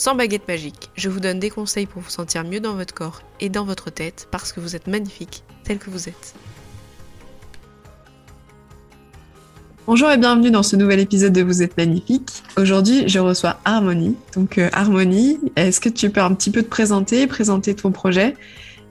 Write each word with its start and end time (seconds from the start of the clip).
sans 0.00 0.14
baguette 0.14 0.48
magique. 0.48 0.88
Je 0.96 1.10
vous 1.10 1.20
donne 1.20 1.38
des 1.38 1.50
conseils 1.50 1.84
pour 1.84 2.00
vous 2.00 2.08
sentir 2.08 2.42
mieux 2.42 2.60
dans 2.60 2.72
votre 2.72 2.94
corps 2.94 3.20
et 3.38 3.50
dans 3.50 3.66
votre 3.66 3.90
tête 3.90 4.28
parce 4.30 4.50
que 4.50 4.58
vous 4.58 4.74
êtes 4.74 4.86
magnifique 4.86 5.44
tel 5.62 5.76
que 5.76 5.90
vous 5.90 6.08
êtes. 6.08 6.34
Bonjour 9.86 10.10
et 10.10 10.16
bienvenue 10.16 10.50
dans 10.50 10.62
ce 10.62 10.74
nouvel 10.74 11.00
épisode 11.00 11.34
de 11.34 11.42
Vous 11.42 11.62
êtes 11.62 11.76
magnifique. 11.76 12.30
Aujourd'hui, 12.56 13.10
je 13.10 13.18
reçois 13.18 13.60
Harmonie. 13.66 14.16
Donc 14.34 14.56
euh, 14.56 14.70
Harmonie, 14.72 15.38
est-ce 15.56 15.80
que 15.80 15.90
tu 15.90 16.08
peux 16.08 16.22
un 16.22 16.32
petit 16.32 16.50
peu 16.50 16.62
te 16.62 16.68
présenter, 16.68 17.26
présenter 17.26 17.74
ton 17.74 17.90
projet 17.90 18.36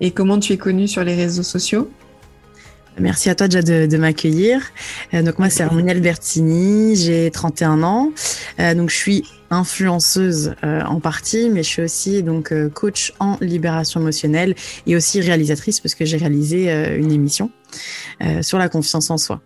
et 0.02 0.12
comment 0.12 0.38
tu 0.38 0.54
es 0.54 0.58
connue 0.58 0.88
sur 0.88 1.04
les 1.04 1.16
réseaux 1.16 1.42
sociaux? 1.42 1.90
Merci 3.00 3.32
à 3.32 3.36
toi 3.36 3.48
déjà 3.48 3.64
de, 3.64 3.98
m'accueillir. 3.98 4.62
Euh, 5.16 5.24
donc 5.24 5.40
moi 5.40 5.50
c'est 5.50 5.64
Harmonie 5.64 5.90
Albertini, 5.90 6.96
j'ai 6.96 7.32
31 7.32 7.82
ans. 7.82 8.12
Euh, 8.60 8.76
donc 8.76 8.92
je 8.92 8.96
suis 8.96 9.24
influenceuse 9.52 10.54
en 10.64 11.00
partie, 11.00 11.50
mais 11.50 11.64
je 11.64 11.70
suis 11.70 11.82
aussi 11.82 12.24
donc 12.24 12.54
coach 12.74 13.14
en 13.20 13.38
libération 13.42 14.00
émotionnelle 14.00 14.56
et 14.88 14.96
aussi 14.96 15.22
réalisatrice 15.22 15.80
parce 15.80 15.96
que 15.96 16.06
j'ai 16.06 16.18
réalisé 16.18 16.72
une 16.98 17.12
émission 17.12 17.52
sur 18.42 18.58
la 18.58 18.70
confiance 18.70 19.10
en 19.10 19.18
soi. 19.18 19.42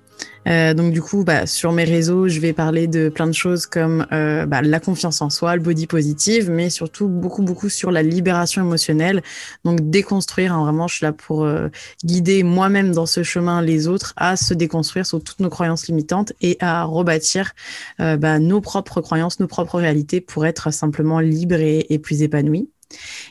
Euh, 0.47 0.73
donc 0.73 0.91
du 0.93 1.01
coup, 1.01 1.23
bah, 1.23 1.45
sur 1.45 1.71
mes 1.71 1.83
réseaux, 1.83 2.27
je 2.27 2.39
vais 2.39 2.53
parler 2.53 2.87
de 2.87 3.09
plein 3.09 3.27
de 3.27 3.33
choses 3.33 3.65
comme 3.65 4.05
euh, 4.11 4.45
bah, 4.45 4.61
la 4.61 4.79
confiance 4.79 5.21
en 5.21 5.29
soi, 5.29 5.55
le 5.55 5.61
body 5.61 5.87
positive, 5.87 6.49
mais 6.49 6.69
surtout 6.69 7.07
beaucoup 7.07 7.43
beaucoup 7.43 7.69
sur 7.69 7.91
la 7.91 8.03
libération 8.03 8.61
émotionnelle. 8.61 9.23
Donc 9.63 9.89
déconstruire, 9.89 10.53
hein, 10.53 10.63
vraiment, 10.63 10.87
je 10.87 10.95
suis 10.95 11.05
là 11.05 11.13
pour 11.13 11.43
euh, 11.43 11.69
guider 12.03 12.43
moi-même 12.43 12.91
dans 12.91 13.05
ce 13.05 13.23
chemin 13.23 13.61
les 13.61 13.87
autres 13.87 14.13
à 14.17 14.35
se 14.35 14.53
déconstruire 14.53 15.05
sur 15.05 15.23
toutes 15.23 15.39
nos 15.39 15.49
croyances 15.49 15.87
limitantes 15.87 16.33
et 16.41 16.57
à 16.59 16.83
rebâtir 16.83 17.53
bah, 17.99 18.39
nos 18.39 18.61
propres 18.61 19.01
croyances, 19.01 19.39
nos 19.39 19.47
propres 19.47 19.79
réalités 19.79 20.21
pour 20.21 20.45
être 20.45 20.71
simplement 20.71 21.19
libre 21.19 21.55
et, 21.55 21.99
plus 21.99 22.21
épanoui. 22.21 22.69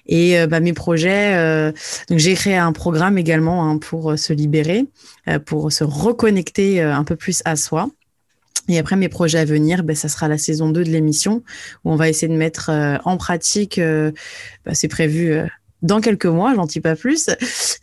Et 0.07 0.39
euh, 0.39 0.47
bah, 0.47 0.61
mes 0.61 0.73
projets, 0.73 1.35
euh, 1.37 1.73
donc 2.09 2.19
j'ai 2.19 2.35
créé 2.35 2.57
un 2.57 2.73
programme 2.73 3.19
également 3.19 3.69
hein, 3.69 3.79
pour 3.79 4.13
euh, 4.13 4.17
se 4.17 4.33
libérer, 4.33 4.87
pour 5.47 5.71
se 5.73 5.85
reconnecter 5.85 6.81
un 6.81 7.05
peu 7.05 7.17
plus 7.17 7.43
à 7.45 7.57
soi. 7.57 7.89
Et 8.69 8.79
après 8.79 8.97
mes 8.97 9.09
projets 9.09 9.39
à 9.39 9.45
venir, 9.45 9.83
ben, 9.83 9.97
ça 9.97 10.09
sera 10.09 10.29
la 10.29 10.39
saison 10.39 10.71
2 10.71 10.85
de 10.85 10.91
l'émission 10.91 11.43
où 11.85 11.93
on 11.93 11.97
va 11.97 12.09
essayer 12.09 12.29
de 12.29 12.37
mettre 12.37 12.71
en 13.05 13.17
pratique, 13.17 13.81
bah, 14.65 14.75
c'est 14.75 14.89
prévu 14.89 15.43
dans 15.83 16.01
quelques 16.01 16.27
mois, 16.27 16.55
j'en 16.55 16.67
dis 16.67 16.81
pas 16.81 16.97
plus, 16.97 17.29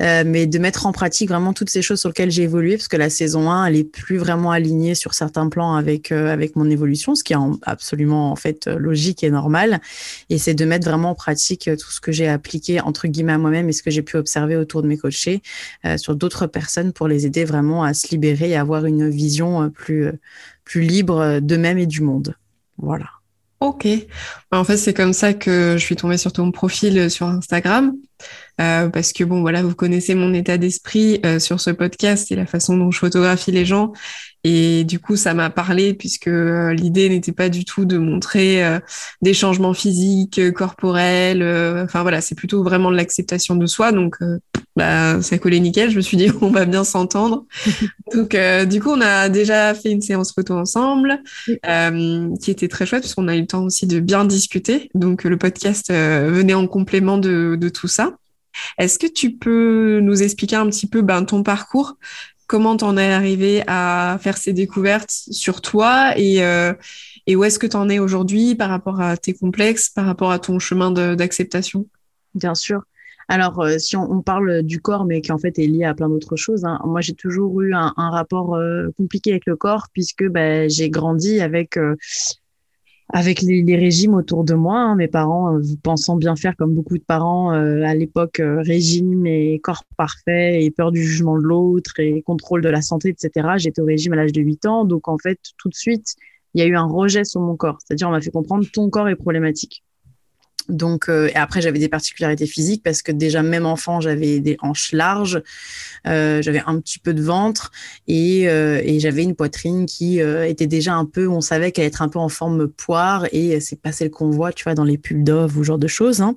euh, 0.02 0.24
mais 0.26 0.48
de 0.48 0.60
mettre 0.60 0.86
en 0.86 0.92
pratique 0.92 1.30
vraiment 1.30 1.54
toutes 1.54 1.70
ces 1.70 1.82
choses 1.82 2.00
sur 2.00 2.10
lesquelles 2.10 2.32
j'ai 2.32 2.44
évolué, 2.44 2.78
parce 2.78 2.88
que 2.88 2.98
la 2.98 3.10
saison 3.10 3.52
1, 3.52 3.66
elle 3.66 3.76
est 3.76 3.84
plus 3.84 4.18
vraiment 4.18 4.52
alignée 4.52 4.96
sur 4.96 5.14
certains 5.14 5.50
plans 5.50 5.76
avec 5.76 6.12
euh, 6.12 6.32
avec 6.32 6.56
mon 6.56 6.70
évolution, 6.70 7.16
ce 7.16 7.24
qui 7.24 7.34
est 7.34 7.38
absolument 7.64 8.32
en 8.32 8.36
fait 8.36 8.68
logique 8.68 9.24
et 9.24 9.30
normal. 9.30 9.82
Et 10.30 10.38
c'est 10.38 10.54
de 10.54 10.66
mettre 10.66 10.88
vraiment 10.88 11.12
en 11.12 11.16
pratique 11.16 11.68
euh, 11.68 11.76
tout 11.76 11.92
ce 11.92 12.00
que 12.00 12.12
j'ai 12.12 12.28
appliqué 12.28 12.80
entre 12.80 13.08
guillemets 13.08 13.34
à 13.34 13.38
moi-même 13.38 13.70
et 13.70 13.74
ce 13.74 13.84
que 13.84 13.92
j'ai 13.92 14.02
pu 14.02 14.18
observer 14.18 14.56
autour 14.56 14.82
de 14.82 14.88
mes 14.88 14.98
coachés 14.98 15.42
sur 15.98 16.16
d'autres 16.16 16.48
personnes 16.48 16.94
pour 16.94 17.08
les 17.08 17.26
aider 17.26 17.46
vraiment 17.46 17.84
à 17.84 17.94
se 17.94 18.08
libérer 18.10 18.50
et 18.50 18.56
avoir 18.56 18.86
une 18.86 19.10
vision 19.10 19.70
plus 19.70 20.12
plus 20.64 20.82
libre 20.82 21.40
d'eux-mêmes 21.40 21.78
et 21.78 21.86
du 21.86 22.02
monde. 22.02 22.36
Voilà. 22.78 23.19
Ok. 23.60 23.88
En 24.52 24.64
fait, 24.64 24.78
c'est 24.78 24.94
comme 24.94 25.12
ça 25.12 25.34
que 25.34 25.76
je 25.78 25.84
suis 25.84 25.98
tombée 25.98 26.18
sur 26.18 26.32
ton 26.32 26.52
profil 26.52 27.12
sur 27.12 27.28
Instagram. 27.28 27.94
Euh, 28.60 28.90
parce 28.90 29.14
que 29.14 29.24
bon, 29.24 29.42
voilà, 29.42 29.64
vous 29.64 29.76
connaissez 29.76 30.16
mon 30.16 30.34
état 30.34 30.58
d'esprit 30.58 31.20
euh, 31.26 31.40
sur 31.40 31.60
ce 31.62 31.70
podcast 31.70 32.32
et 32.32 32.36
la 32.36 32.46
façon 32.46 32.78
dont 32.78 32.92
je 32.92 33.00
photographie 33.00 33.52
les 33.52 33.66
gens. 33.66 33.94
Et 34.44 34.84
du 34.86 35.00
coup, 35.00 35.16
ça 35.16 35.34
m'a 35.34 35.50
parlé 35.50 35.94
puisque 35.94 36.28
euh, 36.28 36.74
l'idée 36.74 37.10
n'était 37.10 37.34
pas 37.34 37.50
du 37.50 37.66
tout 37.66 37.86
de 37.86 37.98
montrer 37.98 38.64
euh, 38.64 38.80
des 39.22 39.34
changements 39.34 39.74
physiques, 39.74 40.54
corporels. 40.54 41.44
Enfin 41.84 42.02
voilà, 42.02 42.22
c'est 42.22 42.36
plutôt 42.36 42.64
vraiment 42.64 42.92
de 42.92 42.96
l'acceptation 42.96 43.56
de 43.56 43.66
soi. 43.66 43.92
Donc, 43.92 44.18
bah, 44.76 45.22
ça 45.22 45.38
collait 45.38 45.60
nickel. 45.60 45.92
Je 45.92 45.98
me 45.98 46.02
suis 46.02 46.16
dit, 46.16 46.32
on 46.42 46.50
va 46.52 46.66
bien 46.66 46.84
s'entendre. 46.84 47.46
donc, 48.14 48.36
du 48.68 48.82
coup, 48.82 48.90
on 48.92 49.02
a 49.02 49.30
déjà 49.30 49.74
fait 49.74 49.92
une 49.92 50.02
séance 50.02 50.34
photo 50.34 50.56
ensemble, 50.56 51.22
qui 51.44 52.52
était 52.52 52.68
très 52.68 52.86
chouette 52.86 53.04
parce 53.04 53.16
qu'on 53.16 53.28
a 53.28 53.36
eu 53.36 53.42
le 53.42 53.48
temps 53.48 53.64
aussi 53.64 53.88
de 53.88 54.00
bien 54.00 54.26
discuter. 54.26 54.90
Donc, 54.94 55.26
le 55.26 55.38
podcast 55.38 55.92
venait 55.92 56.54
en 56.54 56.68
complément 56.68 57.18
de, 57.18 57.58
de 57.60 57.70
tout 57.70 57.88
ça. 57.88 58.16
Est-ce 58.78 59.00
que 59.00 59.08
tu 59.08 59.34
peux 59.34 60.00
nous 60.02 60.24
expliquer 60.24 60.56
un 60.56 60.70
petit 60.70 60.88
peu 60.88 61.02
ben, 61.02 61.24
ton 61.24 61.44
parcours 61.44 61.98
comment 62.50 62.76
t'en 62.76 62.98
es 62.98 63.12
arrivé 63.12 63.62
à 63.68 64.18
faire 64.20 64.36
ces 64.36 64.54
découvertes 64.54 65.12
sur 65.12 65.62
toi 65.62 66.18
et, 66.18 66.44
euh, 66.44 66.74
et 67.28 67.36
où 67.36 67.44
est-ce 67.44 67.60
que 67.60 67.68
tu 67.68 67.78
en 67.78 67.88
es 67.90 68.00
aujourd'hui 68.00 68.56
par 68.56 68.70
rapport 68.72 69.00
à 69.00 69.18
tes 69.18 69.34
complexes, 69.34 69.90
par 69.90 70.08
rapport 70.08 70.32
à 70.32 70.40
ton 70.40 70.58
chemin 70.58 70.90
d'acceptation? 70.92 71.86
Bien 72.34 72.56
sûr. 72.56 72.82
Alors, 73.28 73.62
euh, 73.62 73.78
si 73.78 73.96
on, 73.96 74.24
parle 74.24 74.64
du 74.64 74.82
corps, 74.82 75.06
mais 75.06 75.22
qui 75.22 75.32
en 75.32 75.38
fait 75.38 75.60
est 75.60 75.68
lié 75.68 75.84
à 75.86 75.94
plein 75.94 76.10
d'autres 76.10 76.36
choses, 76.36 76.66
hein, 76.66 76.80
moi 76.86 77.02
j'ai 77.02 77.14
toujours 77.14 77.62
eu 77.62 77.76
un, 77.76 77.94
rapport 77.96 78.56
euh, 78.56 78.88
compliqué 78.98 79.30
avec 79.30 79.46
le 79.46 79.56
corps 79.56 79.86
puisque 79.94 80.26
ben, 80.28 80.68
j'ai 80.68 80.90
grandi 80.90 81.40
avec 81.42 81.78
avec 83.12 83.42
les, 83.42 83.64
les, 83.64 83.76
régimes 83.76 84.14
autour 84.14 84.44
de 84.44 84.54
moi, 84.54 84.78
hein, 84.78 84.96
mes 84.96 85.08
parents 85.08 85.56
euh, 85.56 85.62
pensant 85.82 86.16
bien 86.16 86.36
faire 86.36 86.56
comme 86.56 86.76
beaucoup 86.76 86.98
de 86.98 87.04
parents 87.04 87.54
euh, 87.54 87.84
à 87.84 87.96
l'époque, 87.96 88.40
euh, 88.40 88.62
régime 88.62 89.26
et 89.26 89.60
corps 89.60 89.84
parfait 89.98 90.64
et 90.64 90.70
peur 90.70 90.92
du 90.92 91.04
jugement 91.04 91.38
de 91.38 91.44
l'autre 91.44 92.00
et 92.00 92.22
contrôle 92.22 92.62
de 92.62 92.70
la 92.70 92.82
santé, 92.82 93.10
etc. 93.10 93.50
J'étais 93.58 93.82
au 93.82 93.86
régime 93.86 94.14
à 94.14 94.16
l'âge 94.16 94.32
de 94.32 94.42
8 94.42 94.66
ans, 94.68 94.86
donc 94.86 95.08
en 95.08 95.18
fait, 95.18 95.40
tout 95.58 95.70
de 95.70 95.76
suite, 95.76 96.16
il 96.54 96.62
y 96.62 96.64
a 96.64 96.68
eu 96.68 96.76
un 96.76 96.86
rejet 96.86 97.26
sur 97.26 97.42
mon 97.42 97.56
corps. 97.56 97.80
C'est-à-dire, 97.84 98.08
on 98.10 98.12
m'a 98.12 98.22
fait 98.22 98.32
comprendre 98.32 98.66
ton 98.72 98.90
corps 98.90 99.10
est 99.10 99.16
problématique. 99.16 99.84
Donc, 100.70 101.10
euh, 101.10 101.28
et 101.28 101.36
après, 101.36 101.62
j'avais 101.62 101.80
des 101.80 101.90
particularités 101.90 102.46
physiques 102.46 102.84
parce 102.84 103.02
que 103.02 103.12
déjà, 103.12 103.42
même 103.44 103.66
enfant, 103.66 104.00
j'avais 104.02 104.40
des 104.40 104.58
hanches 104.62 104.92
larges, 104.92 105.42
euh, 106.08 106.42
j'avais 106.42 106.62
un 106.66 106.80
petit 106.80 107.00
peu 107.00 107.14
de 107.14 107.22
ventre 107.22 107.72
et, 108.08 108.48
euh, 108.48 108.82
et 108.84 109.00
j'avais 109.00 109.24
une 109.24 109.36
poitrine 109.36 109.86
qui 109.86 110.22
euh, 110.22 110.48
était 110.48 110.68
déjà 110.68 110.94
un 110.94 111.06
peu, 111.06 111.28
on 111.28 111.42
savait 111.42 111.72
qu'elle 111.72 111.84
allait 111.84 111.90
être 111.90 112.02
un 112.02 112.10
peu 112.10 112.20
en 112.20 112.30
forme 112.30 112.68
poire 112.68 113.26
et 113.32 113.60
c'est 113.60 113.82
pas 113.82 113.92
celle 113.92 114.12
qu'on 114.12 114.30
voit, 114.30 114.54
tu 114.54 114.64
vois, 114.64 114.76
dans 114.76 114.84
les 114.84 114.98
pubs 114.98 115.24
d'Ove 115.24 115.58
ou 115.58 115.64
genre 115.64 115.78
de 115.78 115.88
choses. 115.88 116.22
Hein. 116.22 116.36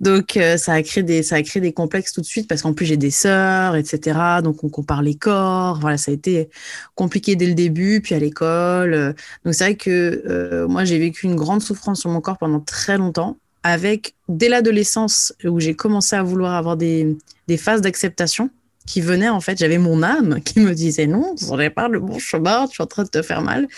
Donc, 0.00 0.36
euh, 0.36 0.56
ça 0.56 0.74
a 0.74 0.82
créé 0.82 1.02
des, 1.02 1.22
ça 1.22 1.36
a 1.36 1.42
créé 1.42 1.60
des 1.60 1.72
complexes 1.72 2.12
tout 2.12 2.20
de 2.20 2.26
suite 2.26 2.48
parce 2.48 2.62
qu'en 2.62 2.72
plus 2.72 2.86
j'ai 2.86 2.96
des 2.96 3.10
sœurs, 3.10 3.76
etc. 3.76 4.18
Donc, 4.42 4.64
on 4.64 4.68
compare 4.68 5.02
les 5.02 5.14
corps. 5.14 5.78
Voilà, 5.80 5.98
ça 5.98 6.10
a 6.10 6.14
été 6.14 6.48
compliqué 6.94 7.36
dès 7.36 7.46
le 7.46 7.54
début, 7.54 8.00
puis 8.00 8.14
à 8.14 8.18
l'école. 8.18 9.14
Donc, 9.44 9.54
c'est 9.54 9.64
vrai 9.64 9.74
que 9.76 10.66
moi, 10.68 10.84
j'ai 10.84 10.98
vécu 10.98 11.26
une 11.26 11.36
grande 11.36 11.62
souffrance 11.62 12.00
sur 12.00 12.10
mon 12.10 12.20
corps 12.20 12.38
pendant 12.38 12.60
très 12.60 12.98
longtemps 12.98 13.38
avec, 13.62 14.14
dès 14.28 14.48
l'adolescence, 14.48 15.32
où 15.44 15.60
j'ai 15.60 15.74
commencé 15.74 16.16
à 16.16 16.22
vouloir 16.22 16.54
avoir 16.54 16.76
des, 16.76 17.16
des 17.48 17.56
phases 17.56 17.80
d'acceptation 17.80 18.50
qui 18.86 19.00
venaient, 19.00 19.28
en 19.28 19.40
fait, 19.40 19.58
j'avais 19.58 19.78
mon 19.78 20.02
âme 20.02 20.40
qui 20.42 20.60
me 20.60 20.74
disait 20.74 21.06
non, 21.06 21.34
tu 21.36 21.46
n'en 21.46 21.70
pas 21.70 21.88
le 21.88 22.00
bon 22.00 22.18
chemin, 22.18 22.66
tu 22.66 22.80
es 22.80 22.84
en 22.84 22.86
train 22.86 23.04
de 23.04 23.08
te 23.08 23.22
faire 23.22 23.42
mal. 23.42 23.68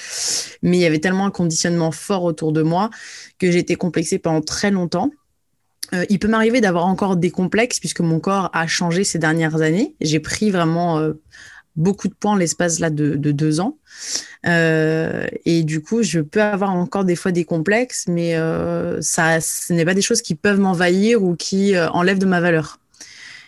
Mais 0.62 0.78
il 0.78 0.80
y 0.80 0.86
avait 0.86 0.98
tellement 0.98 1.26
un 1.26 1.30
conditionnement 1.30 1.92
fort 1.92 2.24
autour 2.24 2.52
de 2.52 2.62
moi 2.62 2.90
que 3.38 3.50
j'ai 3.50 3.58
été 3.58 3.76
complexée 3.76 4.18
pendant 4.18 4.40
très 4.40 4.70
longtemps. 4.70 5.10
Euh, 5.92 6.04
il 6.08 6.18
peut 6.18 6.28
m'arriver 6.28 6.60
d'avoir 6.60 6.86
encore 6.86 7.16
des 7.16 7.30
complexes 7.30 7.78
puisque 7.78 8.00
mon 8.00 8.18
corps 8.18 8.48
a 8.54 8.66
changé 8.66 9.04
ces 9.04 9.18
dernières 9.18 9.60
années. 9.60 9.94
J'ai 10.00 10.20
pris 10.20 10.50
vraiment 10.50 10.98
euh, 10.98 11.12
beaucoup 11.76 12.08
de 12.08 12.14
points 12.14 12.32
en 12.32 12.36
l'espace 12.36 12.78
là 12.78 12.90
de, 12.90 13.16
de, 13.16 13.32
deux 13.32 13.60
ans. 13.60 13.76
Euh, 14.46 15.26
et 15.44 15.62
du 15.62 15.82
coup, 15.82 16.02
je 16.02 16.20
peux 16.20 16.42
avoir 16.42 16.72
encore 16.72 17.04
des 17.04 17.16
fois 17.16 17.32
des 17.32 17.44
complexes, 17.44 18.06
mais 18.08 18.36
euh, 18.36 19.00
ça, 19.00 19.40
ce 19.40 19.72
n'est 19.72 19.84
pas 19.84 19.94
des 19.94 20.02
choses 20.02 20.22
qui 20.22 20.34
peuvent 20.34 20.60
m'envahir 20.60 21.22
ou 21.22 21.34
qui 21.36 21.74
euh, 21.74 21.88
enlèvent 21.90 22.18
de 22.18 22.26
ma 22.26 22.40
valeur. 22.40 22.78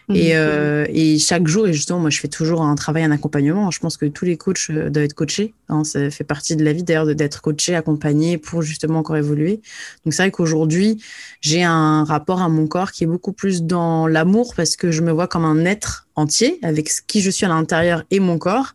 Et, 0.08 0.28
mhm. 0.28 0.30
euh, 0.34 0.86
et, 0.88 1.18
chaque 1.18 1.48
jour, 1.48 1.66
et 1.66 1.72
justement, 1.72 1.98
moi, 1.98 2.10
je 2.10 2.20
fais 2.20 2.28
toujours 2.28 2.62
un 2.62 2.74
travail, 2.76 3.02
un 3.02 3.10
accompagnement. 3.10 3.70
Je 3.72 3.80
pense 3.80 3.96
que 3.96 4.06
tous 4.06 4.24
les 4.24 4.36
coachs 4.36 4.70
euh, 4.70 4.88
doivent 4.88 5.06
être 5.06 5.14
coachés. 5.14 5.52
Hein, 5.68 5.82
ça 5.82 6.10
fait 6.10 6.24
partie 6.24 6.54
de 6.54 6.64
la 6.64 6.72
vie 6.72 6.84
d'ailleurs 6.84 7.12
d'être 7.14 7.42
coaché, 7.42 7.74
accompagné 7.74 8.38
pour 8.38 8.62
justement 8.62 9.00
encore 9.00 9.16
évoluer. 9.16 9.60
Donc 10.04 10.14
c'est 10.14 10.22
vrai 10.22 10.30
qu'aujourd'hui, 10.30 11.02
j'ai 11.40 11.64
un 11.64 12.04
rapport 12.04 12.40
à 12.40 12.48
mon 12.48 12.68
corps 12.68 12.92
qui 12.92 13.02
est 13.02 13.08
beaucoup 13.08 13.32
plus 13.32 13.62
dans 13.62 14.06
l'amour 14.06 14.54
parce 14.54 14.76
que 14.76 14.92
je 14.92 15.02
me 15.02 15.10
vois 15.10 15.26
comme 15.26 15.44
un 15.44 15.64
être 15.64 16.06
entier 16.14 16.60
avec 16.62 16.88
ce 16.88 17.02
qui 17.04 17.20
je 17.20 17.30
suis 17.30 17.44
à 17.44 17.48
l'intérieur 17.48 18.04
et 18.12 18.20
mon 18.20 18.38
corps, 18.38 18.74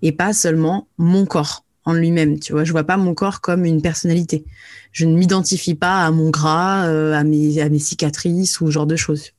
et 0.00 0.12
pas 0.12 0.32
seulement 0.32 0.88
mon 0.96 1.26
corps 1.26 1.64
en 1.84 1.92
lui-même. 1.92 2.38
Tu 2.40 2.52
vois, 2.52 2.64
je 2.64 2.72
vois 2.72 2.84
pas 2.84 2.96
mon 2.96 3.14
corps 3.14 3.42
comme 3.42 3.66
une 3.66 3.82
personnalité. 3.82 4.44
Je 4.92 5.04
ne 5.04 5.14
m'identifie 5.14 5.74
pas 5.74 6.04
à 6.04 6.10
mon 6.10 6.30
gras, 6.30 6.86
euh, 6.86 7.12
à 7.12 7.22
mes 7.22 7.60
à 7.60 7.68
mes 7.68 7.78
cicatrices 7.78 8.60
ou 8.60 8.66
ce 8.66 8.70
genre 8.70 8.86
de 8.86 8.96
choses. 8.96 9.32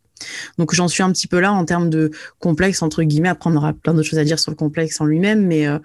Donc 0.57 0.73
j'en 0.73 0.87
suis 0.87 1.03
un 1.03 1.11
petit 1.11 1.27
peu 1.27 1.39
là 1.39 1.53
en 1.53 1.65
termes 1.65 1.89
de 1.89 2.11
complexe 2.39 2.81
entre 2.81 3.03
guillemets. 3.03 3.29
Après 3.29 3.49
on 3.49 3.55
aura 3.55 3.73
plein 3.73 3.93
d'autres 3.93 4.07
choses 4.07 4.19
à 4.19 4.23
dire 4.23 4.39
sur 4.39 4.51
le 4.51 4.55
complexe 4.55 4.99
en 5.01 5.05
lui-même, 5.05 5.45
mais 5.45 5.67
euh, 5.67 5.79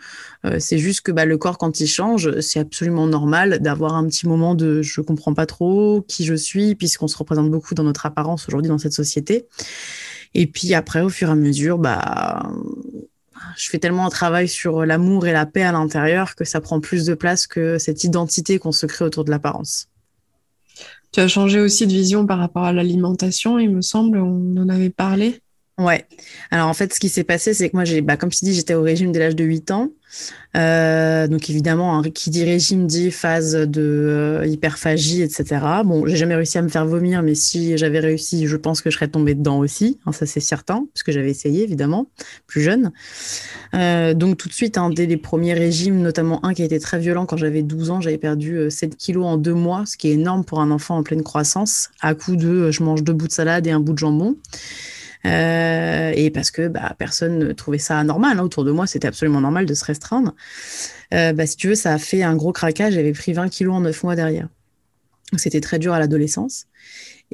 euh, 0.45 0.57
c'est 0.59 0.79
juste 0.79 1.03
que 1.03 1.13
bah, 1.13 1.25
le 1.25 1.39
corps 1.39 1.59
quand 1.59 1.81
il 1.81 1.87
change, 1.87 2.41
c'est 2.41 2.61
absolument 2.61 3.07
normal 3.07 3.59
d'avoir 3.61 3.95
un 3.95 4.07
petit 4.07 4.27
moment 4.27 4.55
de 4.55 4.83
je 4.83 5.01
comprends 5.01 5.35
pas 5.35 5.47
trop 5.47 6.05
qui 6.07 6.25
je 6.25 6.35
suis, 6.35 6.75
puisqu'on 6.75 7.09
se 7.09 7.17
représente 7.17 7.51
beaucoup 7.51 7.75
dans 7.75 7.85
notre 7.85 8.07
apparence 8.07 8.49
aujourd'hui 8.49 8.69
dans 8.69 8.79
cette 8.79 8.93
société. 8.93 9.47
Et 10.35 10.47
puis 10.47 10.75
après 10.75 11.01
au 11.01 11.09
fur 11.09 11.29
et 11.29 11.33
à 11.33 11.37
mesure, 11.37 11.79
bah 11.79 12.51
je 13.57 13.69
fais 13.69 13.79
tellement 13.79 14.07
un 14.07 14.11
travail 14.11 14.49
sur 14.49 14.85
l'amour 14.85 15.27
et 15.27 15.33
la 15.33 15.47
paix 15.47 15.63
à 15.63 15.73
l'intérieur 15.73 16.35
que 16.35 16.45
ça 16.45 16.61
prend 16.61 16.81
plus 16.81 17.05
de 17.05 17.15
place 17.15 17.47
que 17.47 17.79
cette 17.79 18.05
identité 18.05 18.59
qu'on 18.59 18.73
se 18.73 18.87
crée 18.87 19.05
autour 19.05 19.25
de 19.25 19.31
l'apparence. 19.31 19.89
Tu 21.17 21.23
as 21.23 21.29
changé 21.29 21.61
aussi 21.61 21.87
de 21.87 21.93
vision 21.93 22.27
par 22.27 22.39
rapport 22.39 22.65
à 22.65 22.75
l'alimentation, 22.75 23.59
il 23.59 23.71
me 23.71 23.81
semble, 23.81 24.19
on 24.19 24.55
en 24.59 24.69
avait 24.69 24.91
parlé. 24.91 25.41
Ouais. 25.79 26.05
Alors 26.51 26.69
en 26.69 26.75
fait, 26.75 26.93
ce 26.93 27.01
qui 27.01 27.09
s'est 27.09 27.25
passé, 27.25 27.55
c'est 27.55 27.71
que 27.71 27.75
moi, 27.75 27.87
j'ai, 27.87 28.03
bah, 28.03 28.19
comme 28.19 28.29
te 28.29 28.45
dis, 28.45 28.53
j'étais 28.53 28.75
au 28.75 28.83
régime 28.83 29.13
dès 29.13 29.21
l'âge 29.21 29.35
de 29.35 29.43
8 29.43 29.71
ans. 29.71 29.89
Euh, 30.57 31.27
donc 31.27 31.51
évidemment, 31.51 32.03
qui 32.03 32.31
dit 32.31 32.45
régime 32.45 32.87
dit 32.87 33.11
phase 33.11 33.55
de 33.55 33.83
euh, 33.83 34.47
hyperphagie, 34.47 35.23
etc. 35.23 35.61
Bon, 35.85 36.07
j'ai 36.07 36.17
jamais 36.17 36.35
réussi 36.35 36.59
à 36.59 36.63
me 36.63 36.69
faire 36.69 36.87
vomir, 36.87 37.23
mais 37.23 37.35
si 37.35 37.77
j'avais 37.77 38.01
réussi, 38.01 38.47
je 38.47 38.57
pense 38.57 38.81
que 38.81 38.91
je 38.91 38.97
serais 38.97 39.09
tombée 39.09 39.35
dedans 39.35 39.59
aussi. 39.59 39.99
Hein, 40.07 40.13
ça 40.13 40.25
c'est 40.25 40.41
certain, 40.41 40.87
parce 40.95 41.03
que 41.03 41.13
j'avais 41.13 41.31
essayé 41.31 41.63
évidemment, 41.63 42.09
plus 42.47 42.63
jeune. 42.63 42.93
Euh, 43.75 44.15
donc 44.15 44.39
tout 44.39 44.49
de 44.49 44.55
suite, 44.55 44.79
hein, 44.79 44.91
dès 44.91 45.07
les 45.07 45.17
premiers 45.17 45.55
régimes, 45.55 46.01
notamment 46.01 46.45
un 46.45 46.55
qui 46.55 46.63
a 46.63 46.65
été 46.65 46.79
très 46.79 46.99
violent 46.99 47.27
quand 47.27 47.37
j'avais 47.37 47.63
12 47.63 47.91
ans, 47.91 48.01
j'avais 48.01 48.19
perdu 48.19 48.71
7 48.71 48.97
kilos 48.97 49.27
en 49.27 49.37
deux 49.37 49.55
mois, 49.55 49.85
ce 49.87 49.97
qui 49.97 50.09
est 50.09 50.13
énorme 50.13 50.45
pour 50.45 50.61
un 50.61 50.71
enfant 50.71 50.97
en 50.97 51.03
pleine 51.03 51.23
croissance, 51.23 51.91
à 52.01 52.15
coup 52.15 52.37
de 52.37 52.71
je 52.71 52.83
mange 52.83 53.03
deux 53.03 53.13
bouts 53.13 53.29
de 53.29 53.33
salade 53.33 53.67
et 53.67 53.71
un 53.71 53.81
bout 53.81 53.93
de 53.93 53.99
jambon. 53.99 54.37
Euh, 55.27 56.13
et 56.15 56.31
parce 56.31 56.51
que 56.51 56.69
bah, 56.69 56.95
personne 56.99 57.39
ne 57.39 57.53
trouvait 57.53 57.79
ça 57.79 58.03
normal. 58.05 58.39
Hein. 58.39 58.45
Autour 58.45 58.65
de 58.65 58.71
moi, 58.71 58.87
c'était 58.87 59.09
absolument 59.09 59.41
normal 59.41 59.67
de 59.67 59.75
se 59.75 59.85
restreindre. 59.85 60.35
Euh, 61.15 61.33
bah, 61.33 61.47
si 61.47 61.57
tu 61.57 61.69
veux, 61.69 61.75
ça 61.75 61.93
a 61.93 61.99
fait 61.99 62.23
un 62.23 62.37
gros 62.37 62.53
craquage. 62.53 62.95
J'avais 62.95 63.13
pris 63.13 63.33
20 63.33 63.49
kilos 63.49 63.75
en 63.75 63.81
9 63.81 64.03
mois 64.05 64.17
derrière. 64.17 64.49
C'était 65.37 65.61
très 65.61 65.79
dur 65.79 65.93
à 65.93 65.99
l'adolescence. 65.99 66.67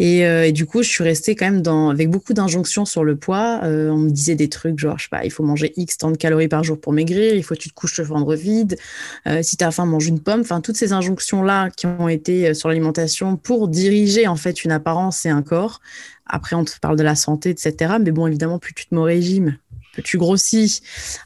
Euh, 0.01 0.45
et, 0.45 0.53
du 0.53 0.65
coup, 0.65 0.83
je 0.83 0.89
suis 0.89 1.05
restée 1.05 1.37
quand 1.37 1.51
même 1.51 1.91
avec 1.91 2.09
beaucoup 2.09 2.33
d'injonctions 2.33 2.87
sur 2.87 3.05
le 3.05 3.17
poids. 3.17 3.61
on 3.63 3.99
me 3.99 4.11
disait 4.11 4.35
des 4.35 4.49
trucs 4.49 4.79
genre, 4.79 4.97
je 4.97 5.03
sais 5.03 5.09
pas, 5.11 5.27
il 5.27 5.31
faut 5.31 5.43
manger 5.43 5.75
X 5.77 5.99
tant 5.99 6.11
de 6.11 6.17
calories 6.17 6.49
par 6.49 6.65
jour 6.65 6.81
pour 6.81 6.95
maigrir, 6.95 7.35
il 7.35 7.43
faut 7.45 7.55
que 7.55 7.61
tu 7.61 7.69
te 7.69 7.75
couches 7.75 7.99
le 7.99 8.05
ventre 8.05 8.35
vide, 8.35 8.79
si 9.43 9.59
tu 9.59 9.65
as 9.65 9.71
faim, 9.71 9.85
mange 9.85 10.07
une 10.07 10.21
pomme. 10.21 10.41
Enfin, 10.41 10.63
toutes 10.63 10.77
ces 10.77 10.95
injonctions-là 10.95 11.69
qui 11.77 11.87
ont 11.87 12.09
été 12.09 12.55
sur 12.55 12.71
l'alimentation 12.71 13.37
pour 13.37 13.69
diriger 13.69 14.27
en 14.27 14.37
fait 14.37 14.65
une 14.65 14.73
apparence 14.73 15.27
et 15.27 15.29
un 15.29 15.43
corps, 15.43 15.83
après, 16.27 16.57
on 16.57 16.65
te 16.65 16.79
parle 16.81 16.97
de 16.97 17.03
la 17.03 17.15
santé, 17.15 17.51
etc. 17.51 17.95
Mais 18.01 18.11
bon, 18.11 18.27
évidemment, 18.27 18.59
plus 18.59 18.75
tu 18.75 18.87
te 18.87 18.95
mets 18.95 19.01
au 19.01 19.05
régime, 19.05 19.59
plus 19.93 20.03
tu 20.03 20.19
grossis, 20.19 20.81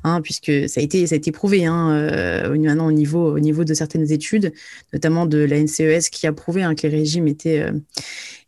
hein, 0.05 0.21
puisque 0.21 0.69
ça 0.69 0.81
a 0.81 0.83
été, 0.83 1.07
ça 1.07 1.15
a 1.15 1.19
été 1.19 1.33
prouvé 1.33 1.67
hein, 1.67 1.91
euh, 1.91 2.59
maintenant 2.59 2.87
au 2.87 2.93
niveau, 2.93 3.33
au 3.35 3.39
niveau 3.39 3.65
de 3.65 3.75
certaines 3.75 4.11
études, 4.11 4.53
notamment 4.93 5.27
de 5.27 5.39
la 5.39 5.61
NCES, 5.61 6.11
qui 6.11 6.27
a 6.27 6.33
prouvé 6.33 6.63
hein, 6.63 6.75
que 6.75 6.87
les 6.87 6.97
régimes 6.97 7.29
étaient, 7.29 7.61
euh, 7.61 7.73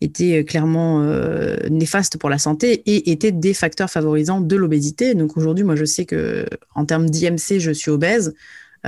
étaient 0.00 0.44
clairement 0.44 1.02
euh, 1.02 1.56
néfastes 1.70 2.18
pour 2.18 2.30
la 2.30 2.38
santé 2.38 2.82
et 2.86 3.10
étaient 3.10 3.32
des 3.32 3.54
facteurs 3.54 3.90
favorisants 3.90 4.40
de 4.40 4.56
l'obésité. 4.56 5.14
Donc 5.14 5.36
aujourd'hui, 5.36 5.64
moi, 5.64 5.76
je 5.76 5.84
sais 5.84 6.04
que 6.04 6.46
en 6.74 6.84
termes 6.84 7.08
d'IMC, 7.08 7.58
je 7.58 7.70
suis 7.70 7.90
obèse. 7.90 8.34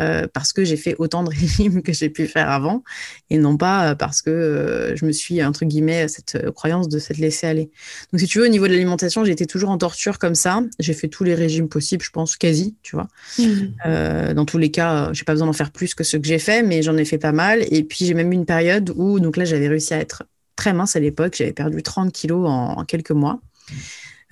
Euh, 0.00 0.26
parce 0.32 0.52
que 0.52 0.64
j'ai 0.64 0.76
fait 0.76 0.94
autant 0.98 1.22
de 1.22 1.30
régimes 1.40 1.82
que 1.82 1.92
j'ai 1.92 2.08
pu 2.08 2.26
faire 2.26 2.50
avant 2.50 2.82
et 3.28 3.38
non 3.38 3.56
pas 3.56 3.90
euh, 3.90 3.94
parce 3.94 4.22
que 4.22 4.30
euh, 4.30 4.96
je 4.96 5.04
me 5.04 5.12
suis, 5.12 5.42
entre 5.44 5.64
guillemets, 5.64 6.08
cette 6.08 6.50
croyance 6.52 6.88
de 6.88 6.98
s'être 6.98 7.18
laissé 7.18 7.46
aller. 7.46 7.70
Donc, 8.12 8.20
si 8.20 8.26
tu 8.26 8.38
veux, 8.38 8.46
au 8.46 8.48
niveau 8.48 8.66
de 8.66 8.72
l'alimentation, 8.72 9.24
j'ai 9.24 9.32
été 9.32 9.46
toujours 9.46 9.70
en 9.70 9.78
torture 9.78 10.18
comme 10.18 10.34
ça. 10.34 10.62
J'ai 10.78 10.94
fait 10.94 11.08
tous 11.08 11.24
les 11.24 11.34
régimes 11.34 11.68
possibles, 11.68 12.02
je 12.02 12.10
pense, 12.10 12.36
quasi, 12.36 12.76
tu 12.82 12.96
vois. 12.96 13.08
Mmh. 13.38 14.34
dans 14.34 14.44
tous 14.44 14.58
les 14.58 14.70
cas, 14.70 15.12
j'ai 15.12 15.24
pas 15.24 15.32
besoin 15.32 15.46
d'en 15.46 15.52
faire 15.52 15.70
plus 15.70 15.94
que 15.94 16.04
ce 16.04 16.16
que 16.16 16.26
j'ai 16.26 16.38
fait, 16.38 16.62
mais 16.62 16.82
j'en 16.82 16.96
ai 16.96 17.04
fait 17.04 17.18
pas 17.18 17.32
mal. 17.32 17.64
Et 17.70 17.82
puis, 17.84 18.06
j'ai 18.06 18.14
même 18.14 18.32
eu 18.32 18.34
une 18.34 18.46
période 18.46 18.92
où, 18.96 19.20
donc 19.20 19.36
là, 19.36 19.44
j'avais 19.44 19.68
réussi 19.68 19.94
à 19.94 19.98
être 19.98 20.24
très 20.56 20.72
mince 20.72 20.96
à 20.96 21.00
l'époque. 21.00 21.34
J'avais 21.36 21.52
perdu 21.52 21.82
30 21.82 22.12
kilos 22.12 22.46
en, 22.48 22.84
quelques 22.84 23.10
mois. 23.12 23.40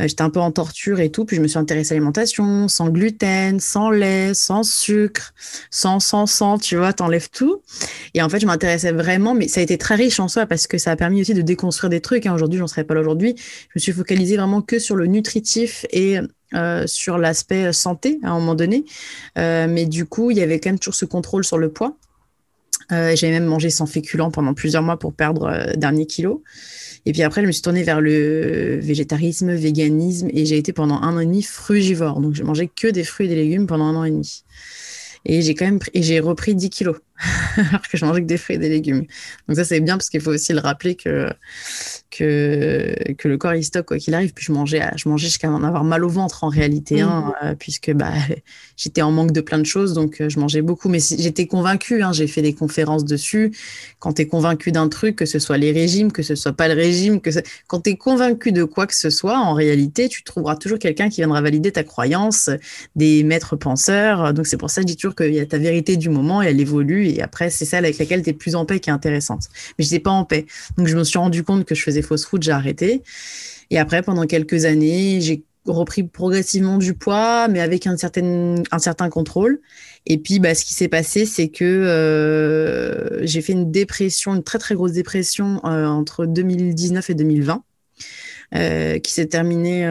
J'étais 0.06 0.22
un 0.22 0.30
peu 0.30 0.40
en 0.40 0.50
torture 0.50 1.00
et 1.00 1.10
tout. 1.10 1.24
Puis 1.24 1.36
je 1.36 1.42
me 1.42 1.48
suis 1.48 1.58
intéressée 1.58 1.92
à 1.92 1.94
l'alimentation, 1.94 2.68
sans 2.68 2.88
gluten, 2.88 3.60
sans 3.60 3.90
lait, 3.90 4.32
sans 4.34 4.62
sucre, 4.62 5.34
sans, 5.70 6.00
sans, 6.00 6.26
sans, 6.26 6.58
tu 6.58 6.76
vois, 6.76 6.92
t'enlèves 6.92 7.30
tout. 7.30 7.62
Et 8.14 8.22
en 8.22 8.28
fait, 8.28 8.40
je 8.40 8.46
m'intéressais 8.46 8.92
vraiment, 8.92 9.34
mais 9.34 9.48
ça 9.48 9.60
a 9.60 9.62
été 9.62 9.78
très 9.78 9.96
riche 9.96 10.20
en 10.20 10.28
soi 10.28 10.46
parce 10.46 10.66
que 10.66 10.78
ça 10.78 10.92
a 10.92 10.96
permis 10.96 11.20
aussi 11.22 11.34
de 11.34 11.42
déconstruire 11.42 11.90
des 11.90 12.00
trucs. 12.00 12.26
Hein. 12.26 12.34
Aujourd'hui, 12.34 12.58
j'en 12.58 12.66
serais 12.66 12.84
pas 12.84 12.94
là 12.94 13.00
aujourd'hui. 13.00 13.34
Je 13.38 13.72
me 13.76 13.80
suis 13.80 13.92
focalisée 13.92 14.36
vraiment 14.36 14.62
que 14.62 14.78
sur 14.78 14.96
le 14.96 15.06
nutritif 15.06 15.84
et 15.90 16.18
euh, 16.54 16.86
sur 16.86 17.18
l'aspect 17.18 17.74
santé 17.74 18.18
à 18.22 18.30
un 18.30 18.38
moment 18.38 18.54
donné. 18.54 18.86
Euh, 19.36 19.66
mais 19.68 19.84
du 19.84 20.06
coup, 20.06 20.30
il 20.30 20.38
y 20.38 20.40
avait 20.40 20.60
quand 20.60 20.70
même 20.70 20.78
toujours 20.78 20.94
ce 20.94 21.04
contrôle 21.04 21.44
sur 21.44 21.58
le 21.58 21.70
poids. 21.70 21.97
Euh, 22.92 23.14
J'avais 23.14 23.32
même 23.32 23.44
mangé 23.44 23.70
sans 23.70 23.86
féculents 23.86 24.30
pendant 24.30 24.54
plusieurs 24.54 24.82
mois 24.82 24.98
pour 24.98 25.12
perdre 25.12 25.46
euh, 25.46 25.74
dernier 25.74 26.06
kilo. 26.06 26.42
Et 27.06 27.12
puis 27.12 27.22
après, 27.22 27.42
je 27.42 27.46
me 27.46 27.52
suis 27.52 27.62
tournée 27.62 27.82
vers 27.82 28.00
le 28.00 28.78
végétarisme, 28.80 29.52
véganisme, 29.54 30.28
et 30.32 30.46
j'ai 30.46 30.58
été 30.58 30.72
pendant 30.72 31.00
un 31.00 31.16
an 31.16 31.20
et 31.20 31.26
demi 31.26 31.42
frugivore. 31.42 32.20
Donc, 32.20 32.34
je 32.34 32.42
mangeais 32.42 32.68
que 32.68 32.88
des 32.88 33.04
fruits 33.04 33.26
et 33.26 33.28
des 33.28 33.36
légumes 33.36 33.66
pendant 33.66 33.84
un 33.84 33.96
an 33.96 34.04
et 34.04 34.10
demi. 34.10 34.42
Et 35.24 35.42
j'ai 35.42 35.54
quand 35.54 35.64
même 35.64 35.78
et 35.94 36.02
j'ai 36.02 36.20
repris 36.20 36.54
10 36.54 36.70
kilos 36.70 36.96
alors 37.56 37.82
que 37.82 37.96
je 37.96 38.04
mangeais 38.04 38.22
que 38.22 38.26
des 38.26 38.36
fruits 38.36 38.56
et 38.56 38.58
des 38.58 38.68
légumes. 38.68 39.04
Donc 39.48 39.56
ça 39.56 39.64
c'est 39.64 39.80
bien 39.80 39.96
parce 39.96 40.10
qu'il 40.10 40.20
faut 40.20 40.32
aussi 40.32 40.52
le 40.52 40.60
rappeler 40.60 40.94
que 40.94 41.28
que, 42.10 42.94
que 43.18 43.28
le 43.28 43.36
corps 43.36 43.54
il 43.54 43.64
stocke 43.64 43.86
quoi 43.86 43.98
qu'il 43.98 44.14
arrive. 44.14 44.32
Puis 44.32 44.44
je 44.44 44.52
mangeais 44.52 44.82
je 44.96 45.08
mangeais 45.08 45.26
jusqu'à 45.26 45.50
en 45.50 45.62
avoir 45.62 45.84
mal 45.84 46.04
au 46.04 46.08
ventre 46.08 46.44
en 46.44 46.48
réalité, 46.48 47.00
hein, 47.00 47.32
mmh. 47.42 47.46
euh, 47.46 47.54
puisque 47.54 47.92
bah 47.92 48.12
j'étais 48.76 49.02
en 49.02 49.10
manque 49.10 49.32
de 49.32 49.40
plein 49.40 49.58
de 49.58 49.66
choses, 49.66 49.94
donc 49.94 50.20
euh, 50.20 50.28
je 50.28 50.38
mangeais 50.38 50.62
beaucoup. 50.62 50.88
Mais 50.88 51.00
j'étais 51.00 51.46
convaincue, 51.46 52.02
hein, 52.02 52.12
j'ai 52.12 52.26
fait 52.26 52.42
des 52.42 52.54
conférences 52.54 53.04
dessus. 53.04 53.52
Quand 53.98 54.14
tu 54.14 54.22
es 54.22 54.26
convaincu 54.26 54.72
d'un 54.72 54.88
truc, 54.88 55.16
que 55.16 55.26
ce 55.26 55.38
soit 55.38 55.58
les 55.58 55.72
régimes, 55.72 56.12
que 56.12 56.22
ce 56.22 56.34
soit 56.34 56.52
pas 56.52 56.68
le 56.68 56.74
régime, 56.74 57.20
que 57.20 57.30
quand 57.66 57.80
tu 57.82 57.90
es 57.90 57.96
convaincu 57.96 58.52
de 58.52 58.64
quoi 58.64 58.86
que 58.86 58.94
ce 58.94 59.10
soit, 59.10 59.38
en 59.38 59.54
réalité, 59.54 60.08
tu 60.08 60.22
trouveras 60.22 60.56
toujours 60.56 60.78
quelqu'un 60.78 61.08
qui 61.08 61.20
viendra 61.20 61.40
valider 61.40 61.72
ta 61.72 61.84
croyance, 61.84 62.50
des 62.96 63.22
maîtres 63.24 63.56
penseurs. 63.56 64.32
Donc 64.34 64.46
c'est 64.46 64.56
pour 64.56 64.70
ça 64.70 64.82
que 64.82 64.88
je 64.88 64.94
dis 64.94 64.96
toujours 64.96 65.14
qu'il 65.14 65.34
y 65.34 65.40
a 65.40 65.46
ta 65.46 65.58
vérité 65.58 65.96
du 65.96 66.08
moment 66.08 66.42
et 66.42 66.46
elle 66.46 66.60
évolue. 66.60 67.07
Et 67.08 67.22
après, 67.22 67.50
c'est 67.50 67.64
celle 67.64 67.84
avec 67.84 67.98
laquelle 67.98 68.22
tu 68.22 68.30
es 68.30 68.32
plus 68.32 68.54
en 68.54 68.64
paix 68.66 68.80
qui 68.80 68.90
est 68.90 68.92
intéressante. 68.92 69.44
Mais 69.78 69.84
je 69.84 69.90
n'étais 69.90 70.02
pas 70.02 70.10
en 70.10 70.24
paix. 70.24 70.46
Donc 70.76 70.86
je 70.86 70.96
me 70.96 71.04
suis 71.04 71.18
rendu 71.18 71.42
compte 71.42 71.64
que 71.64 71.74
je 71.74 71.82
faisais 71.82 72.02
fausse 72.02 72.24
route, 72.24 72.42
j'ai 72.42 72.52
arrêté. 72.52 73.02
Et 73.70 73.78
après, 73.78 74.02
pendant 74.02 74.26
quelques 74.26 74.64
années, 74.64 75.20
j'ai 75.20 75.44
repris 75.66 76.02
progressivement 76.02 76.78
du 76.78 76.94
poids, 76.94 77.48
mais 77.48 77.60
avec 77.60 77.86
un 77.86 77.96
certain, 77.96 78.56
un 78.70 78.78
certain 78.78 79.08
contrôle. 79.08 79.60
Et 80.06 80.18
puis, 80.18 80.38
bah, 80.38 80.54
ce 80.54 80.64
qui 80.64 80.72
s'est 80.72 80.88
passé, 80.88 81.26
c'est 81.26 81.48
que 81.48 81.64
euh, 81.64 83.24
j'ai 83.26 83.42
fait 83.42 83.52
une 83.52 83.70
dépression, 83.70 84.34
une 84.34 84.42
très 84.42 84.58
très 84.58 84.74
grosse 84.74 84.92
dépression 84.92 85.60
euh, 85.64 85.86
entre 85.86 86.24
2019 86.26 87.10
et 87.10 87.14
2020. 87.14 87.62
Euh, 88.54 88.98
qui 88.98 89.12
s'est 89.12 89.26
terminée 89.26 89.86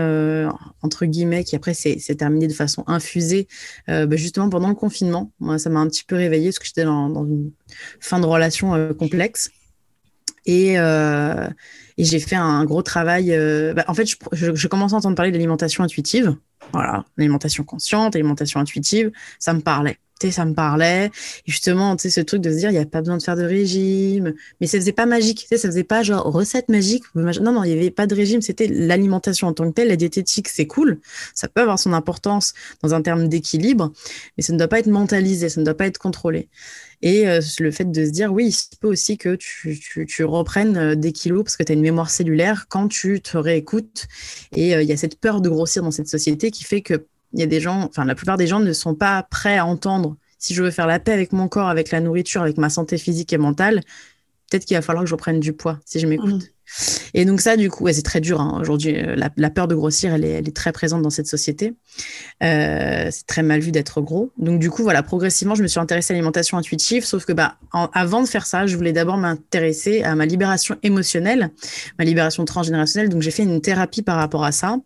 entre 0.82 1.06
guillemets, 1.06 1.44
qui 1.44 1.56
après 1.56 1.76
s'est 1.76 1.98
terminée 2.18 2.48
de 2.48 2.54
façon 2.54 2.84
infusée, 2.88 3.48
bah, 3.88 4.16
justement 4.16 4.50
pendant 4.50 4.70
le 4.70 4.76
confinement. 4.76 5.32
Moi, 5.40 5.60
ça 5.60 5.70
m'a 5.70 5.80
un 5.80 5.88
petit 5.88 6.04
peu 6.04 6.16
réveillée 6.16 6.48
parce 6.50 6.60
que 6.60 6.66
j'étais 6.66 6.86
dans, 6.86 7.26
une 7.26 7.52
fin 8.00 8.20
de 8.20 8.26
relation 8.26 8.94
complexe. 8.96 9.52
Et, 10.46 10.78
j'ai 11.98 12.20
fait 12.20 12.36
un 12.36 12.64
gros 12.66 12.82
travail. 12.82 13.34
Euh, 13.34 13.74
bah, 13.74 13.86
en 13.88 13.94
fait, 13.94 14.06
je, 14.06 14.16
je, 14.32 14.56
je, 14.56 14.68
commençais 14.68 14.94
à 14.94 14.98
entendre 14.98 15.16
parler 15.16 15.32
d'alimentation 15.32 15.84
intuitive. 15.84 16.36
Voilà, 16.74 17.06
l'alimentation 17.18 17.64
consciente, 17.64 18.16
alimentation 18.16 18.60
intuitive, 18.60 19.12
ça 19.40 19.54
me 19.54 19.62
parlait 19.62 19.98
ça 20.32 20.46
me 20.46 20.54
parlait. 20.54 21.06
Et 21.06 21.52
justement, 21.52 21.96
tu 21.96 22.04
sais, 22.04 22.10
ce 22.10 22.22
truc 22.22 22.42
de 22.42 22.52
se 22.52 22.58
dire, 22.58 22.70
il 22.70 22.74
n'y 22.74 22.80
a 22.80 22.86
pas 22.86 23.02
besoin 23.02 23.18
de 23.18 23.24
faire 23.24 23.36
de 23.36 23.44
régime. 23.44 24.34
Mais 24.60 24.68
ça 24.68 24.78
faisait 24.78 24.92
pas 24.92 25.06
magique. 25.06 25.40
Tu 25.42 25.48
sais, 25.48 25.58
ça 25.58 25.68
faisait 25.68 25.84
pas 25.84 26.04
genre 26.04 26.24
recette 26.32 26.70
magique. 26.70 27.04
Non, 27.16 27.52
non, 27.52 27.64
il 27.64 27.74
n'y 27.74 27.80
avait 27.80 27.92
pas 27.92 28.08
de 28.08 28.16
régime. 28.16 28.42
C'était 28.42 28.68
l'alimentation 28.68 29.48
en 29.48 29.54
tant 29.54 29.68
que 29.70 29.74
telle. 29.74 29.90
La 29.90 29.96
diététique, 29.96 30.48
c'est 30.48 30.68
cool. 30.68 31.00
Ça 31.34 31.48
peut 31.48 31.62
avoir 31.62 31.80
son 31.80 31.94
importance 31.94 32.54
dans 32.84 32.94
un 32.94 33.02
terme 33.02 33.28
d'équilibre, 33.28 33.92
mais 34.38 34.44
ça 34.44 34.54
ne 34.54 34.58
doit 34.58 34.68
pas 34.68 34.80
être 34.80 34.88
mentalisé. 34.88 35.50
Ça 35.50 35.62
ne 35.62 35.66
doit 35.66 35.76
pas 35.76 35.88
être 35.88 35.98
contrôlé. 35.98 36.50
Et 37.02 37.28
euh, 37.28 37.42
le 37.60 37.72
fait 37.72 37.86
de 37.86 38.06
se 38.06 38.10
dire, 38.10 38.34
oui, 38.34 38.50
il 38.50 38.78
peut 38.78 38.88
aussi 38.88 39.18
que 39.18 39.36
tu, 39.36 39.80
tu, 40.08 40.24
reprennes 40.24 40.78
euh, 40.78 40.96
des 40.96 41.12
kilos 41.12 41.44
parce 41.44 41.56
que 41.56 41.64
tu 41.64 41.72
as 41.72 41.76
une 41.76 41.82
mémoire 41.82 42.10
cellulaire 42.10 42.66
quand 42.70 42.88
tu 42.88 43.22
te 43.22 43.38
réécoutes. 43.38 44.08
Et 44.56 44.76
euh, 44.76 44.82
il 44.82 44.90
y 44.90 44.92
a 44.92 44.98
cette 44.98 45.20
peur 45.20 45.42
de 45.42 45.50
grossir 45.50 45.84
dans 45.84 45.92
cette 45.92 46.08
société 46.08 46.50
qui 46.50 46.64
fait 46.64 46.82
que 46.82 47.06
il 47.38 47.42
y 47.42 47.44
a 47.44 47.48
des 47.48 47.62
gens, 47.62 47.84
enfin 47.84 48.04
la 48.04 48.16
plupart 48.16 48.36
des 48.36 48.48
gens 48.48 48.60
ne 48.60 48.74
sont 48.74 48.96
pas 48.96 49.22
prêts 49.24 49.58
à 49.58 49.66
entendre 49.66 50.18
si 50.40 50.56
je 50.56 50.64
veux 50.64 50.72
faire 50.72 50.88
la 50.88 51.00
paix 51.00 51.14
avec 51.14 51.34
mon 51.34 51.48
corps, 51.48 51.70
avec 51.70 51.92
la 51.92 52.02
nourriture, 52.02 52.42
avec 52.42 52.58
ma 52.58 52.70
santé 52.70 52.98
physique 52.98 53.32
et 53.32 53.38
mentale, 53.38 53.82
peut-être 54.50 54.66
qu'il 54.66 54.76
va 54.76 54.82
falloir 54.82 55.04
que 55.04 55.10
je 55.10 55.14
reprenne 55.16 55.40
du 55.40 55.54
poids 55.54 55.80
si 55.86 56.00
je 56.00 56.08
m'écoute. 56.08 56.52
Et 57.14 57.26
donc 57.26 57.42
ça, 57.42 57.58
du 57.58 57.70
coup, 57.70 57.88
c'est 57.92 58.04
très 58.04 58.22
dur 58.22 58.42
hein. 58.42 58.58
aujourd'hui. 58.62 58.96
Euh, 58.96 59.16
la, 59.16 59.50
peur 59.50 59.68
de 59.68 59.76
grossir, 59.76 60.14
elle 60.14 60.26
est, 60.26 60.56
très 60.56 60.72
présente 60.72 61.02
dans 61.02 61.10
cette 61.10 61.28
société. 61.28 61.74
Euh, 62.44 63.08
c'est 63.12 63.26
très 63.26 63.44
mal 63.44 63.60
vu 63.60 63.72
d'être 63.72 64.02
gros. 64.02 64.32
Donc 64.38 64.60
du 64.60 64.70
coup, 64.70 64.84
voilà, 64.84 65.04
progressivement, 65.04 65.56
je 65.56 65.64
me 65.64 65.68
suis 65.68 65.80
intéressée 65.80 66.14
à 66.14 66.16
l'alimentation 66.16 66.58
intuitive, 66.58 67.06
sauf 67.06 67.26
que 67.26 67.34
bah, 67.34 67.56
avant 67.72 68.22
de 68.22 68.28
faire 68.28 68.46
ça, 68.46 68.68
je 68.68 68.76
voulais 68.76 68.94
d'abord 68.94 69.18
m'intéresser 69.18 70.04
à 70.04 70.16
ma 70.16 70.26
libération 70.26 70.76
émotionnelle, 70.84 71.52
ma 71.98 72.06
libération 72.06 72.46
transgénérationnelle. 72.46 73.10
Donc 73.10 73.22
j'ai 73.22 73.32
fait 73.32 73.44
une 73.44 73.62
thérapie 73.62 74.02
par 74.02 74.18
rapport 74.18 74.44
à 74.44 74.52
ça. 74.52 74.78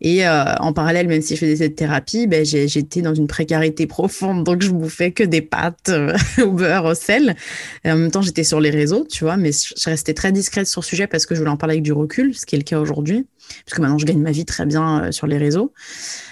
Et 0.00 0.26
euh, 0.26 0.54
en 0.60 0.72
parallèle, 0.72 1.08
même 1.08 1.22
si 1.22 1.34
je 1.34 1.40
faisais 1.40 1.56
cette 1.56 1.76
thérapie, 1.76 2.26
ben, 2.26 2.44
j'étais 2.44 3.02
dans 3.02 3.14
une 3.14 3.26
précarité 3.26 3.86
profonde, 3.86 4.44
donc 4.44 4.62
je 4.62 4.70
bouffais 4.70 5.12
que 5.12 5.24
des 5.24 5.42
pâtes 5.42 5.90
au 6.42 6.52
beurre, 6.52 6.84
au 6.84 6.94
sel. 6.94 7.36
Et 7.84 7.90
en 7.90 7.96
même 7.96 8.10
temps, 8.10 8.22
j'étais 8.22 8.44
sur 8.44 8.60
les 8.60 8.70
réseaux, 8.70 9.06
tu 9.10 9.24
vois, 9.24 9.36
mais 9.36 9.50
je 9.52 9.90
restais 9.90 10.14
très 10.14 10.32
discrète 10.32 10.66
sur 10.66 10.84
ce 10.84 10.90
sujet 10.90 11.06
parce 11.06 11.21
que 11.26 11.34
je 11.34 11.40
voulais 11.40 11.50
en 11.50 11.56
parler 11.56 11.74
avec 11.74 11.82
du 11.82 11.92
recul, 11.92 12.34
ce 12.34 12.46
qui 12.46 12.54
est 12.54 12.58
le 12.58 12.64
cas 12.64 12.80
aujourd'hui, 12.80 13.26
parce 13.64 13.76
que 13.76 13.82
maintenant 13.82 13.98
je 13.98 14.06
gagne 14.06 14.20
ma 14.20 14.30
vie 14.30 14.44
très 14.44 14.66
bien 14.66 15.04
euh, 15.04 15.12
sur 15.12 15.26
les 15.26 15.38
réseaux. 15.38 15.72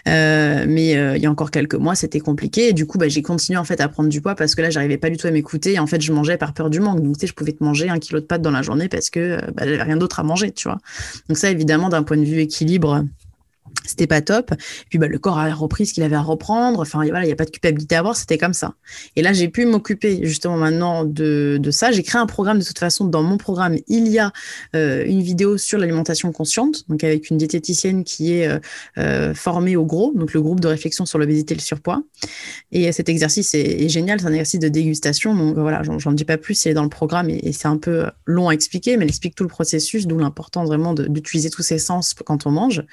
Euh, 0.09 0.65
mais 0.69 0.97
euh, 0.97 1.17
il 1.17 1.23
y 1.23 1.27
a 1.27 1.31
encore 1.31 1.51
quelques 1.51 1.75
mois, 1.75 1.95
c'était 1.95 2.21
compliqué. 2.21 2.69
Et 2.69 2.73
du 2.73 2.87
coup, 2.87 2.99
bah, 2.99 3.09
j'ai 3.09 3.23
continué 3.23 3.59
en 3.59 3.65
fait 3.65 3.81
à 3.81 3.89
prendre 3.89 4.09
du 4.09 4.21
poids 4.21 4.35
parce 4.35 4.55
que 4.55 4.63
là, 4.63 4.71
j'arrivais 4.71 4.99
pas 4.99 5.11
du 5.11 5.17
tout 5.17 5.27
à 5.27 5.31
m'écouter. 5.31 5.75
Et 5.75 5.79
en 5.79 5.87
fait, 5.87 6.01
je 6.01 6.13
mangeais 6.13 6.37
par 6.37 6.55
peur 6.55 6.71
du 6.71 6.81
manque. 6.81 7.03
Donc, 7.03 7.15
tu 7.15 7.21
sais, 7.21 7.27
je 7.27 7.35
pouvais 7.35 7.53
te 7.53 7.63
manger 7.63 7.89
un 7.89 7.99
kilo 7.99 8.21
de 8.21 8.27
pâtes 8.27 8.43
dans 8.43 8.51
la 8.51 8.63
journée 8.63 8.89
parce 8.89 9.11
que 9.11 9.39
bah, 9.53 9.65
j'avais 9.65 9.83
rien 9.83 9.97
d'autre 9.97 10.21
à 10.21 10.23
manger, 10.23 10.53
tu 10.53 10.69
vois. 10.69 10.79
Donc 11.29 11.39
ça, 11.39 11.51
évidemment, 11.51 11.89
d'un 11.89 12.03
point 12.03 12.17
de 12.17 12.25
vue 12.25 12.41
équilibre 12.41 13.05
c'était 13.91 14.07
pas 14.07 14.21
top. 14.21 14.53
puis 14.89 14.99
bah, 14.99 15.09
le 15.09 15.19
corps 15.19 15.39
a 15.39 15.53
repris 15.53 15.87
ce 15.87 15.95
qu'il 15.95 16.03
avait 16.03 16.17
à 16.17 16.23
reprendre. 16.23 16.81
Enfin 16.81 17.01
voilà, 17.05 17.23
il 17.25 17.27
n'y 17.27 17.33
a 17.33 17.37
pas 17.37 17.45
de 17.45 17.51
culpabilité 17.51 17.97
à 17.97 18.01
avoir, 18.01 18.17
c'était 18.17 18.39
comme 18.39 18.55
ça. 18.55 18.75
Et 19.17 19.23
là, 19.23 19.33
j'ai 19.33 19.49
pu 19.49 19.67
m'occuper 19.67 20.21
justement 20.23 20.57
maintenant 20.57 21.05
de, 21.05 21.59
de 21.61 21.71
ça. 21.71 21.93
J'ai 21.93 22.03
créé 22.03 22.21
un 22.21 22.27
programme 22.27 22.59
de 22.59 22.65
toute 22.65 22.79
façon. 22.79 23.05
Dans 23.05 23.23
mon 23.23 23.37
programme, 23.37 23.77
il 23.89 24.09
y 24.09 24.19
a 24.19 24.33
euh, 24.75 25.05
une 25.07 25.23
vidéo 25.23 25.59
sur 25.59 25.79
l'alimentation 25.79 26.33
consciente, 26.33 26.89
donc 26.89 27.05
avec 27.05 27.31
une 27.31 27.39
diététicienne 27.39 28.05
qui 28.05 28.35
est 28.35 28.49
euh, 28.49 28.59
euh, 28.99 29.35
formée 29.35 29.77
au 29.77 29.85
gros, 29.85 30.13
donc 30.15 30.33
le 30.33 30.41
groupe 30.41 30.61
de 30.61 30.69
réflexion 30.69 31.07
sur 31.07 31.19
l'obésité 31.19 31.55
et 31.55 31.57
le 31.57 31.63
surpoids. 31.63 32.03
Et 32.73 32.91
cet 32.93 33.09
exercice 33.09 33.55
est, 33.55 33.89
génial, 33.89 34.21
c'est 34.21 34.27
un 34.27 34.33
exercice 34.33 34.61
de 34.61 34.69
dégustation. 34.69 35.35
Donc 35.35 35.57
voilà, 35.57 35.83
j'en 35.83 36.13
dis 36.13 36.25
pas 36.25 36.39
plus, 36.39 36.55
c'est 36.55 36.75
dans 36.75 36.85
le 36.85 36.89
programme 36.89 37.31
et, 37.31 37.41
et 37.43 37.53
c'est 37.53 37.69
un 37.69 37.79
peu 37.79 38.07
long 38.27 38.49
à 38.49 38.53
expliquer, 38.53 38.97
mais 38.97 39.05
elle 39.05 39.11
explique 39.11 39.35
tout 39.35 39.45
le 39.45 39.49
processus, 39.49 40.07
d'où 40.07 40.19
l'importance 40.19 40.69
vraiment 40.69 40.95
d'utiliser 40.95 41.51
tous 41.51 41.63
ses 41.63 41.79
sens 41.79 42.15
quand 42.15 42.47
on 42.47 42.51
mange 42.51 42.85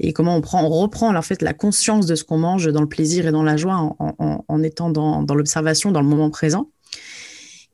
et 0.00 0.12
comment 0.16 0.34
on, 0.34 0.40
prend, 0.40 0.64
on 0.64 0.70
reprend 0.70 1.14
en 1.14 1.20
fait 1.20 1.42
la 1.42 1.52
conscience 1.52 2.06
de 2.06 2.14
ce 2.14 2.24
qu'on 2.24 2.38
mange 2.38 2.72
dans 2.72 2.80
le 2.80 2.88
plaisir 2.88 3.26
et 3.26 3.32
dans 3.32 3.42
la 3.42 3.58
joie 3.58 3.94
en, 3.98 4.62
étant 4.62 4.88
dans, 4.88 5.22
dans 5.22 5.34
l'observation, 5.34 5.92
dans 5.92 6.00
le 6.00 6.08
moment 6.08 6.30
présent. 6.30 6.70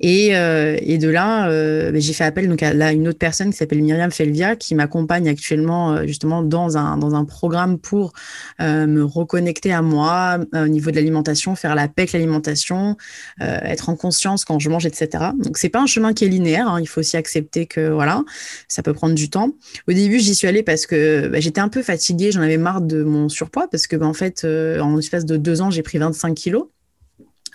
Et, 0.02 0.36
euh, 0.36 0.76
et 0.80 0.98
de 0.98 1.08
là, 1.08 1.48
euh, 1.48 1.92
ben, 1.92 2.00
j'ai 2.00 2.12
fait 2.12 2.24
appel 2.24 2.48
donc 2.48 2.62
à 2.62 2.92
une 2.92 3.06
autre 3.06 3.20
personne 3.20 3.50
qui 3.50 3.56
s'appelle 3.56 3.80
Myriam 3.80 4.10
Felvia, 4.10 4.56
qui 4.56 4.74
m'accompagne 4.74 5.28
actuellement 5.28 5.92
euh, 5.92 6.06
justement 6.06 6.42
dans 6.42 6.76
un, 6.76 6.96
dans 6.96 7.14
un 7.14 7.24
programme 7.24 7.78
pour 7.78 8.12
me 8.58 9.02
reconnecter 9.02 9.72
à 9.72 9.82
moi 9.82 10.38
au 10.54 10.68
niveau 10.68 10.90
de 10.90 10.96
l'alimentation, 10.96 11.54
faire 11.54 11.74
la 11.74 11.88
paix 11.88 12.02
avec 12.02 12.12
l'alimentation, 12.12 12.96
être 13.40 13.88
en 13.88 13.96
conscience 13.96 14.44
quand 14.44 14.58
je 14.58 14.68
mange, 14.70 14.86
etc. 14.86 15.08
Donc 15.38 15.58
c'est 15.58 15.68
pas 15.68 15.80
un 15.80 15.86
chemin 15.86 16.12
qui 16.12 16.24
est 16.24 16.28
linéaire. 16.28 16.68
Hein, 16.68 16.80
il 16.80 16.86
faut 16.86 17.00
aussi 17.00 17.16
accepter 17.16 17.66
que 17.66 17.90
voilà, 17.90 18.22
ça 18.68 18.82
peut 18.82 18.92
prendre 18.92 19.14
du 19.14 19.30
temps. 19.30 19.50
Au 19.88 19.92
début, 19.92 20.18
j'y 20.18 20.34
suis 20.34 20.48
allée 20.48 20.62
parce 20.62 20.86
que 20.86 21.28
bah, 21.28 21.40
j'étais 21.40 21.60
un 21.60 21.68
peu 21.68 21.82
fatiguée, 21.82 22.32
j'en 22.32 22.40
avais 22.40 22.56
marre 22.56 22.80
de 22.80 23.02
mon 23.02 23.28
surpoids 23.28 23.68
parce 23.68 23.86
que 23.86 23.96
bah, 23.96 24.06
en 24.06 24.14
fait, 24.14 24.44
en 24.44 24.98
espace 24.98 25.24
de 25.24 25.36
deux 25.36 25.60
ans, 25.60 25.70
j'ai 25.70 25.82
pris 25.82 25.98
25 25.98 26.34
kilos. 26.34 26.66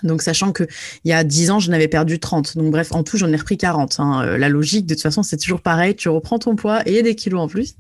Donc, 0.04 0.22
sachant 0.22 0.52
que 0.52 0.64
il 1.04 1.10
y 1.10 1.14
a 1.14 1.24
10 1.24 1.52
ans, 1.52 1.60
je 1.60 1.72
n'avais 1.72 1.88
perdu 1.88 2.20
30. 2.20 2.58
Donc, 2.58 2.72
bref, 2.72 2.92
en 2.92 3.04
tout, 3.04 3.18
j'en 3.18 3.32
ai 3.32 3.36
repris 3.36 3.58
40. 3.58 4.00
Hein. 4.00 4.24
Euh, 4.24 4.38
la 4.38 4.50
logique, 4.50 4.86
de 4.86 4.94
toute 4.94 5.02
façon, 5.02 5.24
c'est 5.24 5.38
toujours 5.38 5.62
pareil. 5.62 5.96
Tu 5.96 6.10
reprends 6.10 6.40
ton 6.40 6.56
poids 6.56 6.82
et 6.86 7.02
des 7.02 7.16
kilos 7.16 7.42
en 7.42 7.48
plus. 7.48 7.76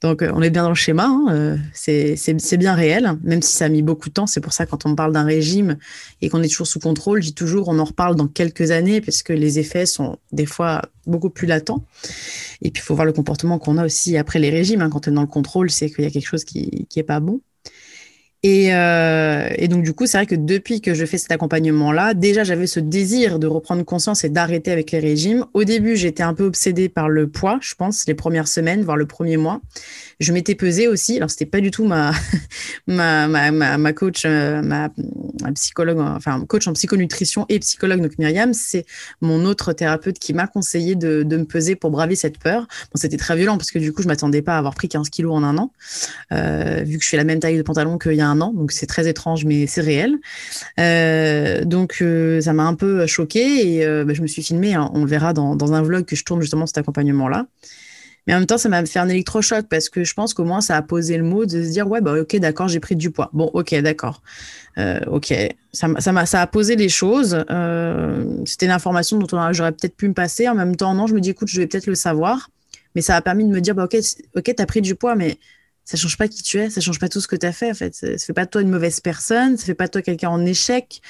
Donc, 0.00 0.22
euh, 0.22 0.32
on 0.34 0.42
est 0.42 0.50
bien 0.50 0.62
dans 0.62 0.70
le 0.70 0.74
schéma. 0.74 1.06
Hein. 1.06 1.26
Euh, 1.30 1.56
c'est 1.74 2.56
bien 2.56 2.74
réel, 2.74 3.18
même 3.22 3.42
si 3.42 3.54
ça 3.54 3.66
a 3.66 3.68
mis 3.68 3.82
beaucoup 3.82 4.08
de 4.08 4.14
temps. 4.14 4.26
C'est 4.26 4.40
pour 4.40 4.52
ça, 4.52 4.66
quand 4.66 4.86
on 4.86 4.94
parle 4.94 5.12
d'un 5.12 5.24
régime 5.24 5.76
et 6.22 6.28
qu'on 6.28 6.42
est 6.42 6.48
toujours 6.48 6.66
sous 6.66 6.80
contrôle, 6.80 7.22
je 7.22 7.28
dis 7.28 7.34
toujours, 7.34 7.68
on 7.68 7.78
en 7.78 7.84
reparle 7.84 8.16
dans 8.16 8.28
quelques 8.28 8.70
années 8.70 9.00
parce 9.00 9.22
que 9.22 9.32
les 9.32 9.58
effets 9.58 9.86
sont 9.86 10.18
des 10.32 10.46
fois 10.46 10.82
beaucoup 11.06 11.30
plus 11.30 11.46
latents. 11.46 11.84
Et 12.62 12.70
puis, 12.70 12.82
il 12.82 12.86
faut 12.86 12.94
voir 12.94 13.04
le 13.04 13.12
comportement 13.12 13.58
qu'on 13.58 13.76
a 13.76 13.84
aussi 13.84 14.16
après 14.16 14.38
les 14.38 14.50
régimes. 14.50 14.80
Hein. 14.80 14.90
Quand 14.90 15.06
on 15.06 15.10
est 15.10 15.14
dans 15.14 15.20
le 15.20 15.26
contrôle, 15.26 15.70
c'est 15.70 15.90
qu'il 15.90 16.04
y 16.04 16.06
a 16.06 16.10
quelque 16.10 16.28
chose 16.28 16.44
qui, 16.44 16.86
qui 16.88 16.98
est 16.98 17.04
pas 17.04 17.20
bon. 17.20 17.40
Et, 18.44 18.74
euh, 18.74 19.48
et, 19.56 19.68
donc, 19.68 19.84
du 19.84 19.92
coup, 19.92 20.06
c'est 20.06 20.18
vrai 20.18 20.26
que 20.26 20.34
depuis 20.34 20.80
que 20.80 20.94
je 20.94 21.06
fais 21.06 21.16
cet 21.16 21.30
accompagnement-là, 21.30 22.12
déjà, 22.12 22.42
j'avais 22.42 22.66
ce 22.66 22.80
désir 22.80 23.38
de 23.38 23.46
reprendre 23.46 23.84
conscience 23.84 24.24
et 24.24 24.30
d'arrêter 24.30 24.72
avec 24.72 24.90
les 24.90 24.98
régimes. 24.98 25.46
Au 25.54 25.62
début, 25.62 25.94
j'étais 25.94 26.24
un 26.24 26.34
peu 26.34 26.44
obsédée 26.44 26.88
par 26.88 27.08
le 27.08 27.28
poids, 27.28 27.60
je 27.62 27.76
pense, 27.76 28.04
les 28.08 28.14
premières 28.14 28.48
semaines, 28.48 28.82
voire 28.82 28.96
le 28.96 29.06
premier 29.06 29.36
mois. 29.36 29.60
Je 30.18 30.32
m'étais 30.32 30.56
pesée 30.56 30.88
aussi. 30.88 31.18
Alors, 31.18 31.30
c'était 31.30 31.46
pas 31.46 31.60
du 31.60 31.70
tout 31.70 31.84
ma, 31.84 32.10
ma, 32.88 33.28
ma, 33.28 33.78
ma, 33.78 33.92
coach, 33.92 34.24
euh, 34.24 34.60
ma, 34.60 34.90
psychologue, 35.54 36.00
enfin, 36.00 36.44
coach 36.46 36.66
en 36.66 36.72
psychonutrition 36.72 37.46
et 37.48 37.60
psychologue, 37.60 38.00
donc 38.00 38.18
Myriam. 38.18 38.54
C'est 38.54 38.86
mon 39.20 39.44
autre 39.44 39.72
thérapeute 39.72 40.18
qui 40.18 40.32
m'a 40.32 40.48
conseillé 40.48 40.96
de, 40.96 41.22
de, 41.22 41.36
me 41.36 41.44
peser 41.44 41.76
pour 41.76 41.92
braver 41.92 42.16
cette 42.16 42.38
peur. 42.38 42.62
Bon, 42.62 42.96
c'était 42.96 43.18
très 43.18 43.36
violent 43.36 43.56
parce 43.56 43.70
que 43.70 43.78
du 43.78 43.92
coup, 43.92 44.02
je 44.02 44.08
m'attendais 44.08 44.42
pas 44.42 44.56
à 44.56 44.58
avoir 44.58 44.74
pris 44.74 44.88
15 44.88 45.10
kilos 45.10 45.32
en 45.32 45.44
un 45.44 45.58
an, 45.58 45.72
euh, 46.32 46.82
vu 46.84 46.98
que 46.98 47.04
je 47.04 47.08
fais 47.08 47.16
la 47.16 47.24
même 47.24 47.38
taille 47.38 47.56
de 47.56 47.62
pantalon 47.62 47.98
qu'il 47.98 48.14
y 48.14 48.20
a 48.20 48.31
donc 48.36 48.72
c'est 48.72 48.86
très 48.86 49.08
étrange, 49.08 49.44
mais 49.44 49.66
c'est 49.66 49.80
réel. 49.80 50.18
Euh, 50.78 51.64
donc 51.64 51.98
euh, 52.00 52.40
ça 52.40 52.52
m'a 52.52 52.64
un 52.64 52.74
peu 52.74 53.06
choqué 53.06 53.76
et 53.76 53.86
euh, 53.86 54.04
bah, 54.04 54.14
je 54.14 54.22
me 54.22 54.26
suis 54.26 54.42
filmée. 54.42 54.74
Hein, 54.74 54.90
on 54.94 55.00
le 55.00 55.06
verra 55.06 55.32
dans, 55.32 55.56
dans, 55.56 55.72
un 55.72 55.82
vlog 55.82 56.04
que 56.04 56.16
je 56.16 56.24
tourne 56.24 56.40
justement 56.40 56.66
cet 56.66 56.78
accompagnement-là. 56.78 57.46
Mais 58.26 58.34
en 58.34 58.38
même 58.38 58.46
temps, 58.46 58.58
ça 58.58 58.68
m'a 58.68 58.86
fait 58.86 59.00
un 59.00 59.08
électrochoc 59.08 59.66
parce 59.68 59.88
que 59.88 60.04
je 60.04 60.14
pense 60.14 60.32
qu'au 60.32 60.44
moins 60.44 60.60
ça 60.60 60.76
a 60.76 60.82
posé 60.82 61.16
le 61.16 61.24
mot 61.24 61.44
de 61.44 61.62
se 61.62 61.70
dire 61.70 61.88
ouais 61.88 62.00
bah 62.00 62.14
ok 62.20 62.36
d'accord 62.36 62.68
j'ai 62.68 62.78
pris 62.78 62.94
du 62.94 63.10
poids. 63.10 63.30
Bon 63.32 63.50
ok 63.52 63.74
d'accord. 63.80 64.22
ok 65.08 65.34
ça, 65.72 65.88
ça, 65.98 66.26
ça 66.26 66.40
a 66.40 66.46
posé 66.46 66.76
les 66.76 66.88
choses. 66.88 67.44
C'était 68.44 68.66
une 68.66 68.72
information 68.72 69.18
dont 69.18 69.52
j'aurais 69.52 69.72
peut-être 69.72 69.96
pu 69.96 70.08
me 70.08 70.14
passer. 70.14 70.48
En 70.48 70.54
même 70.54 70.76
temps 70.76 70.94
non 70.94 71.08
je 71.08 71.14
me 71.14 71.20
dis 71.20 71.30
écoute 71.30 71.48
je 71.48 71.60
vais 71.60 71.66
peut-être 71.66 71.86
le 71.86 71.96
savoir. 71.96 72.48
Mais 72.94 73.00
ça 73.00 73.16
a 73.16 73.22
permis 73.22 73.44
de 73.44 73.50
me 73.50 73.60
dire 73.60 73.74
bah 73.74 73.84
ok 73.84 73.96
ok 74.36 74.54
t'as 74.56 74.66
pris 74.66 74.82
du 74.82 74.94
poids 74.94 75.16
mais 75.16 75.38
ça 75.84 75.96
change 75.96 76.16
pas 76.16 76.28
qui 76.28 76.42
tu 76.42 76.58
es, 76.58 76.70
ça 76.70 76.80
change 76.80 76.98
pas 76.98 77.08
tout 77.08 77.20
ce 77.20 77.28
que 77.28 77.36
tu 77.36 77.46
as 77.46 77.52
fait 77.52 77.70
en 77.70 77.74
fait. 77.74 77.94
Ça, 77.94 78.06
fait 78.18 78.32
pas 78.32 78.46
toi 78.46 78.62
une 78.62 78.70
mauvaise 78.70 79.00
personne, 79.00 79.56
ça 79.56 79.64
fait 79.64 79.74
pas 79.74 79.88
toi 79.88 80.02
quelqu'un 80.02 80.30
en 80.30 80.44
échec, 80.44 81.00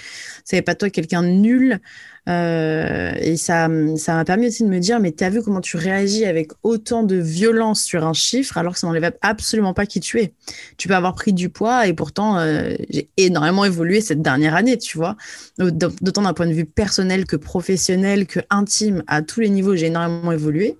ça 0.45 0.57
fait 0.57 0.63
pas 0.63 0.75
toi 0.75 0.91
quelqu'un 0.91 1.23
nul. 1.23 1.81
Euh, 2.29 3.13
et 3.21 3.37
ça, 3.37 3.69
ça 3.97 4.15
m'a 4.15 4.25
permis 4.25 4.47
aussi 4.47 4.63
de 4.63 4.69
me 4.69 4.79
dire, 4.79 5.01
mais 5.01 5.11
tu 5.13 5.25
as 5.25 5.31
vu 5.31 5.43
comment 5.43 5.61
tu 5.61 5.77
réagis 5.77 6.25
avec 6.25 6.53
autant 6.63 7.03
de 7.03 7.17
violence 7.17 7.83
sur 7.83 8.07
un 8.07 8.13
chiffre 8.13 8.57
alors 8.57 8.75
que 8.75 8.79
ça 8.79 8.87
n'enlève 8.87 9.13
absolument 9.23 9.75
pas 9.75 9.87
qui 9.87 10.01
tu 10.01 10.21
es. 10.21 10.33
Tu 10.77 10.89
peux 10.89 10.95
avoir 10.95 11.15
pris 11.15 11.33
du 11.33 11.49
poids 11.49 11.87
et 11.87 11.93
pourtant 11.93 12.39
euh, 12.39 12.75
j'ai 12.91 13.11
énormément 13.17 13.65
évolué 13.65 14.01
cette 14.01 14.23
dernière 14.23 14.55
année, 14.55 14.79
tu 14.79 14.97
vois. 14.97 15.17
D'autant 15.59 16.23
d'un 16.23 16.33
point 16.33 16.47
de 16.47 16.53
vue 16.53 16.65
personnel 16.65 17.27
que 17.27 17.37
professionnel, 17.37 18.27
que 18.27 18.41
intime, 18.51 19.03
à 19.07 19.23
tous 19.23 19.41
les 19.41 19.51
niveaux, 19.51 19.75
j'ai 19.75 19.87
énormément 19.87 20.33
évolué. 20.33 20.77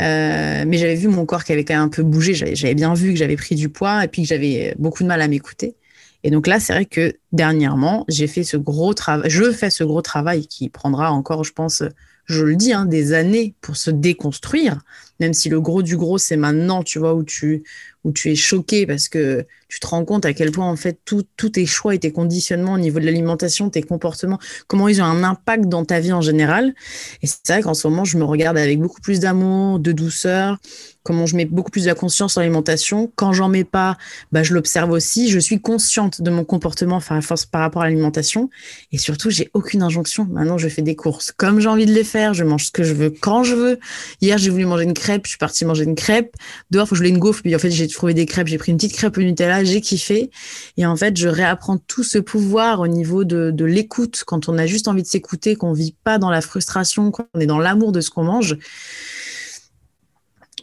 Euh, 0.00 0.64
mais 0.66 0.78
j'avais 0.78 0.94
vu 0.94 1.08
mon 1.08 1.26
corps 1.26 1.44
qui 1.44 1.52
avait 1.52 1.64
quand 1.64 1.74
même 1.74 1.84
un 1.84 1.88
peu 1.88 2.02
bougé. 2.02 2.34
J'avais 2.34 2.74
bien 2.74 2.94
vu 2.94 3.10
que 3.10 3.16
j'avais 3.16 3.36
pris 3.36 3.54
du 3.54 3.68
poids 3.68 4.04
et 4.04 4.08
puis 4.08 4.22
que 4.22 4.28
j'avais 4.28 4.74
beaucoup 4.78 5.02
de 5.02 5.08
mal 5.08 5.20
à 5.22 5.28
m'écouter. 5.28 5.76
Et 6.24 6.30
donc 6.30 6.46
là, 6.46 6.60
c'est 6.60 6.72
vrai 6.72 6.86
que 6.86 7.14
dernièrement, 7.32 8.04
j'ai 8.08 8.26
fait 8.26 8.44
ce 8.44 8.56
gros 8.56 8.94
travail. 8.94 9.28
Je 9.30 9.50
fais 9.52 9.70
ce 9.70 9.84
gros 9.84 10.02
travail 10.02 10.46
qui 10.46 10.68
prendra 10.68 11.10
encore, 11.10 11.44
je 11.44 11.52
pense, 11.52 11.82
je 12.26 12.44
le 12.44 12.56
dis, 12.56 12.72
hein, 12.72 12.86
des 12.86 13.12
années 13.12 13.54
pour 13.60 13.76
se 13.76 13.90
déconstruire, 13.90 14.80
même 15.20 15.34
si 15.34 15.48
le 15.48 15.60
gros 15.60 15.82
du 15.82 15.96
gros, 15.96 16.18
c'est 16.18 16.36
maintenant, 16.36 16.82
tu 16.82 16.98
vois, 16.98 17.14
où 17.14 17.22
tu, 17.22 17.64
où 18.04 18.12
tu 18.12 18.30
es 18.30 18.34
choqué 18.34 18.86
parce 18.86 19.08
que 19.08 19.46
tu 19.68 19.80
te 19.80 19.86
rends 19.86 20.04
compte 20.04 20.24
à 20.26 20.32
quel 20.32 20.50
point, 20.50 20.68
en 20.68 20.76
fait, 20.76 20.98
tous 21.04 21.22
tes 21.50 21.66
choix 21.66 21.94
et 21.94 21.98
tes 21.98 22.12
conditionnements 22.12 22.74
au 22.74 22.78
niveau 22.78 23.00
de 23.00 23.04
l'alimentation, 23.04 23.70
tes 23.70 23.82
comportements, 23.82 24.38
comment 24.66 24.88
ils 24.88 25.00
ont 25.00 25.04
un 25.04 25.24
impact 25.24 25.66
dans 25.66 25.84
ta 25.84 26.00
vie 26.00 26.12
en 26.12 26.20
général. 26.20 26.74
Et 27.22 27.26
c'est 27.26 27.46
vrai 27.48 27.62
qu'en 27.62 27.74
ce 27.74 27.86
moment, 27.88 28.04
je 28.04 28.18
me 28.18 28.24
regarde 28.24 28.58
avec 28.58 28.80
beaucoup 28.80 29.00
plus 29.00 29.20
d'amour, 29.20 29.78
de 29.78 29.92
douceur, 29.92 30.58
comment 31.02 31.26
je 31.26 31.36
mets 31.36 31.44
beaucoup 31.44 31.70
plus 31.70 31.84
de 31.84 31.92
conscience 31.92 32.32
sur 32.32 32.40
l'alimentation. 32.40 33.12
Quand 33.16 33.32
j'en 33.32 33.48
mets 33.48 33.64
pas, 33.64 33.96
bah, 34.30 34.42
je 34.42 34.54
l'observe 34.54 34.90
aussi. 34.90 35.30
Je 35.30 35.38
suis 35.38 35.60
consciente 35.60 36.22
de 36.22 36.30
mon 36.30 36.44
comportement 36.44 37.00
par 37.00 37.60
rapport 37.60 37.82
à 37.82 37.84
l'alimentation. 37.86 38.50
Et 38.92 38.98
surtout, 38.98 39.30
j'ai 39.30 39.50
aucune 39.54 39.82
injonction. 39.82 40.26
Maintenant, 40.30 40.58
je 40.58 40.68
fais 40.68 40.82
des 40.82 40.96
courses 40.96 41.32
comme 41.32 41.60
j'ai 41.60 41.68
envie 41.68 41.86
de 41.86 41.92
les 41.92 42.04
faire. 42.04 42.34
Je 42.34 42.44
mange 42.44 42.66
ce 42.66 42.70
que 42.70 42.82
je 42.82 42.94
veux 42.94 43.10
quand 43.10 43.44
je 43.44 43.54
veux. 43.54 43.78
Hier, 44.20 44.38
j'ai 44.38 44.50
voulu 44.50 44.64
manger 44.64 44.84
une 44.84 44.94
crêpe. 44.94 45.22
Je 45.24 45.30
suis 45.30 45.38
partie 45.38 45.64
manger 45.64 45.84
une 45.84 45.94
crêpe. 45.94 46.34
Dehors, 46.70 46.88
faut 46.88 46.94
que 46.94 47.02
je 47.02 47.08
une 47.08 47.18
gaufre. 47.18 47.42
Puis 47.42 47.54
en 47.54 47.58
fait, 47.58 47.70
j'ai 47.70 47.88
trouvé 47.88 48.14
des 48.14 48.26
crêpes. 48.26 48.46
J'ai 48.46 48.58
pris 48.58 48.72
une 48.72 48.78
petite 48.78 48.94
crêpe 48.94 49.16
au 49.16 49.22
Nutella. 49.22 49.64
J'ai 49.64 49.80
kiffé. 49.80 50.30
Et 50.76 50.86
en 50.86 50.96
fait, 50.96 51.16
je 51.16 51.28
réapprends 51.28 51.78
tout 51.78 52.04
ce 52.04 52.18
pouvoir 52.18 52.80
au 52.80 52.88
niveau 52.88 53.24
de, 53.24 53.50
de 53.50 53.64
l'écoute. 53.64 54.22
Quand 54.26 54.48
on 54.48 54.58
a 54.58 54.66
juste 54.66 54.88
envie 54.88 55.02
de 55.02 55.08
s'écouter, 55.08 55.56
qu'on 55.56 55.72
vit 55.72 55.94
pas 56.04 56.18
dans 56.18 56.30
la 56.30 56.40
frustration, 56.40 57.10
qu'on 57.10 57.26
est 57.40 57.46
dans 57.46 57.58
l'amour 57.58 57.92
de 57.92 58.00
ce 58.00 58.10
qu'on 58.10 58.24
mange 58.24 58.56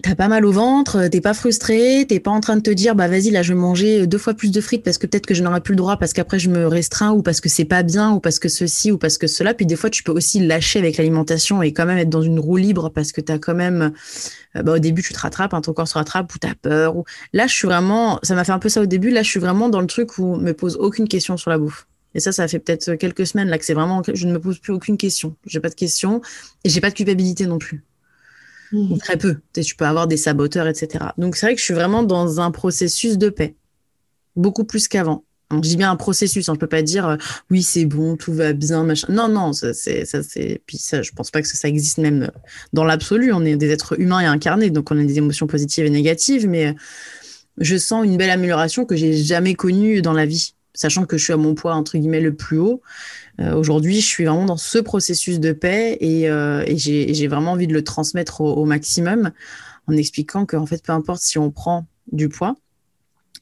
t'as 0.02 0.16
pas 0.16 0.28
mal 0.28 0.46
au 0.46 0.52
ventre, 0.52 1.08
t'es 1.08 1.22
pas 1.22 1.34
frustré, 1.34 2.06
t'es 2.08 2.20
pas 2.20 2.32
en 2.32 2.40
train 2.40 2.56
de 2.56 2.62
te 2.62 2.70
dire 2.70 2.96
bah 2.96 3.08
vas-y 3.08 3.32
là 3.32 3.42
je 3.42 3.54
vais 3.54 3.60
manger 3.60 4.08
deux 4.08 4.18
fois 4.18 4.34
plus 4.34 4.52
de 4.52 4.62
frites 4.62 4.84
parce 4.84 4.98
que 4.98 5.08
peut-être 5.08 5.26
que 5.26 5.34
je 5.34 5.44
n'aurai 5.44 5.62
plus 5.62 5.74
le 5.74 5.78
droit 5.78 5.98
parce 5.98 6.14
qu'après 6.14 6.40
je 6.40 6.50
me 6.50 6.68
restreins 6.68 7.12
ou 7.12 7.22
parce 7.22 7.42
que 7.42 7.50
c'est 7.50 7.66
pas 7.66 7.84
bien 7.84 8.12
ou 8.12 8.20
parce 8.20 8.40
que 8.40 8.50
ceci 8.50 8.92
ou 8.92 8.98
parce 8.98 9.18
que 9.18 9.28
cela. 9.28 9.54
Puis 9.54 9.66
des 9.66 9.76
fois 9.76 9.90
tu 9.90 10.04
peux 10.04 10.12
aussi 10.12 10.40
lâcher 10.40 10.80
avec 10.80 10.98
l'alimentation 10.98 11.62
et 11.62 11.74
quand 11.74 11.86
même 11.86 11.98
être 11.98 12.10
dans 12.10 12.22
une 12.22 12.40
roue 12.40 12.58
libre 12.58 12.90
parce 12.90 13.12
que 13.12 13.22
t'as 13.22 13.40
quand 13.40 13.56
même 13.56 13.94
euh, 14.56 14.64
bah, 14.64 14.74
au 14.76 14.80
début 14.80 15.02
tu 15.02 15.14
te 15.14 15.20
rattrapes, 15.20 15.54
hein, 15.54 15.62
ton 15.62 15.74
corps 15.74 15.88
se 15.88 15.96
rattrape 15.96 16.34
ou 16.34 16.38
t'as 16.38 16.56
peur. 16.56 16.96
Ou... 16.96 17.04
Là 17.34 17.48
je 17.48 17.54
suis 17.54 17.68
vraiment, 17.68 18.20
ça 18.24 18.36
m'a 18.36 18.44
fait 18.44 18.54
un 18.54 18.60
peu 18.60 18.70
ça 18.70 18.82
au 18.82 18.86
début. 18.86 19.10
Là 19.10 19.24
je 19.24 19.30
suis 19.30 19.40
vraiment 19.40 19.70
dans 19.70 19.82
le 19.82 19.88
truc 19.88 20.18
où 20.18 20.36
me 20.36 20.54
pose 20.54 20.78
aucune 20.78 21.08
question 21.08 21.38
sur 21.38 21.50
la 21.50 21.58
bouffe. 21.58 21.88
Et 22.16 22.20
ça, 22.20 22.32
ça 22.32 22.48
fait 22.48 22.58
peut-être 22.58 22.96
quelques 22.96 23.28
semaines 23.28 23.50
là 23.50 23.60
que 23.60 23.66
c'est 23.66 23.76
vraiment, 23.76 24.02
je 24.12 24.26
ne 24.26 24.34
me 24.34 24.40
pose 24.40 24.58
plus 24.58 24.74
aucune 24.74 24.98
question. 24.98 25.36
J'ai 25.46 25.60
pas 25.60 25.70
de 25.70 25.76
questions 25.76 26.22
et 26.64 26.70
j'ai 26.70 26.82
pas 26.82 26.90
de 26.90 26.96
culpabilité 26.96 27.46
non 27.46 27.60
plus. 27.60 27.84
Ou 28.72 28.98
très 28.98 29.18
peu. 29.18 29.38
Tu 29.54 29.76
peux 29.76 29.86
avoir 29.86 30.08
des 30.08 30.18
saboteurs, 30.18 30.68
etc. 30.68 31.06
Donc 31.18 31.36
c'est 31.36 31.46
vrai 31.48 31.56
que 31.56 31.60
je 31.60 31.66
suis 31.66 31.74
vraiment 31.74 32.04
dans 32.04 32.40
un 32.40 32.52
processus 32.52 33.18
de 33.18 33.30
paix, 33.30 33.56
beaucoup 34.36 34.64
plus 34.64 34.88
qu'avant. 34.88 35.24
je 35.52 35.58
dis 35.58 35.78
bien 35.78 35.92
un 35.92 35.96
processus, 35.96 36.48
hein. 36.50 36.54
je 36.54 36.60
peux 36.60 36.68
pas 36.68 36.84
dire 36.84 37.08
euh, 37.08 37.18
oui 37.50 37.64
c'est 37.64 37.86
bon, 37.86 38.16
tout 38.16 38.34
va 38.34 38.54
bien, 38.54 38.84
machin. 38.84 39.08
Non 39.10 39.28
non, 39.28 39.54
ça 39.54 39.74
c'est 39.74 40.06
ça 40.06 40.22
c'est 40.22 40.62
puis 40.68 40.78
ça 40.78 41.02
je 41.02 41.12
pense 41.12 41.32
pas 41.32 41.42
que 41.42 41.48
ça, 41.48 41.68
existe 41.68 41.98
même 41.98 42.24
euh, 42.24 42.40
dans 42.74 42.84
l'absolu. 42.84 43.34
On 43.34 43.44
est 43.44 43.56
des 43.56 43.70
êtres 43.72 44.00
humains 44.00 44.20
et 44.20 44.26
incarnés, 44.26 44.70
donc 44.70 44.92
on 44.92 45.00
a 45.00 45.04
des 45.04 45.18
émotions 45.18 45.48
positives 45.48 45.86
et 45.86 45.90
négatives, 45.90 46.48
mais 46.48 46.68
euh, 46.68 46.74
je 47.58 47.76
sens 47.76 48.06
une 48.06 48.18
belle 48.18 48.30
amélioration 48.30 48.86
que 48.86 48.96
j'ai 48.96 49.14
jamais 49.14 49.56
connue 49.56 50.02
dans 50.02 50.14
la 50.14 50.26
vie, 50.26 50.54
sachant 50.74 51.06
que 51.06 51.18
je 51.18 51.24
suis 51.24 51.34
à 51.34 51.38
mon 51.38 51.56
poids 51.56 51.74
entre 51.74 51.98
guillemets 51.98 52.22
le 52.22 52.36
plus 52.36 52.60
haut. 52.60 52.82
Euh, 53.40 53.54
aujourd'hui, 53.54 54.02
je 54.02 54.06
suis 54.06 54.26
vraiment 54.26 54.46
dans 54.46 54.58
ce 54.58 54.80
processus 54.80 55.40
de 55.40 55.52
paix 55.52 55.98
et, 56.02 56.30
euh, 56.30 56.64
j'ai 56.76 57.28
vraiment 57.28 57.54
envie 57.54 57.68
de 57.68 57.74
le 57.74 57.84
transmettre 57.84 58.42
au, 58.42 58.66
maximum 58.66 59.32
en 59.88 59.94
expliquant 59.94 60.46
qu'en 60.46 60.66
fait, 60.66 60.84
peu 60.84 60.92
importe 60.92 61.22
si 61.22 61.38
on 61.38 61.52
prend 61.52 61.88
du 62.12 62.28
poids 62.28 62.56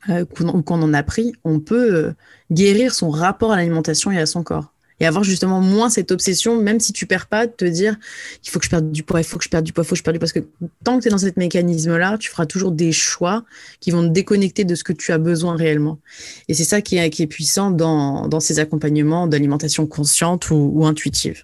euh, 0.09 0.25
ou 0.53 0.61
qu'on 0.61 0.81
en 0.81 0.93
a 0.93 1.03
pris, 1.03 1.33
on 1.43 1.59
peut 1.59 2.13
guérir 2.51 2.93
son 2.93 3.09
rapport 3.09 3.51
à 3.51 3.55
l'alimentation 3.55 4.11
et 4.11 4.19
à 4.19 4.25
son 4.25 4.43
corps 4.43 4.71
et 4.99 5.05
avoir 5.05 5.23
justement 5.23 5.61
moins 5.61 5.89
cette 5.89 6.11
obsession, 6.11 6.61
même 6.61 6.79
si 6.79 6.91
tu 6.93 7.05
perds 7.05 7.27
pas, 7.27 7.45
de 7.47 7.51
te 7.51 7.65
dire 7.65 7.97
il 8.43 8.49
faut 8.49 8.59
que 8.59 8.65
je 8.65 8.69
perde 8.69 8.91
du 8.91 9.03
poids, 9.03 9.19
il 9.19 9.23
faut 9.23 9.37
que 9.37 9.43
je 9.43 9.49
perde 9.49 9.63
du 9.63 9.73
poids, 9.73 9.83
il 9.83 9.87
faut 9.87 9.93
que 9.93 9.99
je 9.99 10.03
perde 10.03 10.15
du 10.15 10.19
poids. 10.19 10.27
Parce 10.27 10.33
que 10.33 10.47
tant 10.83 10.97
que 10.97 11.03
tu 11.03 11.07
es 11.07 11.11
dans 11.11 11.17
ce 11.17 11.27
mécanisme-là, 11.35 12.17
tu 12.17 12.29
feras 12.29 12.45
toujours 12.45 12.71
des 12.71 12.91
choix 12.91 13.43
qui 13.79 13.91
vont 13.91 14.03
te 14.03 14.11
déconnecter 14.11 14.65
de 14.65 14.75
ce 14.75 14.83
que 14.83 14.93
tu 14.93 15.11
as 15.11 15.17
besoin 15.17 15.55
réellement. 15.55 15.99
Et 16.47 16.53
c'est 16.53 16.63
ça 16.63 16.81
qui 16.81 16.97
est, 16.97 17.09
qui 17.09 17.23
est 17.23 17.27
puissant 17.27 17.71
dans, 17.71 18.27
dans 18.27 18.39
ces 18.39 18.59
accompagnements 18.59 19.27
d'alimentation 19.27 19.85
consciente 19.85 20.49
ou, 20.49 20.85
intuitive. 20.85 21.43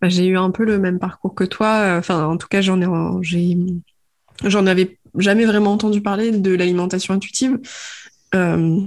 Bah, 0.00 0.08
j'ai 0.08 0.26
eu 0.26 0.38
un 0.38 0.50
peu 0.50 0.64
le 0.64 0.78
même 0.78 0.98
parcours 0.98 1.34
que 1.34 1.44
toi. 1.44 1.96
Enfin, 1.98 2.24
en 2.24 2.36
tout 2.36 2.48
cas, 2.48 2.62
j'en 2.62 2.80
ai, 2.80 3.56
j'en 4.44 4.66
avais 4.66 4.98
jamais 5.18 5.44
vraiment 5.44 5.72
entendu 5.72 6.00
parler 6.00 6.30
de 6.30 6.54
l'alimentation 6.54 7.12
intuitive. 7.14 7.58
Euh, 8.34 8.80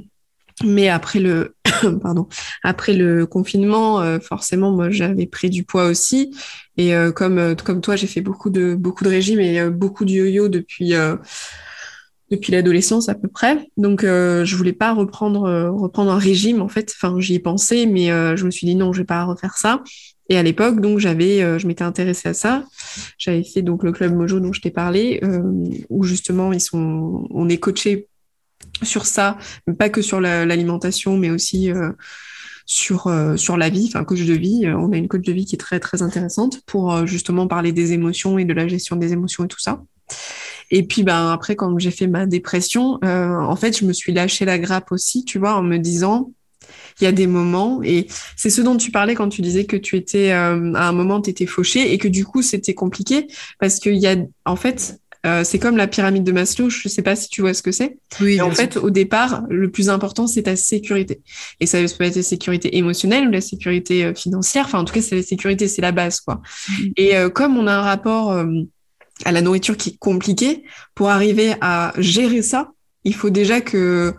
mais 0.64 0.90
après 0.90 1.20
le, 1.20 1.56
pardon, 2.02 2.28
après 2.64 2.94
le 2.94 3.26
confinement, 3.26 4.02
euh, 4.02 4.20
forcément, 4.20 4.72
moi, 4.72 4.90
j'avais 4.90 5.26
pris 5.26 5.50
du 5.50 5.64
poids 5.64 5.86
aussi. 5.86 6.36
Et 6.78 6.96
euh, 6.96 7.12
comme, 7.12 7.38
euh, 7.38 7.56
comme 7.56 7.82
toi, 7.82 7.96
j'ai 7.96 8.08
fait 8.08 8.22
beaucoup 8.22 8.50
de, 8.50 8.76
beaucoup 8.76 9.04
de 9.04 9.10
régimes 9.10 9.40
et 9.40 9.70
beaucoup 9.70 10.06
de 10.06 10.12
yo-yo 10.12 10.50
depuis, 10.50 10.94
depuis 12.32 12.52
l'adolescence 12.52 13.10
à 13.10 13.16
peu 13.16 13.28
près. 13.28 13.68
Donc, 13.78 14.02
je 14.04 14.56
voulais 14.56 14.74
pas 14.74 14.94
reprendre, 14.94 15.70
reprendre 15.70 16.12
un 16.12 16.18
régime, 16.18 16.62
en 16.62 16.70
fait. 16.70 16.94
Enfin, 16.96 17.20
j'y 17.20 17.36
ai 17.36 17.40
pensé, 17.40 17.86
mais 17.86 18.08
je 18.36 18.46
me 18.46 18.52
suis 18.52 18.66
dit 18.68 18.76
non, 18.76 18.94
je 18.94 19.02
vais 19.02 19.06
pas 19.06 19.24
refaire 19.24 19.58
ça. 19.58 19.84
Et 20.30 20.38
à 20.38 20.44
l'époque, 20.44 20.80
donc, 20.80 21.00
j'avais, 21.00 21.60
je 21.60 21.68
m'étais 21.68 21.84
intéressée 21.84 22.30
à 22.30 22.34
ça. 22.34 22.64
J'avais 23.18 23.44
fait 23.44 23.62
donc 23.62 23.84
le 23.84 23.92
club 23.92 24.16
Mojo 24.16 24.40
dont 24.40 24.54
je 24.54 24.62
t'ai 24.62 24.72
parlé, 24.72 25.22
où 25.90 26.04
justement, 26.04 26.54
ils 26.54 26.62
sont, 26.62 27.28
on 27.30 27.50
est 27.50 27.58
coaché 27.58 28.08
sur 28.82 29.06
ça, 29.06 29.38
pas 29.78 29.90
que 29.90 30.02
sur 30.02 30.20
l'alimentation, 30.20 31.18
mais 31.18 31.30
aussi 31.30 31.72
euh, 31.72 31.92
sur, 32.66 33.08
euh, 33.08 33.36
sur 33.38 33.58
la 33.58 33.70
vie, 33.70 33.86
enfin 33.88 34.04
coach 34.04 34.22
de 34.22 34.34
vie. 34.34 34.66
Euh, 34.66 34.76
on 34.78 34.92
a 34.92 34.98
une 34.98 35.08
coach 35.08 35.26
de 35.26 35.32
vie 35.32 35.46
qui 35.46 35.56
est 35.56 35.60
très 35.60 35.80
très 35.80 36.02
intéressante 36.02 36.62
pour 36.66 37.06
justement 37.06 37.48
parler 37.48 37.72
des 37.72 37.94
émotions 37.94 38.38
et 38.38 38.46
de 38.46 38.54
la 38.54 38.68
gestion 38.68 38.96
des 38.96 39.14
émotions 39.14 39.46
et 39.46 39.48
tout 39.48 39.60
ça. 39.60 39.84
Et 40.72 40.84
puis 40.84 41.04
ben 41.04 41.32
après 41.32 41.56
quand 41.56 41.78
j'ai 41.78 41.92
fait 41.92 42.08
ma 42.08 42.26
dépression, 42.26 43.00
en 43.04 43.56
fait 43.56 43.78
je 43.78 43.86
me 43.86 43.94
suis 43.94 44.12
lâché 44.12 44.46
la 44.46 44.58
grappe 44.58 44.92
aussi, 44.92 45.24
tu 45.24 45.38
vois, 45.40 45.56
en 45.56 45.62
me 45.62 45.78
disant 45.78 46.32
il 47.00 47.04
y 47.04 47.08
a 47.08 47.12
des 47.12 47.28
moments 47.28 47.82
et 47.84 48.08
c'est 48.38 48.50
ce 48.50 48.62
dont 48.62 48.78
tu 48.78 48.92
parlais 48.92 49.16
quand 49.16 49.30
tu 49.30 49.42
disais 49.42 49.66
que 49.66 49.76
tu 49.76 49.98
étais 49.98 50.32
à 50.32 50.52
un 50.52 50.92
moment 50.92 51.22
tu 51.22 51.30
étais 51.30 51.46
fauché 51.46 51.94
et 51.94 51.98
que 51.98 52.08
du 52.08 52.26
coup 52.26 52.42
c'était 52.42 52.74
compliqué 52.74 53.28
parce 53.60 53.80
qu'il 53.80 53.96
y 53.96 54.08
a 54.08 54.16
en 54.46 54.56
fait 54.56 55.00
euh, 55.26 55.44
c'est 55.46 55.58
comme 55.58 55.78
la 55.78 55.88
pyramide 55.88 56.24
de 56.24 56.32
Maslow, 56.34 56.70
je 56.70 56.88
ne 56.88 56.90
sais 56.90 57.02
pas 57.02 57.16
si 57.16 57.30
tu 57.30 57.42
vois 57.42 57.54
ce 57.54 57.64
que 57.64 57.72
c'est. 57.72 57.98
Oui, 58.20 58.42
en 58.42 58.52
fait, 58.52 58.76
au 58.76 58.90
départ, 58.90 59.44
le 59.50 59.72
plus 59.72 59.90
important, 59.90 60.28
c'est 60.28 60.44
ta 60.44 60.58
sécurité. 60.58 61.22
Et 61.62 61.66
ça 61.66 61.78
peut 61.78 62.04
être 62.04 62.16
la 62.18 62.24
sécurité 62.24 62.78
émotionnelle 62.78 63.30
ou 63.30 63.32
la 63.32 63.40
sécurité 63.40 64.04
euh, 64.04 64.14
financière. 64.14 64.66
Enfin, 64.66 64.80
en 64.80 64.86
tout 64.86 64.94
cas, 64.94 65.02
c'est 65.02 65.16
la 65.16 65.24
sécurité, 65.24 65.70
c'est 65.70 65.82
la 65.82 65.94
base, 65.94 66.20
quoi. 66.20 66.42
Mm. 66.68 66.84
Et 66.98 67.16
euh, 67.16 67.30
comme 67.30 67.58
on 67.58 67.68
a 67.68 67.74
un 67.74 67.82
rapport 67.82 68.32
à 69.24 69.32
la 69.32 69.42
nourriture 69.42 69.78
qui 69.78 69.92
est 69.92 69.98
compliqué, 69.98 70.64
pour 70.94 71.10
arriver 71.10 71.56
à 71.62 71.94
gérer 71.98 72.42
ça, 72.42 72.72
il 73.06 73.16
faut 73.16 73.30
déjà 73.30 73.62
que, 73.62 74.14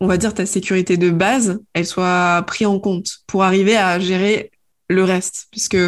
on 0.00 0.06
va 0.06 0.18
dire, 0.18 0.34
ta 0.34 0.44
sécurité 0.44 0.98
de 0.98 1.10
base, 1.10 1.60
elle 1.72 1.86
soit 1.86 2.44
prise 2.46 2.66
en 2.66 2.78
compte 2.78 3.20
pour 3.26 3.42
arriver 3.44 3.76
à 3.76 3.98
gérer 3.98 4.50
le 4.88 5.04
reste. 5.04 5.46
Puisque 5.50 5.78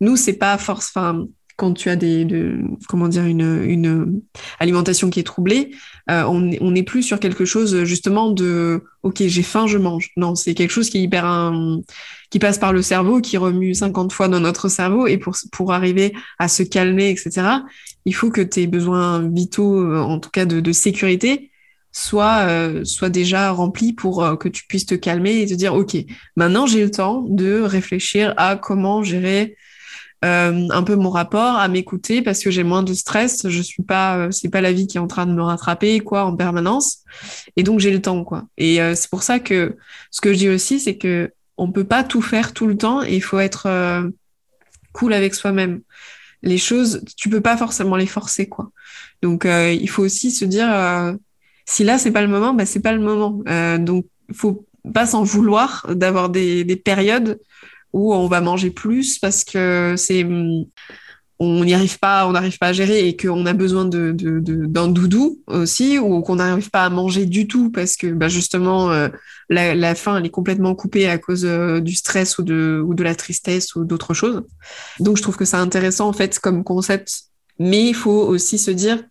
nous, 0.00 0.16
c'est 0.16 0.32
pas 0.32 0.58
force, 0.58 0.90
enfin, 0.94 1.26
quand 1.60 1.74
tu 1.74 1.90
as 1.90 1.96
des, 1.96 2.24
de, 2.24 2.58
comment 2.88 3.06
dire, 3.06 3.26
une, 3.26 4.22
alimentation 4.60 5.10
qui 5.10 5.20
est 5.20 5.24
troublée, 5.24 5.72
euh, 6.10 6.24
on 6.24 6.70
n'est 6.70 6.82
plus 6.82 7.02
sur 7.02 7.20
quelque 7.20 7.44
chose 7.44 7.84
justement 7.84 8.30
de 8.30 8.82
OK, 9.02 9.22
j'ai 9.26 9.42
faim, 9.42 9.66
je 9.66 9.76
mange. 9.76 10.08
Non, 10.16 10.34
c'est 10.34 10.54
quelque 10.54 10.70
chose 10.70 10.88
qui 10.88 10.96
est 10.96 11.02
hyper 11.02 11.26
un, 11.26 11.82
qui 12.30 12.38
passe 12.38 12.56
par 12.56 12.72
le 12.72 12.80
cerveau, 12.80 13.20
qui 13.20 13.36
remue 13.36 13.74
50 13.74 14.10
fois 14.10 14.28
dans 14.28 14.40
notre 14.40 14.70
cerveau 14.70 15.06
et 15.06 15.18
pour 15.18 15.36
pour 15.52 15.74
arriver 15.74 16.14
à 16.38 16.48
se 16.48 16.62
calmer, 16.62 17.10
etc. 17.10 17.46
Il 18.06 18.14
faut 18.14 18.30
que 18.30 18.40
tes 18.40 18.66
besoins 18.66 19.28
vitaux, 19.28 19.82
euh, 19.82 20.00
en 20.00 20.18
tout 20.18 20.30
cas 20.30 20.46
de, 20.46 20.72
sécurité, 20.72 21.50
soient 21.92 22.46
euh, 22.48 22.84
déjà 23.10 23.50
remplis 23.50 23.92
pour 23.92 24.38
que 24.38 24.48
tu 24.48 24.66
puisses 24.66 24.86
te 24.86 24.94
calmer 24.94 25.42
et 25.42 25.46
te 25.46 25.52
dire 25.52 25.74
OK, 25.74 25.94
maintenant 26.36 26.64
j'ai 26.64 26.84
le 26.84 26.90
temps 26.90 27.22
de 27.28 27.60
réfléchir 27.60 28.32
à 28.38 28.56
comment 28.56 29.02
gérer 29.02 29.56
euh, 30.22 30.68
un 30.68 30.82
peu 30.82 30.96
mon 30.96 31.08
rapport 31.08 31.56
à 31.56 31.66
m'écouter 31.68 32.20
parce 32.20 32.42
que 32.42 32.50
j'ai 32.50 32.62
moins 32.62 32.82
de 32.82 32.92
stress. 32.92 33.48
Je 33.48 33.62
suis 33.62 33.82
pas, 33.82 34.18
euh, 34.18 34.30
c'est 34.30 34.50
pas 34.50 34.60
la 34.60 34.72
vie 34.72 34.86
qui 34.86 34.98
est 34.98 35.00
en 35.00 35.06
train 35.06 35.24
de 35.24 35.32
me 35.32 35.42
rattraper 35.42 36.00
quoi 36.00 36.24
en 36.24 36.36
permanence. 36.36 36.98
Et 37.56 37.62
donc 37.62 37.80
j'ai 37.80 37.90
le 37.90 38.02
temps 38.02 38.22
quoi. 38.22 38.44
Et 38.58 38.82
euh, 38.82 38.94
c'est 38.94 39.08
pour 39.08 39.22
ça 39.22 39.38
que 39.38 39.78
ce 40.10 40.20
que 40.20 40.34
je 40.34 40.38
dis 40.38 40.48
aussi, 40.50 40.78
c'est 40.78 40.98
que 40.98 41.32
on 41.56 41.72
peut 41.72 41.84
pas 41.84 42.04
tout 42.04 42.20
faire 42.20 42.52
tout 42.52 42.66
le 42.66 42.76
temps 42.76 43.02
et 43.02 43.14
il 43.16 43.22
faut 43.22 43.38
être 43.38 43.68
cool 44.92 45.12
avec 45.12 45.34
soi-même. 45.34 45.82
Les 46.42 46.56
choses, 46.56 47.02
tu 47.18 47.28
peux 47.28 47.42
pas 47.42 47.58
forcément 47.58 47.96
les 47.96 48.06
forcer 48.06 48.48
quoi. 48.48 48.70
Donc 49.20 49.44
il 49.44 49.90
faut 49.90 50.02
aussi 50.02 50.30
se 50.30 50.46
dire 50.46 50.70
si 51.66 51.84
là 51.84 51.98
c'est 51.98 52.12
pas 52.12 52.22
le 52.22 52.28
moment, 52.28 52.54
bah 52.54 52.64
c'est 52.64 52.80
pas 52.80 52.94
le 52.94 53.00
moment. 53.00 53.42
donc 53.78 54.06
faut 54.32 54.66
pas 54.94 55.06
s'en 55.06 55.22
vouloir 55.22 55.86
d'avoir 55.90 56.30
des, 56.30 56.64
des 56.64 56.76
périodes 56.76 57.38
où 57.92 58.14
on 58.14 58.28
va 58.28 58.40
manger 58.40 58.70
plus 58.70 59.18
parce 59.18 59.44
que 59.44 59.94
c'est 59.96 60.24
on 61.42 61.64
n'y 61.64 61.72
arrive 61.72 61.98
pas, 61.98 62.28
on 62.28 62.32
n'arrive 62.32 62.58
pas 62.58 62.68
à 62.68 62.72
gérer 62.74 63.08
et 63.08 63.16
qu'on 63.16 63.46
a 63.46 63.54
besoin 63.54 63.86
de, 63.86 64.12
d'un 64.14 64.88
doudou 64.88 65.40
aussi, 65.46 65.98
ou 65.98 66.20
qu'on 66.20 66.36
n'arrive 66.36 66.68
pas 66.68 66.84
à 66.84 66.90
manger 66.90 67.24
du 67.24 67.48
tout 67.48 67.70
parce 67.70 67.96
que 67.96 68.08
bah 68.08 68.28
justement 68.28 68.90
euh, 68.92 69.08
la, 69.48 69.94
faim 69.94 70.18
elle 70.18 70.26
est 70.26 70.30
complètement 70.30 70.74
coupée 70.74 71.08
à 71.08 71.16
cause 71.16 71.46
euh, 71.46 71.80
du 71.80 71.94
stress 71.94 72.36
ou 72.36 72.42
de, 72.42 72.82
ou 72.84 72.92
de 72.92 73.02
la 73.02 73.14
tristesse 73.14 73.74
ou 73.74 73.86
d'autres 73.86 74.12
choses. 74.12 74.42
Donc 75.00 75.16
je 75.16 75.22
trouve 75.22 75.38
que 75.38 75.46
c'est 75.46 75.56
intéressant 75.56 76.08
en 76.08 76.12
fait 76.12 76.38
comme 76.38 76.62
concept, 76.62 77.22
mais 77.58 77.88
il 77.88 77.94
faut 77.94 78.10
aussi 78.10 78.58
se 78.58 78.70
dire 78.70 79.02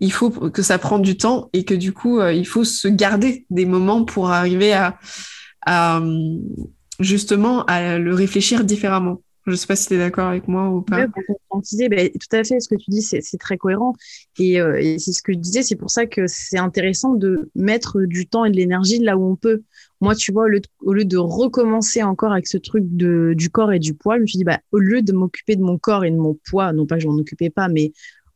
il 0.00 0.12
faut 0.12 0.30
que 0.30 0.62
ça 0.62 0.78
prend 0.78 0.98
du 0.98 1.16
temps 1.16 1.50
et 1.52 1.64
que 1.64 1.74
du 1.74 1.92
coup 1.92 2.18
euh, 2.18 2.32
il 2.32 2.48
faut 2.48 2.64
se 2.64 2.88
garder 2.88 3.46
des 3.48 3.64
moments 3.64 4.04
pour 4.04 4.30
arriver 4.30 4.72
à 4.72 4.98
justement 7.00 7.64
à 7.64 7.98
le 7.98 8.14
réfléchir 8.14 8.64
différemment. 8.64 9.22
Je 9.46 9.52
ne 9.52 9.56
sais 9.56 9.66
pas 9.66 9.74
si 9.74 9.88
tu 9.88 9.94
es 9.94 9.98
d'accord 9.98 10.28
avec 10.28 10.48
moi 10.48 10.68
ou 10.68 10.82
pas. 10.82 11.06
Oui, 11.06 11.88
bah, 11.88 11.96
tout 12.08 12.36
à 12.36 12.44
fait, 12.44 12.60
ce 12.60 12.68
que 12.68 12.74
tu 12.74 12.90
dis, 12.90 13.00
c'est 13.00 13.38
très 13.38 13.56
cohérent. 13.56 13.94
Euh, 14.38 14.76
et, 14.76 14.98
c'est 14.98 15.12
ce 15.12 15.22
que 15.22 15.32
je 15.32 15.38
disais, 15.38 15.62
c'est 15.62 15.76
pour 15.76 15.90
ça 15.90 16.06
que 16.06 16.26
c'est 16.26 16.58
intéressant 16.58 17.14
de 17.14 17.50
mettre 17.54 18.02
du 18.02 18.26
temps 18.26 18.44
et 18.44 18.50
de 18.50 18.56
l'énergie 18.56 18.98
là 18.98 19.16
où 19.16 19.24
on 19.24 19.36
peut. 19.36 19.62
Moi, 20.02 20.14
tu 20.14 20.30
vois, 20.30 20.44
au 20.80 20.92
lieu, 20.92 21.04
de 21.04 21.16
recommencer 21.16 22.02
encore 22.02 22.32
avec 22.32 22.46
ce 22.46 22.58
truc 22.58 22.84
de, 22.86 23.32
du 23.34 23.48
corps 23.48 23.72
et 23.72 23.78
du 23.78 23.94
poids, 23.94 24.16
je 24.16 24.22
me 24.22 24.26
suis 24.26 24.38
dit, 24.38 24.44
bah, 24.44 24.60
au 24.72 24.78
lieu 24.78 25.00
de 25.00 25.12
m'occuper 25.12 25.56
de 25.56 25.62
mon 25.62 25.78
corps 25.78 26.04
et 26.04 26.10
de 26.10 26.16
mon 26.16 26.38
poids, 26.48 26.72
non 26.72 26.86
pas 26.86 26.96
que 26.96 27.02
je 27.02 27.08
m'en 27.08 27.16
occupais 27.16 27.50
pas, 27.50 27.68
mais 27.68 27.92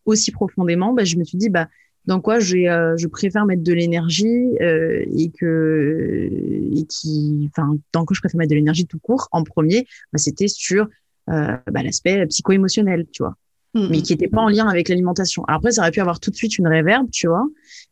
aussi 0.06 0.32
profondément, 0.32 0.94
bah, 0.94 1.04
je 1.04 1.16
me 1.16 1.24
suis 1.24 1.38
dit, 1.38 1.50
bah, 1.50 1.68
dans 2.06 2.20
quoi 2.20 2.36
euh, 2.36 2.96
je 2.96 3.06
préfère 3.06 3.46
mettre 3.46 3.62
de 3.62 3.72
l'énergie 3.72 4.56
euh, 4.60 5.04
et 5.16 5.30
que 5.30 6.30
et 6.32 6.84
qui 6.86 7.48
enfin 7.50 7.76
dans 7.92 8.04
quoi 8.04 8.14
je 8.14 8.20
préfère 8.20 8.38
mettre 8.38 8.50
de 8.50 8.56
l'énergie 8.56 8.86
tout 8.86 8.98
court 8.98 9.28
en 9.32 9.42
premier 9.42 9.86
bah, 10.12 10.18
c'était 10.18 10.48
sur 10.48 10.88
euh, 11.30 11.56
bah, 11.70 11.82
l'aspect 11.82 12.26
psycho-émotionnel 12.26 13.06
tu 13.12 13.22
vois 13.22 13.36
mm, 13.74 13.88
mais 13.90 14.02
qui 14.02 14.12
n'était 14.12 14.28
pas 14.28 14.42
en 14.42 14.48
lien 14.48 14.68
avec 14.68 14.88
l'alimentation. 14.88 15.42
Après, 15.48 15.72
ça 15.72 15.80
aurait 15.80 15.90
pu 15.90 16.00
avoir 16.00 16.20
tout 16.20 16.30
de 16.30 16.36
suite 16.36 16.58
une 16.58 16.68
réverbe, 16.68 17.08
tu 17.10 17.28
vois. 17.28 17.46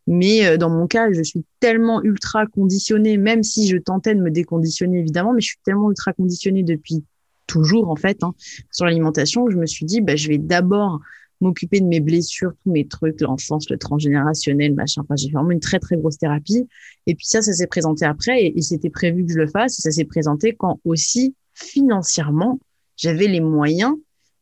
Mais 0.06 0.46
euh, 0.46 0.56
dans 0.58 0.68
mon 0.68 0.86
cas, 0.86 1.10
je 1.12 1.22
suis 1.22 1.44
tellement 1.60 2.02
ultra 2.02 2.46
conditionnée, 2.46 3.16
même 3.16 3.42
si 3.42 3.68
je 3.68 3.78
tentais 3.78 4.14
de 4.14 4.20
me 4.20 4.30
déconditionner 4.30 4.98
évidemment, 4.98 5.32
mais 5.32 5.40
je 5.40 5.48
suis 5.48 5.58
tellement 5.64 5.88
ultra 5.88 6.12
conditionnée 6.12 6.62
depuis 6.62 7.04
toujours 7.46 7.90
en 7.90 7.96
fait 7.96 8.22
hein, 8.22 8.34
sur 8.70 8.84
l'alimentation 8.86 9.44
que 9.44 9.52
je 9.52 9.58
me 9.58 9.66
suis 9.66 9.84
dit, 9.84 10.00
bah, 10.00 10.14
je 10.14 10.28
vais 10.28 10.38
d'abord 10.38 11.00
m'occuper 11.42 11.80
de 11.80 11.86
mes 11.86 12.00
blessures, 12.00 12.52
tous 12.62 12.70
mes 12.70 12.86
trucs, 12.86 13.20
l'enfance, 13.20 13.68
le 13.70 13.78
transgénérationnel, 13.78 14.74
machin. 14.74 15.02
Enfin, 15.02 15.16
j'ai 15.16 15.30
vraiment 15.30 15.50
une 15.50 15.60
très 15.60 15.78
très 15.78 15.96
grosse 15.96 16.18
thérapie. 16.18 16.66
Et 17.06 17.14
puis 17.14 17.26
ça, 17.26 17.42
ça 17.42 17.52
s'est 17.52 17.66
présenté 17.66 18.04
après 18.04 18.46
et, 18.46 18.60
c'était 18.62 18.90
prévu 18.90 19.24
que 19.26 19.32
je 19.32 19.38
le 19.38 19.46
fasse. 19.46 19.78
Et 19.78 19.82
ça 19.82 19.90
s'est 19.90 20.04
présenté 20.04 20.54
quand 20.54 20.80
aussi 20.84 21.34
financièrement, 21.54 22.60
j'avais 22.96 23.26
les 23.26 23.40
moyens 23.40 23.94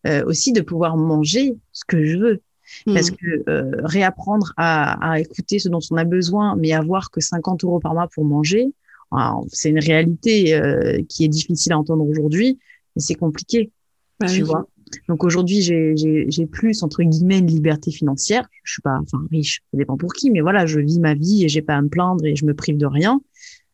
euh, 0.07 0.25
aussi 0.27 0.53
de 0.53 0.61
pouvoir 0.61 0.97
manger 0.97 1.57
ce 1.73 1.85
que 1.87 2.05
je 2.05 2.17
veux. 2.19 2.43
Mmh. 2.87 2.95
Parce 2.95 3.11
que 3.11 3.43
euh, 3.49 3.73
réapprendre 3.83 4.53
à, 4.57 5.13
à, 5.13 5.19
écouter 5.19 5.59
ce 5.59 5.69
dont 5.69 5.81
on 5.91 5.97
a 5.97 6.05
besoin, 6.05 6.55
mais 6.57 6.73
avoir 6.73 7.11
que 7.11 7.21
50 7.21 7.65
euros 7.65 7.81
par 7.81 7.95
mois 7.95 8.09
pour 8.15 8.25
manger, 8.25 8.73
c'est 9.49 9.71
une 9.71 9.81
réalité 9.81 10.55
euh, 10.55 11.03
qui 11.09 11.25
est 11.25 11.29
difficile 11.29 11.73
à 11.73 11.79
entendre 11.79 12.05
aujourd'hui, 12.07 12.59
mais 12.95 13.03
c'est 13.03 13.15
compliqué. 13.15 13.71
Bah 14.19 14.27
tu 14.27 14.43
vois. 14.43 14.69
Donc 15.09 15.25
aujourd'hui, 15.25 15.61
j'ai 15.63 16.47
plus 16.47 16.83
entre 16.83 17.03
guillemets 17.03 17.39
une 17.39 17.47
liberté 17.47 17.91
financière. 17.91 18.49
Je 18.65 18.73
suis 18.73 18.83
pas, 18.83 18.99
enfin 19.01 19.25
riche, 19.31 19.63
ça 19.71 19.79
dépend 19.79 19.97
pour 19.97 20.13
qui, 20.13 20.31
mais 20.31 20.41
voilà, 20.41 20.67
je 20.67 20.81
vis 20.81 21.01
ma 21.01 21.15
vie 21.15 21.45
et 21.45 21.49
j'ai 21.49 21.63
pas 21.63 21.75
à 21.77 21.83
me 21.83 21.89
plaindre 21.89 22.25
et 22.25 22.37
je 22.37 22.45
me 22.45 22.55
prive 22.55 22.77
de 22.77 22.87
rien. 22.87 23.21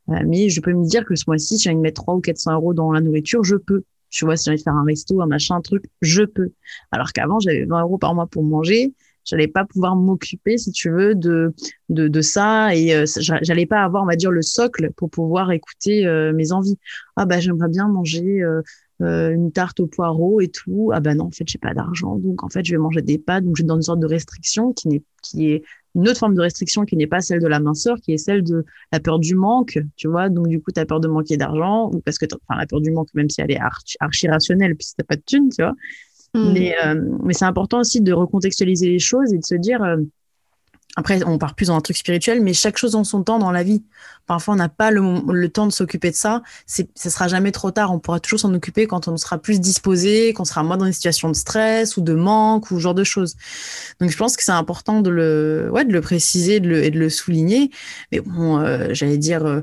Euh, 0.09 0.15
mais 0.27 0.49
je 0.49 0.61
peux 0.61 0.73
me 0.73 0.87
dire 0.87 1.05
que 1.05 1.17
ce 1.17 1.25
mois-ci, 1.27 1.59
si 1.59 1.65
j'ai 1.65 1.71
envie 1.71 1.79
de 1.79 1.83
mettre 1.83 2.03
3 2.03 2.15
ou 2.15 2.21
400 2.21 2.55
euros 2.55 2.75
dans 2.75 2.93
la 2.93 3.01
nourriture, 3.01 3.43
je 3.45 3.57
peux. 3.57 3.83
Tu 4.11 4.25
vois, 4.25 4.37
si 4.37 4.45
j'ai 4.45 4.51
envie 4.53 4.59
de 4.59 4.63
faire 4.63 4.75
un 4.75 4.85
resto, 4.85 5.21
un 5.21 5.27
machin, 5.27 5.57
un 5.57 5.61
truc, 5.61 5.85
je 6.01 6.23
peux. 6.23 6.53
Alors 6.93 7.13
qu'avant, 7.13 7.41
j'avais 7.41 7.65
20 7.65 7.83
euros 7.83 7.99
par 7.99 8.15
mois 8.15 8.27
pour 8.27 8.45
manger. 8.45 8.95
J'allais 9.25 9.49
pas 9.49 9.65
pouvoir 9.65 9.97
m'occuper, 9.97 10.57
si 10.57 10.71
tu 10.71 10.89
veux, 10.89 11.17
de, 11.17 11.53
de, 11.89 12.07
de 12.07 12.21
ça 12.21 12.77
et 12.77 12.95
euh, 12.95 13.07
j'allais 13.19 13.67
pas 13.67 13.83
avoir, 13.83 14.05
on 14.05 14.07
va 14.07 14.15
dire, 14.15 14.31
le 14.31 14.43
socle 14.43 14.93
pour 14.97 15.11
pouvoir 15.11 15.51
écouter 15.51 16.07
euh, 16.07 16.33
mes 16.33 16.53
envies. 16.53 16.79
Ah 17.17 17.27
bah 17.27 17.41
j'aimerais 17.41 17.69
bien 17.69 17.89
manger 17.89 18.45
euh, 19.03 19.31
une 19.31 19.53
tarte 19.53 19.81
au 19.81 19.87
poireau 19.87 20.41
et 20.41 20.49
tout. 20.49 20.91
Ah 20.93 21.01
ben 21.01 21.17
non, 21.17 21.27
en 21.27 21.31
fait, 21.31 21.45
j'ai 21.47 21.59
pas 21.59 21.75
d'argent, 21.75 22.17
donc 22.17 22.43
en 22.43 22.49
fait, 22.49 22.65
je 22.65 22.73
vais 22.73 22.79
manger 22.79 23.03
des 23.03 23.19
pâtes. 23.19 23.45
Donc, 23.45 23.57
je 23.57 23.63
suis 23.63 23.67
dans 23.67 23.77
une 23.77 23.83
sorte 23.83 24.01
de 24.01 24.07
restriction 24.07 24.73
qui 24.73 24.89
n'est, 24.89 25.03
qui 25.23 25.51
est 25.51 25.63
une 25.95 26.09
autre 26.09 26.19
forme 26.19 26.35
de 26.35 26.41
restriction 26.41 26.85
qui 26.85 26.97
n'est 26.97 27.07
pas 27.07 27.21
celle 27.21 27.41
de 27.41 27.47
la 27.47 27.61
minceur, 27.61 27.97
qui 28.01 28.13
est 28.13 28.19
celle 28.19 28.43
de 28.43 28.65
la 28.93 29.01
peur 29.01 29.19
du 29.19 29.35
manque, 29.35 29.79
tu 29.97 30.09
vois. 30.09 30.29
Donc, 30.29 30.49
du 30.49 30.61
coup, 30.61 30.71
tu 30.73 30.81
as 30.81 30.87
peur 30.87 31.01
de 31.01 31.09
manquer 31.09 31.37
d'argent, 31.37 31.91
ou 31.93 32.01
parce 32.01 32.19
que, 32.19 32.27
enfin, 32.49 32.59
la 32.59 32.67
peur 32.67 32.81
du 32.81 32.91
manque, 32.91 33.09
même 33.15 33.29
si 33.29 33.41
elle 33.41 33.51
est 33.51 33.59
archi, 33.59 34.29
rationnelle, 34.29 34.77
puisque 34.77 34.97
t'as 34.97 35.05
pas 35.05 35.17
de 35.17 35.23
thunes, 35.25 35.49
tu 35.49 35.63
vois. 35.63 35.75
Mmh. 36.35 36.53
Mais, 36.53 36.75
euh, 36.85 37.19
mais 37.23 37.33
c'est 37.33 37.45
important 37.45 37.81
aussi 37.81 38.01
de 38.01 38.13
recontextualiser 38.13 38.91
les 38.91 38.99
choses 38.99 39.33
et 39.33 39.39
de 39.39 39.45
se 39.45 39.55
dire, 39.55 39.83
euh, 39.83 39.97
après, 40.97 41.23
on 41.25 41.37
part 41.37 41.55
plus 41.55 41.67
dans 41.67 41.77
un 41.77 41.83
truc 41.83 41.97
spirituel, 41.97 42.41
mais 42.41 42.55
chaque 42.55 42.79
chose 42.79 42.95
en 42.95 43.05
son 43.05 43.23
temps 43.23 43.39
dans 43.39 43.51
la 43.51 43.63
vie. 43.63 43.85
Parfois, 44.27 44.55
on 44.55 44.57
n'a 44.57 44.71
pas 44.71 44.91
le, 44.91 45.49
temps 45.49 45.67
de 45.67 45.73
s'occuper 45.73 46.11
de 46.11 46.17
ça. 46.17 46.43
C'est, 46.67 46.89
ça 46.95 47.11
sera 47.11 47.29
jamais 47.29 47.53
trop 47.53 47.71
tard. 47.71 47.93
On 47.93 47.99
pourra 47.99 48.19
toujours 48.19 48.41
s'en 48.41 48.53
occuper 48.55 48.87
quand 48.87 49.07
on 49.07 49.19
sera 49.19 49.37
plus 49.37 49.61
disposé, 49.61 50.33
qu'on 50.33 50.47
sera 50.47 50.63
moins 50.63 50.79
dans 50.79 50.87
une 50.87 50.95
situation 50.95 51.29
de 51.29 51.37
stress 51.37 51.99
ou 51.99 52.01
de 52.01 52.15
manque 52.15 52.71
ou 52.71 52.77
ce 52.77 52.81
genre 52.81 52.95
de 52.95 53.05
choses. 53.05 53.37
Donc, 54.01 54.11
je 54.11 54.17
pense 54.17 54.37
que 54.39 54.43
c'est 54.43 54.53
important 54.53 55.03
de 55.03 55.11
le, 55.11 55.69
ouais, 55.71 55.85
de 55.85 55.93
le 55.93 56.01
préciser 56.01 56.57
et 56.57 56.61
de 56.91 56.99
le 56.99 57.11
souligner. 57.11 57.71
Mais 58.11 58.21
bon, 58.21 58.59
euh, 58.59 58.89
j'allais 58.93 59.19
dire. 59.19 59.45
Euh, 59.45 59.61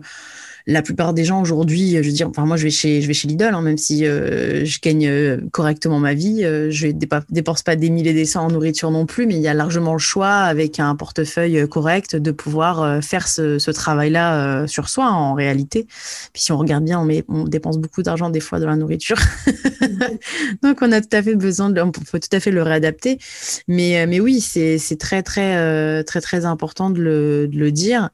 la 0.66 0.82
plupart 0.82 1.14
des 1.14 1.26
gens 1.26 1.42
aujourd'hui, 1.42 1.92
je 1.92 2.08
veux 2.08 2.16
dire, 2.16 2.30
enfin 2.30 2.46
moi 2.46 2.56
je 2.56 2.64
vais 2.64 2.70
chez 2.70 3.02
je 3.02 3.08
vais 3.08 3.14
chez 3.14 3.28
Lidl, 3.28 3.54
hein, 3.54 3.62
même 3.62 3.78
si 3.78 4.06
euh, 4.06 4.64
je 4.64 4.80
gagne 4.80 5.08
euh, 5.08 5.38
correctement 5.52 6.00
ma 6.00 6.14
vie, 6.14 6.46
euh, 6.46 6.72
je 6.72 6.88
dépense 6.88 7.64
pas 7.64 7.76
des 7.76 7.90
milliers 7.90 8.12
et 8.12 8.14
des 8.14 8.26
cents 8.26 8.46
en 8.46 8.50
nourriture 8.50 8.90
non 8.90 9.06
plus, 9.06 9.28
mais 9.28 9.36
il 9.36 9.42
y 9.42 9.48
a 9.48 9.54
largement 9.54 9.94
le 9.94 10.00
choix 10.00 10.32
avec 10.32 10.80
un 10.80 10.96
portefeuille 10.96 11.68
correct 11.68 12.16
de 12.16 12.32
pouvoir 12.32 13.04
faire 13.04 13.28
ce, 13.28 13.60
ce 13.60 13.72
travail-là 13.72 14.68
sur 14.68 14.88
soi 14.88 15.10
en 15.10 15.34
réalité. 15.34 15.86
Puis 16.34 16.44
si 16.44 16.52
on 16.52 16.58
regarde 16.58 16.86
bien, 16.86 17.00
on, 17.00 17.06
met, 17.06 17.24
on 17.28 17.44
dépense 17.44 17.78
beaucoup 17.78 18.04
d'argent 18.04 18.30
des 18.30 18.40
fois 18.40 18.60
de 18.60 18.66
la 18.66 18.76
nourriture, 18.76 19.18
donc 20.64 20.78
on 20.82 20.92
a 20.92 21.02
tout 21.02 21.16
à 21.16 21.22
fait 21.22 21.36
besoin 21.36 21.70
de, 21.70 21.82
on 21.82 21.92
faut 22.06 22.20
tout 22.20 22.30
à 22.32 22.40
fait 22.40 22.52
le 22.52 22.64
réadapter. 22.64 23.20
Mais 23.68 24.06
mais 24.08 24.20
oui, 24.20 24.40
c'est 24.40 24.78
c'est 24.78 24.98
très 24.98 25.24
très 25.24 26.04
très 26.04 26.22
très 26.22 26.46
important 26.46 26.90
de 26.90 27.02
le, 27.02 27.48
de 27.48 27.58
le 27.58 27.72
dire. 27.72 28.10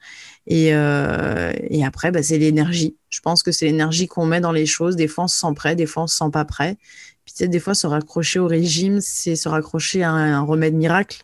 Et, 0.49 0.73
euh, 0.73 1.53
et 1.69 1.85
après, 1.85 2.11
bah, 2.11 2.23
c'est 2.23 2.39
l'énergie. 2.39 2.95
Je 3.09 3.21
pense 3.21 3.43
que 3.43 3.51
c'est 3.51 3.65
l'énergie 3.65 4.07
qu'on 4.07 4.25
met 4.25 4.41
dans 4.41 4.51
les 4.51 4.65
choses. 4.65 4.95
Des 4.95 5.07
fois, 5.07 5.25
on 5.25 5.27
se 5.27 5.37
sent 5.37 5.53
prêt, 5.55 5.75
des 5.75 5.85
fois, 5.85 6.03
on 6.03 6.07
se 6.07 6.17
sent 6.17 6.31
pas 6.33 6.43
prêt. 6.43 6.77
Puis, 7.23 7.35
peut-être 7.37 7.51
des 7.51 7.59
fois, 7.59 7.75
se 7.75 7.85
raccrocher 7.85 8.39
au 8.39 8.47
régime, 8.47 8.99
c'est 8.99 9.35
se 9.35 9.47
raccrocher 9.47 10.03
à 10.03 10.09
un, 10.09 10.41
remède 10.41 10.73
miracle. 10.73 11.23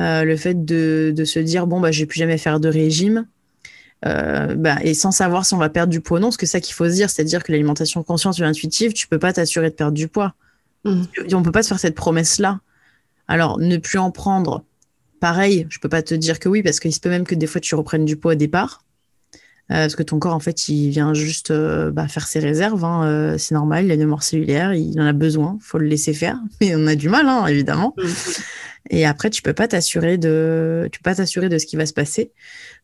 Euh, 0.00 0.24
le 0.24 0.36
fait 0.36 0.64
de, 0.64 1.12
de, 1.14 1.24
se 1.24 1.38
dire, 1.38 1.68
bon, 1.68 1.80
bah, 1.80 1.92
je 1.92 2.00
vais 2.00 2.06
plus 2.06 2.18
jamais 2.18 2.38
faire 2.38 2.58
de 2.58 2.68
régime. 2.68 3.26
Euh, 4.06 4.54
bah, 4.56 4.78
et 4.82 4.94
sans 4.94 5.12
savoir 5.12 5.46
si 5.46 5.54
on 5.54 5.58
va 5.58 5.68
perdre 5.68 5.92
du 5.92 6.00
poids 6.00 6.18
ou 6.18 6.20
non, 6.20 6.28
parce 6.28 6.36
que 6.36 6.46
ça 6.46 6.60
qu'il 6.60 6.74
faut 6.74 6.88
se 6.88 6.94
dire, 6.94 7.08
c'est-à-dire 7.08 7.44
que 7.44 7.52
l'alimentation 7.52 8.02
consciente 8.02 8.38
ou 8.38 8.42
intuitive, 8.42 8.92
tu 8.94 9.06
peux 9.06 9.18
pas 9.18 9.32
t'assurer 9.32 9.70
de 9.70 9.74
perdre 9.74 9.94
du 9.94 10.08
poids. 10.08 10.34
Mmh. 10.84 11.02
On 11.34 11.42
peut 11.42 11.52
pas 11.52 11.62
se 11.62 11.68
faire 11.68 11.78
cette 11.78 11.94
promesse-là. 11.94 12.60
Alors, 13.28 13.60
ne 13.60 13.76
plus 13.76 13.98
en 13.98 14.10
prendre 14.10 14.64
Pareil, 15.20 15.66
je 15.68 15.78
peux 15.78 15.88
pas 15.88 16.02
te 16.02 16.14
dire 16.14 16.38
que 16.38 16.48
oui, 16.48 16.62
parce 16.62 16.80
qu'il 16.80 16.94
se 16.94 17.00
peut 17.00 17.10
même 17.10 17.26
que 17.26 17.34
des 17.34 17.46
fois 17.46 17.60
tu 17.60 17.74
reprennes 17.74 18.04
du 18.04 18.16
poids 18.16 18.32
au 18.32 18.36
départ. 18.36 18.84
Euh, 19.70 19.84
parce 19.84 19.94
que 19.94 20.02
ton 20.02 20.18
corps, 20.18 20.34
en 20.34 20.40
fait, 20.40 20.68
il 20.68 20.90
vient 20.90 21.14
juste 21.14 21.52
euh, 21.52 21.92
bah, 21.92 22.08
faire 22.08 22.26
ses 22.26 22.40
réserves. 22.40 22.84
Hein, 22.84 23.04
euh, 23.04 23.38
c'est 23.38 23.54
normal, 23.54 23.84
il 23.84 23.90
a 23.92 23.94
une 23.94 24.00
mémoire 24.00 24.24
cellulaire, 24.24 24.74
il 24.74 25.00
en 25.00 25.06
a 25.06 25.12
besoin, 25.12 25.58
faut 25.60 25.78
le 25.78 25.86
laisser 25.86 26.12
faire. 26.12 26.40
Mais 26.60 26.74
on 26.74 26.86
a 26.88 26.96
du 26.96 27.08
mal, 27.08 27.28
hein, 27.28 27.46
évidemment. 27.46 27.94
Mm. 27.96 28.02
Et 28.90 29.06
après, 29.06 29.30
tu 29.30 29.42
peux 29.42 29.52
pas 29.52 29.68
t'assurer 29.68 30.18
de, 30.18 30.88
tu 30.90 30.98
peux 30.98 31.10
pas 31.10 31.14
t'assurer 31.14 31.48
de 31.48 31.58
ce 31.58 31.66
qui 31.66 31.76
va 31.76 31.86
se 31.86 31.92
passer. 31.92 32.32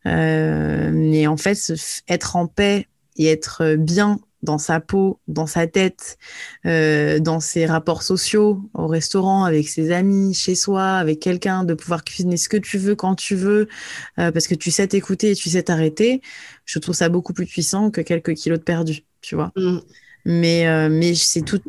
mais 0.05 1.27
en 1.27 1.35
fait, 1.35 1.73
être 2.07 2.35
en 2.37 2.47
paix 2.47 2.87
et 3.17 3.25
être 3.25 3.75
bien 3.75 4.19
dans 4.43 4.57
sa 4.57 4.79
peau, 4.79 5.19
dans 5.27 5.47
sa 5.47 5.67
tête, 5.67 6.17
euh, 6.65 7.19
dans 7.19 7.39
ses 7.39 7.65
rapports 7.65 8.03
sociaux, 8.03 8.61
au 8.73 8.87
restaurant, 8.87 9.45
avec 9.45 9.67
ses 9.67 9.91
amis, 9.91 10.33
chez 10.33 10.55
soi, 10.55 10.83
avec 10.83 11.19
quelqu'un, 11.19 11.63
de 11.63 11.73
pouvoir 11.73 12.03
cuisiner 12.03 12.37
ce 12.37 12.49
que 12.49 12.57
tu 12.57 12.77
veux 12.77 12.95
quand 12.95 13.15
tu 13.15 13.35
veux, 13.35 13.67
euh, 14.19 14.31
parce 14.31 14.47
que 14.47 14.55
tu 14.55 14.71
sais 14.71 14.87
t'écouter 14.87 15.31
et 15.31 15.35
tu 15.35 15.49
sais 15.49 15.63
t'arrêter. 15.63 16.21
Je 16.65 16.79
trouve 16.79 16.95
ça 16.95 17.09
beaucoup 17.09 17.33
plus 17.33 17.45
puissant 17.45 17.89
que 17.89 18.01
quelques 18.01 18.35
kilos 18.35 18.59
de 18.59 18.63
perdu, 18.63 19.05
tu 19.21 19.35
vois. 19.35 19.51
Mm. 19.55 19.77
Mais, 20.25 20.67
euh, 20.67 20.89
mais 20.89 21.15
c'est 21.15 21.41
tout, 21.41 21.61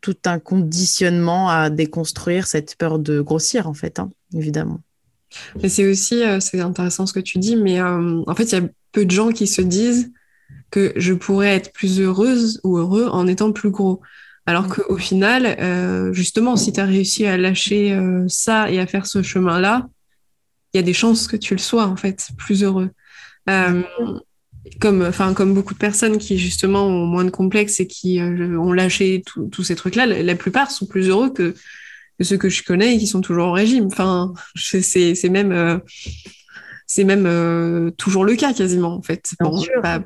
tout 0.00 0.16
un 0.24 0.38
conditionnement 0.38 1.50
à 1.50 1.68
déconstruire 1.68 2.46
cette 2.46 2.76
peur 2.76 2.98
de 2.98 3.20
grossir, 3.20 3.68
en 3.68 3.74
fait, 3.74 3.98
hein, 3.98 4.10
évidemment. 4.32 4.80
Mais 5.60 5.68
c'est 5.68 5.90
aussi, 5.90 6.22
c'est 6.38 6.60
intéressant 6.60 7.06
ce 7.06 7.12
que 7.12 7.18
tu 7.18 7.38
dis, 7.38 7.56
mais 7.56 7.82
en 7.82 8.34
fait, 8.36 8.44
il 8.44 8.52
y 8.52 8.58
a 8.58 8.68
peu 8.92 9.04
de 9.04 9.10
gens 9.10 9.30
qui 9.30 9.48
se 9.48 9.60
disent 9.60 10.12
que 10.70 10.92
je 10.96 11.12
pourrais 11.12 11.54
être 11.54 11.72
plus 11.72 12.00
heureuse 12.00 12.60
ou 12.64 12.78
heureux 12.78 13.06
en 13.06 13.26
étant 13.26 13.52
plus 13.52 13.70
gros. 13.70 14.02
Alors 14.46 14.64
mm. 14.64 14.68
qu'au 14.70 14.96
final, 14.96 15.46
euh, 15.60 16.12
justement, 16.12 16.56
si 16.56 16.72
tu 16.72 16.80
as 16.80 16.84
réussi 16.84 17.26
à 17.26 17.36
lâcher 17.36 17.92
euh, 17.92 18.24
ça 18.28 18.70
et 18.70 18.80
à 18.80 18.86
faire 18.86 19.06
ce 19.06 19.22
chemin-là, 19.22 19.88
il 20.72 20.78
y 20.78 20.80
a 20.80 20.82
des 20.82 20.92
chances 20.92 21.28
que 21.28 21.36
tu 21.36 21.54
le 21.54 21.60
sois, 21.60 21.86
en 21.86 21.96
fait, 21.96 22.30
plus 22.36 22.64
heureux. 22.64 22.90
Euh, 23.48 23.82
comme, 24.80 25.02
enfin, 25.02 25.32
comme 25.34 25.54
beaucoup 25.54 25.74
de 25.74 25.78
personnes 25.78 26.18
qui, 26.18 26.38
justement, 26.38 26.86
ont 26.86 27.06
moins 27.06 27.24
de 27.24 27.30
complexes 27.30 27.78
et 27.78 27.86
qui 27.86 28.20
ont 28.20 28.72
lâché 28.72 29.22
tous 29.52 29.62
ces 29.62 29.76
trucs-là, 29.76 30.06
la, 30.06 30.34
plupart 30.34 30.70
sont 30.70 30.86
plus 30.86 31.08
heureux 31.08 31.30
que, 31.30 31.54
ceux 32.20 32.38
que 32.38 32.48
je 32.48 32.64
connais 32.64 32.96
et 32.96 32.98
qui 32.98 33.06
sont 33.06 33.20
toujours 33.20 33.48
au 33.48 33.52
régime. 33.52 33.86
Enfin, 33.86 34.32
c'est 34.56 35.28
même 35.28 35.80
c'est 36.86 37.04
même 37.04 37.92
toujours 37.98 38.24
le 38.24 38.34
cas 38.34 38.54
quasiment 38.54 38.96
en 38.96 39.02
fait. 39.02 39.34
Bon, 39.38 39.62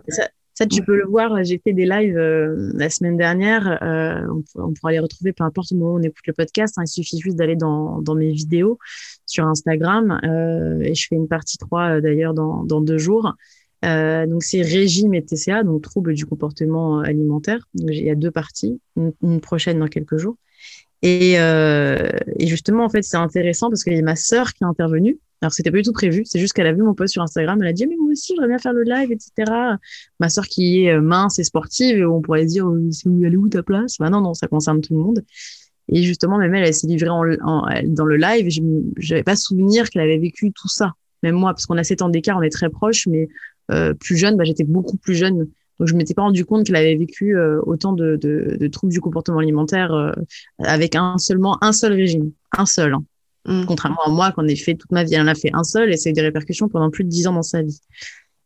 ça, 0.09 0.29
tu 0.67 0.83
peux 0.83 0.97
le 0.97 1.07
voir. 1.07 1.43
J'ai 1.45 1.59
fait 1.59 1.73
des 1.73 1.87
lives 1.87 2.17
euh, 2.17 2.71
la 2.75 2.91
semaine 2.91 3.17
dernière. 3.17 3.79
Euh, 3.83 4.21
on, 4.55 4.73
pourra 4.73 4.93
les 4.93 4.99
retrouver 4.99 5.33
peu 5.33 5.45
importe 5.45 5.71
le 5.71 5.79
moment 5.79 5.95
où 5.95 5.99
on 5.99 6.03
écoute 6.03 6.27
le 6.27 6.33
podcast. 6.33 6.75
Hein. 6.79 6.83
il 6.85 6.89
suffit 6.89 7.19
juste 7.19 7.37
d'aller 7.37 7.57
dans, 7.57 8.01
dans, 8.03 8.15
mes 8.15 8.33
vidéos 8.33 8.79
sur 9.27 9.47
Instagram. 9.47 10.19
Euh, 10.25 10.81
et 10.81 10.95
je 10.95 11.07
fais 11.09 11.17
une 11.17 11.29
partie 11.29 11.59
3 11.59 12.01
d'ailleurs 12.01 12.35
dans, 12.35 12.65
dans, 12.65 12.81
deux 12.81 12.99
jours. 12.99 13.35
donc 13.83 14.43
c'est 14.43 14.63
régime 14.63 15.15
et 15.15 15.25
TCA, 15.25 15.63
donc 15.63 15.83
troubles 15.83 16.15
du 16.15 16.27
comportement 16.27 17.01
alimentaire. 17.01 17.61
Donc, 17.75 17.91
il 17.93 18.05
y 18.05 18.11
a 18.11 18.15
deux 18.15 18.31
parties, 18.33 18.81
une, 18.97 19.41
prochaine 19.41 19.79
dans 19.79 19.89
quelques 19.89 20.17
jours. 20.17 20.37
Et, 21.03 21.35
et 21.35 22.47
justement, 22.47 22.85
en 22.85 22.89
fait, 22.89 23.03
c'est 23.03 23.17
intéressant 23.17 23.69
parce 23.69 23.85
qu'il 23.85 23.95
y 23.95 23.99
a 23.99 24.03
ma 24.03 24.17
sœur 24.17 24.53
qui 24.53 24.65
est 24.65 24.67
intervenue 24.67 25.19
alors, 25.41 25.53
c'était 25.53 25.71
pas 25.71 25.77
du 25.77 25.83
tout 25.83 25.93
prévu. 25.93 26.23
C'est 26.25 26.41
juste 26.41 26.53
qu'elle 26.53 26.67
a 26.67 26.73
vu 26.73 26.83
mon 26.83 26.95
post 26.95 27.13
sur 27.13 27.23
Instagram. 27.23 27.61
Elle 27.63 27.69
a 27.69 27.73
dit, 27.73 27.87
mais 27.87 27.97
moi 27.97 28.11
aussi, 28.11 28.35
j'aimerais 28.35 28.49
bien 28.49 28.59
faire 28.59 28.73
le 28.73 28.83
live, 28.83 29.13
etc. 29.13 29.77
Ma 30.19 30.29
sœur 30.29 30.47
qui 30.47 30.85
est 30.85 30.93
euh, 30.93 31.01
mince 31.01 31.39
et 31.39 31.45
sportive, 31.45 32.05
on 32.09 32.21
pourrait 32.21 32.45
dire, 32.45 32.67
euh, 32.67 32.91
c'est 32.91 33.09
où, 33.09 33.25
elle 33.25 33.35
est 33.35 33.37
où 33.37 33.49
ta 33.49 33.63
place? 33.63 33.97
Bah 33.99 34.11
non, 34.11 34.21
non, 34.21 34.35
ça 34.35 34.49
concerne 34.49 34.81
tout 34.81 34.95
le 34.95 35.01
monde. 35.01 35.25
Et 35.89 36.03
justement, 36.03 36.39
même 36.39 36.55
elle, 36.55 36.67
elle 36.67 36.75
s'est 36.75 36.89
livrée 36.89 37.09
en, 37.09 37.23
dans 37.85 38.05
le 38.05 38.17
live. 38.17 38.49
Je 38.51 39.13
n'avais 39.13 39.23
pas 39.23 39.37
souvenir 39.37 39.89
qu'elle 39.91 40.03
avait 40.03 40.19
vécu 40.19 40.53
tout 40.53 40.69
ça. 40.69 40.95
Même 41.23 41.37
moi, 41.37 41.53
parce 41.53 41.67
qu'on 41.67 41.79
a 41.79 41.85
sept 41.85 42.03
ans 42.03 42.09
d'écart, 42.09 42.37
on 42.37 42.43
est 42.43 42.51
très 42.51 42.69
proches, 42.69 43.07
mais 43.07 43.29
euh, 43.71 43.95
plus 43.95 44.17
jeune, 44.17 44.37
bah, 44.37 44.45
j'étais 44.45 44.65
beaucoup 44.65 44.97
plus 44.97 45.15
jeune 45.15 45.49
Donc, 45.79 45.89
je 45.89 45.95
m'étais 45.95 46.15
pas 46.15 46.23
rendu 46.23 46.45
compte 46.45 46.67
qu'elle 46.67 46.77
avait 46.77 46.97
vécu 46.97 47.39
autant 47.63 47.93
de, 47.93 48.17
de, 48.17 48.67
troubles 48.67 48.93
du 48.93 49.01
comportement 49.01 49.39
alimentaire 49.39 50.15
avec 50.59 50.97
un 50.97 51.17
seulement 51.17 51.63
un 51.63 51.73
seul 51.73 51.93
régime, 51.93 52.33
un 52.57 52.67
seul. 52.67 52.95
Hein. 52.95 53.05
Mm. 53.49 53.65
Contrairement 53.65 54.05
à 54.05 54.11
moi, 54.11 54.31
qu'on 54.33 54.47
ait 54.47 54.55
fait 54.55 54.75
toute 54.75 54.93
ma 54.93 55.05
vie, 55.05 55.15
elle 55.15 55.23
en 55.23 55.27
a 55.27 55.35
fait 55.35 55.51
un 55.55 55.65
seul 55.65 55.93
et 55.93 55.97
c'est 55.97 56.13
des 56.13 56.21
répercussions 56.21 56.69
pendant 56.69 56.91
plus 56.91 57.05
de 57.05 57.09
dix 57.09 57.27
ans 57.27 57.33
dans 57.33 57.43
sa 57.43 57.63
vie. 57.63 57.81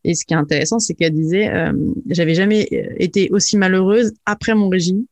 Et 0.05 0.15
ce 0.15 0.25
qui 0.25 0.33
est 0.33 0.37
intéressant, 0.37 0.79
c'est 0.79 0.95
qu'elle 0.95 1.13
disait, 1.13 1.49
euh, 1.49 1.73
j'avais 2.09 2.35
jamais 2.35 2.69
été 2.99 3.29
aussi 3.31 3.57
malheureuse 3.57 4.13
après 4.27 4.55
mon 4.55 4.69
régime 4.69 5.05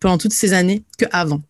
pendant 0.00 0.18
toutes 0.18 0.32
ces 0.32 0.52
années 0.52 0.84
que 0.98 1.06
avant. 1.10 1.42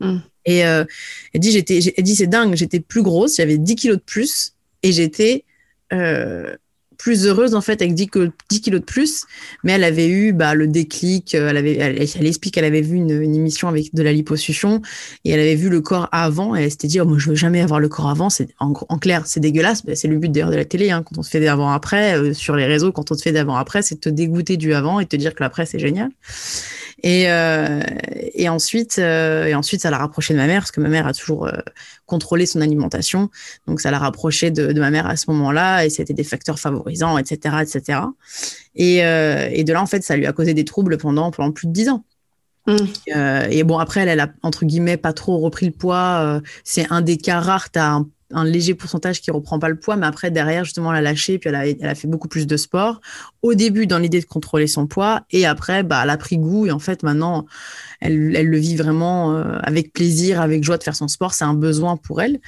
Mm. 0.00 0.18
Et 0.44 0.66
euh, 0.66 0.84
elle 1.32 1.40
dit, 1.40 1.52
j'étais, 1.52 1.80
elle 1.96 2.04
dit, 2.04 2.14
c'est 2.14 2.26
dingue, 2.26 2.54
j'étais 2.54 2.80
plus 2.80 3.02
grosse, 3.02 3.36
j'avais 3.36 3.58
10 3.58 3.74
kilos 3.74 3.96
de 3.96 4.02
plus 4.02 4.54
et 4.82 4.92
j'étais 4.92 5.44
euh, 5.92 6.54
plus 6.96 7.26
heureuse 7.26 7.54
en 7.54 7.60
fait 7.60 7.82
avec 7.82 7.94
10, 7.94 8.08
10 8.48 8.60
kilos 8.60 8.80
de 8.80 8.84
plus, 8.84 9.24
mais 9.64 9.72
elle 9.72 9.84
avait 9.84 10.08
eu 10.08 10.32
bah, 10.32 10.54
le 10.54 10.66
déclic, 10.66 11.34
euh, 11.34 11.50
elle, 11.50 11.56
avait, 11.56 11.76
elle, 11.76 12.26
explique 12.26 12.54
qu'elle 12.54 12.64
avait 12.64 12.80
vu 12.80 12.96
une, 12.96 13.10
émission 13.10 13.68
avec 13.68 13.94
de 13.94 14.02
la 14.02 14.12
liposuction 14.12 14.82
et 15.24 15.30
elle 15.30 15.40
avait 15.40 15.54
vu 15.54 15.68
le 15.68 15.80
corps 15.80 16.08
avant 16.12 16.56
et 16.56 16.64
elle 16.64 16.70
s'était 16.70 16.88
dit 16.88 17.00
oh, 17.00 17.04
moi 17.04 17.18
je 17.18 17.30
veux 17.30 17.36
jamais 17.36 17.60
avoir 17.60 17.80
le 17.80 17.88
corps 17.88 18.08
avant, 18.08 18.30
c'est 18.30 18.48
en, 18.58 18.72
clair 18.98 19.22
c'est 19.26 19.40
dégueulasse, 19.40 19.84
bah, 19.84 19.94
c'est 19.94 20.08
le 20.08 20.16
but 20.16 20.30
d'ailleurs 20.30 20.50
de 20.50 20.56
la 20.56 20.64
télé 20.64 20.90
hein, 20.90 21.02
quand 21.04 21.18
on 21.18 21.22
se 21.22 21.30
fait 21.30 21.40
d'avant 21.40 21.70
après 21.70 22.16
euh, 22.16 22.34
sur 22.34 22.56
les 22.56 22.66
réseaux 22.66 22.92
quand 22.92 23.10
on 23.10 23.14
se 23.14 23.22
fait 23.22 23.32
d'avant 23.32 23.56
après 23.56 23.82
c'est 23.82 24.00
te 24.00 24.08
dégoûter 24.08 24.56
du 24.56 24.74
avant 24.74 25.00
et 25.00 25.06
te 25.06 25.16
dire 25.16 25.34
que 25.34 25.42
l'après 25.42 25.66
c'est 25.66 25.78
génial. 25.78 26.10
Et, 27.02 27.30
euh, 27.30 27.80
et 28.34 28.48
ensuite, 28.48 28.98
euh, 28.98 29.46
et 29.46 29.54
ensuite, 29.54 29.82
ça 29.82 29.90
l'a 29.90 29.98
rapproché 29.98 30.32
de 30.32 30.38
ma 30.38 30.46
mère 30.46 30.62
parce 30.62 30.70
que 30.70 30.80
ma 30.80 30.88
mère 30.88 31.06
a 31.06 31.12
toujours 31.12 31.46
euh, 31.46 31.52
contrôlé 32.06 32.46
son 32.46 32.60
alimentation. 32.60 33.30
Donc, 33.66 33.80
ça 33.80 33.90
l'a 33.90 33.98
rapproché 33.98 34.50
de, 34.50 34.72
de, 34.72 34.80
ma 34.80 34.90
mère 34.90 35.06
à 35.06 35.16
ce 35.16 35.30
moment-là 35.30 35.84
et 35.84 35.90
c'était 35.90 36.14
des 36.14 36.24
facteurs 36.24 36.58
favorisants, 36.58 37.18
etc., 37.18 37.56
etc. 37.60 38.00
Et, 38.74 38.96
et 38.98 39.64
de 39.64 39.72
là, 39.72 39.82
en 39.82 39.86
fait, 39.86 40.02
ça 40.02 40.16
lui 40.16 40.26
a 40.26 40.32
causé 40.32 40.54
des 40.54 40.64
troubles 40.64 40.96
pendant, 40.96 41.30
pendant 41.30 41.52
plus 41.52 41.66
de 41.66 41.72
dix 41.72 41.88
ans. 41.88 42.04
Mmh. 42.68 42.74
et 43.50 43.62
bon, 43.62 43.78
après, 43.78 44.00
elle, 44.00 44.08
elle, 44.08 44.18
a, 44.18 44.28
entre 44.42 44.64
guillemets, 44.64 44.96
pas 44.96 45.12
trop 45.12 45.38
repris 45.38 45.66
le 45.66 45.72
poids. 45.72 46.40
c'est 46.64 46.86
un 46.90 47.00
des 47.00 47.16
cas 47.16 47.40
rares. 47.40 47.68
Un 47.76 48.08
un 48.32 48.44
léger 48.44 48.74
pourcentage 48.74 49.20
qui 49.20 49.30
reprend 49.30 49.58
pas 49.58 49.68
le 49.68 49.76
poids, 49.76 49.96
mais 49.96 50.06
après, 50.06 50.30
derrière, 50.30 50.64
justement, 50.64 50.92
elle 50.92 50.98
a 50.98 51.10
lâché, 51.10 51.38
puis 51.38 51.48
elle 51.50 51.86
a, 51.86 51.94
fait 51.94 52.08
beaucoup 52.08 52.28
plus 52.28 52.46
de 52.46 52.56
sport. 52.56 53.00
Au 53.42 53.54
début, 53.54 53.86
dans 53.86 53.98
l'idée 53.98 54.20
de 54.20 54.26
contrôler 54.26 54.66
son 54.66 54.86
poids, 54.86 55.22
et 55.30 55.46
après, 55.46 55.82
bah, 55.82 56.00
elle 56.02 56.10
a 56.10 56.16
pris 56.16 56.38
goût, 56.38 56.66
et 56.66 56.72
en 56.72 56.78
fait, 56.78 57.02
maintenant, 57.02 57.46
elle, 58.00 58.30
le 58.32 58.58
vit 58.58 58.76
vraiment 58.76 59.32
euh, 59.32 59.58
avec 59.62 59.92
plaisir, 59.92 60.40
avec 60.40 60.64
joie 60.64 60.76
de 60.76 60.82
faire 60.82 60.96
son 60.96 61.08
sport. 61.08 61.34
C'est 61.34 61.44
un 61.44 61.54
besoin 61.54 61.96
pour 61.96 62.20
elle, 62.20 62.40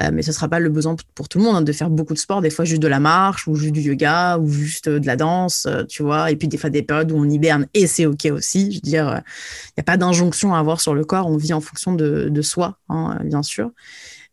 euh, 0.00 0.10
mais 0.12 0.22
ce 0.22 0.32
sera 0.32 0.48
pas 0.48 0.60
le 0.60 0.70
besoin 0.70 0.96
pour 1.14 1.28
tout 1.28 1.38
le 1.38 1.44
monde 1.44 1.56
hein, 1.56 1.62
de 1.62 1.72
faire 1.72 1.90
beaucoup 1.90 2.14
de 2.14 2.18
sport, 2.18 2.40
des 2.40 2.50
fois 2.50 2.64
juste 2.64 2.82
de 2.82 2.88
la 2.88 3.00
marche, 3.00 3.48
ou 3.48 3.56
juste 3.56 3.72
du 3.72 3.80
yoga, 3.80 4.38
ou 4.38 4.48
juste 4.48 4.88
de 4.88 5.06
la 5.06 5.16
danse, 5.16 5.66
euh, 5.66 5.84
tu 5.84 6.02
vois, 6.02 6.30
et 6.30 6.36
puis 6.36 6.48
des 6.48 6.56
fois 6.56 6.70
des 6.70 6.82
périodes 6.82 7.10
où 7.12 7.16
on 7.16 7.28
hiberne, 7.28 7.66
et 7.74 7.86
c'est 7.86 8.06
OK 8.06 8.26
aussi. 8.26 8.72
Je 8.72 8.76
veux 8.76 8.80
dire, 8.82 9.22
il 9.68 9.72
n'y 9.78 9.80
a 9.80 9.84
pas 9.84 9.96
d'injonction 9.96 10.54
à 10.54 10.58
avoir 10.58 10.80
sur 10.80 10.94
le 10.94 11.04
corps, 11.04 11.26
on 11.26 11.36
vit 11.36 11.52
en 11.52 11.60
fonction 11.60 11.92
de, 11.94 12.28
de 12.30 12.42
soi, 12.42 12.78
hein, 12.88 13.18
bien 13.24 13.42
sûr. 13.42 13.70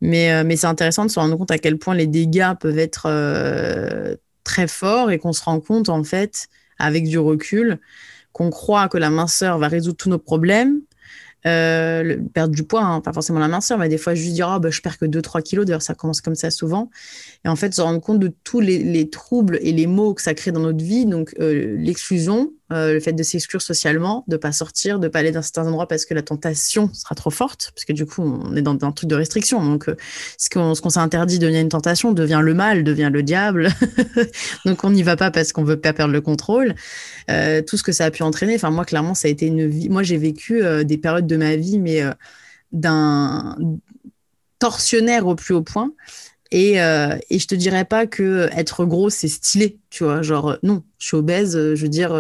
Mais, 0.02 0.34
euh, 0.34 0.44
mais 0.44 0.58
c'est 0.58 0.68
intéressant 0.68 1.06
de 1.06 1.12
se 1.12 1.20
rendre 1.20 1.38
compte 1.38 1.52
à 1.52 1.60
quel 1.60 1.78
point 1.78 1.94
les 1.94 2.08
dégâts 2.08 2.54
peuvent 2.60 2.80
être 2.80 3.06
euh, 3.06 4.16
très 4.44 4.68
forts 4.68 5.12
et 5.12 5.20
qu'on 5.20 5.34
se 5.34 5.44
rend 5.44 5.60
compte, 5.60 5.90
en 5.90 6.04
fait, 6.04 6.48
avec 6.80 7.08
du 7.08 7.20
recul, 7.20 7.80
qu'on 8.34 8.50
croit 8.50 8.90
que 8.90 8.98
la 8.98 9.12
minceur 9.12 9.60
va 9.60 9.68
résoudre 9.68 9.98
tous 9.98 10.10
nos 10.10 10.20
problèmes. 10.20 10.82
Euh, 11.48 12.18
perdre 12.36 12.54
du 12.54 12.64
poids, 12.64 12.84
hein, 12.84 13.02
pas 13.02 13.14
forcément 13.14 13.40
la 13.40 13.48
minceur, 13.48 13.80
mais 13.80 13.90
des 13.90 13.98
fois 13.98 14.14
juste 14.14 14.34
dire 14.34 14.54
oh, 14.56 14.60
bah, 14.60 14.70
je 14.70 14.80
perds 14.80 15.00
que 15.00 15.06
2-3 15.06 15.42
kilos, 15.42 15.66
d'ailleurs 15.66 15.82
ça 15.82 15.96
commence 15.96 16.22
comme 16.22 16.36
ça 16.36 16.52
souvent. 16.52 16.92
Et 17.44 17.48
en 17.48 17.56
fait, 17.56 17.74
se 17.74 17.82
rendre 17.82 18.00
compte 18.00 18.20
de 18.20 18.32
tous 18.44 18.60
les, 18.60 18.84
les 18.84 19.10
troubles 19.10 19.58
et 19.62 19.72
les 19.72 19.88
maux 19.88 20.14
que 20.14 20.22
ça 20.22 20.36
crée 20.36 20.52
dans 20.52 20.60
notre 20.60 20.84
vie, 20.84 21.08
donc 21.08 21.34
l'exclusion, 21.40 22.52
euh, 22.72 22.94
le 22.94 23.00
fait 23.02 23.12
de 23.12 23.22
s'exclure 23.22 23.62
socialement, 23.62 24.24
de 24.28 24.38
pas 24.38 24.54
sortir, 24.54 25.00
de 25.00 25.10
pas 25.10 25.20
aller 25.20 25.32
dans 25.32 25.42
certains 25.42 25.68
endroits 25.68 25.88
parce 25.88 26.06
que 26.06 26.14
la 26.14 26.22
tentation 26.22 26.90
sera 26.94 27.16
trop 27.16 27.30
forte, 27.30 27.72
parce 27.76 27.84
que 27.84 27.92
du 27.92 28.06
coup 28.06 28.22
on 28.22 28.56
est 28.56 28.62
dans, 28.62 28.78
un 28.82 28.92
truc 28.94 29.10
de 29.10 29.16
restriction. 29.16 29.64
Donc 29.64 29.90
euh, 29.90 29.98
ce 30.38 30.50
qu'on 30.50 30.90
s'est 30.90 31.00
interdit 31.00 31.38
devient 31.38 31.60
une 31.60 31.70
tentation, 31.70 32.14
devient 32.14 32.40
le 32.42 32.54
mal, 32.54 32.86
devient 32.86 33.10
le 33.12 33.24
diable. 33.24 33.70
donc 34.66 34.86
on 34.86 34.92
n'y 34.92 35.04
va 35.04 35.18
pas 35.18 35.32
parce 35.32 35.52
qu'on 35.52 35.66
veut 35.66 35.80
pas 35.80 35.92
perdre 35.92 36.14
le 36.14 36.22
contrôle. 36.22 36.76
Euh, 37.30 37.62
tout 37.62 37.76
ce 37.76 37.84
que 37.84 37.92
ça 37.92 38.06
a 38.06 38.12
pu 38.12 38.24
entraîner. 38.24 38.56
Enfin 38.56 38.72
moi 38.72 38.86
clairement 38.86 39.16
ça 39.16 39.28
a 39.28 39.32
été 39.32 39.48
une 39.48 39.68
vie. 39.68 39.90
Moi 39.90 40.04
j'ai 40.04 40.18
vécu 40.18 40.62
des 40.86 40.98
périodes 40.98 41.28
de 41.28 41.38
ma 41.38 41.58
vie, 41.58 41.78
mais 41.78 42.02
d'un 42.72 43.58
torsionnaire 44.60 45.28
au 45.28 45.36
plus 45.36 45.56
haut 45.56 45.62
point. 45.62 45.92
Et, 46.52 46.76
et 46.76 47.40
je 47.40 47.48
te 47.48 47.56
dirais 47.56 47.86
pas 47.86 48.08
que 48.08 48.50
être 48.54 48.86
gros 48.86 49.10
c'est 49.10 49.28
stylé, 49.28 49.78
tu 49.90 50.06
vois. 50.06 50.22
Genre 50.22 50.58
non, 50.64 50.84
je 51.00 51.08
suis 51.08 51.18
obèse, 51.18 51.54
je 51.54 51.82
veux 51.82 51.90
dire 51.90 52.14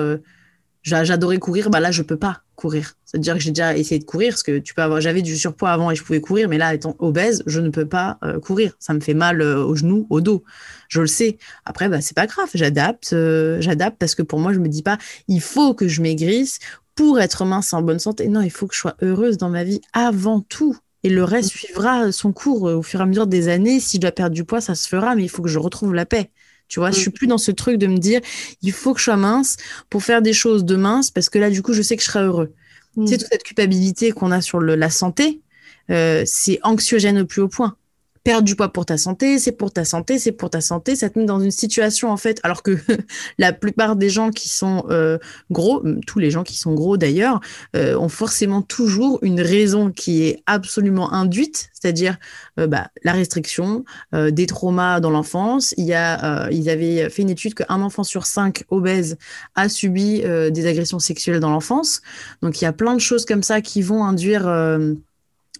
J'adorais 0.84 1.38
courir, 1.38 1.70
bah 1.70 1.80
là 1.80 1.92
je 1.92 2.02
peux 2.02 2.18
pas 2.18 2.42
courir. 2.56 2.96
C'est-à-dire 3.06 3.36
que 3.36 3.40
j'ai 3.40 3.52
déjà 3.52 3.78
essayé 3.78 4.00
de 4.00 4.04
courir 4.06 4.30
parce 4.30 4.42
que 4.42 4.58
tu 4.58 4.74
peux 4.74 4.82
avoir, 4.82 5.00
j'avais 5.00 5.22
du 5.22 5.38
surpoids 5.38 5.72
avant 5.72 5.92
et 5.92 5.96
je 5.96 6.04
pouvais 6.04 6.22
courir, 6.22 6.50
mais 6.50 6.58
là 6.58 6.74
étant 6.74 6.96
obèse, 7.00 7.44
je 7.46 7.60
ne 7.60 7.70
peux 7.70 7.88
pas 7.88 8.18
euh, 8.24 8.40
courir. 8.40 8.74
Ça 8.80 8.94
me 8.94 9.00
fait 9.00 9.14
mal 9.14 9.42
euh, 9.42 9.64
au 9.64 9.76
genou, 9.76 10.08
au 10.10 10.22
dos. 10.22 10.44
Je 10.90 11.02
le 11.02 11.08
sais. 11.08 11.38
Après, 11.66 11.88
bah 11.88 12.02
c'est 12.02 12.16
pas 12.16 12.26
grave, 12.26 12.50
j'adapte, 12.54 13.14
euh, 13.14 13.62
j'adapte 13.62 13.98
parce 14.00 14.16
que 14.16 14.24
pour 14.24 14.40
moi 14.40 14.54
je 14.54 14.60
me 14.60 14.70
dis 14.70 14.82
pas, 14.82 14.98
il 15.28 15.42
faut 15.42 15.74
que 15.76 15.88
je 15.88 16.02
maigrisse 16.02 16.60
pour 16.96 17.20
être 17.20 17.46
mince 17.46 17.74
en 17.74 17.84
bonne 17.84 18.00
santé. 18.00 18.28
Non, 18.28 18.42
il 18.42 18.52
faut 18.52 18.66
que 18.66 18.74
je 18.74 18.80
sois 18.80 18.96
heureuse 19.02 19.38
dans 19.38 19.50
ma 19.50 19.64
vie 19.64 19.82
avant 19.94 20.42
tout. 20.42 20.78
Et 21.04 21.10
le 21.10 21.24
reste 21.24 21.50
suivra 21.50 22.12
son 22.12 22.32
cours 22.32 22.64
au 22.64 22.84
fur 22.84 23.00
et 23.00 23.04
à 23.04 23.06
mesure 23.08 23.28
des 23.28 23.48
années. 23.48 23.80
Si 23.80 23.98
je 23.98 24.02
dois 24.02 24.12
perdre 24.12 24.36
du 24.36 24.44
poids, 24.44 24.62
ça 24.62 24.76
se 24.76 24.88
fera, 24.88 25.16
mais 25.16 25.24
il 25.24 25.30
faut 25.30 25.42
que 25.42 25.50
je 25.50 25.58
retrouve 25.58 25.96
la 25.96 26.06
paix. 26.06 26.30
Tu 26.72 26.80
vois, 26.80 26.90
je 26.92 27.00
suis 27.00 27.10
mm. 27.10 27.14
plus 27.14 27.28
dans 27.28 27.38
ce 27.38 27.52
truc 27.52 27.78
de 27.78 27.86
me 27.86 27.98
dire, 27.98 28.22
il 28.62 28.72
faut 28.72 28.94
que 28.94 29.00
je 29.00 29.04
sois 29.04 29.18
mince 29.18 29.58
pour 29.90 30.04
faire 30.04 30.22
des 30.22 30.32
choses 30.32 30.64
de 30.64 30.78
mince 30.78 31.12
parce 31.12 31.28
que 31.28 31.38
là, 31.38 31.50
du 31.50 31.62
coup, 31.62 31.74
je 31.74 31.82
sais 31.82 31.98
que 31.98 32.02
je 32.02 32.08
serai 32.08 32.24
heureux. 32.24 32.54
Tu 32.96 33.08
sais, 33.08 33.16
mm. 33.16 33.18
toute 33.18 33.28
cette 33.30 33.44
culpabilité 33.44 34.14
qu'on 34.14 34.32
a 34.32 34.40
sur 34.40 34.60
le, 34.60 34.76
la 34.76 34.90
santé, 34.90 35.42
euh, 35.90 36.24
c'est 36.26 36.60
anxiogène 36.64 37.20
au 37.20 37.26
plus 37.26 37.42
haut 37.42 37.50
point 37.50 37.76
perdre 38.24 38.44
du 38.44 38.56
poids 38.56 38.70
pour 38.70 38.86
ta 38.86 38.98
santé, 38.98 39.40
c'est 39.40 39.52
pour 39.52 39.72
ta 39.72 39.84
santé, 39.84 40.20
c'est 40.20 40.32
pour 40.32 40.50
ta 40.50 40.62
santé, 40.62 40.96
ça 40.96 41.10
te 41.10 41.18
met 41.18 41.26
dans 41.26 41.40
une 41.40 41.52
situation 41.52 42.12
en 42.12 42.18
fait, 42.18 42.40
alors 42.44 42.62
que 42.62 42.78
la 43.40 43.52
plupart 43.52 43.96
des 43.96 44.10
gens 44.10 44.30
qui 44.30 44.50
sont 44.50 44.86
euh, 44.90 45.18
gros, 45.50 45.84
tous 46.06 46.20
les 46.20 46.30
gens 46.30 46.44
qui 46.44 46.58
sont 46.58 46.74
gros 46.74 46.98
d'ailleurs, 46.98 47.40
euh, 47.76 47.98
ont 47.98 48.10
forcément 48.10 48.62
toujours 48.62 49.20
une 49.24 49.42
raison 49.42 49.92
qui 49.92 50.24
est 50.24 50.44
absolument 50.46 51.12
induite, 51.14 51.70
c'est-à-dire 51.74 52.18
euh, 52.60 52.68
bah, 52.68 52.90
la 53.04 53.14
restriction, 53.14 53.84
des 54.14 54.46
traumas 54.46 55.00
dans 55.00 55.10
l'enfance. 55.10 55.74
Il 55.78 55.86
y 55.86 55.94
a, 55.94 56.50
ils 56.52 56.70
avaient 56.70 57.10
fait 57.10 57.22
une 57.22 57.30
étude 57.30 57.54
qu'un 57.54 57.82
enfant 57.82 58.04
sur 58.04 58.26
cinq 58.26 58.64
obèse 58.70 59.18
a 59.56 59.70
subi 59.70 60.22
des 60.22 60.66
agressions 60.66 61.00
sexuelles 61.00 61.40
dans 61.40 61.50
l'enfance. 61.50 62.02
Donc 62.42 62.62
il 62.62 62.66
y 62.66 62.68
a 62.68 62.74
plein 62.74 62.94
de 62.94 63.00
choses 63.00 63.26
comme 63.26 63.44
ça 63.44 63.62
qui 63.62 63.82
vont 63.82 64.04
induire 64.04 64.48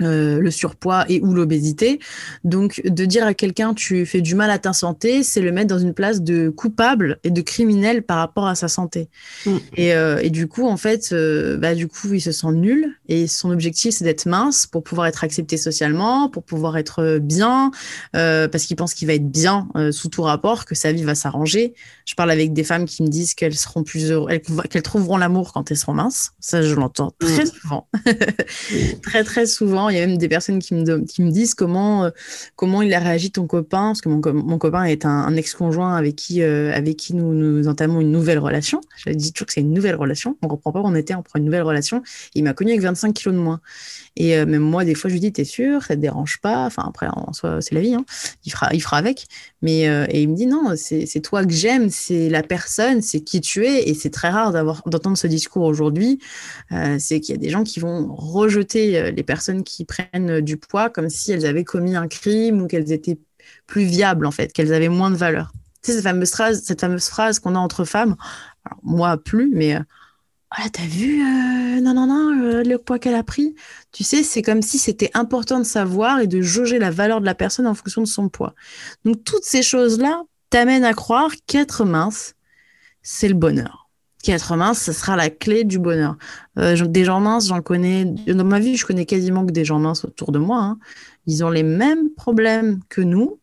euh, 0.02 0.40
le 0.40 0.52
surpoids 0.52 1.06
et 1.10 1.22
ou 1.22 1.34
l'obésité. 1.34 2.00
Donc, 2.44 2.82
de 2.86 3.06
dire 3.06 3.26
à 3.26 3.34
quelqu'un 3.34 3.74
tu 3.74 4.06
fais 4.06 4.22
du 4.22 4.36
mal 4.36 4.50
à 4.50 4.60
ta 4.60 4.74
santé, 4.74 5.24
c'est 5.24 5.42
le 5.42 5.52
mettre 5.52 5.68
dans 5.68 5.80
une 5.80 5.94
place 5.94 6.22
de 6.22 6.50
coupable 6.50 7.20
et 7.24 7.30
de 7.30 7.42
criminel 7.42 8.04
par 8.04 8.18
rapport 8.18 8.48
à 8.48 8.56
sa 8.56 8.68
santé. 8.68 9.10
Mm. 9.46 9.58
Et, 9.78 9.94
euh, 9.94 10.20
et, 10.22 10.30
du 10.30 10.48
coup, 10.48 10.68
en 10.68 10.78
fait, 10.78 11.10
euh, 11.12 11.58
bah, 11.58 11.76
du 11.76 11.88
coup, 11.88 12.14
il 12.14 12.22
se 12.22 12.32
sent 12.32 12.52
nul 12.52 12.98
et 13.08 13.28
son 13.28 13.52
objectif, 13.52 13.96
c'est 13.96 14.04
d'être 14.04 14.26
mince 14.26 14.66
pour 14.68 14.84
pouvoir 14.84 15.08
être 15.08 15.24
accepté 15.24 15.58
socialement, 15.58 16.30
pour 16.30 16.44
pouvoir 16.44 16.78
être 16.78 17.20
bien, 17.20 17.72
parce 18.14 18.66
qu'il 18.66 18.76
pense 18.76 18.94
qu'il 18.94 19.08
va 19.08 19.14
être 19.14 19.30
bien 19.30 19.68
sous 19.92 20.10
tout 20.10 20.22
rapport, 20.22 20.66
que 20.66 20.76
sa 20.76 20.92
vie 20.92 21.04
va 21.04 21.16
s'arranger. 21.16 21.74
Je 22.06 22.16
parle 22.16 22.32
avec 22.32 22.54
des 22.54 22.64
femmes 22.64 22.86
qui 22.86 23.04
me 23.04 23.08
disent 23.08 23.34
qu'elles 23.34 23.56
seront 23.56 23.84
plus 23.84 24.12
heureuses, 24.12 24.40
qu'elles 24.70 24.82
trouveront 24.82 25.18
l'amour 25.18 25.54
quand 25.54 25.72
elles 25.72 25.78
seront 25.78 25.94
minces. 25.94 26.32
Ça, 26.40 26.62
je 26.62 26.74
l'entends 26.76 27.12
très 27.20 27.44
mm. 27.44 27.48
souvent. 27.48 27.88
très, 29.04 29.24
très 29.24 29.46
souvent 29.46 29.91
il 29.92 29.98
y 29.98 30.02
a 30.02 30.08
même 30.08 30.18
des 30.18 30.28
personnes 30.28 30.60
qui 30.60 30.74
me, 30.74 31.06
qui 31.06 31.22
me 31.22 31.30
disent 31.30 31.54
comment, 31.54 32.06
euh, 32.06 32.10
comment 32.56 32.82
il 32.82 32.94
a 32.94 33.00
réagi 33.00 33.32
ton 33.32 33.48
copain, 33.48 33.88
parce 33.88 34.02
que 34.02 34.10
mon, 34.10 34.58
copain 34.58 34.84
est 34.84 35.06
un, 35.06 35.36
ex-conjoint 35.36 35.96
avec 35.96 36.16
qui, 36.16 36.42
euh, 36.42 36.80
nous 37.14 37.68
entamons 37.68 38.02
une 38.02 38.12
nouvelle 38.12 38.40
relation. 38.40 38.82
Je 38.98 39.12
dis 39.12 39.32
toujours 39.34 39.48
que 39.48 39.54
c'est 39.54 39.62
une 39.62 39.74
nouvelle 39.74 39.96
relation. 39.96 40.38
On 40.42 40.48
ne 40.48 40.50
comprend 40.50 40.72
pas 40.72 40.80
où 40.80 40.86
on 40.86 40.96
était, 40.96 41.16
on 41.16 41.22
prend 41.22 41.40
une 41.40 41.46
nouvelle 41.46 41.64
relation. 41.64 42.02
Il 42.34 42.44
m'a 42.44 42.54
connu 42.54 42.72
avec 42.72 42.82
25 42.82 43.14
kilos 43.14 43.36
de 43.36 43.40
moins. 43.40 43.62
Et 44.16 44.38
euh, 44.38 44.46
même 44.46 44.62
moi, 44.62 44.84
des 44.84 44.96
fois, 44.96 45.10
je 45.10 45.14
lui 45.14 45.20
dis, 45.20 45.32
t'es 45.32 45.46
sûr, 45.46 45.84
ça 45.84 45.96
te 45.96 46.02
dérange 46.02 46.40
pas? 46.42 46.66
Enfin, 46.66 46.84
après, 46.88 47.08
en 47.12 47.32
soi, 47.34 47.62
c'est 47.62 47.74
la 47.74 47.82
vie, 47.82 47.94
hein. 47.94 48.06
il, 48.46 48.52
fera, 48.52 48.74
il 48.74 48.82
fera 48.82 48.98
avec. 48.98 49.26
Mais, 49.62 49.84
et 49.84 50.22
il 50.22 50.30
me 50.30 50.36
dit, 50.36 50.48
non, 50.48 50.74
c'est 50.76 51.22
toi 51.22 51.46
que 51.46 51.52
j'aime, 51.52 51.90
c'est 51.90 52.30
la 52.30 52.44
personne, 52.44 53.02
c'est 53.02 53.22
qui 53.22 53.42
tu 53.42 53.66
es. 53.66 53.90
Et 53.90 53.94
c'est 53.94 54.10
très 54.10 54.30
rare 54.30 54.52
d'entendre 54.52 55.18
ce 55.18 55.28
discours 55.28 55.64
aujourd'hui. 55.64 56.20
c'est 57.00 57.20
qu'il 57.20 57.36
y 57.36 57.38
a 57.38 57.42
des 57.42 57.50
gens 57.50 57.64
qui 57.64 57.80
vont 57.80 58.14
rejeter 58.14 59.12
les 59.12 59.24
personnes 59.24 59.64
qui 59.64 59.86
prennent 59.86 60.42
du 60.42 60.58
poids 60.58 60.90
comme 60.90 61.10
si 61.10 61.32
elles 61.32 61.46
avaient 61.46 61.64
commis 61.64 61.96
un 61.96 62.08
crime 62.08 62.62
ou 62.62 62.68
qu'elles 62.68 62.92
étaient 62.92 63.20
plus 63.68 63.84
viables, 63.84 64.26
en 64.26 64.32
fait, 64.32 64.52
qu'elles 64.52 64.74
avaient 64.74 64.90
moins 64.90 65.12
de 65.12 65.16
valeur. 65.16 65.54
Tu 65.84 65.92
sais, 65.92 65.98
cette 65.98 66.04
fameuse 66.04 66.32
phrase, 66.32 66.64
cette 66.64 66.82
fameuse 66.82 67.08
phrase 67.08 67.40
qu'on 67.40 67.56
a 67.56 67.60
entre 67.60 67.86
femmes, 67.86 68.16
moi 68.84 69.18
plus, 69.18 69.52
mais 69.54 69.78
voilà, 70.56 70.70
t'as 70.70 70.86
vu, 70.86 71.22
euh, 71.24 71.80
non, 71.82 71.94
non, 71.94 72.08
non, 72.08 72.44
euh, 72.44 72.64
le 72.64 72.78
poids 72.78 73.00
qu'elle 73.00 73.16
a 73.16 73.24
pris? 73.24 73.56
Tu 73.94 74.04
sais, 74.04 74.22
c'est 74.24 74.42
comme 74.42 74.62
si 74.62 74.78
c'était 74.78 75.10
important 75.14 75.60
de 75.60 75.64
savoir 75.64 76.20
et 76.20 76.28
de 76.28 76.42
jauger 76.42 76.78
la 76.80 76.92
valeur 76.92 77.22
de 77.22 77.26
la 77.26 77.36
personne 77.36 77.68
en 77.68 77.74
fonction 77.74 78.02
de 78.02 78.08
son 78.08 78.30
poids. 78.30 78.54
Donc, 79.06 79.24
toutes 79.24 79.46
ces 79.46 79.62
choses-là 79.64 80.24
t'amènent 80.50 80.84
à 80.84 80.94
croire 80.94 81.32
qu'être 81.48 81.86
mince, 81.86 82.36
c'est 83.02 83.30
le 83.30 83.34
bonheur. 83.36 83.90
qu'être 84.24 84.56
mince, 84.56 84.82
ce 84.82 84.92
sera 84.94 85.16
la 85.16 85.30
clé 85.30 85.64
du 85.64 85.80
bonheur. 85.80 86.18
Euh, 86.60 86.76
des 86.86 87.06
gens 87.06 87.20
minces, 87.22 87.48
j'en 87.48 87.62
connais, 87.62 88.06
dans 88.06 88.44
ma 88.46 88.60
vie, 88.60 88.78
je 88.78 88.86
connais 88.86 89.06
quasiment 89.06 89.46
que 89.46 89.52
des 89.52 89.66
gens 89.66 89.80
minces 89.80 90.06
autour 90.06 90.32
de 90.32 90.40
moi. 90.40 90.60
Hein. 90.62 90.80
Ils 91.28 91.44
ont 91.44 91.50
les 91.50 91.64
mêmes 91.64 92.12
problèmes 92.16 92.82
que 92.90 93.02
nous. 93.02 93.40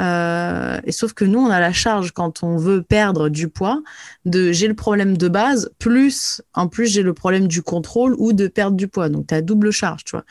Euh, 0.00 0.80
et 0.84 0.92
sauf 0.92 1.12
que 1.12 1.24
nous, 1.24 1.38
on 1.38 1.50
a 1.50 1.60
la 1.60 1.72
charge 1.72 2.12
quand 2.12 2.42
on 2.42 2.56
veut 2.56 2.82
perdre 2.82 3.28
du 3.28 3.48
poids, 3.48 3.82
de 4.24 4.52
j'ai 4.52 4.66
le 4.66 4.74
problème 4.74 5.16
de 5.16 5.28
base, 5.28 5.70
plus 5.78 6.42
en 6.54 6.68
plus 6.68 6.86
j'ai 6.86 7.02
le 7.02 7.12
problème 7.12 7.46
du 7.46 7.62
contrôle 7.62 8.14
ou 8.18 8.32
de 8.32 8.48
perdre 8.48 8.76
du 8.76 8.88
poids. 8.88 9.08
Donc 9.08 9.26
tu 9.28 9.34
as 9.34 9.42
double 9.42 9.70
charge, 9.70 10.04
tu 10.04 10.12
vois. 10.12 10.24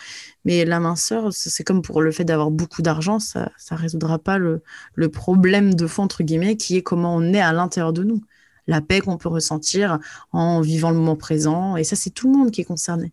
Mais 0.45 0.65
la 0.65 0.79
minceur, 0.79 1.31
c'est 1.31 1.63
comme 1.63 1.81
pour 1.81 2.01
le 2.01 2.11
fait 2.11 2.25
d'avoir 2.25 2.49
beaucoup 2.49 2.81
d'argent, 2.81 3.19
ça 3.19 3.51
ne 3.71 3.77
résoudra 3.77 4.17
pas 4.19 4.37
le, 4.37 4.61
problème 5.09 5.75
de 5.75 5.87
fond, 5.87 6.03
entre 6.03 6.23
guillemets, 6.23 6.57
qui 6.57 6.77
est 6.77 6.81
comment 6.83 7.15
on 7.15 7.33
est 7.33 7.41
à 7.41 7.53
l'intérieur 7.53 7.93
de 7.93 8.03
nous 8.03 8.21
la 8.67 8.79
paix 8.79 9.01
qu'on 9.01 9.17
peut 9.17 9.29
ressentir 9.29 9.99
en 10.31 10.61
vivant 10.61 10.91
le 10.91 10.97
moment 10.97 11.15
présent. 11.15 11.77
Et 11.77 11.83
ça, 11.83 11.95
c'est 11.95 12.11
tout 12.11 12.31
le 12.31 12.37
monde 12.37 12.51
qui 12.51 12.61
est 12.61 12.65
concerné. 12.65 13.11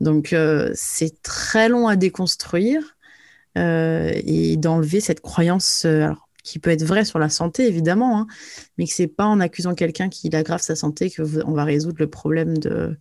Donc, 0.00 0.32
euh, 0.32 0.70
c'est 0.74 1.22
très 1.22 1.68
long 1.68 1.88
à 1.88 1.96
déconstruire 1.96 2.95
et 3.56 4.56
d'enlever 4.56 5.00
cette 5.00 5.20
croyance 5.20 5.84
euh, 5.86 6.08
qui 6.44 6.58
peut 6.58 6.70
être 6.70 6.84
vraie 6.84 7.04
sur 7.04 7.18
la 7.18 7.28
santé, 7.28 7.66
évidemment, 7.66 8.20
hein, 8.20 8.26
mais 8.78 8.86
que 8.86 8.92
c'est 8.92 9.08
pas 9.08 9.26
en 9.26 9.40
accusant 9.40 9.74
quelqu'un 9.74 10.08
qui 10.08 10.34
aggrave 10.34 10.60
sa 10.60 10.76
santé 10.76 11.10
qu'on 11.10 11.52
va 11.52 11.64
résoudre 11.64 11.96
le 11.98 12.08
problème 12.08 12.56
de, 12.58 12.96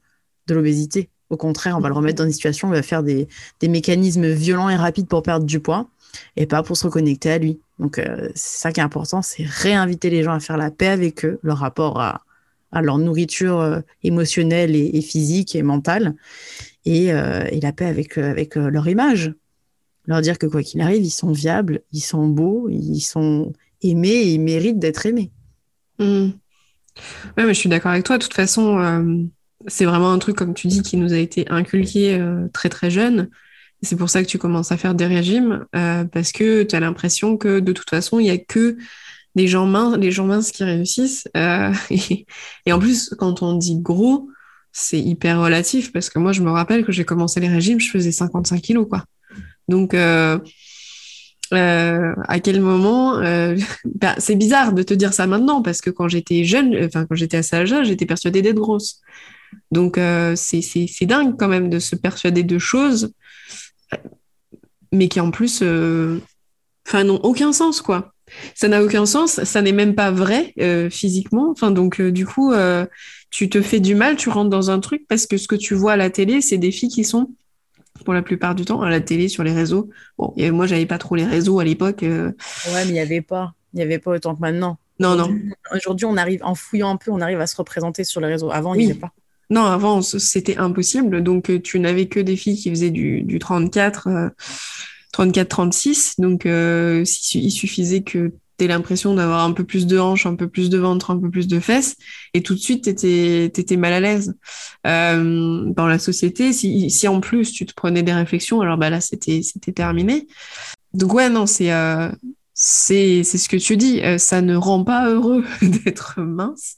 l'obésité. 0.50 1.10
Au 1.30 1.38
contraire, 1.38 1.78
on 1.78 1.80
va 1.80 1.90
le 1.90 1.96
remettre 1.96 2.18
dans 2.18 2.26
une 2.26 2.32
situation 2.32 2.70
où 2.70 2.72
il 2.72 2.76
va 2.76 2.84
faire 2.84 3.04
des, 3.04 3.28
des 3.60 3.68
mécanismes 3.68 4.28
violents 4.28 4.70
et 4.70 4.76
rapides 4.76 5.08
pour 5.08 5.24
perdre 5.24 5.46
du 5.46 5.60
poids 5.60 5.90
et 6.36 6.46
pas 6.46 6.64
pour 6.64 6.78
se 6.78 6.86
reconnecter 6.86 7.32
à 7.32 7.38
lui. 7.38 7.60
Donc, 7.80 8.00
euh, 8.00 8.30
c'est 8.36 8.60
ça 8.60 8.72
qui 8.72 8.80
est 8.80 8.84
important, 8.84 9.22
c'est 9.22 9.44
réinviter 9.44 10.10
les 10.10 10.24
gens 10.24 10.34
à 10.34 10.40
faire 10.40 10.58
la 10.58 10.72
paix 10.72 10.88
avec 10.88 11.26
eux, 11.26 11.40
leur 11.44 11.58
rapport 11.58 12.00
à, 12.00 12.22
leur 12.82 12.98
nourriture 12.98 13.60
euh, 13.60 13.80
émotionnelle 14.04 14.76
et, 14.76 15.02
physique 15.02 15.56
et 15.56 15.64
mentale, 15.64 16.16
et, 16.86 17.14
euh, 17.14 17.48
la 17.62 17.72
paix 17.72 17.86
avec, 17.86 18.18
avec 18.18 18.56
leur 18.56 18.88
image. 18.88 19.34
Leur 20.08 20.22
dire 20.22 20.38
que 20.38 20.46
quoi 20.46 20.64
qu'il 20.64 20.82
arrive, 20.82 21.04
ils 21.04 21.10
sont 21.10 21.32
viables, 21.32 21.82
ils 21.92 22.02
sont 22.02 22.28
beaux, 22.28 22.70
ils 22.70 23.02
sont 23.02 23.54
aimés 23.82 24.10
et 24.10 24.34
ils 24.34 24.42
méritent 24.42 24.80
d'être 24.80 25.06
aimés. 25.06 25.32
Mmh. 26.00 26.30
Oui, 27.38 27.44
mais 27.44 27.54
je 27.54 27.60
suis 27.60 27.70
d'accord 27.70 27.92
avec 27.92 28.06
toi. 28.06 28.18
De 28.18 28.24
toute 28.24 28.34
façon, 28.34 29.20
c'est 29.68 29.86
vraiment 29.86 30.12
un 30.12 30.20
truc, 30.20 30.36
comme 30.36 30.54
tu 30.54 30.68
dis, 30.68 30.82
qui 30.82 30.96
nous 30.96 31.14
a 31.14 31.18
été 31.18 31.50
inculqué 31.50 32.24
très 32.54 32.70
très 32.70 32.90
jeune. 32.90 33.30
C'est 33.86 33.96
pour 33.96 34.10
ça 34.10 34.24
que 34.24 34.28
tu 34.28 34.38
commences 34.38 34.72
à 34.72 34.78
faire 34.78 34.96
des 34.96 35.06
régimes, 35.06 35.66
euh, 35.76 36.06
parce 36.06 36.32
que 36.32 36.64
tu 36.64 36.76
as 36.76 36.80
l'impression 36.80 37.38
que 37.38 37.60
de 37.60 37.72
toute 37.72 37.90
façon, 37.90 38.20
il 38.20 38.24
n'y 38.24 38.30
a 38.30 38.38
que 38.38 38.78
des 39.36 39.48
gens 39.48 39.66
minces, 39.66 39.98
les 39.98 40.12
gens 40.12 40.26
minces 40.26 40.52
qui 40.52 40.64
réussissent. 40.64 41.28
Euh, 41.38 41.72
et, 42.66 42.74
en 42.74 42.80
plus, 42.80 43.14
quand 43.18 43.42
on 43.42 43.54
dit 43.58 43.80
gros, 43.80 44.30
c'est 44.72 45.00
hyper 45.00 45.40
relatif, 45.40 45.92
parce 45.92 46.10
que 46.10 46.20
moi, 46.20 46.32
je 46.32 46.42
me 46.42 46.52
rappelle 46.52 46.86
que 46.86 46.92
j'ai 46.92 47.06
commencé 47.06 47.40
les 47.40 47.48
régimes, 47.48 47.80
je 47.80 47.90
faisais 47.90 48.12
55 48.12 48.62
kilos, 48.62 48.88
quoi. 48.90 49.06
Donc, 49.68 49.94
euh, 49.94 50.38
à 51.52 52.40
quel 52.42 52.62
moment 52.62 53.20
bah, 53.86 54.16
C'est 54.18 54.36
bizarre 54.36 54.74
de 54.74 54.84
te 54.84 54.94
dire 54.94 55.14
ça 55.14 55.28
maintenant, 55.28 55.62
parce 55.62 55.82
que 55.82 55.90
quand 55.90 56.08
j'étais 56.08 56.44
jeune, 56.44 56.86
enfin, 56.86 57.06
quand 57.06 57.16
j'étais 57.16 57.42
cet 57.44 57.54
âge 57.54 57.76
j'étais 57.84 58.06
persuadée 58.06 58.42
d'être 58.42 58.56
grosse. 58.56 59.02
Donc, 59.72 60.00
c'est 60.36 61.06
dingue 61.06 61.36
quand 61.38 61.48
même 61.48 61.70
de 61.70 61.80
se 61.80 61.96
persuader 61.96 62.44
de 62.44 62.60
choses 62.60 63.12
mais 64.96 65.08
qui 65.08 65.20
en 65.20 65.32
plus, 65.32 65.60
euh, 65.62 66.20
enfin, 66.88 67.04
n'ont 67.04 67.20
aucun 67.22 67.54
sens, 67.54 67.82
quoi. 67.82 68.14
Ça 68.56 68.68
n'a 68.68 68.84
aucun 68.84 69.06
sens, 69.06 69.44
ça 69.44 69.62
n'est 69.62 69.72
même 69.72 69.94
pas 69.94 70.10
vrai 70.10 70.54
euh, 70.60 70.90
physiquement. 70.90 71.52
Enfin, 71.52 71.70
donc, 71.70 72.02
euh, 72.02 72.12
du 72.12 72.26
coup, 72.26 72.54
tu 73.30 73.50
te 73.50 73.62
fais 73.62 73.80
du 73.80 73.94
mal, 73.94 74.16
tu 74.16 74.30
rentres 74.30 74.50
dans 74.50 74.72
un 74.72 74.80
truc 74.80 75.06
parce 75.08 75.28
que 75.28 75.38
ce 75.38 75.48
que 75.48 75.56
tu 75.56 75.76
vois 75.76 75.94
à 75.94 75.98
la 75.98 76.10
télé, 76.10 76.42
c'est 76.42 76.58
des 76.58 76.72
filles 76.72 76.90
qui 76.90 77.04
sont, 77.04 77.34
pour 78.04 78.14
la 78.14 78.22
plupart 78.22 78.56
du 78.56 78.66
temps, 78.66 78.82
à 78.82 78.90
la 78.90 79.00
télé, 79.00 79.30
sur 79.30 79.44
les 79.44 79.54
réseaux. 79.54 79.90
Bon, 80.18 80.34
et 80.38 80.52
moi, 80.52 80.68
j'avais 80.68 80.86
pas 80.86 80.98
trop 80.98 81.16
les 81.16 81.26
réseaux 81.26 81.60
à 81.60 81.64
l'époque. 81.64 82.02
Ouais, 82.02 82.34
mais 82.74 82.88
il 82.88 82.94
n'y 82.94 83.00
avait 83.00 83.22
pas. 83.22 83.54
Il 83.74 83.78
n'y 83.78 83.84
avait 83.84 84.00
pas 84.00 84.12
autant 84.12 84.36
que 84.36 84.42
maintenant. 84.42 84.78
Non, 85.00 85.16
non. 85.16 85.30
Aujourd'hui, 85.74 86.06
on 86.06 86.16
arrive, 86.18 86.42
en 86.44 86.56
fouillant 86.56 86.90
un 86.90 86.98
peu, 86.98 87.12
on 87.12 87.20
arrive 87.20 87.42
à 87.42 87.48
se 87.48 87.56
représenter 87.58 88.04
sur 88.04 88.22
les 88.22 88.28
réseaux. 88.28 88.52
Avant, 88.52 88.74
il 88.74 88.86
n'y 88.86 88.92
avait 88.92 89.00
pas. 89.00 89.12
Non, 89.50 89.66
avant, 89.66 90.02
c'était 90.02 90.58
impossible. 90.58 91.22
Donc, 91.22 91.50
euh, 91.50 91.60
tu 91.60 91.80
n'avais 91.80 92.08
que 92.08 92.20
des 92.20 92.36
filles 92.36 92.58
qui 92.58 92.70
faisaient 92.70 92.92
du, 92.92 93.38
34, 93.40 94.32
34-36. 95.14 96.16
Euh, 96.20 96.24
donc, 96.24 96.46
euh, 96.46 97.04
il 97.34 97.52
suffisait 97.52 98.02
que 98.02 98.34
tu 98.58 98.66
aies 98.66 98.68
l'impression 98.68 99.14
d'avoir 99.14 99.44
un 99.44 99.52
peu 99.52 99.64
plus 99.64 99.88
de 99.88 100.00
hanches, 100.00 100.26
un 100.26 100.36
peu 100.36 100.48
plus 100.48 100.70
de 100.70 100.78
ventre, 100.78 101.12
un 101.12 101.20
peu 101.20 101.30
plus 101.30 101.48
de 101.48 101.60
fesses. 101.60 101.96
Et 102.34 102.42
tout 102.42 102.54
de 102.54 102.60
suite, 102.60 102.84
tu 102.84 103.06
étais, 103.10 103.78
mal 103.78 103.94
à 103.94 104.00
l'aise. 104.00 104.36
dans 104.84 105.88
la 105.88 106.00
société, 106.00 106.54
si, 106.54 107.08
en 107.08 107.20
plus 107.20 107.52
tu 107.52 107.66
te 107.66 107.74
prenais 107.74 108.04
des 108.04 108.14
réflexions, 108.14 108.62
alors 108.62 108.78
bah 108.78 108.90
là, 108.90 109.02
c'était 109.02 109.42
terminé. 109.74 110.28
Donc, 110.94 111.14
ouais, 111.14 111.30
non, 111.30 111.46
c'est 111.46 111.72
c'est 112.58 113.26
ce 113.26 113.50
que 113.50 113.58
tu 113.58 113.76
dis, 113.76 114.02
euh, 114.02 114.18
ça 114.18 114.42
ne 114.42 114.56
rend 114.56 114.86
pas 114.86 115.10
heureux 115.10 115.44
d'être 115.62 116.22
mince. 116.22 116.78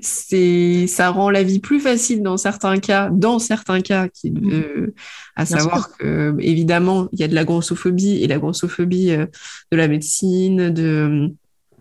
C'est 0.00 0.86
ça 0.86 1.10
rend 1.10 1.28
la 1.28 1.42
vie 1.42 1.58
plus 1.58 1.80
facile 1.80 2.22
dans 2.22 2.38
certains 2.38 2.78
cas, 2.78 3.10
dans 3.12 3.38
certains 3.38 3.82
cas, 3.82 4.08
qui, 4.08 4.30
mmh. 4.30 4.50
euh, 4.50 4.94
à 5.36 5.44
savoir 5.44 5.94
que 5.98 6.34
évidemment 6.40 7.08
il 7.12 7.20
y 7.20 7.24
a 7.24 7.28
de 7.28 7.34
la 7.34 7.44
grossophobie 7.44 8.22
et 8.22 8.26
la 8.26 8.38
grossophobie 8.38 9.10
euh, 9.10 9.26
de 9.70 9.76
la 9.76 9.86
médecine, 9.86 10.70
de 10.70 11.30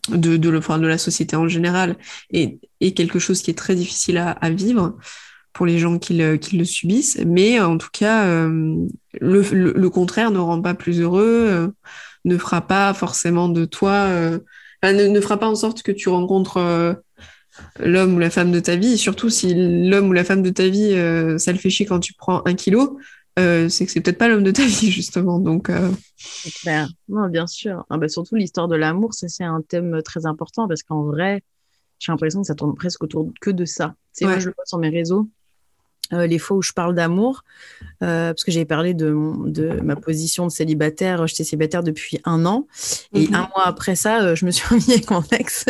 de 0.09 0.35
de, 0.35 0.49
le, 0.49 0.59
de 0.59 0.87
la 0.87 0.97
société 0.97 1.37
en 1.37 1.47
général 1.47 1.95
est, 2.31 2.59
est 2.81 2.91
quelque 2.91 3.19
chose 3.19 3.41
qui 3.41 3.51
est 3.51 3.57
très 3.57 3.75
difficile 3.75 4.17
à, 4.17 4.31
à 4.31 4.49
vivre 4.49 4.97
pour 5.53 5.65
les 5.65 5.79
gens 5.79 5.99
qui 5.99 6.15
le, 6.15 6.35
qui 6.35 6.57
le 6.57 6.65
subissent. 6.65 7.19
Mais 7.25 7.59
en 7.61 7.77
tout 7.77 7.89
cas, 7.91 8.25
le, 8.25 8.87
le, 9.21 9.73
le, 9.73 9.89
contraire 9.89 10.31
ne 10.31 10.37
rend 10.37 10.61
pas 10.61 10.75
plus 10.75 11.01
heureux 11.01 11.73
ne 12.27 12.37
fera 12.37 12.61
pas 12.61 12.93
forcément 12.93 13.49
de 13.49 13.65
toi, 13.65 13.91
euh, 13.91 14.39
ne, 14.83 15.21
fera 15.21 15.37
pas 15.37 15.47
en 15.47 15.55
sorte 15.55 15.81
que 15.81 15.91
tu 15.91 16.09
rencontres 16.09 16.57
euh, 16.57 16.93
l'homme 17.79 18.15
ou 18.15 18.19
la 18.19 18.29
femme 18.29 18.51
de 18.51 18.59
ta 18.59 18.75
vie. 18.75 18.97
surtout 18.97 19.29
si 19.29 19.53
l'homme 19.55 20.09
ou 20.09 20.13
la 20.13 20.23
femme 20.23 20.43
de 20.43 20.49
ta 20.49 20.67
vie, 20.67 20.93
euh, 20.93 21.37
ça 21.37 21.51
le 21.51 21.57
fait 21.57 21.69
chier 21.69 21.85
quand 21.85 21.99
tu 21.99 22.13
prends 22.13 22.43
un 22.45 22.53
kilo, 22.53 22.99
c'est 23.37 23.85
que 23.85 23.91
c'est 23.91 24.01
peut-être 24.01 24.17
pas 24.17 24.27
l'homme 24.27 24.43
de 24.43 24.51
ta 24.51 24.65
vie, 24.65 24.91
justement. 24.91 25.39
Donc, 25.39 25.71
C'est 26.17 26.53
clair. 26.53 26.89
Non, 27.07 27.27
bien 27.29 27.47
sûr. 27.47 27.85
Ah, 27.89 27.97
bah, 27.97 28.07
surtout 28.07 28.35
l'histoire 28.35 28.67
de 28.67 28.75
l'amour, 28.75 29.13
ça, 29.13 29.27
c'est 29.27 29.43
un 29.43 29.61
thème 29.61 30.01
très 30.03 30.25
important 30.25 30.67
parce 30.67 30.83
qu'en 30.83 31.03
vrai, 31.03 31.43
j'ai 31.99 32.11
l'impression 32.11 32.41
que 32.41 32.47
ça 32.47 32.55
tourne 32.55 32.75
presque 32.75 33.03
autour 33.03 33.31
que 33.41 33.51
de 33.51 33.65
ça. 33.65 33.95
C'est 34.11 34.25
moi, 34.25 34.39
je 34.39 34.47
le 34.47 34.55
vois 34.55 34.65
sur 34.65 34.79
mes 34.79 34.89
réseaux. 34.89 35.29
Euh, 36.13 36.25
les 36.25 36.39
fois 36.39 36.55
où 36.57 36.61
je 36.61 36.71
parle 36.71 36.95
d'amour, 36.95 37.43
euh, 38.01 38.29
parce 38.29 38.45
que 38.45 38.51
j'avais 38.51 38.65
parlé 38.65 38.93
de, 38.93 39.13
de, 39.45 39.81
ma 39.81 39.97
position 39.97 40.45
de 40.45 40.51
célibataire. 40.51 41.27
J'étais 41.27 41.43
célibataire 41.43 41.83
depuis 41.83 42.19
un 42.23 42.45
an. 42.45 42.65
Et 43.13 43.27
mhm. 43.27 43.35
un 43.35 43.49
mois 43.55 43.65
après 43.65 43.95
ça, 43.95 44.23
euh, 44.23 44.35
je 44.35 44.45
me 44.45 44.51
suis 44.51 44.65
remis 44.69 44.85
avec 44.89 45.09
mon 45.11 45.23
ex. 45.31 45.65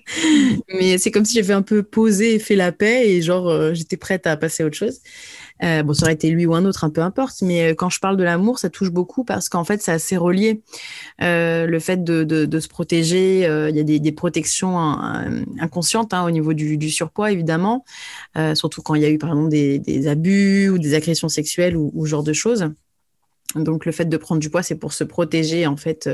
Mais 0.68 0.98
c'est 0.98 1.10
comme 1.10 1.24
si 1.24 1.34
j'avais 1.34 1.54
un 1.54 1.62
peu 1.62 1.82
posé 1.82 2.34
et 2.34 2.38
fait 2.38 2.56
la 2.56 2.72
paix 2.72 3.08
et 3.08 3.22
genre, 3.22 3.74
j'étais 3.74 3.96
prête 3.96 4.26
à 4.26 4.36
passer 4.36 4.62
à 4.62 4.66
autre 4.66 4.76
chose. 4.76 5.00
Euh, 5.62 5.82
bon, 5.82 5.94
ça 5.94 6.04
aurait 6.04 6.14
été 6.14 6.30
lui 6.30 6.46
ou 6.46 6.54
un 6.54 6.64
autre, 6.64 6.84
un 6.84 6.90
peu 6.90 7.00
importe. 7.00 7.42
Mais 7.42 7.70
euh, 7.70 7.74
quand 7.74 7.88
je 7.88 8.00
parle 8.00 8.16
de 8.16 8.24
l'amour, 8.24 8.58
ça 8.58 8.70
touche 8.70 8.90
beaucoup 8.90 9.24
parce 9.24 9.48
qu'en 9.48 9.64
fait, 9.64 9.80
c'est 9.82 9.92
assez 9.92 10.16
relié. 10.16 10.62
Euh, 11.22 11.66
le 11.66 11.78
fait 11.78 12.02
de, 12.02 12.24
de, 12.24 12.60
se 12.60 12.68
protéger, 12.68 13.40
il 13.40 13.76
y 13.76 13.80
a 13.80 13.98
des, 13.98 14.12
protections 14.12 14.78
inconscientes 15.58 16.14
hein, 16.14 16.24
au 16.24 16.30
niveau 16.30 16.54
du, 16.54 16.76
du, 16.78 16.90
surpoids, 16.90 17.30
évidemment. 17.32 17.84
surtout 18.54 18.82
quand 18.82 18.94
il 18.94 19.02
y 19.02 19.04
a 19.04 19.10
eu, 19.10 19.18
par 19.18 19.30
exemple, 19.30 19.50
des, 19.50 19.78
des 19.78 20.06
abus 20.08 20.68
ou 20.68 20.78
des 20.78 20.94
agressions 20.94 21.28
sexuelles 21.28 21.76
ou, 21.76 22.04
ce 22.04 22.10
genre 22.10 22.22
de 22.22 22.32
choses. 22.32 22.70
Donc 23.54 23.86
le 23.86 23.92
fait 23.92 24.06
de 24.06 24.16
prendre 24.16 24.40
du 24.40 24.50
poids, 24.50 24.62
c'est 24.62 24.74
pour 24.76 24.92
se 24.92 25.04
protéger 25.04 25.66
en 25.66 25.76
fait 25.76 26.08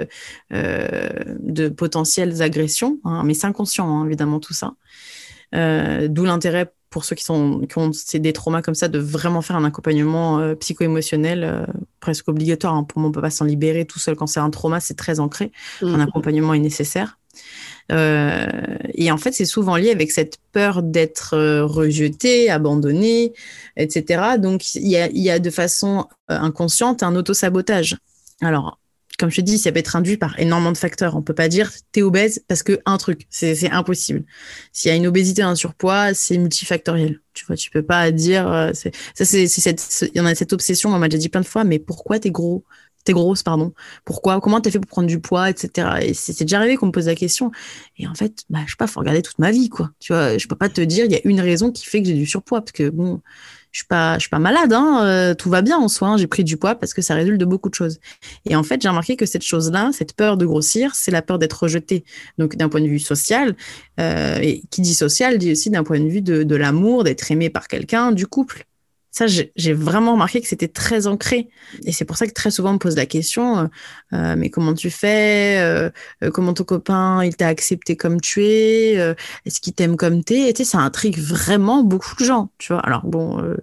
de 0.51 1.69
potentielles 1.69 2.43
agressions, 2.43 2.99
hein, 3.05 3.23
mais 3.25 3.35
c'est 3.35 3.47
inconscient 3.47 3.89
hein, 3.89 4.07
évidemment 4.07 4.41
tout 4.41 4.55
ça. 4.55 4.75
D'où 5.53 6.25
l'intérêt 6.25 6.73
pour 6.91 7.05
ceux 7.05 7.15
qui, 7.15 7.25
sont, 7.25 7.61
qui 7.61 7.79
ont 7.79 7.93
des 8.15 8.33
traumas 8.33 8.63
comme 8.63 8.75
ça, 8.75 8.89
de 8.89 8.99
vraiment 8.99 9.43
faire 9.43 9.57
un 9.57 9.65
accompagnement 9.65 10.41
euh, 10.41 10.57
psycho-émotionnel 10.57 11.45
euh, 11.45 11.65
presque 12.01 12.29
obligatoire. 12.29 12.75
Hein. 12.75 12.85
Pour 12.85 12.99
moi, 12.99 13.07
on 13.07 13.11
ne 13.11 13.15
peut 13.15 13.21
pas 13.21 13.31
s'en 13.31 13.45
libérer 13.45 13.85
tout 13.85 14.01
seul 14.01 14.17
quand 14.17 14.27
c'est 14.27 14.41
un 14.41 14.51
trauma, 14.51 14.81
c'est 14.81 14.95
très 14.95 15.21
ancré. 15.21 15.53
Un 15.83 15.99
mmh. 15.99 16.01
accompagnement 16.01 16.53
est 16.53 16.59
nécessaire. 16.59 17.19
Euh, 17.93 18.47
et 18.95 19.11
en 19.13 19.19
fait, 19.19 19.33
c'est 19.33 19.45
souvent 19.45 19.77
lié 19.77 19.91
avec 19.91 20.11
cette 20.11 20.39
peur 20.53 20.83
d'être 20.83 21.37
rejeté, 21.63 22.51
abandonné, 22.51 23.33
etc. 23.77 24.37
Donc, 24.39 24.75
il 24.75 24.89
y 24.89 24.97
a, 24.97 25.09
y 25.13 25.31
a, 25.31 25.39
de 25.39 25.51
façon 25.51 26.07
inconsciente 26.29 27.05
un 27.05 27.15
auto-sabotage. 27.15 27.97
Alors, 28.43 28.80
comme 29.21 29.31
je 29.31 29.37
te 29.37 29.41
dis, 29.43 29.59
ça 29.59 29.71
peut 29.71 29.79
être 29.79 29.97
induit 29.97 30.17
par 30.17 30.39
énormément 30.41 30.73
de 30.73 30.79
facteurs. 30.79 31.15
On 31.15 31.21
peut 31.21 31.35
pas 31.35 31.49
dire 31.49 31.71
t'es 31.93 32.01
obèse 32.01 32.43
parce 32.49 32.63
que 32.63 32.81
un 32.87 32.97
truc, 32.97 33.27
c'est 33.29 33.71
impossible. 33.71 34.25
S'il 34.73 34.91
y 34.91 34.93
a 34.93 34.97
une 34.97 35.07
obésité, 35.07 35.43
un 35.43 35.55
surpoids, 35.55 36.15
c'est 36.15 36.39
multifactoriel. 36.39 37.21
Tu 37.35 37.45
vois, 37.45 37.57
tu 37.57 37.71
peux 37.71 37.83
pas 37.83 38.11
dire. 38.11 38.51
Euh, 38.51 38.73
ça, 38.73 39.25
c'est 39.27 39.47
cette. 39.47 40.11
Il 40.15 40.19
y 40.19 40.21
en 40.23 40.27
a 40.27 40.35
cette 40.35 40.55
obsession. 40.55 40.91
On 40.91 40.99
m'a 40.99 41.09
déjà 41.09 41.21
dit 41.21 41.29
plein 41.29 41.43
de 41.43 41.47
fois. 41.47 41.65
Mais 41.65 41.79
pourquoi 41.79 42.19
t'es 42.19 42.31
gros 42.31 42.65
t'es 43.05 43.13
grosse, 43.13 43.43
pardon? 43.43 43.73
Pourquoi 44.05 44.41
Comment 44.41 44.61
t'as 44.61 44.71
fait 44.71 44.79
pour 44.79 44.89
prendre 44.89 45.09
du 45.09 45.21
poids, 45.21 45.49
etc. 45.49 45.89
Et 46.03 46.15
c'est 46.15 46.39
déjà 46.45 46.59
arrivé 46.59 46.77
qu'on 46.77 46.87
me 46.87 46.93
pose 46.93 47.07
la 47.07 47.15
question. 47.15 47.51
Et 47.97 48.07
en 48.07 48.15
fait, 48.15 48.45
bah, 48.51 48.61
je 48.67 48.73
sais 48.73 48.77
pas, 48.79 48.87
faut 48.87 49.01
regarder 49.01 49.23
toute 49.23 49.39
ma 49.39 49.51
vie, 49.51 49.69
quoi. 49.71 49.91
Tu 50.01 50.13
vois, 50.13 50.37
je 50.37 50.47
peux 50.47 50.57
pas 50.57 50.69
te 50.69 50.83
dire, 50.83 51.07
il 51.07 51.13
y 51.13 51.15
a 51.15 51.21
une 51.25 51.41
raison 51.41 51.73
qui 51.73 51.87
fait 51.87 52.03
que 52.03 52.09
j'ai 52.09 52.15
du 52.15 52.27
surpoids, 52.27 52.61
parce 52.61 52.73
que 52.73 52.91
bon, 52.91 53.23
je 53.73 53.79
suis 53.79 53.87
pas, 53.87 54.19
suis 54.19 54.29
pas 54.29 54.39
malade, 54.39 54.73
hein, 54.73 55.05
euh, 55.05 55.35
tout 55.35 55.49
va 55.49 55.63
bien 55.63 55.79
en 55.79 55.89
soi. 55.89 56.09
Hein, 56.09 56.17
j'ai 56.17 56.27
pris 56.27 56.45
du 56.45 56.57
poids 56.57 56.75
parce 56.75 56.93
que 56.95 57.03
ça 57.03 57.15
résulte 57.15 57.39
de 57.39 57.45
beaucoup 57.45 57.69
de 57.69 57.75
choses. 57.75 58.01
Et 58.45 58.57
en 58.57 58.63
fait, 58.63 58.83
j'ai 58.83 58.89
remarqué 58.89 59.17
que 59.17 59.27
cette 59.27 59.45
chose-là, 59.45 59.91
cette 59.93 60.15
peur 60.15 60.37
de 60.37 60.47
grossir, 60.47 60.95
c'est 60.95 61.11
la 61.11 61.23
peur 61.23 61.39
d'être 61.39 61.63
rejeté. 61.63 62.05
Donc, 62.39 62.57
d'un 62.57 62.69
point 62.69 62.81
de 62.81 62.89
vue 62.89 62.99
social, 62.99 63.55
euh, 64.01 64.39
et 64.41 64.63
qui 64.71 64.81
dit 64.81 64.95
social 64.95 65.39
dit 65.39 65.53
aussi 65.53 65.71
d'un 65.71 65.85
point 65.85 66.01
de 66.01 66.09
vue 66.09 66.23
de 66.23 66.57
l'amour, 66.57 67.05
d'être 67.05 67.31
aimé 67.31 67.51
par 67.51 67.69
quelqu'un, 67.69 68.13
du 68.13 68.27
couple. 68.27 68.67
Ça, 69.11 69.27
j'ai 69.27 69.73
vraiment 69.73 70.13
remarqué 70.13 70.41
que 70.41 70.47
c'était 70.47 70.69
très 70.69 71.07
ancré. 71.07 71.49
Et 71.85 71.93
c'est 71.93 72.05
pour 72.05 72.17
ça 72.17 72.27
que 72.27 72.33
très 72.33 72.51
souvent 72.51 72.71
on 72.71 72.75
me 72.75 72.79
pose 72.79 72.97
la 72.97 73.07
question, 73.07 73.59
euh, 73.59 73.67
euh 74.13 74.37
mais 74.37 74.51
comment 74.51 74.75
tu 74.75 74.91
fais 74.91 75.59
euh, 75.59 75.91
Comment 76.33 76.55
ton 76.55 76.65
copain, 76.65 77.25
il 77.25 77.35
t'a 77.37 77.49
accepté 77.49 77.97
comme 77.97 78.21
tu 78.21 78.45
es 78.45 78.95
Est-ce 79.45 79.61
qu'il 79.61 79.73
t'aime 79.73 79.97
comme 79.97 80.23
t'es? 80.23 80.49
Et 80.49 80.53
tu 80.53 80.65
sais, 80.65 80.71
ça 80.73 80.79
intrigue 80.79 81.19
vraiment 81.19 81.83
beaucoup 81.83 82.15
de 82.19 82.25
gens, 82.25 82.51
tu 82.59 82.73
vois. 82.73 82.81
Alors 82.81 83.05
bon, 83.05 83.57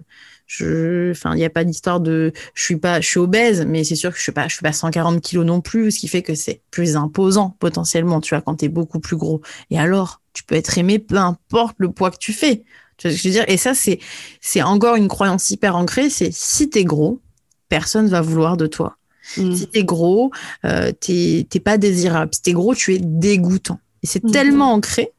je, 0.48 1.10
enfin, 1.10 1.34
il 1.34 1.38
n'y 1.38 1.44
a 1.44 1.50
pas 1.50 1.62
d'histoire 1.62 2.00
de, 2.00 2.32
je 2.54 2.62
suis 2.62 2.76
pas, 2.76 3.00
je 3.00 3.06
suis 3.06 3.20
obèse, 3.20 3.64
mais 3.66 3.84
c'est 3.84 3.94
sûr 3.94 4.10
que 4.10 4.16
je 4.16 4.22
suis 4.22 4.32
pas, 4.32 4.48
je 4.48 4.54
suis 4.54 4.62
pas 4.62 4.72
140 4.72 5.20
kilos 5.20 5.46
non 5.46 5.60
plus, 5.60 5.92
ce 5.92 6.00
qui 6.00 6.08
fait 6.08 6.22
que 6.22 6.34
c'est 6.34 6.62
plus 6.70 6.96
imposant 6.96 7.54
potentiellement, 7.60 8.20
tu 8.20 8.34
vois, 8.34 8.40
quand 8.40 8.56
tu 8.56 8.64
es 8.64 8.68
beaucoup 8.68 8.98
plus 8.98 9.16
gros. 9.16 9.42
Et 9.70 9.78
alors, 9.78 10.22
tu 10.32 10.42
peux 10.42 10.54
être 10.54 10.78
aimé 10.78 10.98
peu 10.98 11.16
importe 11.16 11.76
le 11.78 11.92
poids 11.92 12.10
que 12.10 12.16
tu 12.16 12.32
fais. 12.32 12.64
Je 13.02 13.08
veux 13.08 13.30
dire? 13.30 13.44
Et 13.48 13.56
ça, 13.56 13.74
c'est, 13.74 13.98
c'est 14.40 14.62
encore 14.62 14.96
une 14.96 15.08
croyance 15.08 15.50
hyper 15.50 15.76
ancrée. 15.76 16.10
C'est 16.10 16.32
si 16.32 16.68
t'es 16.68 16.84
gros, 16.84 17.20
personne 17.68 18.08
va 18.08 18.20
vouloir 18.20 18.56
de 18.56 18.66
toi. 18.66 18.96
Mm. 19.36 19.54
Si 19.54 19.66
t'es 19.68 19.84
gros, 19.84 20.30
euh, 20.64 20.92
t'es, 20.92 21.46
pas 21.62 21.78
désirable. 21.78 22.34
Si 22.34 22.42
t'es 22.42 22.52
gros, 22.52 22.74
tu 22.74 22.94
es 22.94 22.98
dégoûtant. 23.00 23.80
Et 24.02 24.06
c'est 24.06 24.24
mm. 24.24 24.30
tellement 24.30 24.72
ancré 24.72 25.12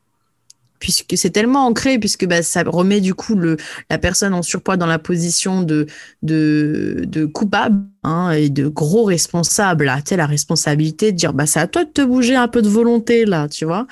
puisque 0.80 1.18
c'est 1.18 1.32
tellement 1.32 1.66
ancré, 1.66 2.00
puisque 2.00 2.26
bah, 2.26 2.42
ça 2.42 2.64
remet 2.66 3.02
du 3.02 3.14
coup 3.14 3.36
le, 3.36 3.58
la 3.90 3.98
personne 3.98 4.34
en 4.34 4.42
surpoids 4.42 4.78
dans 4.78 4.86
la 4.86 4.98
position 4.98 5.62
de, 5.62 5.88
de, 6.24 7.04
de 7.06 7.26
coupable 7.26 7.84
hein, 8.10 8.32
et 8.32 8.50
de 8.50 8.68
gros 8.68 9.04
responsable. 9.04 9.86
Là, 9.86 10.02
tu 10.02 10.16
la 10.16 10.26
responsabilité 10.26 11.12
de 11.12 11.18
dire 11.18 11.34
bah, 11.34 11.46
c'est 11.46 11.60
à 11.60 11.68
toi 11.68 11.86
de 11.86 11.90
te 11.90 12.02
bouger 12.02 12.36
un 12.36 12.48
peu 12.48 12.62
de 12.62 12.70
volonté, 12.70 13.26
là, 13.26 13.48
tu 13.48 13.66
vois, 13.66 13.88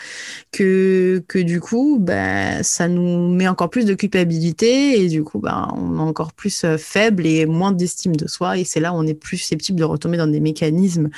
que, 0.51 1.23
que 1.27 1.39
du 1.39 1.61
coup, 1.61 1.97
bah, 1.99 2.63
ça 2.63 2.87
nous 2.87 3.29
met 3.29 3.47
encore 3.47 3.69
plus 3.69 3.85
de 3.85 3.93
culpabilité 3.93 5.01
et 5.01 5.07
du 5.07 5.23
coup, 5.23 5.39
bah, 5.39 5.69
on 5.75 5.97
est 5.97 6.01
encore 6.01 6.33
plus 6.33 6.63
euh, 6.63 6.77
faible 6.77 7.25
et 7.25 7.45
moins 7.45 7.71
d'estime 7.71 8.15
de 8.15 8.27
soi. 8.27 8.57
Et 8.57 8.63
c'est 8.63 8.79
là 8.79 8.93
où 8.93 8.95
on 8.95 9.07
est 9.07 9.13
plus 9.13 9.37
susceptible 9.37 9.79
de 9.79 9.83
retomber 9.83 10.17
dans 10.17 10.27
des 10.27 10.39
mécanismes 10.39 11.09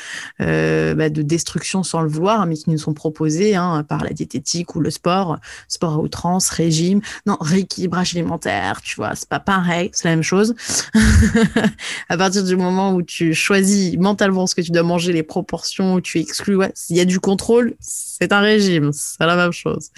euh, 0.42 0.94
bah, 0.96 1.10
de 1.10 1.22
destruction 1.22 1.84
sans 1.84 2.02
le 2.02 2.10
vouloir, 2.10 2.46
mais 2.46 2.56
qui 2.56 2.70
nous 2.70 2.78
sont 2.78 2.94
proposés 2.94 3.56
hein, 3.56 3.84
par 3.88 4.04
la 4.04 4.12
diététique 4.12 4.76
ou 4.76 4.82
le 4.82 4.90
sport 4.90 5.40
sport 5.68 5.94
à 5.94 6.00
outrance, 6.00 6.50
régime, 6.50 7.02
non, 7.26 7.38
rééquilibrage 7.40 8.16
alimentaire, 8.16 8.82
tu 8.82 8.96
vois, 8.96 9.16
c'est 9.16 9.30
pas 9.30 9.40
pareil, 9.40 9.90
c'est 9.94 10.08
la 10.08 10.16
même 10.16 10.24
chose. 10.24 10.56
à 12.10 12.18
partir 12.18 12.44
du 12.44 12.56
moment 12.56 12.89
où 12.94 13.02
tu 13.02 13.34
choisis 13.34 13.98
mentalement 13.98 14.48
ce 14.48 14.56
que 14.56 14.62
tu 14.62 14.72
dois 14.72 14.84
manger, 14.84 15.14
les 15.14 15.24
proportions, 15.24 15.96
où 15.96 16.02
tu 16.02 16.20
exclus, 16.20 16.56
ouais, 16.56 16.72
s'il 16.76 16.96
y 16.96 17.00
a 17.00 17.06
du 17.06 17.20
contrôle, 17.20 17.76
c'est 17.80 18.32
un 18.32 18.42
régime, 18.42 18.92
c'est 18.94 19.26
la 19.26 19.36
même 19.36 19.52
chose. 19.52 19.90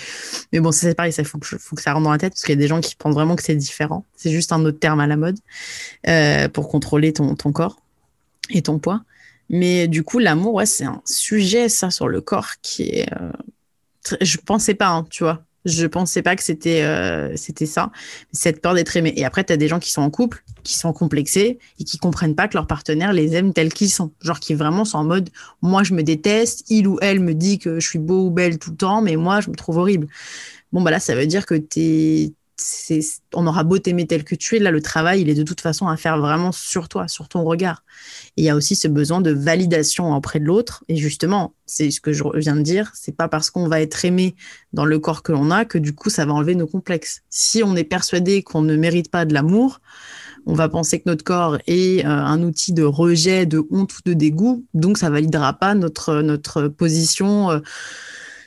Mais 0.52 0.60
bon, 0.60 0.72
c'est 0.72 0.96
pareil, 0.96 1.14
ça 1.14 1.24
faut 1.24 1.38
que, 1.38 1.48
ça 1.82 1.94
rentre 1.94 2.04
dans 2.04 2.12
la 2.12 2.18
tête 2.18 2.34
parce 2.34 2.44
qu'il 2.44 2.56
y 2.56 2.58
a 2.58 2.62
des 2.62 2.68
gens 2.68 2.82
qui 2.82 2.96
pensent 2.96 3.16
vraiment 3.16 3.36
que 3.36 3.44
c'est 3.44 3.56
différent. 3.56 4.06
C'est 4.16 4.32
juste 4.32 4.52
un 4.52 4.64
autre 4.66 4.80
terme 4.80 5.00
à 5.00 5.08
la 5.08 5.18
mode 5.18 5.38
euh, 6.08 6.48
pour 6.50 6.70
contrôler 6.70 7.14
ton, 7.14 7.36
ton 7.36 7.52
corps 7.52 7.82
et 8.50 8.62
ton 8.62 8.80
poids. 8.80 9.02
Mais 9.50 9.88
du 9.88 10.04
coup, 10.04 10.20
l'amour, 10.20 10.56
ouais, 10.56 10.66
c'est 10.66 10.86
un 10.86 11.02
sujet, 11.06 11.68
ça, 11.68 11.92
sur 11.92 12.08
le 12.08 12.22
corps 12.22 12.52
qui 12.62 12.84
est. 12.84 13.14
Euh, 13.14 13.32
je 14.22 14.38
pensais 14.38 14.74
pas, 14.74 14.88
hein, 14.88 15.06
tu 15.10 15.24
vois. 15.24 15.44
Je 15.66 15.86
pensais 15.86 16.22
pas 16.22 16.36
que 16.36 16.44
c'était 16.44 16.84
euh, 16.84 17.36
c'était 17.36 17.68
ça, 17.68 17.92
cette 18.32 18.62
peur 18.62 18.74
d'être 18.74 18.98
aimé. 18.98 19.14
Et 19.16 19.26
après, 19.26 19.44
tu 19.44 19.54
as 19.54 19.58
des 19.58 19.68
gens 19.68 19.80
qui 19.80 19.92
sont 19.92 20.02
en 20.02 20.10
couple, 20.10 20.44
qui 20.64 20.76
sont 20.76 20.92
complexés 20.92 21.60
et 21.80 21.84
qui 21.84 21.98
comprennent 22.00 22.36
pas 22.36 22.48
que 22.48 22.56
leur 22.56 22.66
partenaire 22.68 23.14
les 23.14 23.36
aime 23.36 23.54
tels 23.54 23.72
qu'ils 23.72 23.92
sont. 23.92 24.12
Genre 24.22 24.40
qui 24.40 24.56
vraiment 24.56 24.86
sont 24.86 24.98
en 24.98 25.04
mode, 25.04 25.30
moi 25.62 25.84
je 25.84 25.94
me 25.94 26.04
déteste, 26.04 26.66
il 26.70 26.88
ou 26.88 26.98
elle 27.02 27.20
me 27.20 27.36
dit 27.36 27.60
que 27.60 27.80
je 27.80 27.88
suis 27.88 28.00
beau 28.00 28.28
ou 28.28 28.32
belle 28.32 28.58
tout 28.58 28.72
le 28.72 28.78
temps, 28.78 29.02
mais 29.02 29.16
moi 29.16 29.42
je 29.42 29.50
me 29.52 29.56
trouve 29.56 29.78
horrible. 29.78 30.08
Bon, 30.72 30.82
bah 30.82 30.92
là, 30.92 31.00
ça 31.00 31.16
veut 31.16 31.28
dire 31.28 31.46
que 31.46 31.56
tu 31.56 32.34
on 33.34 33.48
aura 33.48 33.64
beau 33.64 33.78
t'aimer 33.80 34.06
tel 34.08 34.24
que 34.24 34.36
tu 34.36 34.56
es, 34.56 34.60
là, 34.60 34.72
le 34.72 34.82
travail, 34.82 35.22
il 35.22 35.30
est 35.30 35.36
de 35.36 35.44
toute 35.44 35.62
façon 35.62 35.88
à 35.88 35.98
faire 35.98 36.20
vraiment 36.20 36.52
sur 36.52 36.90
toi, 36.90 37.08
sur 37.08 37.28
ton 37.28 37.44
regard. 37.44 37.84
Et 38.38 38.42
il 38.42 38.46
y 38.46 38.50
a 38.50 38.56
aussi 38.56 38.76
ce 38.76 38.88
besoin 38.88 39.22
de 39.22 39.32
validation 39.32 40.16
auprès 40.16 40.40
de 40.40 40.46
l'autre. 40.46 40.84
Et 40.88 40.96
justement, 40.96 41.54
c'est 41.66 41.92
ce 41.92 42.02
que 42.02 42.14
je 42.14 42.24
viens 42.36 42.56
de 42.56 42.62
dire, 42.62 42.92
c'est 42.94 43.16
pas 43.16 43.28
parce 43.28 43.50
qu'on 43.50 43.68
va 43.68 43.82
être 43.82 44.06
aimé 44.06 44.36
dans 44.74 44.86
le 44.86 45.00
corps 45.00 45.24
que 45.24 45.32
l'on 45.32 45.52
a 45.52 45.66
que 45.66 45.78
du 45.78 45.94
coup, 45.94 46.10
ça 46.10 46.26
va 46.26 46.34
enlever 46.34 46.56
nos 46.56 46.68
complexes. 46.68 47.22
Si 47.30 47.64
on 47.64 47.76
est 47.76 47.84
persuadé 47.84 48.44
qu'on 48.44 48.62
ne 48.62 48.76
mérite 48.76 49.10
pas 49.10 49.26
de 49.26 49.34
l'amour, 49.34 49.80
on 50.46 50.54
va 50.54 50.70
penser 50.70 51.00
que 51.00 51.08
notre 51.08 51.24
corps 51.24 51.58
est 51.68 52.06
euh, 52.06 52.10
un 52.10 52.42
outil 52.42 52.74
de 52.74 52.84
rejet, 52.84 53.46
de 53.46 53.64
honte 53.70 53.96
ou 53.98 54.02
de 54.06 54.14
dégoût, 54.14 54.66
donc 54.74 54.98
ça 54.98 55.10
validera 55.10 55.54
pas 55.54 55.76
notre, 55.76 56.22
notre 56.22 56.68
position. 56.68 57.52
Euh, 57.52 57.60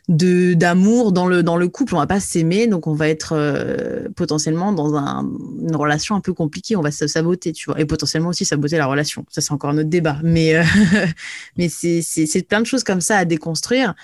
de 0.09 0.53
d'amour 0.53 1.13
dans 1.13 1.27
le 1.27 1.43
dans 1.43 1.57
le 1.57 1.69
couple. 1.69 1.95
On 1.95 1.99
va 1.99 2.07
pas 2.07 2.21
s'aimer 2.21 2.67
donc 2.67 2.87
on 2.87 2.95
va 2.95 3.09
être 3.09 3.33
euh, 3.33 4.09
potentiellement 4.15 4.73
dans 4.73 4.95
un, 4.97 5.31
une 5.61 5.77
relation 5.77 6.15
un 6.15 6.21
peu 6.21 6.35
compliquée. 6.35 6.77
On 6.77 6.83
va 6.83 6.91
se 6.91 7.07
saboter 7.07 7.53
tu 7.53 7.71
vois. 7.71 7.81
Et 7.81 7.87
potentiellement 7.87 8.29
aussi 8.29 8.45
saboter 8.45 8.77
la 8.77 8.87
relation. 8.87 9.25
Ça 9.31 9.41
c'est 9.41 9.53
encore 9.53 9.71
un 9.71 9.79
autre 9.79 9.89
débat. 9.89 10.19
Mais 10.23 10.57
euh, 10.57 10.63
mais 11.57 11.69
c'est 11.69 12.03
c'est 12.03 12.47
plein 12.47 12.61
de 12.61 12.67
choses 12.67 12.85
comme 12.85 13.01
ça 13.01 13.19
à 13.19 13.25
déconstruire. 13.25 13.95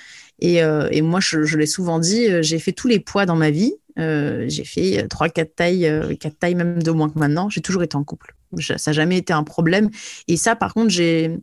Et, 0.43 0.63
euh, 0.63 0.89
et 0.91 1.03
moi 1.03 1.21
je, 1.21 1.43
je 1.43 1.59
l'ai 1.59 1.67
souvent 1.67 1.99
dit 1.99 2.29
j'ai 2.43 2.59
fait 2.59 2.73
tous 2.73 2.89
les 2.89 3.01
poids 3.01 3.27
dans 3.27 3.37
ma 3.37 3.51
vie. 3.51 3.75
J'ai 3.97 4.65
fait 4.65 5.07
trois 5.09 5.29
quatre 5.29 5.55
tailles 5.55 6.17
quatre 6.19 6.39
tailles 6.39 6.55
même 6.55 6.83
de 6.83 6.91
moins 6.91 7.11
que 7.11 7.19
maintenant. 7.19 7.51
J'ai 7.51 7.61
toujours 7.61 7.83
été 7.83 7.97
en 7.97 8.05
couple. 8.05 8.35
Ça 8.59 8.77
n'a 8.87 8.93
jamais 8.95 9.19
été 9.19 9.35
un 9.35 9.45
problème. 9.45 9.91
Et 10.29 10.39
ça 10.39 10.57
par 10.57 10.73
contre 10.73 10.89
j'ai 10.89 11.39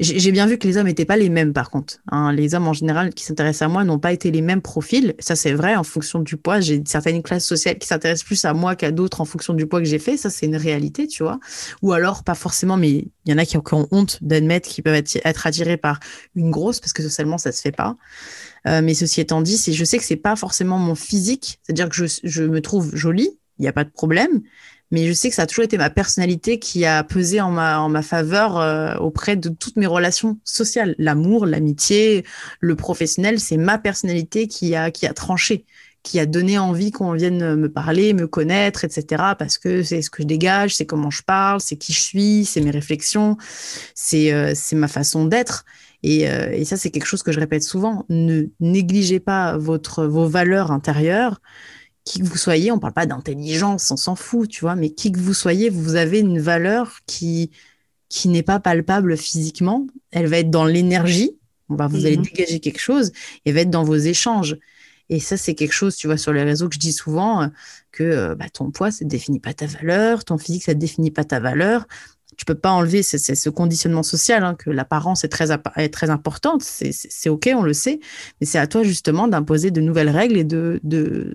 j'ai 0.00 0.30
bien 0.30 0.46
vu 0.46 0.58
que 0.58 0.66
les 0.68 0.76
hommes 0.76 0.86
n'étaient 0.86 1.04
pas 1.04 1.16
les 1.16 1.28
mêmes, 1.28 1.52
par 1.52 1.70
contre. 1.70 1.98
Hein. 2.12 2.32
Les 2.32 2.54
hommes, 2.54 2.68
en 2.68 2.72
général, 2.72 3.12
qui 3.12 3.24
s'intéressent 3.24 3.62
à 3.62 3.68
moi, 3.68 3.82
n'ont 3.82 3.98
pas 3.98 4.12
été 4.12 4.30
les 4.30 4.42
mêmes 4.42 4.62
profils. 4.62 5.14
Ça, 5.18 5.34
c'est 5.34 5.52
vrai, 5.52 5.74
en 5.74 5.82
fonction 5.82 6.20
du 6.20 6.36
poids. 6.36 6.60
J'ai 6.60 6.80
certaines 6.86 7.20
classes 7.20 7.44
sociales 7.44 7.78
qui 7.78 7.88
s'intéressent 7.88 8.24
plus 8.24 8.44
à 8.44 8.54
moi 8.54 8.76
qu'à 8.76 8.92
d'autres 8.92 9.20
en 9.20 9.24
fonction 9.24 9.54
du 9.54 9.66
poids 9.66 9.80
que 9.80 9.86
j'ai 9.86 9.98
fait. 9.98 10.16
Ça, 10.16 10.30
c'est 10.30 10.46
une 10.46 10.56
réalité, 10.56 11.08
tu 11.08 11.24
vois. 11.24 11.40
Ou 11.82 11.92
alors, 11.92 12.22
pas 12.22 12.36
forcément, 12.36 12.76
mais 12.76 12.90
il 12.90 13.10
y 13.26 13.32
en 13.32 13.38
a 13.38 13.44
qui 13.44 13.56
ont, 13.56 13.88
honte 13.90 14.18
d'admettre 14.22 14.68
qu'ils 14.68 14.84
peuvent 14.84 14.94
être, 14.94 15.46
attirés 15.46 15.76
par 15.76 15.98
une 16.36 16.52
grosse, 16.52 16.78
parce 16.78 16.92
que 16.92 17.02
socialement, 17.02 17.38
ça 17.38 17.50
se 17.50 17.60
fait 17.60 17.72
pas. 17.72 17.96
Euh, 18.68 18.82
mais 18.82 18.94
ceci 18.94 19.20
étant 19.20 19.42
dit, 19.42 19.56
je 19.56 19.84
sais 19.84 19.98
que 19.98 20.04
c'est 20.04 20.16
pas 20.16 20.36
forcément 20.36 20.78
mon 20.78 20.94
physique. 20.94 21.58
C'est-à-dire 21.64 21.88
que 21.88 22.06
je 22.22 22.42
me 22.44 22.60
trouve 22.60 22.94
jolie, 22.94 23.30
il 23.58 23.62
n'y 23.62 23.68
a 23.68 23.72
pas 23.72 23.84
de 23.84 23.90
problème 23.90 24.42
mais 24.90 25.06
je 25.06 25.12
sais 25.12 25.28
que 25.28 25.34
ça 25.34 25.42
a 25.42 25.46
toujours 25.46 25.64
été 25.64 25.76
ma 25.76 25.90
personnalité 25.90 26.58
qui 26.58 26.84
a 26.84 27.04
pesé 27.04 27.40
en 27.40 27.50
ma, 27.50 27.80
en 27.80 27.88
ma 27.88 28.02
faveur 28.02 28.58
euh, 28.58 28.94
auprès 28.96 29.36
de 29.36 29.48
toutes 29.50 29.76
mes 29.76 29.86
relations 29.86 30.38
sociales. 30.44 30.94
L'amour, 30.98 31.46
l'amitié, 31.46 32.24
le 32.60 32.74
professionnel, 32.74 33.38
c'est 33.38 33.58
ma 33.58 33.78
personnalité 33.78 34.48
qui 34.48 34.74
a, 34.74 34.90
qui 34.90 35.06
a 35.06 35.12
tranché, 35.12 35.66
qui 36.02 36.18
a 36.18 36.26
donné 36.26 36.58
envie 36.58 36.90
qu'on 36.90 37.12
vienne 37.12 37.54
me 37.54 37.70
parler, 37.70 38.14
me 38.14 38.26
connaître, 38.26 38.84
etc. 38.84 39.22
Parce 39.38 39.58
que 39.58 39.82
c'est 39.82 40.00
ce 40.00 40.08
que 40.08 40.22
je 40.22 40.26
dégage, 40.26 40.76
c'est 40.76 40.86
comment 40.86 41.10
je 41.10 41.22
parle, 41.22 41.60
c'est 41.60 41.76
qui 41.76 41.92
je 41.92 42.00
suis, 42.00 42.44
c'est 42.46 42.62
mes 42.62 42.70
réflexions, 42.70 43.36
c'est 43.94 44.32
euh, 44.32 44.54
ma 44.72 44.88
façon 44.88 45.26
d'être. 45.26 45.66
Et, 46.02 46.30
euh, 46.30 46.50
et 46.52 46.64
ça, 46.64 46.76
c'est 46.76 46.90
quelque 46.90 47.06
chose 47.06 47.22
que 47.22 47.32
je 47.32 47.40
répète 47.40 47.62
souvent. 47.62 48.06
Ne 48.08 48.44
négligez 48.60 49.20
pas 49.20 49.58
votre, 49.58 50.06
vos 50.06 50.26
valeurs 50.28 50.70
intérieures 50.70 51.40
qui 52.08 52.20
que 52.20 52.24
vous 52.24 52.38
soyez, 52.38 52.72
on 52.72 52.78
parle 52.78 52.94
pas 52.94 53.04
d'intelligence, 53.04 53.90
on 53.90 53.96
s'en 53.98 54.16
fout, 54.16 54.48
tu 54.48 54.62
vois, 54.62 54.74
mais 54.74 54.90
qui 54.90 55.12
que 55.12 55.18
vous 55.18 55.34
soyez, 55.34 55.68
vous 55.68 55.96
avez 55.96 56.20
une 56.20 56.40
valeur 56.40 57.00
qui, 57.06 57.50
qui 58.08 58.28
n'est 58.28 58.42
pas 58.42 58.60
palpable 58.60 59.16
physiquement. 59.18 59.86
Elle 60.10 60.26
va 60.26 60.38
être 60.38 60.48
dans 60.48 60.64
l'énergie. 60.64 61.36
On 61.68 61.74
va, 61.74 61.86
vous 61.86 62.06
allez 62.06 62.16
mhm. 62.16 62.24
dégager 62.24 62.60
quelque 62.60 62.80
chose 62.80 63.12
et 63.44 63.52
va 63.52 63.60
être 63.60 63.70
dans 63.70 63.84
vos 63.84 63.96
échanges. 63.96 64.56
Et 65.10 65.20
ça, 65.20 65.36
c'est 65.36 65.54
quelque 65.54 65.72
chose, 65.72 65.96
tu 65.96 66.06
vois, 66.06 66.16
sur 66.16 66.32
les 66.32 66.42
réseaux 66.42 66.70
que 66.70 66.76
je 66.76 66.80
dis 66.80 66.94
souvent, 66.94 67.42
euh, 67.42 67.46
que 67.92 68.04
euh, 68.04 68.34
bah, 68.34 68.48
ton 68.50 68.70
poids, 68.70 68.90
ça 68.90 69.04
ne 69.04 69.10
définit 69.10 69.40
pas 69.40 69.52
ta 69.52 69.66
valeur, 69.66 70.24
ton 70.24 70.38
physique, 70.38 70.64
ça 70.64 70.72
ne 70.72 70.80
définit 70.80 71.10
pas 71.10 71.24
ta 71.24 71.40
valeur. 71.40 71.86
Tu 72.38 72.46
peux 72.46 72.54
pas 72.54 72.70
enlever 72.70 73.02
ce, 73.02 73.18
ce 73.18 73.50
conditionnement 73.50 74.02
social, 74.02 74.44
hein, 74.44 74.54
que 74.54 74.70
l'apparence 74.70 75.24
est 75.24 75.28
très, 75.28 75.48
est 75.76 75.92
très 75.92 76.08
importante, 76.08 76.62
c'est 76.62 77.28
OK, 77.28 77.50
on 77.52 77.62
le 77.62 77.72
sait, 77.72 77.98
mais 78.40 78.46
c'est 78.46 78.58
à 78.58 78.68
toi 78.68 78.84
justement 78.84 79.26
d'imposer 79.26 79.72
de 79.72 79.80
nouvelles 79.80 80.10
règles 80.10 80.36
et 80.36 80.44
de, 80.44 80.78
de, 80.84 81.34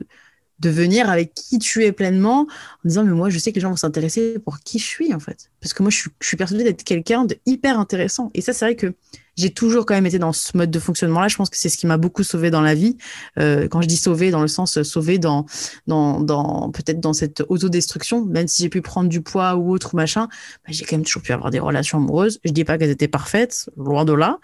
de 0.63 0.69
venir 0.69 1.09
avec 1.09 1.33
qui 1.33 1.59
tu 1.59 1.83
es 1.83 1.91
pleinement 1.91 2.41
en 2.41 2.87
disant 2.87 3.03
mais 3.03 3.11
moi 3.11 3.29
je 3.29 3.37
sais 3.37 3.51
que 3.51 3.55
les 3.55 3.61
gens 3.61 3.69
vont 3.69 3.75
s'intéresser 3.75 4.39
pour 4.39 4.59
qui 4.59 4.79
je 4.79 4.85
suis 4.85 5.13
en 5.13 5.19
fait. 5.19 5.51
Parce 5.61 5.73
que 5.73 5.83
moi 5.83 5.91
je 5.91 6.07
suis, 6.21 6.37
persuadée 6.37 6.63
d'être 6.63 6.83
quelqu'un 6.83 7.25
de 7.25 7.37
hyper 7.45 7.79
intéressant. 7.79 8.31
Et 8.33 8.41
ça 8.41 8.53
c'est 8.53 8.65
vrai 8.65 8.75
que 8.75 8.93
j'ai 9.35 9.49
toujours 9.49 9.85
quand 9.85 9.95
même 9.95 10.05
été 10.05 10.19
dans 10.19 10.31
ce 10.31 10.55
mode 10.55 10.71
de 10.71 10.79
fonctionnement 10.79 11.19
là 11.19 11.27
je 11.27 11.35
pense 11.35 11.49
que 11.49 11.57
c'est 11.57 11.69
ce 11.69 11.77
qui 11.77 11.87
m'a 11.87 11.97
beaucoup 11.97 12.23
sauvé 12.23 12.49
dans 12.49 12.61
la 12.61 12.75
vie. 12.75 12.97
Euh, 13.39 13.67
quand 13.67 13.81
je 13.81 13.87
dis 13.87 13.97
sauvé 13.97 14.31
dans 14.31 14.41
le 14.41 14.47
sens 14.47 14.81
sauvé 14.83 15.19
dans 15.19 15.45
dans, 15.85 16.21
dans 16.21 16.71
peut-être 16.71 17.01
dans 17.01 17.13
cette 17.13 17.43
autodestruction 17.49 18.23
même 18.25 18.47
si 18.47 18.63
j'ai 18.63 18.69
pu 18.69 18.81
prendre 18.81 19.09
du 19.09 19.21
poids 19.21 19.55
ou 19.55 19.71
autre 19.71 19.95
machin 19.95 20.27
bah, 20.65 20.69
j'ai 20.69 20.85
quand 20.85 20.95
même 20.95 21.05
toujours 21.05 21.23
pu 21.23 21.33
avoir 21.33 21.51
des 21.51 21.59
relations 21.59 21.97
amoureuses. 21.97 22.39
Je 22.45 22.51
dis 22.51 22.63
pas 22.63 22.77
qu'elles 22.77 22.91
étaient 22.91 23.09
parfaites 23.09 23.69
loin 23.75 24.05
de 24.05 24.13
là 24.13 24.39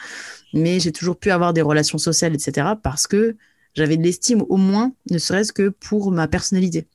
mais 0.54 0.82
j'ai 0.82 0.92
toujours 0.92 1.18
pu 1.18 1.32
avoir 1.32 1.54
des 1.54 1.62
relations 1.62 1.98
sociales 1.98 2.34
etc 2.34 2.72
parce 2.84 3.08
que 3.08 3.38
j'avais 3.76 3.98
de 3.98 4.04
l'estime 4.04 4.44
au 4.50 4.58
moins, 4.58 4.94
ne 5.10 5.18
serait-ce 5.18 5.54
que 5.54 5.70
pour 5.70 6.12
ma 6.12 6.28
personnalité. 6.28 6.88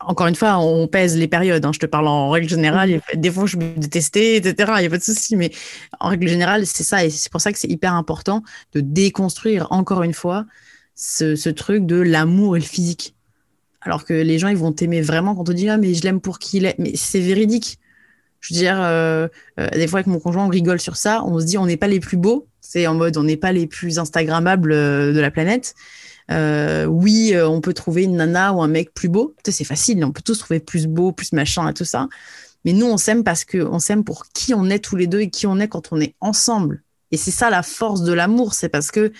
Encore 0.00 0.26
une 0.26 0.34
fois, 0.34 0.58
on 0.58 0.88
pèse 0.88 1.18
les 1.18 1.28
périodes. 1.28 1.64
Hein. 1.64 1.72
Je 1.72 1.78
te 1.78 1.86
parle 1.86 2.08
en 2.08 2.30
règle 2.30 2.48
générale. 2.48 3.00
Des 3.14 3.30
fois, 3.30 3.44
je 3.46 3.58
me 3.58 3.76
détestais, 3.76 4.36
etc. 4.36 4.72
Il 4.76 4.80
n'y 4.80 4.86
a 4.86 4.90
pas 4.90 4.96
de 4.96 5.02
souci. 5.02 5.36
Mais 5.36 5.50
en 6.00 6.08
règle 6.08 6.28
générale, 6.28 6.66
c'est 6.66 6.82
ça. 6.82 7.04
Et 7.04 7.10
c'est 7.10 7.30
pour 7.30 7.42
ça 7.42 7.52
que 7.52 7.58
c'est 7.58 7.68
hyper 7.68 7.92
important 7.92 8.42
de 8.72 8.80
déconstruire, 8.80 9.66
encore 9.70 10.02
une 10.02 10.14
fois, 10.14 10.46
ce, 10.94 11.50
truc 11.50 11.84
de 11.84 11.96
l'amour 11.96 12.56
et 12.56 12.60
le 12.60 12.64
physique. 12.64 13.14
Alors 13.82 14.04
que 14.04 14.14
les 14.14 14.38
gens, 14.38 14.48
ils 14.48 14.56
vont 14.56 14.72
t'aimer 14.72 15.02
vraiment 15.02 15.34
quand 15.34 15.42
on 15.42 15.44
te 15.44 15.52
dit 15.52 15.68
Ah, 15.68 15.76
mais 15.76 15.92
je 15.92 16.02
l'aime 16.02 16.20
pour 16.20 16.38
qui 16.38 16.56
il 16.56 16.64
est. 16.64 16.76
Mais 16.78 16.92
c'est 16.96 17.20
véridique. 17.20 17.78
Je 18.40 18.54
veux 18.54 18.60
dire, 18.60 18.80
euh, 18.80 19.28
euh, 19.60 19.68
des 19.70 19.86
fois 19.88 19.98
avec 19.98 20.06
mon 20.06 20.20
conjoint, 20.20 20.46
on 20.46 20.48
rigole 20.48 20.80
sur 20.80 20.96
ça. 20.96 21.22
On 21.24 21.38
se 21.38 21.44
dit, 21.44 21.58
on 21.58 21.66
n'est 21.66 21.76
pas 21.76 21.88
les 21.88 22.00
plus 22.00 22.16
beaux. 22.16 22.46
C'est 22.68 22.86
en 22.86 22.94
mode, 22.94 23.16
on 23.16 23.22
n'est 23.22 23.36
pas 23.36 23.52
les 23.52 23.66
plus 23.66 23.98
Instagrammables 23.98 24.72
euh, 24.72 25.12
de 25.12 25.20
la 25.20 25.30
planète. 25.30 25.74
oui, 26.30 27.34
on 27.36 27.60
peut 27.60 27.74
trouver 27.74 28.04
une 28.04 28.16
nana 28.16 28.52
ou 28.52 28.62
un 28.62 28.68
mec 28.68 28.92
plus 28.94 29.08
beau. 29.08 29.34
C'est 29.44 29.64
facile, 29.64 30.04
on 30.04 30.12
peut 30.12 30.22
tous 30.24 30.38
trouver 30.38 30.60
plus 30.60 30.86
beau, 30.86 31.12
plus 31.12 31.32
machin 31.32 31.68
et 31.68 31.74
tout 31.74 31.84
ça. 31.84 32.08
Mais 32.64 32.72
nous, 32.72 32.86
on 32.86 32.96
s'aime 32.96 33.22
parce 33.22 33.44
qu'on 33.44 33.78
s'aime 33.78 34.02
pour 34.02 34.26
qui 34.34 34.52
on 34.52 34.68
est 34.68 34.80
tous 34.80 34.96
les 34.96 35.06
deux 35.06 35.20
et 35.20 35.30
qui 35.30 35.46
on 35.46 35.60
est 35.60 35.68
quand 35.68 35.92
on 35.92 36.00
est 36.00 36.16
ensemble. 36.20 36.82
Et 37.12 37.16
c'est 37.16 37.30
ça 37.30 37.48
la 37.48 37.62
force 37.62 38.02
de 38.02 38.12
l'amour, 38.12 38.54
c'est 38.54 38.68
parce 38.68 38.90
que 38.90 39.12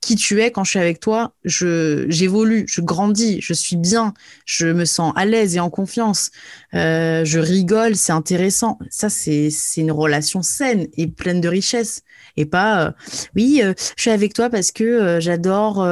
qui 0.00 0.16
tu 0.16 0.42
es 0.42 0.50
quand 0.50 0.64
je 0.64 0.70
suis 0.70 0.78
avec 0.78 1.00
toi, 1.00 1.34
j'évolue, 1.44 2.66
je 2.68 2.82
grandis, 2.82 3.40
je 3.40 3.54
suis 3.54 3.76
bien, 3.76 4.12
je 4.44 4.66
me 4.66 4.84
sens 4.84 5.14
à 5.16 5.24
l'aise 5.24 5.56
et 5.56 5.60
en 5.60 5.70
confiance, 5.70 6.30
euh, 6.74 7.24
je 7.24 7.38
rigole, 7.38 7.96
c'est 7.96 8.12
intéressant. 8.12 8.78
Ça, 8.90 9.08
c'est 9.08 9.48
c'est 9.50 9.80
une 9.80 9.92
relation 9.92 10.42
saine 10.42 10.86
et 10.96 11.06
pleine 11.06 11.40
de 11.40 11.48
richesse 11.48 12.02
et 12.36 12.46
pas 12.46 12.86
euh, 12.86 12.90
oui, 13.36 13.60
euh, 13.62 13.74
je 13.96 14.02
suis 14.02 14.10
avec 14.10 14.34
toi 14.34 14.50
parce 14.50 14.72
que 14.72 15.20
j'adore, 15.20 15.86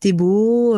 t'es 0.00 0.12
beau, 0.12 0.76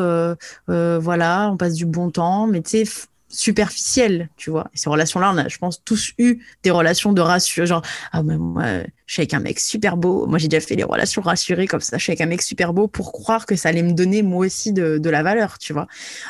voilà, 0.66 1.50
on 1.52 1.56
passe 1.56 1.74
du 1.74 1.86
bon 1.86 2.10
temps, 2.10 2.46
mais 2.46 2.62
tu 2.62 2.84
sais 2.84 3.06
superficielle, 3.34 4.28
tu 4.36 4.50
vois. 4.50 4.70
Et 4.74 4.78
ces 4.78 4.88
relations-là, 4.88 5.32
on 5.34 5.38
a, 5.38 5.48
je 5.48 5.58
pense, 5.58 5.82
tous 5.84 6.12
eu 6.18 6.40
des 6.62 6.70
relations 6.70 7.12
de 7.12 7.20
rassurance. 7.20 7.68
Genre, 7.68 7.82
ah, 8.12 8.22
moi, 8.22 8.64
je 9.06 9.12
suis 9.12 9.20
avec 9.20 9.34
un 9.34 9.40
mec 9.40 9.60
super 9.60 9.96
beau. 9.96 10.26
Moi, 10.26 10.38
j'ai 10.38 10.48
déjà 10.48 10.66
fait 10.66 10.76
les 10.76 10.84
relations 10.84 11.20
rassurées 11.20 11.66
comme 11.66 11.80
ça. 11.80 11.98
Je 11.98 12.02
suis 12.02 12.10
avec 12.12 12.22
un 12.22 12.26
mec 12.26 12.40
super 12.40 12.72
beau 12.72 12.88
pour 12.88 13.12
croire 13.12 13.44
que 13.44 13.54
ça 13.54 13.68
allait 13.68 13.82
me 13.82 13.92
donner, 13.92 14.22
moi 14.22 14.46
aussi, 14.46 14.72
de, 14.72 14.98
de 14.98 15.10
la 15.10 15.22
valeur, 15.22 15.58
tu 15.58 15.72
vois. 15.72 15.86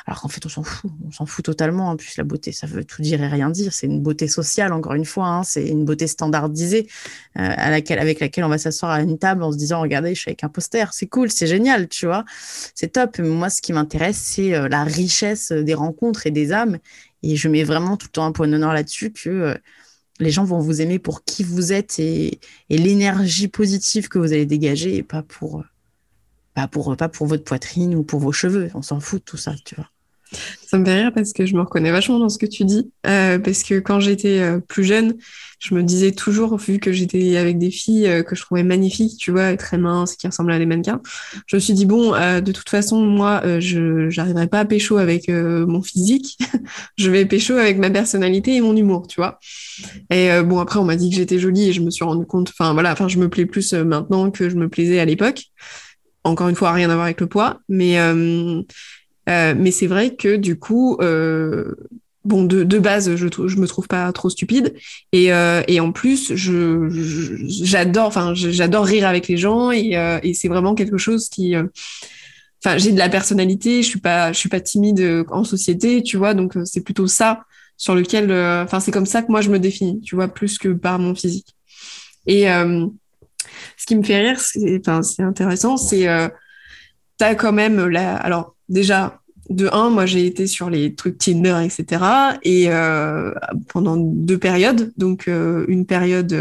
Alors 0.07 0.20
qu'en 0.20 0.28
fait, 0.28 0.44
on 0.44 0.48
s'en 0.48 0.62
fout. 0.62 0.90
On 1.07 1.12
s'en 1.12 1.26
fout 1.26 1.44
totalement. 1.44 1.90
En 1.90 1.96
plus, 1.96 2.16
la 2.16 2.24
beauté, 2.24 2.50
ça 2.52 2.66
veut 2.66 2.84
tout 2.84 3.00
dire 3.00 3.22
et 3.22 3.28
rien 3.28 3.50
dire. 3.50 3.72
C'est 3.72 3.86
une 3.86 4.00
beauté 4.00 4.26
sociale, 4.26 4.72
encore 4.72 4.94
une 4.94 5.05
fois. 5.05 5.26
Hein. 5.26 5.42
C'est 5.44 5.68
une 5.68 5.84
beauté 5.84 6.07
standardisée 6.07 6.88
euh, 7.38 7.48
à 7.57 7.70
laquelle, 7.70 8.00
avec 8.00 8.18
laquelle 8.18 8.44
on 8.44 8.48
va 8.48 8.59
s'asseoir 8.59 8.90
à 8.90 9.00
une 9.02 9.18
table 9.18 9.42
en 9.44 9.52
se 9.52 9.57
disant, 9.57 9.80
regardez, 9.80 10.14
je 10.14 10.20
suis 10.20 10.30
avec 10.30 10.42
un 10.42 10.48
poster. 10.48 10.92
C'est 10.92 11.07
cool, 11.07 11.30
c'est 11.30 11.46
génial, 11.46 11.88
tu 11.88 12.07
vois. 12.07 12.24
C'est 12.74 12.92
top. 12.92 13.18
Mais 13.18 13.28
moi, 13.28 13.50
ce 13.50 13.62
qui 13.62 13.72
m'intéresse, 13.72 14.18
c'est 14.18 14.55
euh, 14.55 14.68
la 14.68 14.82
richesse 14.82 15.52
des 15.52 15.74
rencontres 15.74 16.26
et 16.26 16.30
des 16.32 16.52
âmes 16.52 16.78
et 17.33 17.37
je 17.37 17.49
mets 17.49 17.64
vraiment 17.64 17.97
tout 17.97 18.07
le 18.09 18.12
temps 18.12 18.27
un 18.27 18.33
point 18.33 18.49
d'honneur 18.49 18.72
là-dessus 18.72 19.12
que 19.12 19.31
euh, 19.31 19.55
les 20.20 20.31
gens 20.31 20.45
vont 20.45 20.61
vous 20.61 20.81
aimer 20.81 20.99
pour 20.99 21.25
qui 21.25 21.43
vous 21.43 21.72
êtes 21.72 21.99
et, 21.99 22.41
l'énergie 22.68 23.49
positive 23.49 24.09
que 24.09 24.18
vous 24.18 24.33
allez 24.33 24.47
dégager 24.47 24.97
et 24.97 25.03
pas 25.03 25.22
pour, 25.22 25.61
euh, 25.61 25.64
pas 26.55 26.68
pour, 26.68 26.97
pas 26.97 27.09
pour 27.09 27.27
votre 27.27 27.45
poitrine 27.45 27.95
ou 27.95 28.03
pour 28.03 28.20
vos 28.20 28.33
cheveux. 28.33 28.70
On 28.75 28.83
s'en 28.83 29.01
fout 29.01 29.20
de 29.20 29.25
tout 29.25 29.37
ça, 29.37 29.55
tu 29.64 29.75
vois. 29.75 29.91
Ça 30.66 30.78
me 30.78 30.85
fait 30.85 31.03
rire 31.03 31.12
parce 31.14 31.32
que 31.32 31.47
je 31.47 31.55
me 31.55 31.61
reconnais 31.61 31.93
vachement 31.93 32.18
dans 32.18 32.28
ce 32.28 32.39
que 32.39 32.47
tu 32.47 32.64
dis. 32.64 32.91
Euh, 33.07 33.39
parce 33.39 33.62
que 33.62 33.78
quand 33.78 34.01
j'étais 34.01 34.41
euh, 34.41 34.59
plus 34.59 34.85
jeune, 34.85 35.14
je 35.61 35.74
me 35.74 35.82
disais 35.82 36.12
toujours, 36.12 36.57
vu 36.57 36.78
que 36.78 36.93
j'étais 36.93 37.37
avec 37.37 37.59
des 37.59 37.70
filles 37.70 38.09
euh, 38.09 38.22
que 38.22 38.35
je 38.35 38.43
trouvais 38.43 38.64
magnifiques, 38.64 39.16
tu 39.18 39.30
vois, 39.30 39.57
très 39.57 39.78
minces, 39.78 40.16
qui 40.16 40.26
ressemblaient 40.26 40.57
à 40.57 40.59
des 40.59 40.66
mannequins, 40.66 41.01
je 41.47 41.57
me 41.57 41.61
suis 41.61 41.74
dit, 41.74 41.87
bon, 41.87 42.12
de 42.12 42.53
toute 42.53 42.68
façon, 42.68 43.05
moi, 43.05 43.43
je 43.61 44.14
n'arriverai 44.16 44.49
pas 44.49 44.61
à 44.61 44.64
pécho 44.64 44.97
avec 44.97 45.28
mon 45.28 45.82
physique. 45.82 46.39
je 46.99 47.11
vais 47.11 47.24
pécho 47.24 47.55
avec 47.55 47.78
ma 47.78 47.91
personnalité 47.91 48.57
et 48.57 48.61
mon 48.61 48.76
humour, 48.76 49.07
tu 49.07 49.20
vois. 49.20 49.39
Et 50.11 50.28
bon, 50.43 50.59
après, 50.59 50.78
on 50.78 50.85
m'a 50.85 50.97
dit 50.97 51.11
que 51.11 51.16
j'étais 51.16 51.39
jolie 51.39 51.68
et 51.68 51.72
je 51.72 51.80
me 51.80 51.91
suis 51.91 52.05
rendu 52.05 52.26
compte, 52.26 52.51
enfin 52.51 52.72
voilà, 52.72 52.93
enfin, 52.93 53.09
je 53.09 53.18
me 53.18 53.28
plais 53.28 53.47
plus 53.47 53.72
maintenant 53.74 54.30
que 54.30 54.49
je 54.49 54.57
me 54.57 54.68
plaisais 54.68 54.99
à 54.99 55.05
l'époque. 55.05 55.45
Encore 56.24 56.49
une 56.49 56.57
fois, 56.57 56.72
rien 56.72 56.91
à 56.91 56.95
voir 56.95 57.05
avec 57.05 57.20
le 57.20 57.26
poids, 57.26 57.61
mais 57.68 57.97
euh, 59.29 59.55
mais 59.57 59.70
c'est 59.70 59.87
vrai 59.87 60.14
que 60.14 60.37
du 60.37 60.59
coup, 60.59 60.97
euh, 61.01 61.75
bon, 62.25 62.45
de, 62.45 62.64
de 62.64 62.79
base, 62.79 63.16
je, 63.16 63.27
je 63.29 63.57
me 63.57 63.66
trouve 63.66 63.89
pas 63.89 64.12
trop 64.12 64.31
stupide. 64.31 64.75
Et, 65.12 65.33
euh, 65.33 65.62
et 65.68 65.81
en 65.81 65.93
plus, 65.93 66.35
je, 66.35 66.89
j'adore, 67.47 68.07
enfin, 68.07 68.35
j'adore 68.35 68.85
rire 68.85 69.07
avec 69.07 69.29
les 69.29 69.37
gens 69.37 69.70
et, 69.72 69.97
et 70.22 70.35
c'est 70.35 70.49
vraiment 70.49 70.75
quelque 70.75 70.99
chose 70.99 71.29
qui, 71.29 71.55
enfin, 71.57 72.79
j'ai 72.79 72.93
de 72.93 72.99
la 72.99 73.09
personnalité. 73.09 73.83
Je 73.83 73.89
suis 73.89 74.01
pas, 74.01 74.33
je 74.33 74.39
suis 74.39 74.49
pas 74.49 74.61
timide 74.61 75.25
en 75.31 75.45
société, 75.45 76.03
tu 76.03 76.16
vois. 76.16 76.35
Donc 76.35 76.55
c'est 76.64 76.83
plutôt 76.83 77.07
ça 77.07 77.45
sur 77.77 77.95
lequel, 77.95 78.31
enfin, 78.64 78.81
c'est 78.81 78.93
comme 78.93 79.07
ça 79.07 79.22
que 79.22 79.31
moi 79.31 79.41
je 79.41 79.51
me 79.51 79.59
définis, 79.59 80.01
tu 80.01 80.14
vois, 80.14 80.29
plus 80.29 80.59
que 80.59 80.68
par 80.68 80.99
mon 80.99 81.14
physique. 81.14 81.57
Et 82.27 82.45
ce 82.45 83.87
qui 83.87 83.97
me 83.97 84.03
fait 84.03 84.18
rire, 84.18 84.41
c'est, 84.41 84.81
enfin, 84.81 85.03
c'est 85.03 85.22
intéressant, 85.22 85.77
c'est 85.77 86.07
t'as 87.18 87.35
quand 87.35 87.53
même 87.53 87.87
la, 87.87 88.16
alors 88.16 88.53
déjà, 88.68 89.20
de 89.50 89.68
un, 89.72 89.90
moi 89.90 90.06
j'ai 90.06 90.26
été 90.26 90.46
sur 90.46 90.70
les 90.70 90.94
trucs 90.94 91.18
Tinder, 91.18 91.60
etc. 91.64 92.02
Et 92.42 92.66
euh, 92.68 93.32
pendant 93.68 93.96
deux 93.96 94.38
périodes, 94.38 94.92
donc 94.96 95.28
euh, 95.28 95.64
une 95.68 95.86
période 95.86 96.32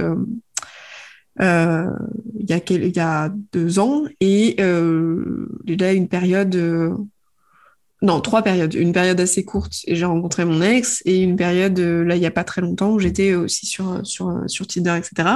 euh, 1.41 1.89
il 2.39 2.95
y, 2.95 2.99
a 2.99 3.33
deux 3.51 3.79
ans 3.79 4.03
et 4.19 4.55
là 4.59 5.93
une 5.93 6.07
période 6.07 6.55
non 8.01 8.21
trois 8.21 8.43
périodes, 8.43 8.75
une 8.75 8.93
période 8.93 9.19
assez 9.19 9.43
courte 9.43 9.73
et 9.87 9.95
j'ai 9.95 10.05
rencontré 10.05 10.45
mon 10.45 10.61
ex 10.61 11.01
et 11.05 11.21
une 11.21 11.35
période 11.35 11.79
là 11.79 12.15
il 12.15 12.21
y 12.21 12.27
a 12.27 12.31
pas 12.31 12.43
très 12.43 12.61
longtemps 12.61 12.91
où 12.91 12.99
j'étais 12.99 13.33
aussi 13.33 13.65
sur 13.65 14.05
sur 14.05 14.43
sur 14.47 14.67
Tinder, 14.67 14.95
etc. 14.95 15.29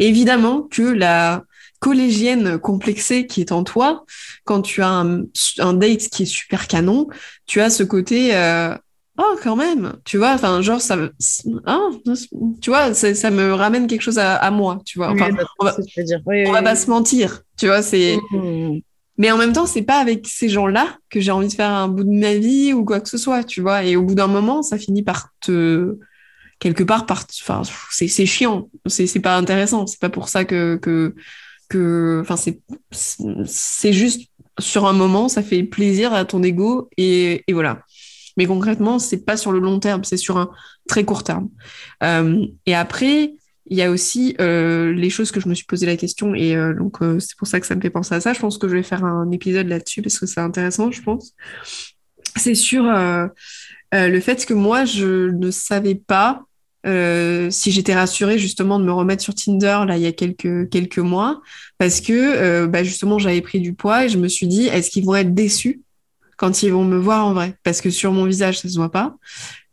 Et 0.00 0.08
évidemment 0.08 0.62
que 0.62 0.82
la 0.82 1.44
collégienne 1.84 2.56
complexée 2.56 3.26
qui 3.26 3.42
est 3.42 3.52
en 3.52 3.62
toi, 3.62 4.06
quand 4.44 4.62
tu 4.62 4.80
as 4.80 4.88
un, 4.88 5.74
date 5.74 6.08
qui 6.08 6.22
est 6.22 6.26
super 6.26 6.66
canon, 6.66 7.08
tu 7.44 7.60
as 7.60 7.68
ce 7.68 7.82
côté 7.82 8.34
euh, 8.34 8.74
oh 9.18 9.36
quand 9.42 9.54
même, 9.54 9.92
tu 10.06 10.16
vois, 10.16 10.32
enfin 10.32 10.62
genre 10.62 10.80
ça, 10.80 10.96
oh, 11.66 12.02
tu 12.62 12.70
vois, 12.70 12.94
ça, 12.94 13.30
me 13.30 13.52
ramène 13.52 13.86
quelque 13.86 14.00
chose 14.00 14.18
à, 14.18 14.50
moi, 14.50 14.80
tu 14.86 14.96
vois. 14.96 15.10
Enfin, 15.10 15.28
on 15.60 15.66
va, 15.66 15.76
va 16.52 16.62
pas 16.62 16.74
se 16.74 16.88
mentir, 16.88 17.42
tu 17.58 17.66
vois, 17.66 17.82
c'est. 17.82 18.16
Mmh. 18.30 18.78
Mais 19.18 19.30
en 19.30 19.36
même 19.36 19.52
temps, 19.52 19.66
c'est 19.66 19.82
pas 19.82 19.98
avec 19.98 20.26
ces 20.26 20.48
gens-là 20.48 20.96
que 21.10 21.20
j'ai 21.20 21.32
envie 21.32 21.48
de 21.48 21.52
faire 21.52 21.70
un 21.70 21.88
bout 21.88 22.04
de 22.04 22.18
ma 22.18 22.34
vie 22.34 22.72
ou 22.72 22.86
quoi 22.86 23.00
que 23.00 23.10
ce 23.10 23.18
soit, 23.18 23.44
tu 23.44 23.60
vois. 23.60 23.84
Et 23.84 23.94
au 23.94 24.02
bout 24.02 24.14
d'un 24.14 24.26
moment, 24.26 24.62
ça 24.62 24.78
finit 24.78 25.02
par 25.02 25.28
te 25.40 25.98
quelque 26.60 26.82
part 26.82 27.04
par 27.04 27.26
enfin 27.42 27.60
c'est 27.90 28.26
chiant 28.26 28.70
c'est 28.86 29.20
pas 29.20 29.36
intéressant 29.36 29.86
c'est 29.88 30.00
pas 30.00 30.08
pour 30.08 30.28
ça 30.28 30.44
que 30.44 30.76
que 30.76 31.14
que, 31.68 32.20
enfin, 32.22 32.36
c'est, 32.36 32.60
c'est 33.44 33.92
juste 33.92 34.28
sur 34.58 34.86
un 34.86 34.92
moment, 34.92 35.28
ça 35.28 35.42
fait 35.42 35.62
plaisir 35.62 36.12
à 36.12 36.24
ton 36.24 36.42
ego 36.42 36.88
et, 36.96 37.42
et 37.46 37.52
voilà. 37.52 37.82
Mais 38.36 38.46
concrètement, 38.46 38.98
c'est 38.98 39.24
pas 39.24 39.36
sur 39.36 39.52
le 39.52 39.60
long 39.60 39.78
terme, 39.78 40.04
c'est 40.04 40.16
sur 40.16 40.38
un 40.38 40.50
très 40.88 41.04
court 41.04 41.22
terme. 41.24 41.48
Euh, 42.02 42.46
et 42.66 42.74
après, 42.74 43.34
il 43.66 43.76
y 43.76 43.82
a 43.82 43.90
aussi 43.90 44.36
euh, 44.40 44.92
les 44.92 45.10
choses 45.10 45.30
que 45.30 45.40
je 45.40 45.48
me 45.48 45.54
suis 45.54 45.64
posé 45.64 45.86
la 45.86 45.96
question 45.96 46.34
et 46.34 46.54
euh, 46.54 46.74
donc 46.74 46.98
c'est 47.18 47.36
pour 47.38 47.46
ça 47.46 47.60
que 47.60 47.66
ça 47.66 47.74
me 47.74 47.80
fait 47.80 47.90
penser 47.90 48.14
à 48.14 48.20
ça. 48.20 48.32
Je 48.32 48.40
pense 48.40 48.58
que 48.58 48.68
je 48.68 48.74
vais 48.74 48.82
faire 48.82 49.04
un 49.04 49.30
épisode 49.30 49.68
là-dessus 49.68 50.02
parce 50.02 50.18
que 50.18 50.26
c'est 50.26 50.40
intéressant, 50.40 50.90
je 50.90 51.02
pense. 51.02 51.34
C'est 52.36 52.54
sur 52.54 52.84
le 53.92 54.20
fait 54.20 54.44
que 54.44 54.54
moi, 54.54 54.84
je 54.84 55.30
ne 55.30 55.50
savais 55.50 55.94
pas 55.94 56.42
euh, 56.86 57.50
si 57.50 57.72
j'étais 57.72 57.94
rassurée 57.94 58.38
justement 58.38 58.78
de 58.78 58.84
me 58.84 58.92
remettre 58.92 59.22
sur 59.22 59.34
Tinder 59.34 59.80
là 59.86 59.96
il 59.96 60.02
y 60.02 60.06
a 60.06 60.12
quelques 60.12 60.68
quelques 60.68 60.98
mois 60.98 61.40
parce 61.78 62.00
que 62.00 62.12
euh, 62.12 62.66
bah, 62.66 62.84
justement 62.84 63.18
j'avais 63.18 63.40
pris 63.40 63.60
du 63.60 63.74
poids 63.74 64.04
et 64.04 64.08
je 64.08 64.18
me 64.18 64.28
suis 64.28 64.46
dit 64.46 64.66
est-ce 64.66 64.90
qu'ils 64.90 65.04
vont 65.04 65.14
être 65.14 65.34
déçus 65.34 65.82
quand 66.36 66.62
ils 66.62 66.72
vont 66.72 66.84
me 66.84 66.98
voir 66.98 67.26
en 67.26 67.32
vrai? 67.32 67.54
Parce 67.62 67.80
que 67.80 67.90
sur 67.90 68.12
mon 68.12 68.24
visage 68.24 68.58
ça 68.58 68.68
se 68.68 68.76
voit 68.76 68.90
pas 68.90 69.16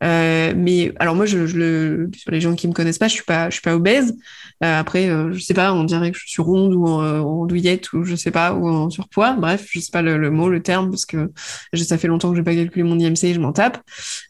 Euh, 0.04 0.54
mais 0.56 0.94
alors 1.00 1.16
moi, 1.16 1.26
je, 1.26 1.46
je 1.46 1.58
le, 1.58 2.12
sur 2.16 2.32
les 2.32 2.42
gens 2.42 2.56
qui 2.56 2.68
me 2.68 2.74
connaissent 2.74 2.98
pas, 2.98 3.08
je 3.08 3.14
suis 3.14 3.24
pas, 3.24 3.50
je 3.50 3.56
suis 3.56 3.62
pas 3.62 3.76
obèse. 3.76 4.16
Euh, 4.64 4.80
après, 4.80 5.10
euh, 5.10 5.32
je 5.34 5.40
sais 5.40 5.54
pas, 5.54 5.74
on 5.74 5.84
dirait 5.84 6.12
que 6.12 6.18
je 6.18 6.28
suis 6.28 6.42
ronde 6.42 6.74
ou 6.74 6.86
en, 6.86 7.04
en, 7.20 7.46
douillette 7.46 7.94
ou 7.94 8.04
je 8.04 8.16
sais 8.16 8.32
pas 8.32 8.54
ou 8.54 8.68
en 8.68 8.90
surpoids. 8.90 9.34
Bref, 9.34 9.68
je 9.72 9.80
sais 9.80 9.92
pas 9.92 10.02
le, 10.02 10.18
le 10.18 10.32
mot, 10.32 10.50
le 10.50 10.62
terme 10.62 10.90
parce 10.90 11.06
que 11.06 11.32
ça 11.76 11.98
fait 11.98 12.08
longtemps 12.08 12.32
que 12.32 12.36
j'ai 12.36 12.44
pas 12.44 12.56
calculé 12.56 12.84
mon 12.84 13.00
IMC 13.00 13.24
et 13.24 13.34
je 13.34 13.40
m'en 13.40 13.54
tape. 13.54 13.82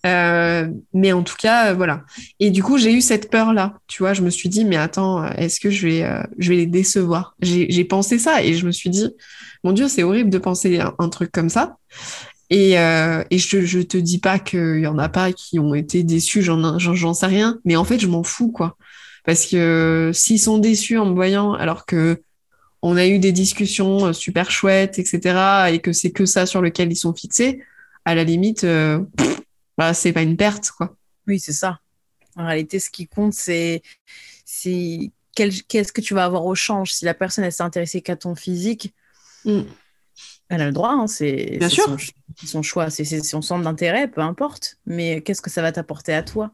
Euh, 0.05 0.67
mais 0.93 1.13
en 1.13 1.24
tout 1.24 1.36
cas, 1.38 1.74
voilà. 1.74 2.03
Et 2.39 2.49
du 2.51 2.63
coup, 2.63 2.78
j'ai 2.78 2.93
eu 2.93 3.01
cette 3.01 3.30
peur 3.30 3.53
là. 3.53 3.76
Tu 3.88 4.03
vois, 4.03 4.13
je 4.13 4.22
me 4.22 4.30
suis 4.30 4.49
dit, 4.49 4.65
mais 4.65 4.78
attends, 4.78 5.26
est-ce 5.34 5.59
que 5.59 5.69
je 5.69 5.88
vais, 5.88 6.24
je 6.38 6.49
vais 6.49 6.55
les 6.57 6.65
décevoir? 6.67 7.36
J'ai 7.41 7.86
pensé 7.86 8.19
ça 8.19 8.43
et 8.43 8.53
je 8.53 8.65
me 8.65 8.72
suis 8.72 8.89
dit, 8.89 9.09
mon 9.63 9.74
Dieu, 9.74 9.88
c'est 9.88 10.03
horrible 10.03 10.30
de 10.30 10.38
penser 10.38 10.80
un 10.97 11.09
truc 11.09 11.32
comme 11.32 11.49
ça. 11.49 11.78
Et, 12.51 12.77
euh, 12.77 13.23
et 13.29 13.37
je, 13.37 13.61
je 13.61 13.79
te 13.79 13.97
dis 13.97 14.19
pas 14.19 14.37
qu'il 14.37 14.81
y 14.81 14.87
en 14.87 14.99
a 14.99 15.07
pas 15.07 15.31
qui 15.31 15.57
ont 15.57 15.73
été 15.73 16.03
déçus, 16.03 16.43
j'en 16.43 17.13
sais 17.13 17.25
rien, 17.25 17.59
mais 17.63 17.77
en 17.77 17.85
fait, 17.85 17.97
je 17.97 18.07
m'en 18.07 18.23
fous, 18.23 18.51
quoi. 18.51 18.77
Parce 19.23 19.45
que 19.45 20.11
s'ils 20.13 20.39
sont 20.39 20.57
déçus 20.57 20.97
en 20.97 21.05
me 21.05 21.15
voyant, 21.15 21.53
alors 21.53 21.85
que 21.85 22.21
on 22.81 22.97
a 22.97 23.07
eu 23.07 23.19
des 23.19 23.31
discussions 23.31 24.07
euh, 24.07 24.13
super 24.13 24.51
chouettes, 24.51 24.99
etc., 24.99 25.71
et 25.71 25.79
que 25.79 25.93
c'est 25.93 26.11
que 26.11 26.25
ça 26.25 26.45
sur 26.45 26.61
lequel 26.61 26.91
ils 26.91 26.97
sont 26.97 27.13
fixés, 27.13 27.63
à 28.03 28.15
la 28.15 28.25
limite, 28.25 28.65
euh, 28.65 28.99
bah, 29.77 29.93
c'est 29.93 30.11
pas 30.11 30.23
une 30.23 30.35
perte, 30.35 30.71
quoi. 30.71 30.95
Oui, 31.27 31.39
c'est 31.39 31.53
ça. 31.53 31.79
En 32.35 32.47
réalité, 32.47 32.79
ce 32.79 32.89
qui 32.89 33.07
compte, 33.07 33.33
c'est 33.33 33.81
qu'est-ce 35.35 35.93
que 35.93 36.01
tu 36.01 36.13
vas 36.13 36.25
avoir 36.25 36.45
au 36.45 36.55
change? 36.55 36.91
Si 36.91 37.05
la 37.05 37.13
personne, 37.13 37.45
elle 37.45 37.53
s'est 37.53 37.63
intéressée 37.63 38.01
qu'à 38.01 38.17
ton 38.17 38.35
physique, 38.35 38.93
mm. 39.45 39.61
Elle 40.51 40.61
a 40.61 40.65
le 40.65 40.73
droit, 40.73 40.91
hein, 40.91 41.07
c'est 41.07 41.59
son, 41.69 41.97
son, 42.45 42.61
choix, 42.61 42.89
c'est 42.89 43.05
son 43.23 43.41
centre 43.41 43.63
d'intérêt, 43.63 44.09
peu 44.09 44.19
importe. 44.19 44.77
Mais 44.85 45.21
qu'est-ce 45.21 45.41
que 45.41 45.49
ça 45.49 45.61
va 45.61 45.71
t'apporter 45.71 46.13
à 46.13 46.23
toi? 46.23 46.51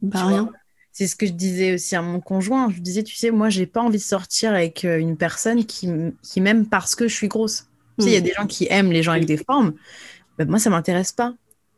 Bah, 0.00 0.26
Rien. 0.26 0.50
C'est 0.92 1.08
ce 1.08 1.16
que 1.16 1.26
je 1.26 1.32
disais 1.32 1.74
aussi 1.74 1.96
à 1.96 2.02
mon 2.02 2.20
conjoint. 2.20 2.70
Je 2.70 2.78
disais, 2.78 3.02
tu 3.02 3.16
sais, 3.16 3.32
moi, 3.32 3.48
j'ai 3.48 3.66
pas 3.66 3.80
envie 3.80 3.98
de 3.98 4.02
sortir 4.02 4.52
avec 4.52 4.84
euh, 4.84 4.96
une 4.96 5.16
personne 5.16 5.64
qui, 5.64 5.88
qui 6.22 6.40
m'aime 6.40 6.66
parce 6.66 6.94
que 6.94 7.08
je 7.08 7.14
suis 7.14 7.26
grosse. 7.26 7.66
Tu 7.98 8.04
sais, 8.04 8.10
il 8.10 8.14
y 8.14 8.16
a 8.16 8.20
mm. 8.20 8.24
des 8.24 8.32
gens 8.32 8.46
qui 8.46 8.68
aiment 8.70 8.92
les 8.92 9.02
gens 9.02 9.10
avec 9.10 9.24
des 9.24 9.38
formes. 9.38 9.72
Bah, 10.38 10.44
moi, 10.44 10.60
ça 10.60 10.70
m'intéresse 10.70 11.10
pas. 11.10 11.34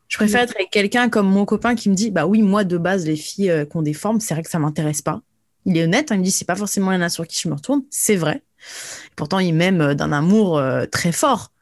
Je 0.08 0.18
préfère 0.18 0.42
mm. 0.42 0.44
être 0.44 0.56
avec 0.56 0.70
quelqu'un 0.70 1.08
comme 1.08 1.30
mon 1.30 1.46
copain 1.46 1.74
qui 1.76 1.88
me 1.88 1.94
dit, 1.94 2.10
bah 2.10 2.26
oui, 2.26 2.42
moi, 2.42 2.64
de 2.64 2.76
base, 2.76 3.06
les 3.06 3.16
filles 3.16 3.50
euh, 3.50 3.64
qui 3.64 3.74
ont 3.78 3.82
des 3.82 3.94
formes, 3.94 4.20
c'est 4.20 4.34
vrai 4.34 4.42
que 4.42 4.50
ça 4.50 4.58
m'intéresse 4.58 5.00
pas. 5.00 5.22
Il 5.64 5.78
est 5.78 5.84
honnête, 5.84 6.12
hein, 6.12 6.16
il 6.16 6.18
me 6.18 6.24
dit, 6.24 6.30
c'est 6.30 6.44
pas 6.44 6.56
forcément 6.56 6.90
l'un 6.90 7.08
sur 7.08 7.26
qui 7.26 7.40
je 7.42 7.48
me 7.48 7.54
retourne. 7.54 7.84
C'est 7.88 8.16
vrai. 8.16 8.42
Pourtant, 9.16 9.38
il 9.38 9.54
m'aime 9.54 9.80
euh, 9.80 9.94
d'un 9.94 10.12
amour 10.12 10.62
très 10.90 11.12
fort 11.12 11.53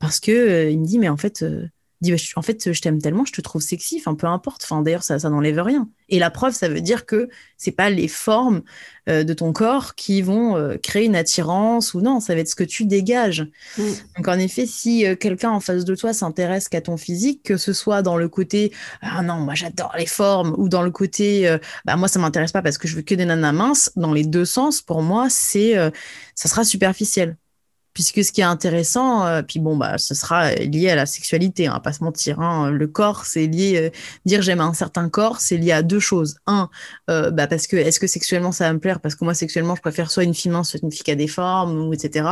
parce 0.00 0.18
que 0.18 0.32
euh, 0.32 0.70
il 0.70 0.80
me 0.80 0.86
dit 0.86 0.98
mais 0.98 1.08
en 1.08 1.16
fait 1.16 1.42
euh, 1.42 1.68
dit, 2.00 2.10
bah, 2.10 2.16
en 2.36 2.42
fait 2.42 2.72
je 2.72 2.80
t'aime 2.80 3.00
tellement 3.00 3.26
je 3.26 3.32
te 3.32 3.42
trouve 3.42 3.60
sexy 3.60 3.98
enfin 4.00 4.14
peu 4.14 4.26
importe. 4.26 4.62
Enfin 4.64 4.80
d'ailleurs 4.82 5.04
ça, 5.04 5.18
ça 5.18 5.28
n'enlève 5.28 5.60
rien. 5.60 5.88
Et 6.08 6.18
la 6.18 6.30
preuve 6.30 6.54
ça 6.54 6.68
veut 6.68 6.80
dire 6.80 7.04
que 7.04 7.28
c'est 7.58 7.70
pas 7.70 7.90
les 7.90 8.08
formes 8.08 8.62
euh, 9.10 9.22
de 9.22 9.34
ton 9.34 9.52
corps 9.52 9.94
qui 9.94 10.22
vont 10.22 10.78
créer 10.82 11.04
une 11.04 11.14
attirance 11.14 11.92
ou 11.92 12.00
non. 12.00 12.18
Ça 12.18 12.34
va 12.34 12.40
être 12.40 12.48
ce 12.48 12.54
que 12.54 12.64
tu 12.64 12.86
dégages. 12.86 13.46
Mm. 13.76 13.82
donc 14.16 14.28
en 14.28 14.38
effet 14.38 14.64
si 14.64 15.04
quelqu'un 15.20 15.50
en 15.50 15.60
face 15.60 15.84
de 15.84 15.94
toi 15.94 16.14
s'intéresse 16.14 16.68
qu'à 16.68 16.80
ton 16.80 16.96
physique 16.96 17.42
que 17.42 17.58
ce 17.58 17.74
soit 17.74 18.00
dans 18.00 18.16
le 18.16 18.28
côté 18.28 18.72
ah 19.02 19.22
non 19.22 19.34
moi 19.34 19.54
j'adore 19.54 19.94
les 19.98 20.06
formes 20.06 20.54
ou 20.56 20.70
dans 20.70 20.82
le 20.82 20.90
côté 20.90 21.54
bah 21.84 21.96
moi 21.96 22.08
ça 22.08 22.18
m'intéresse 22.18 22.52
pas 22.52 22.62
parce 22.62 22.78
que 22.78 22.88
je 22.88 22.96
veux 22.96 23.02
que 23.02 23.14
des 23.14 23.26
nanas 23.26 23.52
minces 23.52 23.92
dans 23.96 24.14
les 24.14 24.24
deux 24.24 24.46
sens 24.46 24.80
pour 24.80 25.02
moi 25.02 25.28
c'est 25.28 25.74
ça 26.34 26.48
sera 26.48 26.64
superficiel 26.64 27.36
puisque 27.92 28.22
ce 28.24 28.30
qui 28.32 28.40
est 28.40 28.44
intéressant, 28.44 29.26
euh, 29.26 29.42
puis 29.42 29.58
bon, 29.58 29.76
bah, 29.76 29.98
ce 29.98 30.14
sera 30.14 30.54
lié 30.54 30.90
à 30.90 30.94
la 30.94 31.06
sexualité, 31.06 31.66
hein, 31.66 31.80
pas 31.82 31.92
se 31.92 32.04
mentir. 32.04 32.40
Hein. 32.40 32.70
Le 32.70 32.86
corps, 32.86 33.24
c'est 33.24 33.46
lié, 33.46 33.76
euh, 33.76 33.90
dire 34.24 34.42
j'aime 34.42 34.60
un 34.60 34.74
certain 34.74 35.08
corps, 35.08 35.40
c'est 35.40 35.56
lié 35.56 35.72
à 35.72 35.82
deux 35.82 35.98
choses. 35.98 36.36
Un, 36.46 36.68
euh, 37.10 37.30
bah, 37.30 37.46
parce 37.46 37.66
que 37.66 37.76
est-ce 37.76 37.98
que 37.98 38.06
sexuellement 38.06 38.52
ça 38.52 38.68
va 38.68 38.72
me 38.72 38.78
plaire? 38.78 39.00
Parce 39.00 39.16
que 39.16 39.24
moi, 39.24 39.34
sexuellement, 39.34 39.74
je 39.74 39.80
préfère 39.80 40.10
soit 40.10 40.24
une 40.24 40.34
fille 40.34 40.50
mince, 40.50 40.70
soit 40.70 40.80
une 40.82 40.92
fille 40.92 41.02
qui 41.02 41.10
a 41.10 41.16
des 41.16 41.26
formes, 41.26 41.88
ou 41.88 41.92
etc. 41.92 42.28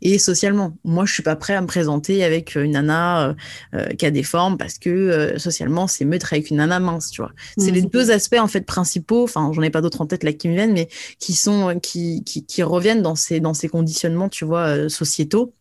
Et 0.00 0.18
socialement, 0.18 0.76
moi, 0.84 1.04
je 1.04 1.12
suis 1.12 1.22
pas 1.22 1.36
prêt 1.36 1.54
à 1.54 1.60
me 1.60 1.66
présenter 1.66 2.24
avec 2.24 2.54
une 2.54 2.72
nana 2.72 3.34
qui 3.98 4.06
a 4.06 4.10
des 4.10 4.22
formes 4.22 4.56
parce 4.56 4.78
que 4.78 5.34
socialement, 5.36 5.86
c'est 5.86 6.04
mieux 6.04 6.18
avec 6.30 6.50
une 6.50 6.56
nana 6.56 6.80
mince, 6.80 7.10
tu 7.10 7.20
vois. 7.20 7.32
C'est 7.58 7.70
les 7.70 7.82
mmh. 7.82 7.90
deux 7.90 8.10
aspects, 8.10 8.38
en 8.38 8.46
fait, 8.46 8.62
principaux, 8.62 9.24
enfin, 9.24 9.50
j'en 9.52 9.62
ai 9.62 9.70
pas 9.70 9.80
d'autres 9.80 10.00
en 10.00 10.06
tête 10.06 10.24
là 10.24 10.32
qui 10.32 10.48
me 10.48 10.54
viennent, 10.54 10.72
mais 10.72 10.88
qui 11.18 11.34
sont, 11.34 11.78
qui, 11.80 12.22
qui, 12.24 12.44
qui 12.46 12.62
reviennent 12.62 13.02
dans 13.02 13.14
ces, 13.14 13.40
dans 13.40 13.54
ces 13.54 13.68
conditionnements, 13.68 14.28
tu 14.28 14.44
vois, 14.44 14.88
sociétaux. 14.94 15.52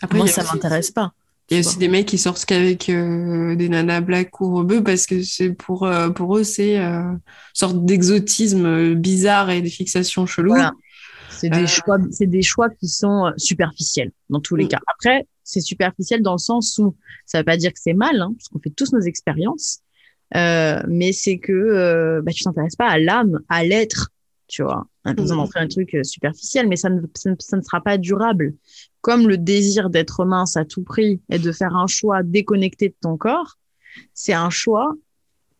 Après, 0.00 0.18
Moi, 0.18 0.26
ça 0.26 0.42
m'intéresse 0.42 0.90
pas. 0.90 1.12
Il 1.50 1.54
y 1.54 1.58
a 1.58 1.60
aussi 1.60 1.76
des 1.78 1.88
mecs 1.88 2.06
qui 2.06 2.16
sortent 2.16 2.44
qu'avec 2.46 2.88
euh, 2.88 3.54
des 3.56 3.68
nanas 3.68 4.00
black 4.00 4.40
ou 4.40 4.54
rebeux 4.54 4.82
parce 4.82 5.06
que 5.06 5.22
c'est 5.22 5.50
pour, 5.50 5.84
euh, 5.84 6.08
pour 6.08 6.38
eux, 6.38 6.44
c'est 6.44 6.78
euh, 6.78 7.02
une 7.02 7.20
sorte 7.52 7.84
d'exotisme 7.84 8.94
bizarre 8.94 9.50
et 9.50 9.60
des 9.60 9.68
fixations 9.68 10.24
cheloues. 10.24 10.56
C'est 11.30 11.50
des, 11.50 11.66
choix, 11.66 11.98
c'est 12.10 12.26
des 12.26 12.40
choix 12.40 12.70
qui 12.70 12.88
sont 12.88 13.32
superficiels 13.36 14.12
dans 14.30 14.40
tous 14.40 14.56
les 14.56 14.64
mm. 14.64 14.68
cas. 14.68 14.78
Après, 14.86 15.26
c'est 15.42 15.60
superficiel 15.60 16.22
dans 16.22 16.32
le 16.32 16.38
sens 16.38 16.78
où 16.78 16.96
ça 17.26 17.38
veut 17.38 17.44
pas 17.44 17.56
dire 17.56 17.72
que 17.72 17.80
c'est 17.82 17.94
mal, 17.94 18.20
hein, 18.20 18.32
parce 18.34 18.48
qu'on 18.48 18.60
fait 18.60 18.70
tous 18.70 18.92
nos 18.92 19.00
expériences, 19.00 19.80
mais 20.34 21.12
c'est 21.12 21.38
que 21.38 22.22
bah, 22.24 22.32
tu 22.32 22.44
t'intéresses 22.44 22.76
pas 22.76 22.88
à 22.88 22.98
l'âme, 22.98 23.40
à 23.48 23.64
l'être, 23.64 24.11
tu 24.52 24.62
vois. 24.62 24.86
On 25.06 25.14
besoin 25.14 25.38
d'en 25.38 25.48
un 25.54 25.66
truc 25.66 25.94
euh, 25.94 26.04
superficiel, 26.04 26.68
mais 26.68 26.76
ça 26.76 26.90
ne, 26.90 27.00
ça 27.14 27.56
ne, 27.56 27.62
sera 27.62 27.80
pas 27.80 27.96
durable. 27.96 28.54
Comme 29.00 29.26
le 29.26 29.38
désir 29.38 29.88
d'être 29.88 30.26
mince 30.26 30.58
à 30.58 30.66
tout 30.66 30.82
prix 30.82 31.22
et 31.30 31.38
de 31.38 31.52
faire 31.52 31.74
un 31.74 31.86
choix 31.86 32.22
déconnecté 32.22 32.90
de 32.90 32.94
ton 33.00 33.16
corps, 33.16 33.56
c'est 34.12 34.34
un 34.34 34.50
choix 34.50 34.92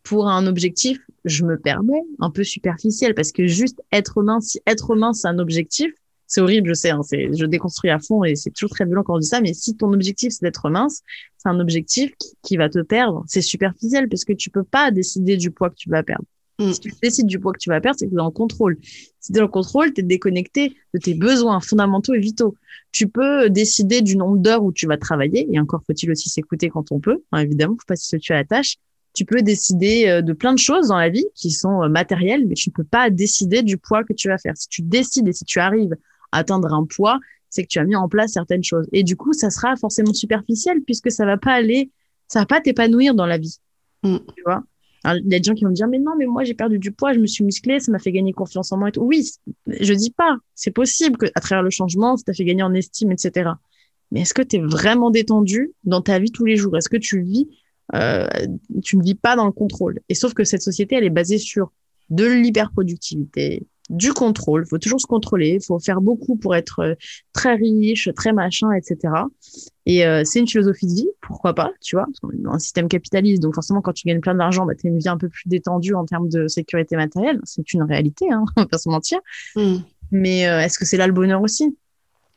pour 0.03 0.29
un 0.29 0.47
objectif, 0.47 0.99
je 1.25 1.43
me 1.45 1.59
permets, 1.59 2.03
un 2.21 2.31
peu 2.31 2.45
superficiel, 2.45 3.15
parce 3.15 3.33
que 3.33 3.47
juste 3.47 3.81
être 3.93 4.23
mince, 4.23 4.59
être 4.67 4.95
mince, 4.95 5.21
c'est 5.23 5.29
un 5.29 5.39
objectif, 5.39 5.91
c'est 6.27 6.43
horrible, 6.43 6.69
je 6.69 6.75
sais, 6.75 6.91
hein, 6.91 7.01
je 7.11 7.47
déconstruis 7.47 7.91
à 7.91 7.99
fond 7.99 8.25
et 8.25 8.35
c'est 8.35 8.51
toujours 8.51 8.71
très 8.71 8.85
violent 8.85 9.05
quand 9.05 9.15
on 9.15 9.21
dit 9.21 9.27
ça, 9.27 9.41
mais 9.41 9.55
si 9.55 9.75
ton 9.75 9.93
objectif 9.93 10.33
c'est 10.33 10.45
d'être 10.45 10.69
mince, 10.69 11.03
c'est 11.39 11.49
un 11.49 11.61
objectif 11.61 12.13
qui, 12.19 12.37
qui 12.43 12.57
va 12.59 12.69
te 12.69 12.81
perdre, 12.81 13.25
c'est 13.27 13.43
superficiel 13.43 14.09
parce 14.09 14.25
que 14.25 14.35
tu 14.35 14.51
peux 14.51 14.65
pas 14.65 14.91
décider 14.91 15.39
du 15.39 15.51
poids 15.51 15.71
que 15.71 15.77
tu 15.77 15.89
vas 15.89 16.03
perdre. 16.03 16.25
Mm. 16.59 16.73
Si 16.73 16.81
tu 16.81 16.93
décides 17.03 17.27
du 17.27 17.39
poids 17.39 17.53
que 17.53 17.59
tu 17.59 17.71
vas 17.71 17.81
perdre, 17.81 17.99
c'est 17.99 18.07
que 18.07 18.11
tu 18.11 18.15
es 18.15 18.19
dans 18.19 18.27
le 18.27 18.31
contrôle. 18.31 18.79
Si 18.83 19.33
tu 19.33 19.33
es 19.33 19.41
dans 19.41 19.43
le 19.43 19.49
contrôle, 19.49 19.93
tu 19.93 20.01
es 20.01 20.05
déconnecté 20.05 20.75
de 20.95 20.99
tes 20.99 21.15
besoins 21.15 21.61
fondamentaux 21.61 22.15
et 22.15 22.19
vitaux. 22.19 22.57
Tu 22.93 23.09
peux 23.09 23.49
décider 23.51 24.03
du 24.03 24.17
nombre 24.17 24.39
d'heures 24.39 24.63
où 24.63 24.73
tu 24.73 24.87
vas 24.87 24.99
travailler, 24.99 25.49
et 25.51 25.59
encore 25.59 25.83
faut-il 25.87 26.11
aussi 26.11 26.29
s'écouter 26.29 26.69
quand 26.69 26.93
on 26.93 27.01
peut, 27.01 27.23
hein, 27.33 27.39
évidemment, 27.39 27.75
faut 27.75 27.87
pas 27.87 27.97
se 27.97 28.17
tuer 28.17 28.35
à 28.35 28.39
la 28.39 28.45
tâche. 28.45 28.77
Tu 29.15 29.25
peux 29.25 29.43
décider 29.43 30.09
euh, 30.09 30.23
de 30.23 30.33
plein 30.33 30.55
de 30.55 30.59
choses 30.59 30.89
dans 30.89 30.99
la 30.99 31.11
vie 31.11 31.27
qui 31.35 31.51
sont 31.51 31.83
euh, 31.83 31.89
matérielles, 31.89 32.47
mais 32.47 32.55
tu 32.55 32.71
ne 32.71 32.73
peux 32.73 32.85
pas 32.85 33.11
décider 33.11 33.63
du 33.63 33.77
poids 33.77 34.05
que 34.05 34.15
tu 34.15 34.29
vas 34.29 34.39
faire. 34.39 34.57
Si 34.57 34.69
tu 34.69 34.83
décides 34.83 35.29
et 35.29 35.33
si 35.33 35.45
tu 35.45 35.59
arrives 35.59 35.95
à 36.33 36.39
atteindre 36.39 36.73
un 36.73 36.87
poids, 36.87 37.21
c'est 37.51 37.63
que 37.63 37.69
tu 37.69 37.79
as 37.79 37.85
mis 37.85 37.95
en 37.95 38.09
place 38.09 38.33
certaines 38.33 38.65
choses. 38.65 38.89
Et 38.93 39.05
du 39.05 39.17
coup, 39.17 39.35
ça 39.35 39.51
sera 39.51 39.77
forcément 39.77 40.15
superficiel 40.15 40.81
puisque 40.83 41.11
ça 41.11 41.27
va 41.27 41.37
pas 41.37 41.53
aller, 41.53 41.91
ça 42.27 42.41
va 42.41 42.47
pas 42.47 42.61
t'épanouir 42.63 43.15
dans 43.15 43.27
la 43.27 43.37
vie. 43.37 43.59
Mm. 44.03 44.17
Tu 44.35 44.43
vois? 44.47 44.65
Il 45.05 45.31
y 45.31 45.35
a 45.35 45.39
des 45.39 45.43
gens 45.43 45.55
qui 45.55 45.65
vont 45.65 45.71
me 45.71 45.75
dire, 45.75 45.89
mais 45.89 45.99
non, 45.99 46.13
mais 46.17 46.27
moi, 46.27 46.45
j'ai 46.45 46.55
perdu 46.55 46.79
du 46.79 46.93
poids, 46.93 47.13
je 47.13 47.19
me 47.19 47.27
suis 47.27 47.45
musclée, 47.45 47.81
ça 47.81 47.91
m'a 47.91 47.99
fait 47.99 48.13
gagner 48.13 48.33
confiance 48.33 48.73
en 48.73 48.77
moi 48.77 48.89
et 48.89 48.93
tout. 48.93 49.03
Oui, 49.03 49.29
je 49.67 49.93
dis 49.95 50.11
pas, 50.11 50.37
c'est 50.55 50.71
possible 50.71 51.17
que, 51.17 51.27
à 51.35 51.41
travers 51.41 51.63
le 51.63 51.71
changement, 51.71 52.17
ça 52.17 52.25
t'a 52.25 52.33
fait 52.33 52.45
gagner 52.45 52.63
en 52.63 52.73
estime, 52.75 53.11
etc. 53.11 53.51
Mais 54.11 54.21
est-ce 54.21 54.35
que 54.35 54.43
tu 54.43 54.57
es 54.57 54.61
vraiment 54.61 55.11
détendu 55.11 55.73
dans 55.85 56.03
ta 56.03 56.19
vie 56.19 56.31
tous 56.31 56.45
les 56.45 56.57
jours? 56.57 56.77
Est-ce 56.77 56.89
que 56.89 56.97
tu 56.97 57.23
vis, 57.23 57.49
euh, 57.95 58.29
tu 58.85 58.97
ne 58.97 59.03
vis 59.03 59.15
pas 59.15 59.35
dans 59.37 59.47
le 59.47 59.53
contrôle? 59.53 60.01
Et 60.09 60.15
sauf 60.15 60.35
que 60.35 60.45
cette 60.45 60.63
société, 60.63 60.95
elle 60.95 61.05
est 61.05 61.11
basée 61.11 61.39
sur 61.39 61.73
de 62.11 62.27
l'hyperproductivité, 62.27 63.67
du 63.91 64.13
contrôle. 64.13 64.65
Il 64.67 64.69
faut 64.69 64.79
toujours 64.79 65.01
se 65.01 65.07
contrôler. 65.07 65.59
Il 65.61 65.65
faut 65.65 65.79
faire 65.79 66.01
beaucoup 66.01 66.37
pour 66.37 66.55
être 66.55 66.81
euh, 66.81 66.95
très 67.33 67.55
riche, 67.55 68.09
très 68.15 68.33
machin, 68.33 68.73
etc. 68.73 69.13
Et 69.87 70.07
euh, 70.07 70.23
c'est 70.25 70.39
une 70.39 70.49
philosophie 70.49 70.87
de 70.87 70.93
vie, 70.93 71.09
pourquoi 71.21 71.55
pas, 71.55 71.73
tu 71.81 71.97
vois, 71.97 72.05
parce 72.05 72.21
qu'on 72.21 72.31
est 72.31 72.41
dans 72.41 72.53
un 72.53 72.59
système 72.59 72.89
capitaliste, 72.89 73.43
donc 73.43 73.55
forcément 73.55 73.81
quand 73.81 73.93
tu 73.93 74.07
gagnes 74.07 74.21
plein 74.21 74.35
d'argent, 74.35 74.65
bah, 74.65 74.75
tu 74.75 74.87
as 74.87 74.91
une 74.91 74.99
vie 74.99 75.09
un 75.09 75.19
peu 75.19 75.29
plus 75.29 75.49
détendue 75.49 75.95
en 75.95 76.05
termes 76.05 76.29
de 76.29 76.47
sécurité 76.47 76.97
matérielle. 76.97 77.41
C'est 77.45 77.73
une 77.73 77.83
réalité, 77.83 78.31
hein, 78.31 78.45
on 78.57 78.63
va 78.63 78.67
pas 78.67 78.79
se 78.79 78.89
mentir. 78.89 79.19
Mm. 79.57 79.79
Mais 80.13 80.47
euh, 80.47 80.61
est-ce 80.61 80.79
que 80.79 80.85
c'est 80.85 80.97
là 80.97 81.07
le 81.07 81.13
bonheur 81.13 81.43
aussi? 81.43 81.77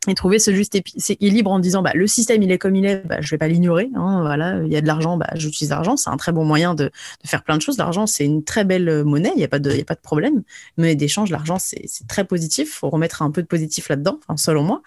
Et 0.08 0.14
trouver 0.14 0.38
ce 0.38 0.54
juste 0.54 0.74
équilibre 0.74 1.50
en 1.50 1.58
disant 1.58 1.82
bah, 1.82 1.92
le 1.94 2.06
système 2.06 2.42
il 2.42 2.50
est 2.50 2.58
comme 2.58 2.76
il 2.76 2.86
est, 2.86 3.06
bah, 3.06 3.20
je 3.20 3.30
vais 3.30 3.38
pas 3.38 3.48
l'ignorer. 3.48 3.90
Hein, 3.94 4.20
voilà, 4.22 4.60
il 4.64 4.72
y 4.72 4.76
a 4.76 4.80
de 4.80 4.86
l'argent, 4.86 5.16
bah, 5.16 5.28
j'utilise 5.34 5.70
l'argent, 5.70 5.96
c'est 5.96 6.10
un 6.10 6.16
très 6.16 6.32
bon 6.32 6.44
moyen 6.44 6.74
de, 6.74 6.84
de 6.84 7.28
faire 7.28 7.42
plein 7.42 7.56
de 7.56 7.62
choses. 7.62 7.78
L'argent 7.78 8.06
c'est 8.06 8.24
une 8.24 8.44
très 8.44 8.64
belle 8.64 8.88
euh, 8.88 9.04
monnaie, 9.04 9.32
il 9.34 9.40
y 9.40 9.44
a 9.44 9.48
pas 9.48 9.58
de, 9.58 9.70
y 9.72 9.80
a 9.80 9.84
pas 9.84 9.94
de 9.94 10.00
problème. 10.00 10.42
Mais 10.76 10.94
d'échange, 10.94 11.30
l'argent 11.30 11.58
c'est 11.58 11.86
très 12.08 12.24
positif. 12.24 12.74
Faut 12.74 12.90
remettre 12.90 13.22
un 13.22 13.30
peu 13.30 13.42
de 13.42 13.46
positif 13.46 13.88
là-dedans, 13.88 14.18
enfin, 14.26 14.36
selon 14.36 14.62
moi. 14.62 14.82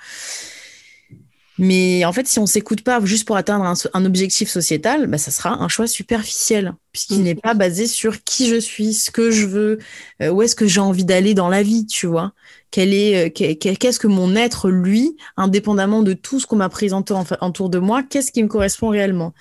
Mais 1.59 2.05
en 2.05 2.13
fait, 2.13 2.25
si 2.25 2.39
on 2.39 2.45
s'écoute 2.45 2.85
pas 2.85 3.03
juste 3.03 3.27
pour 3.27 3.35
atteindre 3.35 3.65
un, 3.93 4.05
objectif 4.05 4.49
sociétal, 4.49 5.07
bah, 5.07 5.17
ça 5.17 5.29
sera 5.29 5.61
un 5.61 5.67
choix 5.67 5.87
superficiel, 5.87 6.73
puisqu'il 6.93 7.21
n'est 7.21 7.35
pas 7.35 7.53
basé 7.53 7.85
sur 7.85 8.23
qui 8.23 8.47
je 8.47 8.55
suis, 8.55 8.93
ce 8.93 9.11
que 9.11 9.29
je 9.29 9.45
veux, 9.45 9.79
euh, 10.21 10.29
où 10.29 10.41
est-ce 10.41 10.55
que 10.55 10.67
j'ai 10.67 10.79
envie 10.79 11.03
d'aller 11.03 11.33
dans 11.33 11.49
la 11.49 11.61
vie, 11.61 11.85
tu 11.85 12.07
vois. 12.07 12.31
Quel 12.71 12.93
est, 12.93 13.27
euh, 13.27 13.55
qu'est-ce 13.55 13.99
que 13.99 14.07
mon 14.07 14.35
être, 14.35 14.69
lui, 14.69 15.15
indépendamment 15.37 16.03
de 16.03 16.13
tout 16.13 16.39
ce 16.39 16.47
qu'on 16.47 16.57
m'a 16.57 16.69
présenté 16.69 17.13
en, 17.13 17.25
autour 17.41 17.69
de 17.69 17.79
moi, 17.79 18.03
qu'est-ce 18.03 18.31
qui 18.31 18.43
me 18.43 18.47
correspond 18.47 18.89
réellement? 18.89 19.33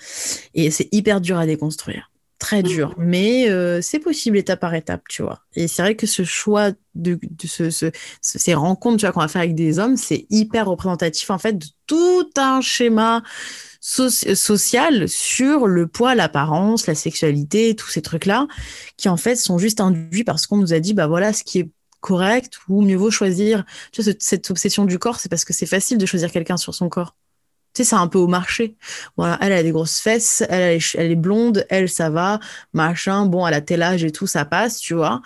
Et 0.55 0.71
c'est 0.71 0.89
hyper 0.93 1.21
dur 1.21 1.39
à 1.39 1.47
déconstruire. 1.47 2.11
très 2.39 2.63
dur. 2.63 2.95
Mais 2.99 3.51
euh, 3.51 3.81
c'est 3.83 3.99
possible 3.99 4.37
étape 4.37 4.61
par 4.61 4.75
étape, 4.75 5.03
tu 5.09 5.23
vois. 5.23 5.41
Et 5.55 5.69
c'est 5.69 5.83
vrai 5.83 5.97
que 5.97 6.07
ce 6.07 6.25
choix 6.25 6.71
de, 6.95 7.19
ce, 7.45 7.91
ces 8.21 8.55
rencontres, 8.55 8.99
tu 8.99 9.07
vois, 9.07 9.13
qu'on 9.13 9.21
va 9.21 9.29
faire 9.29 9.43
avec 9.43 9.55
des 9.55 9.79
hommes, 9.79 9.97
c'est 9.97 10.27
hyper 10.31 10.67
représentatif, 10.67 11.31
en 11.31 11.39
fait, 11.39 11.59
de 11.59 11.67
tout 11.87 12.31
un 12.37 12.61
schéma 12.61 13.23
social 13.81 15.09
sur 15.09 15.67
le 15.67 15.87
poids, 15.87 16.15
l'apparence, 16.15 16.87
la 16.87 16.95
sexualité, 16.95 17.75
tous 17.77 17.89
ces 17.89 18.03
trucs-là, 18.03 18.47
qui 18.97 19.09
en 19.09 19.17
fait 19.17 19.37
sont 19.37 19.59
juste 19.59 19.81
induits 19.81 20.25
parce 20.25 20.47
qu'on 20.47 20.57
nous 20.57 20.73
a 20.73 20.81
dit, 20.81 20.95
bah 20.95 21.07
voilà, 21.07 21.33
ce 21.33 21.45
qui 21.45 21.61
est 21.61 21.71
correct, 22.01 22.59
ou 22.69 22.83
mieux 22.83 22.97
vaut 22.97 23.11
choisir. 23.11 23.65
Tu 23.93 24.03
vois, 24.03 24.13
cette 24.19 24.51
obsession 24.51 24.85
du 24.85 24.99
corps, 24.99 25.21
c'est 25.21 25.29
parce 25.29 25.45
que 25.45 25.53
c'est 25.53 25.67
facile 25.67 25.99
de 25.99 26.07
choisir 26.07 26.31
quelqu'un 26.31 26.57
sur 26.57 26.75
son 26.75 26.89
corps. 26.89 27.17
Tu 27.75 27.85
sais, 27.85 27.91
c'est 27.91 27.97
un 27.97 28.09
peu 28.09 28.19
au 28.19 28.27
marché. 28.27 28.77
Voilà, 29.17 29.39
elle 29.41 29.53
a 29.53 29.63
des 29.63 29.71
grosses 29.71 30.01
fesses, 30.01 30.43
elle, 30.49 30.81
est 30.95 31.17
blonde, 31.17 31.67
elle, 31.69 31.89
ça 31.89 32.11
va, 32.11 32.41
machin, 32.73 33.27
bon, 33.27 33.47
elle 33.47 33.55
a 33.55 33.61
tel 33.61 33.83
âge 33.83 34.05
et 34.05 34.11
tout, 34.11 34.27
ça 34.27 34.45
passe, 34.45 34.79
tu 34.79 34.95
vois. 34.95 35.23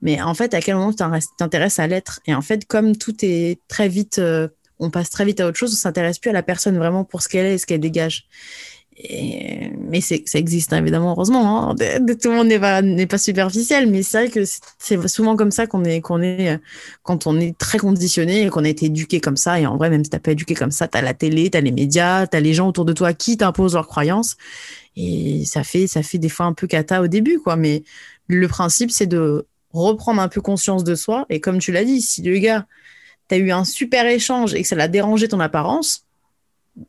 Mais 0.00 0.20
en 0.22 0.34
fait, 0.34 0.54
à 0.54 0.60
quel 0.60 0.76
moment 0.76 0.92
tu 0.92 1.04
t'intéresses 1.38 1.78
à 1.78 1.86
l'être? 1.86 2.20
Et 2.26 2.34
en 2.34 2.42
fait, 2.42 2.66
comme 2.66 2.96
tout 2.96 3.16
est 3.22 3.60
très 3.68 3.88
vite, 3.88 4.18
euh, 4.18 4.48
on 4.78 4.90
passe 4.90 5.10
très 5.10 5.24
vite 5.24 5.40
à 5.40 5.46
autre 5.46 5.58
chose, 5.58 5.72
on 5.72 5.76
s'intéresse 5.76 6.18
plus 6.18 6.30
à 6.30 6.34
la 6.34 6.42
personne 6.42 6.78
vraiment 6.78 7.04
pour 7.04 7.22
ce 7.22 7.28
qu'elle 7.28 7.46
est 7.46 7.54
et 7.54 7.58
ce 7.58 7.66
qu'elle 7.66 7.80
dégage 7.80 8.28
mais 9.00 10.00
ça 10.00 10.16
existe 10.34 10.72
hein, 10.72 10.78
évidemment, 10.78 11.12
heureusement. 11.12 11.70
Hein. 11.70 11.76
tout 11.76 12.30
le 12.30 12.34
monde 12.34 12.48
n'est 12.48 12.58
pas, 12.58 12.82
pas 13.08 13.18
superficiel, 13.18 13.88
mais 13.88 14.02
c'est 14.02 14.18
vrai 14.18 14.28
que 14.28 14.42
c'est 14.78 15.08
souvent 15.08 15.36
comme 15.36 15.50
ça 15.50 15.66
qu'on 15.66 15.84
est, 15.84 16.00
qu'on 16.00 16.20
est, 16.20 16.60
quand 17.02 17.26
on 17.26 17.38
est 17.38 17.56
très 17.56 17.78
conditionné 17.78 18.42
et 18.42 18.48
qu'on 18.48 18.64
a 18.64 18.68
été 18.68 18.86
éduqué 18.86 19.20
comme 19.20 19.36
ça. 19.36 19.60
Et 19.60 19.66
en 19.66 19.76
vrai, 19.76 19.88
même 19.88 20.02
si 20.04 20.10
t'as 20.10 20.18
pas 20.18 20.32
éduqué 20.32 20.54
comme 20.54 20.72
ça, 20.72 20.88
t'as 20.88 21.00
la 21.00 21.14
télé, 21.14 21.48
t'as 21.50 21.60
les 21.60 21.70
médias, 21.70 22.26
t'as 22.26 22.40
les 22.40 22.54
gens 22.54 22.68
autour 22.68 22.84
de 22.84 22.92
toi 22.92 23.12
qui 23.12 23.36
t'imposent 23.36 23.74
leurs 23.74 23.88
croyances. 23.88 24.36
Et 24.96 25.44
ça 25.44 25.62
fait, 25.62 25.86
ça 25.86 26.02
fait 26.02 26.18
des 26.18 26.28
fois 26.28 26.46
un 26.46 26.52
peu 26.52 26.66
cata 26.66 27.00
au 27.00 27.06
début, 27.06 27.38
quoi. 27.38 27.54
Mais 27.56 27.84
le 28.26 28.48
principe, 28.48 28.90
c'est 28.90 29.06
de 29.06 29.46
reprendre 29.72 30.20
un 30.20 30.28
peu 30.28 30.40
conscience 30.40 30.82
de 30.82 30.96
soi. 30.96 31.24
Et 31.30 31.40
comme 31.40 31.58
tu 31.58 31.70
l'as 31.70 31.84
dit, 31.84 32.00
si 32.00 32.22
le 32.22 32.36
gars, 32.38 32.66
t'as 33.28 33.36
eu 33.36 33.52
un 33.52 33.64
super 33.64 34.06
échange 34.06 34.54
et 34.54 34.62
que 34.62 34.68
ça 34.68 34.74
l'a 34.74 34.88
dérangé 34.88 35.28
ton 35.28 35.38
apparence, 35.38 36.07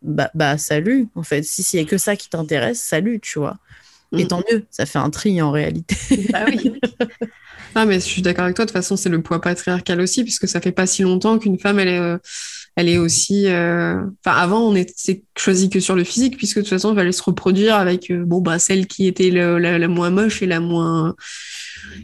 bah, 0.02 0.32
bah 0.34 0.58
salut, 0.58 1.08
en 1.16 1.24
fait. 1.24 1.44
Si 1.44 1.64
s'il 1.64 1.80
n'y 1.80 1.86
a 1.86 1.90
que 1.90 1.98
ça 1.98 2.16
qui 2.16 2.30
t'intéresse, 2.30 2.82
salut, 2.82 3.20
tu 3.20 3.40
vois. 3.40 3.58
Et 4.18 4.24
mm. 4.24 4.28
tant 4.28 4.44
mieux, 4.52 4.66
ça 4.72 4.86
fait 4.86 5.00
un 5.00 5.10
tri 5.10 5.42
en 5.42 5.52
réalité. 5.52 5.96
Bah 6.32 6.46
oui. 6.48 6.80
ah, 7.76 7.86
mais 7.86 7.96
je 7.96 8.06
suis 8.06 8.22
d'accord 8.22 8.46
avec 8.46 8.56
toi. 8.56 8.66
De 8.66 8.70
toute 8.70 8.78
façon, 8.78 8.96
c'est 8.96 9.10
le 9.10 9.22
poids 9.22 9.42
patriarcal 9.42 10.02
aussi, 10.02 10.24
puisque 10.24 10.48
ça 10.48 10.62
fait 10.62 10.72
pas 10.72 10.88
si 10.88 11.04
longtemps 11.04 11.38
qu'une 11.38 11.60
femme, 11.60 11.80
elle 11.80 11.88
est, 11.90 12.00
euh, 12.00 12.18
elle 12.76 12.90
est 12.90 12.98
aussi. 12.98 13.48
Euh, 13.48 14.02
enfin, 14.26 14.38
avant, 14.38 14.62
on 14.62 14.76
était 14.76 15.24
choisi 15.38 15.70
que 15.70 15.80
sur 15.80 15.96
le 15.96 16.04
physique, 16.04 16.38
puisque 16.38 16.58
de 16.58 16.62
toute 16.62 16.70
façon, 16.70 16.94
il 16.94 16.96
fallait 16.96 17.12
se 17.12 17.24
reproduire 17.24 17.76
avec 17.76 18.12
euh, 18.12 18.24
bon, 18.26 18.42
bah, 18.42 18.60
celle 18.60 18.88
qui 18.88 19.08
était 19.08 19.32
la, 19.32 19.88
moins 19.88 20.10
moche 20.10 20.42
et 20.42 20.46
la 20.46 20.60
moins 20.60 21.16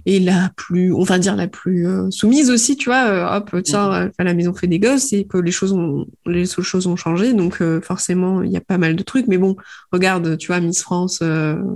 et 0.05 0.20
la 0.20 0.51
plus, 0.55 0.93
on 0.93 1.03
va 1.03 1.20
dire 1.20 1.36
la 1.36 1.47
plus 1.47 1.88
euh, 1.88 2.09
soumise 2.11 2.49
aussi, 2.49 2.76
tu 2.78 2.89
vois. 2.89 3.38
Hop, 3.38 3.55
tiens, 3.63 4.05
mhm. 4.05 4.11
à 4.18 4.24
la 4.24 4.34
maison 4.34 4.53
fait 4.53 4.68
des 4.68 4.80
gosses 4.80 5.13
et 5.13 5.26
que 5.26 5.38
les 5.38 5.51
choses 5.51 5.74
ont, 5.74 6.05
les 6.26 6.45
choses 6.45 6.88
ont 6.88 6.95
changé, 6.95 7.34
donc 7.34 7.61
euh, 7.61 7.82
forcément 7.82 8.41
il 8.41 8.51
y 8.51 8.57
a 8.57 8.61
pas 8.61 8.78
mal 8.78 8.95
de 8.95 9.03
trucs. 9.03 9.28
Mais 9.28 9.38
bon, 9.38 9.55
regarde, 9.91 10.38
tu 10.38 10.47
vois, 10.47 10.59
Miss 10.59 10.82
France, 10.82 11.22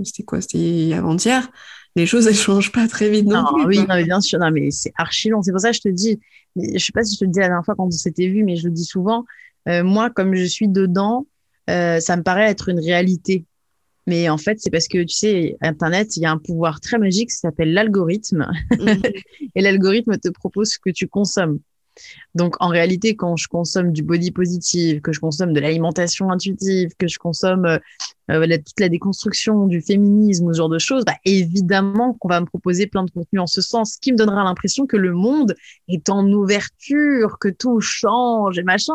c'était 0.04 0.24
quoi? 0.24 0.40
C'était 0.40 0.92
avant-hier. 0.96 1.48
Les 1.96 2.06
choses 2.06 2.26
elles 2.26 2.34
changent 2.34 2.72
pas 2.72 2.86
très 2.86 3.10
vite 3.10 3.26
non, 3.26 3.44
Oui, 3.66 3.78
non, 3.78 3.86
mais 3.88 4.04
bien 4.04 4.20
sûr, 4.20 4.38
non, 4.38 4.50
mais 4.50 4.70
c'est 4.70 4.92
archi 4.96 5.28
long. 5.28 5.42
C'est 5.42 5.50
pour 5.50 5.60
ça 5.60 5.70
que 5.70 5.76
je 5.76 5.82
te 5.82 5.88
dis. 5.88 6.18
Je 6.56 6.78
sais 6.78 6.92
pas 6.92 7.04
si 7.04 7.14
je 7.14 7.20
te 7.20 7.24
le 7.24 7.30
dis 7.30 7.38
la 7.38 7.48
dernière 7.48 7.64
fois 7.64 7.74
quand 7.76 7.86
on 7.86 7.90
s'était 7.90 8.28
vu, 8.28 8.44
mais 8.44 8.56
je 8.56 8.66
le 8.68 8.72
dis 8.72 8.84
souvent. 8.84 9.24
moi, 9.66 10.10
comme 10.10 10.34
je 10.34 10.44
suis 10.44 10.68
dedans, 10.68 11.26
ça 11.66 12.16
me 12.16 12.22
paraît 12.22 12.50
être 12.50 12.68
une 12.68 12.80
réalité. 12.80 13.44
Mais 14.06 14.28
en 14.28 14.38
fait, 14.38 14.58
c'est 14.58 14.70
parce 14.70 14.88
que, 14.88 14.98
tu 14.98 15.14
sais, 15.14 15.56
Internet, 15.60 16.16
il 16.16 16.22
y 16.22 16.26
a 16.26 16.32
un 16.32 16.38
pouvoir 16.38 16.80
très 16.80 16.98
magique, 16.98 17.30
ça 17.30 17.48
s'appelle 17.48 17.72
l'algorithme. 17.72 18.50
Mhm. 18.78 19.02
et 19.54 19.60
l'algorithme 19.60 20.18
te 20.18 20.28
propose 20.30 20.70
ce 20.70 20.78
que 20.78 20.90
tu 20.90 21.06
consommes. 21.06 21.60
Donc, 22.34 22.56
en 22.60 22.68
réalité, 22.68 23.16
quand 23.16 23.36
je 23.36 23.48
consomme 23.48 23.92
du 23.92 24.02
body 24.02 24.30
positive, 24.30 25.00
que 25.00 25.12
je 25.12 25.20
consomme 25.20 25.52
de 25.52 25.60
l'alimentation 25.60 26.30
intuitive, 26.30 26.90
que 26.98 27.08
je 27.08 27.18
consomme 27.18 27.64
euh, 27.66 27.78
euh, 28.30 28.56
toute 28.58 28.80
la 28.80 28.88
déconstruction 28.88 29.66
du 29.66 29.80
féminisme 29.80 30.52
ce 30.52 30.56
genre 30.56 30.68
de 30.68 30.78
choses, 30.78 31.04
bah, 31.04 31.16
évidemment 31.24 32.14
qu'on 32.14 32.28
va 32.28 32.40
me 32.40 32.46
proposer 32.46 32.86
plein 32.86 33.04
de 33.04 33.10
contenus 33.10 33.42
en 33.42 33.46
ce 33.46 33.60
sens, 33.60 33.96
qui 33.96 34.12
me 34.12 34.16
donnera 34.16 34.44
l'impression 34.44 34.86
que 34.86 34.96
le 34.96 35.12
monde 35.12 35.54
est 35.88 36.08
en 36.08 36.26
ouverture, 36.30 37.38
que 37.38 37.48
tout 37.48 37.80
change 37.80 38.58
et 38.58 38.62
machin. 38.62 38.94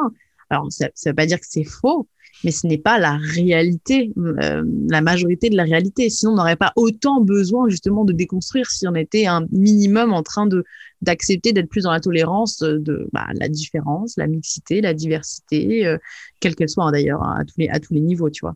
Alors, 0.50 0.72
ça 0.72 0.86
ne 0.86 1.10
veut 1.10 1.16
pas 1.16 1.26
dire 1.26 1.40
que 1.40 1.48
c'est 1.50 1.64
faux, 1.64 2.08
mais 2.44 2.52
ce 2.52 2.68
n'est 2.68 2.78
pas 2.78 3.00
la 3.00 3.18
réalité, 3.18 4.14
euh, 4.18 4.64
la 4.90 5.02
majorité 5.02 5.50
de 5.50 5.58
la 5.58 5.64
réalité. 5.64 6.10
Sinon, 6.10 6.34
on 6.34 6.36
n'aurait 6.36 6.56
pas 6.56 6.74
autant 6.76 7.22
besoin 7.22 7.70
justement 7.70 8.06
de 8.06 8.14
déconstruire 8.14 8.70
si 8.70 8.88
on 8.88 8.96
était 8.96 9.26
un 9.26 9.46
minimum 9.52 10.14
en 10.14 10.24
train 10.24 10.46
de 10.46 10.64
d'accepter 11.06 11.54
d'être 11.54 11.70
plus 11.70 11.84
dans 11.84 11.92
la 11.92 12.00
tolérance 12.00 12.60
de 12.60 13.08
bah, 13.14 13.28
la 13.34 13.48
différence, 13.48 14.16
la 14.18 14.28
mixité, 14.28 14.82
la 14.82 14.94
diversité, 14.94 15.86
euh, 15.86 15.98
quelle 16.40 16.56
qu'elle 16.56 16.70
soit 16.70 16.86
hein, 16.86 16.92
d'ailleurs 16.92 17.24
à 17.24 17.46
tous 17.46 17.56
les 17.58 17.70
à 17.70 17.80
tous 17.80 17.94
les 17.94 18.02
niveaux, 18.02 18.30
tu 18.30 18.42
vois. 18.42 18.56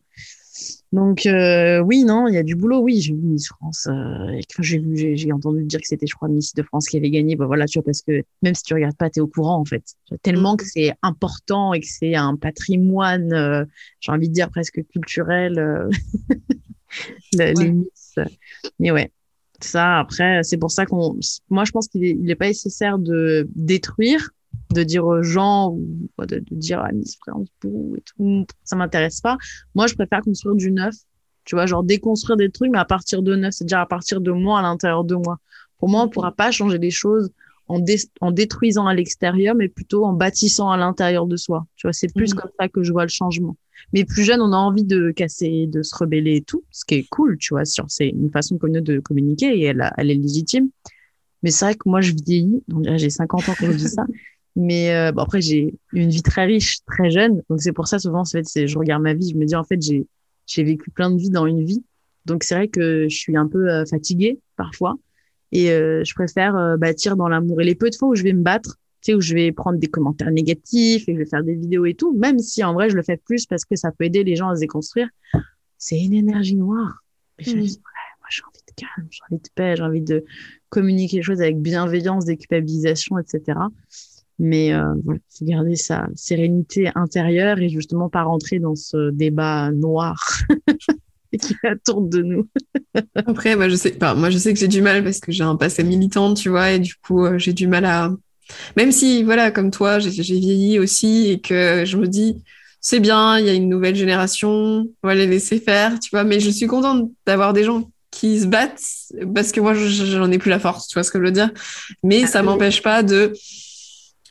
Donc 0.91 1.25
euh, 1.25 1.79
oui, 1.79 2.03
non, 2.03 2.27
il 2.27 2.33
y 2.33 2.37
a 2.37 2.43
du 2.43 2.55
boulot. 2.55 2.79
Oui, 2.79 2.99
j'ai 2.99 3.13
vu 3.13 3.21
Miss 3.21 3.47
France. 3.47 3.87
Euh, 3.89 4.39
j'ai 4.59 4.79
vu, 4.79 5.15
j'ai 5.15 5.31
entendu 5.31 5.63
dire 5.63 5.79
que 5.79 5.87
c'était, 5.87 6.07
je 6.07 6.15
crois, 6.15 6.27
Miss 6.27 6.53
de 6.55 6.63
France 6.63 6.87
qui 6.87 6.97
avait 6.97 7.11
gagné. 7.11 7.35
Bah 7.35 7.45
voilà, 7.45 7.67
tu 7.67 7.79
vois, 7.79 7.85
parce 7.85 8.01
que 8.01 8.23
même 8.41 8.55
si 8.55 8.63
tu 8.63 8.73
regardes 8.73 8.97
pas, 8.97 9.09
tu 9.09 9.19
es 9.19 9.21
au 9.21 9.27
courant 9.27 9.59
en 9.59 9.65
fait. 9.65 9.83
Tellement 10.23 10.55
que 10.55 10.65
c'est 10.65 10.93
important 11.03 11.73
et 11.73 11.79
que 11.79 11.87
c'est 11.87 12.15
un 12.15 12.35
patrimoine, 12.35 13.33
euh, 13.33 13.65
j'ai 13.99 14.11
envie 14.11 14.29
de 14.29 14.33
dire 14.33 14.49
presque 14.49 14.83
culturel, 14.91 15.59
euh, 15.59 15.89
les 17.33 17.71
Miss. 17.71 18.15
Mais 18.79 18.91
ouais, 18.91 19.11
ça 19.63 19.99
après, 19.99 20.43
c'est 20.43 20.57
pour 20.57 20.71
ça 20.71 20.85
qu'on, 20.85 21.17
moi, 21.49 21.65
je 21.65 21.71
pense 21.71 21.87
qu'il 21.87 22.03
est, 22.03 22.17
il 22.19 22.29
est 22.29 22.35
pas 22.35 22.47
nécessaire 22.47 22.97
de 22.97 23.47
détruire 23.55 24.29
de 24.73 24.83
dire 24.83 25.05
aux 25.05 25.23
gens 25.23 25.71
ou 25.71 26.09
de, 26.25 26.43
dire 26.51 26.79
à 26.79 26.91
Miss 26.91 27.17
France 27.17 27.47
et 27.63 28.01
tout, 28.05 28.45
ça 28.63 28.75
m'intéresse 28.75 29.21
pas. 29.21 29.37
Moi, 29.75 29.87
je 29.87 29.95
préfère 29.95 30.21
construire 30.21 30.55
du 30.55 30.71
neuf. 30.71 30.95
Tu 31.45 31.55
vois, 31.55 31.65
genre 31.65 31.83
déconstruire 31.83 32.37
des 32.37 32.51
trucs, 32.51 32.71
mais 32.71 32.77
à 32.77 32.85
partir 32.85 33.23
de 33.23 33.35
neuf, 33.35 33.55
c'est-à-dire 33.55 33.79
à 33.79 33.87
partir 33.87 34.21
de 34.21 34.31
moi, 34.31 34.59
à 34.59 34.61
l'intérieur 34.61 35.03
de 35.03 35.15
moi. 35.15 35.39
Pour 35.79 35.89
moi, 35.89 36.03
on 36.03 36.09
pourra 36.09 36.31
pas 36.31 36.51
changer 36.51 36.77
les 36.77 36.91
choses 36.91 37.31
en, 37.67 37.79
en 38.21 38.31
détruisant 38.31 38.85
à 38.85 38.93
l'extérieur, 38.93 39.55
mais 39.55 39.69
plutôt 39.69 40.05
en 40.05 40.13
bâtissant 40.13 40.69
à 40.69 40.77
l'intérieur 40.77 41.25
de 41.25 41.37
soi. 41.37 41.65
Tu 41.75 41.87
vois, 41.87 41.93
c'est 41.93 42.13
plus 42.13 42.33
mhm. 42.33 42.41
comme 42.41 42.51
ça 42.59 42.67
que 42.67 42.83
je 42.83 42.91
vois 42.91 43.03
le 43.03 43.09
changement. 43.09 43.55
Mais 43.93 44.05
plus 44.05 44.23
jeune, 44.23 44.41
on 44.41 44.53
a 44.53 44.57
envie 44.57 44.83
de 44.83 45.11
casser, 45.11 45.67
de 45.67 45.81
se 45.81 45.95
rebeller 45.95 46.37
et 46.37 46.41
tout, 46.41 46.63
ce 46.71 46.85
qui 46.85 46.95
est 46.95 47.09
cool, 47.09 47.37
tu 47.37 47.53
vois. 47.53 47.63
C'est 47.65 48.09
une 48.09 48.29
façon 48.31 48.57
commune 48.57 48.81
de 48.81 48.99
communiquer 48.99 49.57
et 49.57 49.63
elle, 49.63 49.91
elle 49.97 50.11
est 50.11 50.15
légitime. 50.15 50.69
Mais 51.43 51.51
c'est 51.51 51.65
vrai 51.65 51.75
que 51.75 51.87
moi, 51.87 52.01
je 52.01 52.13
vieillis, 52.13 52.61
donc 52.67 52.85
j'ai 52.97 53.09
50 53.09 53.49
ans 53.49 53.53
quand 53.57 53.71
je 53.71 53.77
dis 53.77 53.87
ça. 53.87 54.05
Mais 54.55 54.93
euh, 54.93 55.11
bon, 55.11 55.21
après, 55.21 55.41
j'ai 55.41 55.73
eu 55.93 55.99
une 56.01 56.09
vie 56.09 56.23
très 56.23 56.45
riche, 56.45 56.79
très 56.85 57.09
jeune. 57.09 57.41
Donc, 57.49 57.61
c'est 57.61 57.71
pour 57.71 57.87
ça, 57.87 57.97
souvent, 57.97 58.21
en 58.21 58.25
fait, 58.25 58.45
je 58.67 58.77
regarde 58.77 59.01
ma 59.01 59.13
vie, 59.13 59.29
je 59.29 59.37
me 59.37 59.45
dis, 59.45 59.55
en 59.55 59.63
fait, 59.63 59.81
j'ai, 59.81 60.05
j'ai 60.47 60.63
vécu 60.63 60.91
plein 60.91 61.09
de 61.11 61.17
vies 61.17 61.29
dans 61.29 61.45
une 61.45 61.63
vie. 61.63 61.83
Donc, 62.25 62.43
c'est 62.43 62.55
vrai 62.55 62.67
que 62.67 63.07
je 63.07 63.15
suis 63.15 63.37
un 63.37 63.47
peu 63.47 63.69
euh, 63.69 63.85
fatiguée 63.85 64.39
parfois. 64.57 64.97
Et 65.51 65.71
euh, 65.71 66.03
je 66.03 66.13
préfère 66.13 66.77
bâtir 66.77 67.15
dans 67.15 67.29
l'amour. 67.29 67.61
Et 67.61 67.63
les 67.63 67.75
peu 67.75 67.89
de 67.89 67.95
fois 67.95 68.09
où 68.09 68.15
je 68.15 68.23
vais 68.23 68.33
me 68.33 68.43
battre, 68.43 68.77
tu 69.01 69.11
sais, 69.11 69.15
où 69.15 69.21
je 69.21 69.33
vais 69.33 69.51
prendre 69.51 69.77
des 69.79 69.87
commentaires 69.87 70.31
négatifs 70.31 71.07
et 71.07 71.13
je 71.13 71.19
vais 71.19 71.25
faire 71.25 71.43
des 71.43 71.55
vidéos 71.55 71.85
et 71.85 71.93
tout, 71.93 72.13
même 72.17 72.39
si 72.39 72.63
en 72.63 72.73
vrai, 72.73 72.89
je 72.89 72.95
le 72.95 73.03
fais 73.03 73.17
plus 73.17 73.45
parce 73.45 73.65
que 73.65 73.75
ça 73.75 73.91
peut 73.91 74.05
aider 74.05 74.23
les 74.23 74.35
gens 74.35 74.49
à 74.49 74.55
se 74.55 74.59
déconstruire, 74.59 75.09
c'est 75.77 75.99
une 75.99 76.13
énergie 76.13 76.55
noire. 76.55 77.03
Et 77.39 77.45
je 77.45 77.55
me 77.55 77.61
dis, 77.61 77.75
ouais, 77.77 78.09
moi, 78.19 78.27
j'ai 78.29 78.43
envie 78.43 78.59
de 78.67 78.73
calme, 78.75 79.07
j'ai 79.09 79.21
envie 79.29 79.41
de 79.41 79.49
paix, 79.55 79.75
j'ai 79.77 79.83
envie 79.83 80.01
de 80.01 80.25
communiquer 80.67 81.17
les 81.17 81.23
choses 81.23 81.41
avec 81.41 81.61
bienveillance, 81.61 82.25
déculpabilisation, 82.25 83.17
etc. 83.17 83.57
Mais 84.39 84.73
euh, 84.73 84.93
voilà, 85.03 85.19
faut 85.29 85.45
garder 85.45 85.75
sa 85.75 86.07
sérénité 86.15 86.89
intérieure 86.95 87.59
et 87.59 87.69
justement 87.69 88.09
pas 88.09 88.23
rentrer 88.23 88.59
dans 88.59 88.75
ce 88.75 89.11
débat 89.11 89.71
noir 89.71 90.21
qui 91.41 91.55
tourne 91.85 92.09
de 92.09 92.21
nous. 92.21 92.47
Après, 93.15 93.55
moi 93.55 93.67
je 93.69 93.75
sais, 93.75 93.97
moi 94.15 94.29
je 94.29 94.37
sais 94.37 94.53
que 94.53 94.59
j'ai 94.59 94.69
du 94.69 94.81
mal 94.81 95.03
parce 95.03 95.19
que 95.19 95.31
j'ai 95.31 95.43
un 95.43 95.57
passé 95.57 95.83
militant, 95.83 96.33
tu 96.33 96.49
vois, 96.49 96.71
et 96.71 96.79
du 96.79 96.95
coup 96.95 97.25
euh, 97.25 97.37
j'ai 97.37 97.53
du 97.53 97.67
mal 97.67 97.83
à, 97.85 98.15
même 98.77 98.91
si 98.91 99.23
voilà, 99.23 99.51
comme 99.51 99.71
toi, 99.71 99.99
j'ai 99.99 100.09
vieilli 100.09 100.79
aussi 100.79 101.31
et 101.31 101.39
que 101.39 101.83
je 101.85 101.97
me 101.97 102.07
dis 102.07 102.37
c'est 102.81 102.99
bien, 102.99 103.37
il 103.39 103.45
y 103.45 103.49
a 103.49 103.53
une 103.53 103.69
nouvelle 103.69 103.95
génération, 103.95 104.85
on 105.03 105.07
va 105.07 105.15
les 105.15 105.27
laisser 105.27 105.59
faire, 105.59 105.99
tu 105.99 106.09
vois, 106.11 106.23
mais 106.23 106.39
je 106.39 106.49
suis 106.49 106.67
contente 106.67 107.11
d'avoir 107.25 107.53
des 107.53 107.63
gens 107.63 107.89
qui 108.11 108.39
se 108.39 108.47
battent 108.47 108.81
parce 109.35 109.51
que 109.51 109.59
moi 109.59 109.73
j'en 109.73 110.31
ai 110.31 110.37
plus 110.37 110.49
la 110.49 110.59
force, 110.59 110.87
tu 110.87 110.93
vois 110.95 111.03
ce 111.03 111.11
que 111.11 111.19
je 111.19 111.25
veux 111.25 111.31
dire, 111.31 111.51
mais 112.03 112.23
ah 112.23 112.27
ça 112.27 112.41
m'empêche 112.41 112.81
pas 112.81 113.03
de 113.03 113.33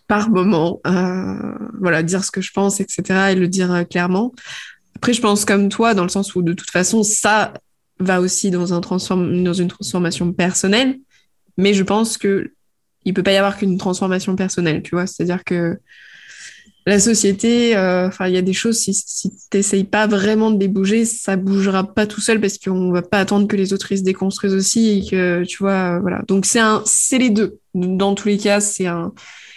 par 0.08 0.30
moment, 0.30 0.80
euh, 0.86 1.54
voilà, 1.78 2.02
dire 2.02 2.24
ce 2.24 2.30
que 2.30 2.40
je 2.40 2.50
pense, 2.50 2.80
etc., 2.80 3.02
et 3.32 3.34
le 3.34 3.46
dire 3.46 3.70
euh, 3.70 3.84
clairement. 3.84 4.32
Après, 4.96 5.12
je 5.12 5.20
pense 5.20 5.44
comme 5.44 5.68
toi, 5.68 5.92
dans 5.92 6.02
le 6.02 6.08
sens 6.08 6.34
où 6.34 6.40
de 6.40 6.54
toute 6.54 6.70
façon, 6.70 7.02
ça 7.02 7.52
va 8.00 8.20
aussi 8.22 8.50
dans, 8.50 8.72
un 8.72 8.80
transform 8.80 9.44
dans 9.44 9.52
une 9.52 9.68
transformation 9.68 10.32
personnelle, 10.32 10.98
mais 11.58 11.74
je 11.74 11.82
pense 11.82 12.16
que 12.16 12.52
il 13.08 13.14
peut 13.14 13.22
pas 13.22 13.32
y 13.32 13.36
avoir 13.36 13.56
qu'une 13.56 13.78
transformation 13.78 14.36
personnelle, 14.36 14.82
tu 14.82 14.94
vois. 14.94 15.06
C'est-à-dire 15.06 15.42
que 15.42 15.78
la 16.84 17.00
société, 17.00 17.74
euh, 17.74 18.08
enfin, 18.08 18.28
il 18.28 18.34
y 18.34 18.36
a 18.36 18.42
des 18.42 18.52
choses, 18.52 18.78
si, 18.78 18.92
si 18.92 19.30
tu 19.50 19.84
pas 19.84 20.06
vraiment 20.06 20.50
de 20.50 20.60
les 20.60 20.68
bouger, 20.68 21.06
ça 21.06 21.36
bougera 21.36 21.94
pas 21.94 22.06
tout 22.06 22.20
seul 22.20 22.38
parce 22.38 22.58
qu'on 22.58 22.92
va 22.92 23.00
pas 23.00 23.18
attendre 23.18 23.48
que 23.48 23.56
les 23.56 23.72
autres 23.72 23.94
se 23.94 24.02
déconstruisent 24.02 24.54
aussi 24.54 24.98
et 24.98 25.10
que, 25.10 25.42
tu 25.44 25.58
vois, 25.58 25.96
euh, 25.96 26.00
voilà. 26.00 26.22
Donc, 26.28 26.44
c'est 26.44 26.60
un, 26.60 26.82
c'est 26.84 27.18
les 27.18 27.30
deux. 27.30 27.58
Dans 27.72 28.14
tous 28.14 28.28
les 28.28 28.36
cas, 28.36 28.60
c'est 28.60 28.86
un, 28.86 29.12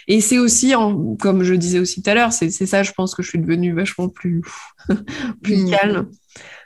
et 0.08 0.22
c'est 0.22 0.38
aussi, 0.38 0.74
en, 0.74 1.14
comme 1.16 1.42
je 1.42 1.52
disais 1.52 1.78
aussi 1.78 2.02
tout 2.02 2.08
à 2.10 2.14
l'heure, 2.14 2.32
c'est, 2.32 2.50
c'est 2.50 2.66
ça, 2.66 2.82
je 2.82 2.92
pense 2.92 3.14
que 3.14 3.22
je 3.22 3.28
suis 3.28 3.38
devenue 3.38 3.74
vachement 3.74 4.08
plus, 4.08 4.42
plus 5.42 5.58
mmh. 5.58 5.70
calme 5.70 6.08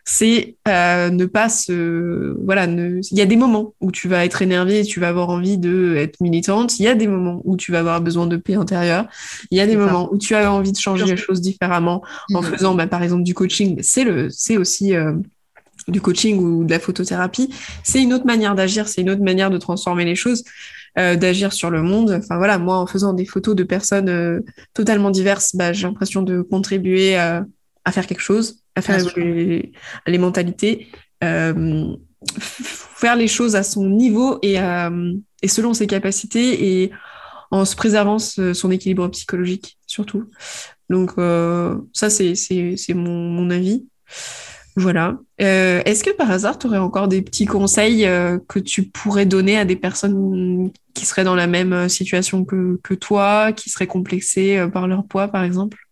c'est 0.09 0.57
euh, 0.68 1.11
ne 1.11 1.24
pas 1.26 1.48
se 1.48 2.36
voilà 2.44 2.66
il 2.66 3.02
y 3.11 3.20
a 3.20 3.26
des 3.26 3.34
moments 3.34 3.74
où 3.80 3.90
tu 3.90 4.07
vas 4.07 4.24
être 4.24 4.40
énervé 4.40 4.80
et 4.80 4.84
tu 4.84 5.00
vas 5.00 5.09
avoir 5.09 5.30
envie 5.30 5.59
de 5.59 5.96
être 5.96 6.20
militante. 6.20 6.78
Il 6.78 6.84
y 6.84 6.88
a 6.88 6.94
des 6.94 7.09
moments 7.09 7.42
où 7.44 7.57
tu 7.57 7.72
vas 7.72 7.80
avoir 7.80 8.00
besoin 8.00 8.28
de 8.28 8.36
paix 8.36 8.54
intérieure. 8.54 9.09
Il 9.50 9.59
y 9.59 9.61
a 9.61 9.66
des 9.66 9.76
moments 9.76 10.09
où 10.12 10.16
tu 10.16 10.36
as 10.36 10.50
envie 10.52 10.70
de 10.70 10.78
changer 10.78 11.04
les 11.04 11.16
choses 11.16 11.40
différemment 11.40 12.04
en 12.32 12.40
mhm. 12.40 12.48
faisant 12.48 12.74
bah, 12.74 12.86
par 12.86 13.02
exemple 13.02 13.24
du 13.24 13.34
coaching. 13.34 13.80
C'est 13.82 14.04
le 14.04 14.30
c'est 14.30 14.57
aussi 14.57 14.94
euh, 14.94 15.12
du 15.88 16.00
coaching 16.00 16.38
ou 16.38 16.64
de 16.64 16.70
la 16.70 16.78
photothérapie. 16.78 17.52
C'est 17.82 18.00
une 18.00 18.14
autre 18.14 18.26
manière 18.26 18.54
d'agir. 18.54 18.86
C'est 18.86 19.00
une 19.00 19.11
autre 19.11 19.24
manière 19.24 19.50
de 19.50 19.59
transformer 19.59 20.04
les 20.04 20.14
choses 20.14 20.44
euh, 21.00 21.16
d'agir 21.16 21.52
sur 21.52 21.68
le 21.68 21.82
monde. 21.82 22.12
Enfin 22.16 22.36
voilà 22.36 22.59
moi 22.59 22.78
en 22.78 22.86
faisant 22.86 23.12
des 23.12 23.26
photos 23.26 23.57
de 23.57 23.64
personnes 23.64 24.40
totalement 24.72 25.11
diverses 25.11 25.57
bah, 25.57 25.72
j'ai 25.72 25.88
l'impression 25.88 26.22
de 26.22 26.42
contribuer 26.42 27.16
à 27.16 27.44
faire 27.93 28.07
quelque 28.07 28.22
chose 28.22 28.62
à 28.74 28.82
faire 28.82 28.99
les, 29.16 30.18
mentalités, 30.18 30.89
euh, 31.24 31.97
faire 32.39 33.16
les 33.16 33.28
choses 33.28 33.57
à 33.57 33.62
son 33.62 33.89
niveau 33.89 34.39
et, 34.43 34.61
euh, 34.61 35.14
et, 35.43 35.49
selon 35.49 35.72
ses 35.72 35.87
capacités 35.87 36.82
et 36.82 36.91
en 37.51 37.64
se 37.64 37.76
préservant 37.76 38.18
son 38.18 38.70
équilibre 38.70 39.09
psychologique 39.09 39.78
surtout. 39.87 40.24
Donc 40.91 41.12
euh, 41.18 41.76
ça, 41.93 42.11
c'est 42.11 42.34
mon, 42.95 43.30
mon, 43.30 43.51
avis. 43.51 43.87
Voilà. 44.76 45.18
Est-ce 45.39 46.05
que 46.05 46.11
par 46.11 46.30
hasard, 46.30 46.59
tu 46.59 46.66
aurais 46.66 46.78
encore 46.78 47.09
des 47.09 47.22
petits 47.22 47.47
conseils 47.47 48.07
que 48.47 48.59
tu 48.59 48.82
pourrais 48.82 49.24
donner 49.24 49.57
à 49.57 49.64
des 49.64 49.76
personnes 49.76 50.70
qui 50.93 51.07
seraient 51.07 51.24
dans 51.24 51.34
la 51.34 51.47
même 51.47 51.89
situation 51.89 52.45
que, 52.45 52.78
que 52.82 52.93
toi, 52.93 53.53
qui 53.53 53.70
seraient 53.70 53.87
complexées 53.87 54.66
par 54.72 54.87
leur 54.87 55.07
poids, 55.07 55.28
par 55.28 55.45
exemple? 55.45 55.86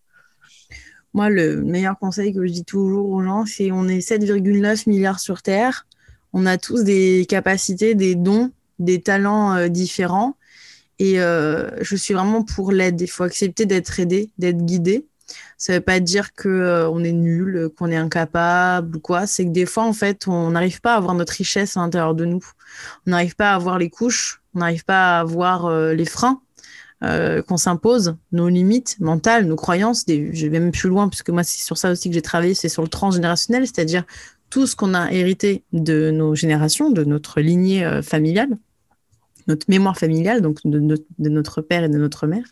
Moi, 1.14 1.30
le 1.30 1.62
meilleur 1.62 1.96
conseil 1.96 2.34
que 2.34 2.44
je 2.44 2.52
dis 2.52 2.64
toujours 2.64 3.08
aux 3.08 3.22
gens, 3.22 3.46
c'est 3.46 3.70
on 3.70 3.86
est 3.86 4.00
7,9 4.00 4.88
milliards 4.88 5.20
sur 5.20 5.42
Terre. 5.42 5.86
On 6.32 6.44
a 6.44 6.58
tous 6.58 6.82
des 6.82 7.24
capacités, 7.28 7.94
des 7.94 8.16
dons, 8.16 8.50
des 8.80 9.00
talents 9.00 9.54
euh, 9.54 9.68
différents. 9.68 10.36
Et 10.98 11.20
euh, 11.20 11.70
je 11.82 11.94
suis 11.94 12.14
vraiment 12.14 12.42
pour 12.42 12.72
l'aide. 12.72 13.00
Il 13.00 13.06
faut 13.06 13.22
accepter 13.22 13.64
d'être 13.64 14.00
aidé, 14.00 14.30
d'être 14.38 14.64
guidé. 14.64 15.06
Ça 15.56 15.72
ne 15.72 15.78
veut 15.78 15.84
pas 15.84 16.00
dire 16.00 16.34
qu'on 16.34 16.48
euh, 16.48 16.88
on 16.88 17.04
est 17.04 17.12
nul, 17.12 17.68
qu'on 17.78 17.92
est 17.92 17.96
incapable 17.96 18.96
ou 18.96 19.00
quoi. 19.00 19.28
C'est 19.28 19.44
que 19.44 19.50
des 19.50 19.66
fois, 19.66 19.84
en 19.84 19.92
fait, 19.92 20.26
on 20.26 20.50
n'arrive 20.50 20.80
pas 20.80 20.94
à 20.94 20.96
avoir 20.96 21.14
notre 21.14 21.34
richesse 21.34 21.76
à 21.76 21.80
l'intérieur 21.80 22.16
de 22.16 22.24
nous. 22.24 22.44
On 23.06 23.12
n'arrive 23.12 23.36
pas 23.36 23.52
à 23.52 23.54
avoir 23.54 23.78
les 23.78 23.88
couches, 23.88 24.42
on 24.54 24.58
n'arrive 24.58 24.84
pas 24.84 25.18
à 25.18 25.20
avoir 25.20 25.70
les 25.92 26.04
freins 26.04 26.42
euh, 27.02 27.42
qu'on 27.42 27.56
s'impose, 27.56 28.16
nos 28.32 28.48
limites 28.48 28.96
mentales, 29.00 29.46
nos 29.46 29.56
croyances. 29.56 30.04
je 30.06 30.46
vais 30.46 30.60
même 30.60 30.72
plus 30.72 30.88
loin, 30.88 31.08
puisque 31.08 31.30
moi, 31.30 31.42
c'est 31.42 31.62
sur 31.62 31.76
ça 31.76 31.90
aussi 31.90 32.08
que 32.08 32.14
j'ai 32.14 32.22
travaillé, 32.22 32.54
c'est 32.54 32.68
sur 32.68 32.82
le 32.82 32.88
transgénérationnel, 32.88 33.66
c'est-à-dire 33.66 34.04
tout 34.48 34.66
ce 34.66 34.76
qu'on 34.76 34.94
a 34.94 35.10
hérité 35.12 35.64
de 35.72 36.10
nos 36.10 36.34
générations, 36.34 36.90
de 36.90 37.04
notre 37.04 37.40
lignée 37.40 37.84
euh, 37.84 38.00
familiale, 38.00 38.56
notre 39.48 39.66
mémoire 39.68 39.98
familiale, 39.98 40.40
donc 40.40 40.60
de, 40.64 40.98
notre 41.18 41.60
père 41.60 41.84
et 41.84 41.88
de 41.88 41.98
notre 41.98 42.26
mère. 42.26 42.46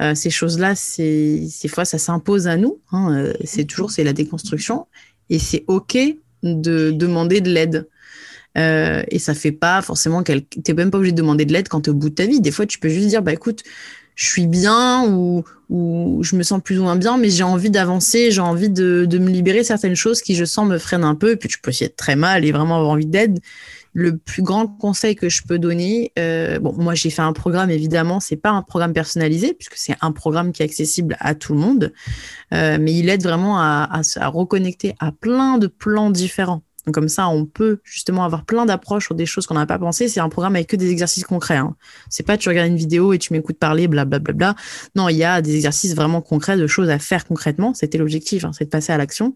Euh, 0.00 0.14
ces 0.14 0.30
choses-là, 0.30 0.74
ces 0.74 1.48
fois, 1.68 1.84
ça 1.84 1.98
s'impose 1.98 2.48
à 2.48 2.56
nous. 2.56 2.80
Hein, 2.90 3.32
c'est 3.44 3.64
toujours, 3.64 3.92
c'est 3.92 4.02
la 4.02 4.12
déconstruction. 4.12 4.86
Et 5.28 5.38
c'est 5.38 5.64
OK 5.68 5.96
de 6.42 6.90
demander 6.90 7.40
de 7.40 7.50
l'aide. 7.50 7.88
Euh, 8.58 9.02
et 9.08 9.18
ça 9.18 9.34
fait 9.34 9.52
pas 9.52 9.80
forcément 9.82 10.22
Tu 10.22 10.42
T'es 10.42 10.74
même 10.74 10.90
pas 10.90 10.98
obligé 10.98 11.12
de 11.12 11.16
demander 11.16 11.44
de 11.44 11.52
l'aide 11.52 11.68
quand 11.68 11.82
t'es 11.82 11.90
au 11.90 11.94
bout 11.94 12.10
de 12.10 12.14
ta 12.14 12.26
vie. 12.26 12.40
Des 12.40 12.50
fois, 12.50 12.66
tu 12.66 12.78
peux 12.78 12.88
juste 12.88 13.08
dire, 13.08 13.22
bah 13.22 13.32
écoute, 13.32 13.62
je 14.16 14.26
suis 14.26 14.46
bien 14.46 15.06
ou, 15.08 15.44
ou 15.70 16.20
je 16.22 16.36
me 16.36 16.42
sens 16.42 16.60
plus 16.62 16.78
ou 16.78 16.82
moins 16.82 16.96
bien, 16.96 17.16
mais 17.16 17.30
j'ai 17.30 17.44
envie 17.44 17.70
d'avancer, 17.70 18.30
j'ai 18.30 18.40
envie 18.40 18.68
de, 18.68 19.06
de, 19.06 19.18
me 19.18 19.30
libérer 19.30 19.64
certaines 19.64 19.94
choses 19.94 20.20
qui, 20.20 20.34
je 20.34 20.44
sens, 20.44 20.68
me 20.68 20.78
freinent 20.78 21.04
un 21.04 21.14
peu. 21.14 21.32
Et 21.32 21.36
puis, 21.36 21.48
tu 21.48 21.58
peux 21.60 21.70
aussi 21.70 21.84
être 21.84 21.96
très 21.96 22.16
mal 22.16 22.44
et 22.44 22.52
vraiment 22.52 22.76
avoir 22.76 22.90
envie 22.90 23.06
d'aide. 23.06 23.38
Le 23.92 24.16
plus 24.16 24.42
grand 24.42 24.68
conseil 24.68 25.16
que 25.16 25.28
je 25.28 25.42
peux 25.42 25.58
donner, 25.58 26.12
euh, 26.16 26.60
bon, 26.60 26.72
moi 26.74 26.94
j'ai 26.94 27.10
fait 27.10 27.22
un 27.22 27.32
programme 27.32 27.70
évidemment, 27.70 28.20
c'est 28.20 28.36
pas 28.36 28.50
un 28.50 28.62
programme 28.62 28.92
personnalisé 28.92 29.52
puisque 29.52 29.74
c'est 29.74 29.96
un 30.00 30.12
programme 30.12 30.52
qui 30.52 30.62
est 30.62 30.64
accessible 30.64 31.16
à 31.18 31.34
tout 31.34 31.54
le 31.54 31.58
monde, 31.58 31.92
euh, 32.54 32.78
mais 32.80 32.94
il 32.94 33.08
aide 33.08 33.24
vraiment 33.24 33.58
à, 33.58 33.88
à, 33.90 34.02
à 34.20 34.28
reconnecter 34.28 34.94
à 35.00 35.10
plein 35.10 35.58
de 35.58 35.66
plans 35.66 36.10
différents 36.10 36.62
comme 36.92 37.08
ça, 37.08 37.28
on 37.28 37.44
peut 37.44 37.80
justement 37.84 38.24
avoir 38.24 38.44
plein 38.44 38.64
d'approches 38.64 39.04
sur 39.04 39.14
des 39.14 39.26
choses 39.26 39.46
qu'on 39.46 39.54
n'a 39.54 39.66
pas 39.66 39.78
pensé. 39.78 40.08
C'est 40.08 40.20
un 40.20 40.28
programme 40.28 40.56
avec 40.56 40.68
que 40.68 40.76
des 40.76 40.90
exercices 40.90 41.24
concrets. 41.24 41.56
Hein. 41.56 41.76
C'est 42.08 42.22
pas 42.24 42.38
tu 42.38 42.48
regardes 42.48 42.68
une 42.68 42.76
vidéo 42.76 43.12
et 43.12 43.18
tu 43.18 43.32
m'écoutes 43.32 43.58
parler, 43.58 43.86
blablabla. 43.86 44.32
Bla, 44.32 44.52
bla. 44.52 44.62
Non, 44.96 45.08
il 45.08 45.16
y 45.16 45.24
a 45.24 45.42
des 45.42 45.54
exercices 45.54 45.94
vraiment 45.94 46.22
concrets, 46.22 46.56
de 46.56 46.66
choses 46.66 46.88
à 46.88 46.98
faire 46.98 47.26
concrètement. 47.26 47.74
C'était 47.74 47.98
l'objectif, 47.98 48.44
hein, 48.44 48.52
c'est 48.52 48.64
de 48.64 48.70
passer 48.70 48.92
à 48.92 48.98
l'action. 48.98 49.34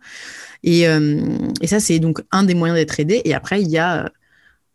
Et, 0.62 0.88
euh, 0.88 1.20
et, 1.60 1.66
ça, 1.66 1.80
c'est 1.80 1.98
donc 1.98 2.22
un 2.30 2.44
des 2.44 2.54
moyens 2.54 2.78
d'être 2.78 2.98
aidé. 2.98 3.20
Et 3.24 3.34
après, 3.34 3.60
il 3.60 3.68
y 3.68 3.78
a 3.78 4.04
euh, 4.04 4.08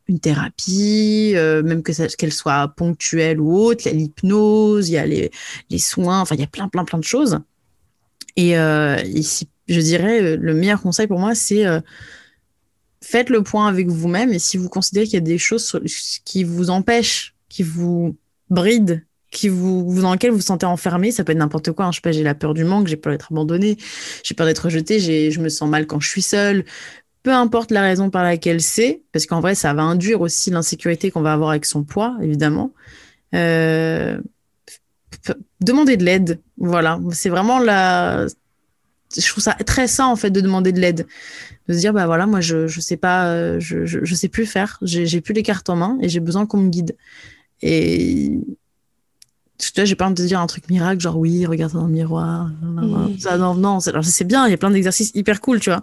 une 0.08 0.20
thérapie, 0.20 1.34
euh, 1.36 1.64
même 1.64 1.82
que 1.82 1.92
qu'elle 2.16 2.34
soit 2.34 2.68
ponctuelle 2.78 3.40
ou 3.40 3.58
autre. 3.58 3.90
L'hypnose, 3.90 4.90
il 4.90 4.94
y 4.94 4.98
a 4.98 5.06
les, 5.08 5.32
les, 5.72 5.80
soins. 5.80 6.22
Enfin, 6.22 6.36
il 6.36 6.42
y 6.42 6.44
a 6.44 6.48
plein, 6.48 6.68
plein, 6.68 6.86
plein 6.86 7.00
de 7.00 7.04
choses. 7.04 7.40
Et 8.36 8.54
ici, 9.06 9.50
je 9.68 9.82
dirais, 9.82 10.38
le 10.38 10.54
meilleur 10.54 10.82
conseil 10.82 11.08
pour 11.08 11.20
moi, 11.20 11.36
c'est 11.36 11.66
faites 13.02 13.30
le 13.30 13.44
point 13.44 13.68
avec 13.68 13.88
vous-même 13.88 14.34
et 14.34 14.40
si 14.40 14.58
vous 14.58 14.70
considérez 14.70 15.06
qu'il 15.06 15.16
y 15.16 15.18
a 15.18 15.22
des 15.22 15.38
choses 15.38 15.80
qui 16.26 16.44
vous 16.44 16.70
empêchent, 16.70 17.36
qui 17.48 17.64
vous 17.64 18.16
brident, 18.50 19.02
qui 19.32 19.48
vous, 19.48 20.02
dans 20.02 20.14
lesquelles 20.14 20.32
vous 20.32 20.38
vous 20.38 20.42
sentez 20.42 20.66
enfermé, 20.66 21.12
ça 21.12 21.24
peut 21.24 21.32
être 21.32 21.38
n'importe 21.38 21.72
quoi. 21.72 21.86
Hein. 21.86 21.92
Je 21.92 21.98
sais 21.98 22.02
pas, 22.02 22.12
j'ai 22.12 22.24
la 22.24 22.36
peur 22.36 22.54
du 22.54 22.64
manque, 22.64 22.88
j'ai 22.88 22.98
peur 22.98 23.14
d'être 23.14 23.32
abandonné, 23.32 23.78
j'ai 24.24 24.34
peur 24.34 24.48
d'être 24.48 24.66
rejeté, 24.66 25.00
je 25.00 25.40
me 25.40 25.50
sens 25.50 25.70
mal 25.70 25.86
quand 25.86 26.00
je 26.00 26.10
suis 26.10 26.22
seule. 26.22 26.66
Peu 27.22 27.32
importe 27.32 27.72
la 27.72 27.82
raison 27.82 28.10
par 28.10 28.24
laquelle 28.24 28.62
c'est, 28.62 29.04
parce 29.12 29.26
qu'en 29.26 29.40
vrai, 29.40 29.54
ça 29.54 29.74
va 29.74 29.84
induire 29.84 30.22
aussi 30.22 30.50
l'insécurité 30.52 31.12
qu'on 31.12 31.22
va 31.22 31.34
avoir 31.34 31.52
avec 31.52 31.66
son 31.66 31.84
poids, 31.84 32.18
évidemment. 32.22 32.72
Euh, 33.36 34.20
demander 35.62 35.98
de 35.98 36.06
l'aide, 36.06 36.40
voilà. 36.58 37.00
C'est 37.12 37.30
vraiment 37.30 37.60
la, 37.60 38.26
je 39.16 39.28
trouve 39.28 39.44
ça 39.44 39.54
très 39.54 39.88
sain 39.88 40.06
en 40.08 40.16
fait 40.16 40.30
de 40.32 40.42
demander 40.42 40.72
de 40.72 40.80
l'aide. 40.80 41.08
De 41.68 41.74
se 41.74 41.80
dire 41.80 41.94
bah 41.94 42.06
voilà 42.06 42.26
moi 42.28 42.42
je 42.42 42.68
je 42.68 42.80
sais 42.82 42.98
pas 42.98 43.28
euh, 43.28 43.60
je, 43.60 43.86
je, 43.86 44.00
je 44.04 44.16
sais 44.16 44.30
plus 44.30 44.46
faire. 44.46 44.78
J'ai 44.82 45.06
j'ai 45.06 45.22
plus 45.22 45.34
les 45.34 45.44
cartes 45.44 45.70
en 45.70 45.76
main 45.76 45.98
et 46.02 46.10
j'ai 46.10 46.20
besoin 46.20 46.46
qu'on 46.46 46.58
me 46.58 46.70
guide. 46.70 46.96
Et 47.62 48.40
tu 49.60 49.72
vois 49.76 49.86
j'ai 49.86 49.96
pas 49.96 50.06
envie 50.06 50.16
de 50.16 50.26
dire 50.26 50.40
un 50.40 50.48
truc 50.48 50.70
miracle 50.70 51.02
genre 51.02 51.18
oui 51.18 51.46
regarde 51.46 51.74
dans 51.74 51.86
le 51.86 51.92
miroir 51.92 52.50
ça 53.20 53.38
non 53.38 53.56
non 53.56 53.80
c'est 53.80 54.24
bien 54.24 54.48
il 54.48 54.52
y 54.52 54.54
a 54.54 54.58
plein 54.58 54.72
d'exercices 54.72 55.12
hyper 55.14 55.42
cool 55.42 55.60
tu 55.60 55.70
vois 55.70 55.82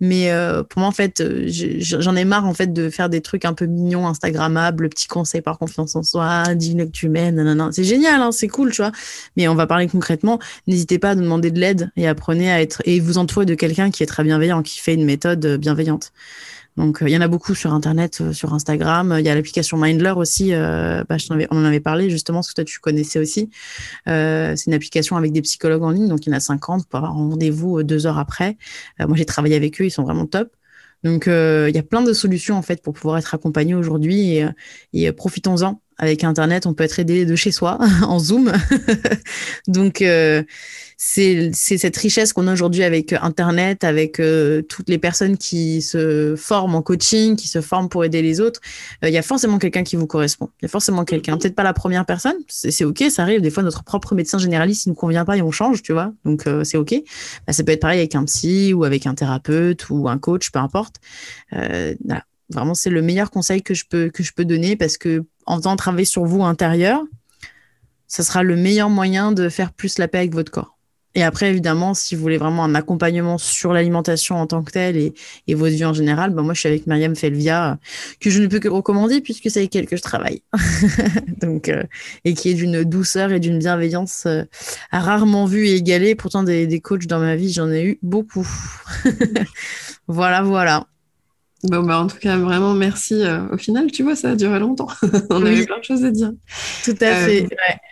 mais 0.00 0.30
euh, 0.30 0.62
pour 0.62 0.80
moi, 0.80 0.88
en 0.88 0.92
fait, 0.92 1.20
euh, 1.20 1.46
j'en 1.48 2.14
ai 2.14 2.24
marre 2.24 2.46
en 2.46 2.54
fait 2.54 2.72
de 2.72 2.88
faire 2.88 3.08
des 3.08 3.20
trucs 3.20 3.44
un 3.44 3.52
peu 3.52 3.66
mignons, 3.66 4.06
Instagrammables, 4.06 4.88
petits 4.88 5.08
conseils 5.08 5.40
par 5.40 5.58
confiance 5.58 5.96
en 5.96 6.02
soi, 6.02 6.54
dis 6.54 6.76
que 6.76 6.84
tu 6.84 7.08
mènes, 7.08 7.72
C'est 7.72 7.84
génial, 7.84 8.20
hein, 8.20 8.30
c'est 8.30 8.48
cool, 8.48 8.70
tu 8.70 8.82
vois. 8.82 8.92
Mais 9.36 9.48
on 9.48 9.56
va 9.56 9.66
parler 9.66 9.88
concrètement. 9.88 10.38
N'hésitez 10.66 10.98
pas 10.98 11.10
à 11.10 11.14
demander 11.16 11.50
de 11.50 11.58
l'aide 11.58 11.90
et 11.96 12.06
apprenez 12.06 12.50
à 12.50 12.62
être 12.62 12.80
et 12.84 13.00
vous 13.00 13.18
entourer 13.18 13.46
de 13.46 13.54
quelqu'un 13.54 13.90
qui 13.90 14.02
est 14.02 14.06
très 14.06 14.22
bienveillant, 14.22 14.62
qui 14.62 14.78
fait 14.78 14.94
une 14.94 15.04
méthode 15.04 15.44
euh, 15.44 15.58
bienveillante. 15.58 16.12
Donc, 16.78 17.02
euh, 17.02 17.08
il 17.08 17.12
y 17.12 17.16
en 17.16 17.20
a 17.20 17.26
beaucoup 17.26 17.56
sur 17.56 17.72
Internet, 17.74 18.20
euh, 18.20 18.32
sur 18.32 18.54
Instagram. 18.54 19.16
Il 19.18 19.26
y 19.26 19.28
a 19.28 19.34
l'application 19.34 19.76
Mindler 19.76 20.12
aussi. 20.16 20.54
Euh, 20.54 21.02
bah, 21.08 21.16
on 21.50 21.58
en 21.58 21.64
avait 21.64 21.80
parlé 21.80 22.08
justement, 22.08 22.38
parce 22.38 22.50
que 22.50 22.54
toi, 22.54 22.64
tu 22.64 22.78
connaissais 22.78 23.18
aussi. 23.18 23.50
c'est 24.06 24.66
une 24.66 24.74
application 24.74 25.16
avec 25.16 25.32
des 25.32 25.42
psychologues 25.42 25.82
en 25.82 25.90
ligne. 25.90 26.08
Donc, 26.08 26.24
il 26.26 26.30
y 26.30 26.32
en 26.32 26.36
a 26.36 26.40
50 26.40 26.86
pour 26.86 26.98
avoir 26.98 27.14
rendez-vous 27.14 27.82
deux 27.82 28.06
heures 28.06 28.18
après. 28.18 28.56
moi, 29.00 29.16
j'ai 29.16 29.24
travaillé 29.26 29.56
avec 29.56 29.80
eux. 29.80 29.86
Ils 29.86 29.90
sont 29.90 30.04
vraiment 30.04 30.26
top. 30.26 30.50
Donc, 31.02 31.24
il 31.26 31.74
y 31.74 31.78
a 31.78 31.82
plein 31.82 32.02
de 32.02 32.12
solutions 32.12 32.56
en 32.56 32.62
fait 32.62 32.80
pour 32.82 32.94
pouvoir 32.94 33.18
être 33.18 33.34
accompagné 33.34 33.74
aujourd'hui 33.74 34.40
et 34.92 35.12
profitons-en. 35.12 35.80
Avec 35.98 36.24
Internet, 36.24 36.66
on 36.66 36.74
peut 36.74 36.84
être 36.84 36.98
aidé 36.98 37.26
de 37.26 37.36
chez 37.36 37.52
soi 37.52 37.78
en 38.02 38.18
Zoom. 38.18 38.52
Donc, 39.66 40.02
c'est 41.00 41.52
cette 41.52 41.96
richesse 41.96 42.32
qu'on 42.32 42.48
a 42.48 42.52
aujourd'hui 42.52 42.82
avec 42.82 43.12
euh, 43.12 43.18
Internet, 43.22 43.84
avec 43.84 44.18
euh, 44.18 44.62
toutes 44.62 44.88
les 44.88 44.98
personnes 44.98 45.38
qui 45.38 45.80
se 45.80 46.34
forment 46.36 46.74
en 46.74 46.82
coaching, 46.82 47.36
qui 47.36 47.46
se 47.46 47.60
forment 47.60 47.88
pour 47.88 48.04
aider 48.04 48.20
les 48.20 48.40
autres. 48.40 48.60
Euh, 49.04 49.08
il 49.08 49.14
y 49.14 49.16
a 49.16 49.22
forcément 49.22 49.58
quelqu'un 49.58 49.84
qui 49.84 49.94
vous 49.94 50.08
correspond. 50.08 50.50
Il 50.60 50.64
y 50.64 50.66
a 50.66 50.68
forcément 50.68 51.04
quelqu'un. 51.04 51.38
Peut-être 51.38 51.54
pas 51.54 51.62
la 51.62 51.72
première 51.72 52.04
personne. 52.04 52.34
C'est 52.48 52.84
OK, 52.84 53.04
ça 53.10 53.22
arrive. 53.22 53.40
Des 53.40 53.50
fois, 53.50 53.62
notre 53.62 53.84
propre 53.84 54.16
médecin 54.16 54.38
généraliste, 54.38 54.86
il 54.86 54.90
ne 54.90 54.94
convient 54.94 55.24
pas 55.24 55.36
et 55.36 55.42
on 55.42 55.52
change, 55.52 55.82
tu 55.82 55.92
vois. 55.92 56.12
Donc, 56.24 56.44
c'est 56.64 56.76
OK. 56.76 56.94
Bah, 57.46 57.52
ça 57.52 57.62
peut 57.62 57.72
être 57.72 57.80
pareil 57.80 58.00
avec 58.00 58.16
un 58.16 58.24
psy 58.24 58.72
ou 58.74 58.82
avec 58.82 59.06
un 59.06 59.14
thérapeute 59.14 59.88
ou 59.90 60.08
un 60.08 60.18
coach, 60.18 60.50
peu 60.50 60.58
importe. 60.58 60.96
Vraiment, 62.50 62.74
c'est 62.74 62.90
le 62.90 63.02
meilleur 63.02 63.30
conseil 63.30 63.62
que 63.62 63.74
je 63.74 63.84
peux, 63.88 64.08
que 64.08 64.22
je 64.22 64.32
peux 64.32 64.44
donner 64.44 64.74
parce 64.74 64.96
que 64.96 65.22
en 65.48 65.56
faisant 65.56 65.76
travailler 65.76 66.04
sur 66.04 66.24
vous 66.24 66.44
intérieur, 66.44 67.02
ça 68.06 68.22
sera 68.22 68.42
le 68.42 68.54
meilleur 68.54 68.90
moyen 68.90 69.32
de 69.32 69.48
faire 69.48 69.72
plus 69.72 69.98
la 69.98 70.06
paix 70.06 70.18
avec 70.18 70.34
votre 70.34 70.52
corps 70.52 70.78
Et 71.14 71.22
après, 71.22 71.48
évidemment, 71.48 71.94
si 71.94 72.14
vous 72.14 72.20
voulez 72.20 72.36
vraiment 72.36 72.64
un 72.64 72.74
accompagnement 72.74 73.38
sur 73.38 73.72
l'alimentation 73.72 74.36
en 74.36 74.46
tant 74.46 74.62
que 74.62 74.72
telle 74.72 74.98
et, 74.98 75.14
et 75.46 75.54
votre 75.54 75.74
vie 75.74 75.86
en 75.86 75.94
général, 75.94 76.34
ben 76.34 76.42
moi, 76.42 76.52
je 76.52 76.60
suis 76.60 76.68
avec 76.68 76.86
Myriam 76.86 77.16
Felvia, 77.16 77.78
que 78.20 78.28
je 78.28 78.42
ne 78.42 78.46
peux 78.46 78.58
que 78.58 78.68
recommander 78.68 79.22
puisque 79.22 79.50
c'est 79.50 79.60
avec 79.60 79.74
elle 79.74 79.86
que 79.86 79.96
je 79.96 80.02
travaille. 80.02 80.42
Donc, 81.40 81.70
euh, 81.70 81.82
et 82.26 82.34
qui 82.34 82.50
est 82.50 82.54
d'une 82.54 82.84
douceur 82.84 83.32
et 83.32 83.40
d'une 83.40 83.58
bienveillance 83.58 84.24
euh, 84.26 84.44
rarement 84.92 85.46
vue 85.46 85.66
et 85.66 85.76
égalée. 85.76 86.14
Pourtant, 86.14 86.42
des, 86.42 86.66
des 86.66 86.80
coachs 86.80 87.06
dans 87.06 87.20
ma 87.20 87.36
vie, 87.36 87.52
j'en 87.52 87.70
ai 87.70 87.84
eu 87.84 87.98
beaucoup. 88.02 88.46
voilà, 90.08 90.42
voilà. 90.42 90.86
Bon, 91.64 91.82
bah, 91.82 91.98
en 91.98 92.06
tout 92.06 92.18
cas, 92.18 92.36
vraiment 92.36 92.72
merci. 92.72 93.14
Euh, 93.14 93.40
au 93.52 93.56
final, 93.56 93.90
tu 93.90 94.04
vois, 94.04 94.14
ça 94.14 94.30
a 94.30 94.36
duré 94.36 94.60
longtemps. 94.60 94.86
On 95.30 95.44
avait 95.44 95.66
plein 95.66 95.78
de 95.78 95.84
choses 95.84 96.04
à 96.04 96.10
dire. 96.12 96.32
Tout 96.84 96.94
à 97.00 97.06
euh, 97.06 97.26
fait. 97.26 97.48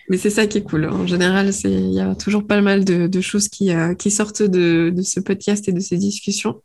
Mais 0.09 0.17
c'est 0.19 0.31
ça 0.31 0.47
qui 0.47 0.59
est 0.59 0.63
cool. 0.63 0.87
En 0.87 1.07
général, 1.07 1.51
il 1.65 1.93
y 1.93 2.01
a 2.01 2.15
toujours 2.15 2.47
pas 2.47 2.61
mal 2.61 2.85
de, 2.85 3.21
choses 3.21 3.49
qui, 3.49 3.73
euh, 3.73 3.95
qui 3.95 4.13
sortent 4.13 4.43
de, 4.43 4.93
de, 4.95 5.03
ce 5.03 5.19
podcast 5.19 5.69
et 5.69 5.73
de 5.73 5.81
ces 5.81 5.97
discussions. 5.97 6.63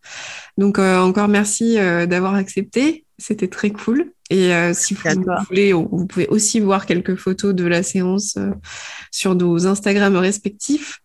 Donc, 0.59 0.77
encore 0.77 1.27
merci 1.27 1.75
d'avoir 1.75 2.35
accepté. 2.35 3.05
C'était 3.21 3.47
très 3.47 3.69
cool. 3.69 4.11
Et 4.31 4.53
euh, 4.53 4.73
si 4.73 4.93
vous 4.93 5.01
voulez, 5.49 5.73
vous 5.73 6.07
pouvez 6.07 6.25
aussi 6.29 6.61
voir 6.61 6.85
quelques 6.85 7.15
photos 7.15 7.53
de 7.53 7.65
la 7.65 7.83
séance 7.83 8.35
euh, 8.37 8.51
sur 9.11 9.35
nos 9.35 9.67
Instagram 9.67 10.15
respectifs. 10.15 11.01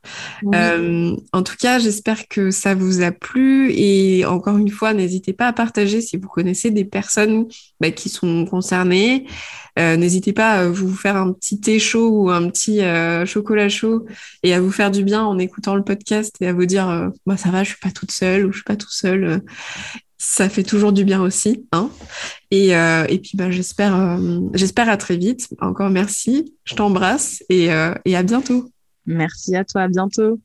Euh, 0.55 1.15
en 1.33 1.43
tout 1.43 1.57
cas, 1.61 1.81
j'espère 1.81 2.29
que 2.29 2.53
ça 2.53 2.77
vous 2.77 3.03
a 3.03 3.11
plu. 3.11 3.73
Et 3.73 4.25
encore 4.25 4.57
une 4.57 4.71
fois, 4.71 4.95
n'hésitez 4.95 5.33
pas 5.33 5.49
à 5.49 5.53
partager 5.53 6.01
si 6.01 6.17
vous 6.17 6.29
connaissez 6.29 6.71
des 6.71 6.85
personnes 6.85 7.49
bah, 7.81 7.91
qui 7.91 8.09
sont 8.09 8.47
concernées. 8.47 9.27
n'hésitez 9.77 10.33
pas 10.33 10.53
à 10.53 10.69
vous 10.69 10.95
faire 10.95 11.17
un 11.17 11.33
petit 11.33 11.61
thé 11.61 11.81
chaud 11.81 12.09
ou 12.09 12.31
un 12.31 12.49
petit 12.49 12.81
chocolat 13.27 13.69
chaud 13.69 14.07
et 14.45 14.55
à 14.55 14.61
vous 14.61 14.71
faire 14.71 14.93
du 14.93 15.03
bien 15.03 15.25
en 15.25 15.39
écoutant 15.39 15.75
le 15.75 15.83
podcast 15.83 16.35
et 16.41 16.47
à 16.47 16.53
vous 16.53 16.65
dire 16.65 17.11
bah, 17.27 17.37
ça 17.37 17.51
va, 17.51 17.65
je 17.65 17.71
suis 17.71 17.81
pas 17.81 17.91
toute 17.91 18.13
seule 18.13 18.47
ou 18.47 18.53
je 18.53 18.59
suis 18.59 18.65
pas 18.65 18.77
tout 18.77 18.91
seul 18.91 19.43
ça 20.19 20.49
fait 20.49 20.63
toujours 20.63 20.93
du 20.93 21.05
bien 21.05 21.23
aussi. 21.23 21.67
Hein 21.73 21.91
et, 22.51 22.77
euh, 22.77 23.05
et 23.09 23.19
puis, 23.19 23.33
j'espère, 23.51 23.95
euh, 23.95 24.41
j'espère 24.55 24.89
à 24.89 24.97
très 24.97 25.17
vite. 25.17 25.49
Encore 25.61 25.91
merci. 25.91 26.55
Je 26.65 26.75
t'embrasse 26.75 27.43
et, 27.49 27.73
euh, 27.73 27.95
et 28.05 28.17
à 28.17 28.23
bientôt. 28.23 28.71
Merci 29.07 29.55
à 29.57 29.65
toi. 29.65 29.83
À 29.83 29.89
bientôt. 29.89 30.41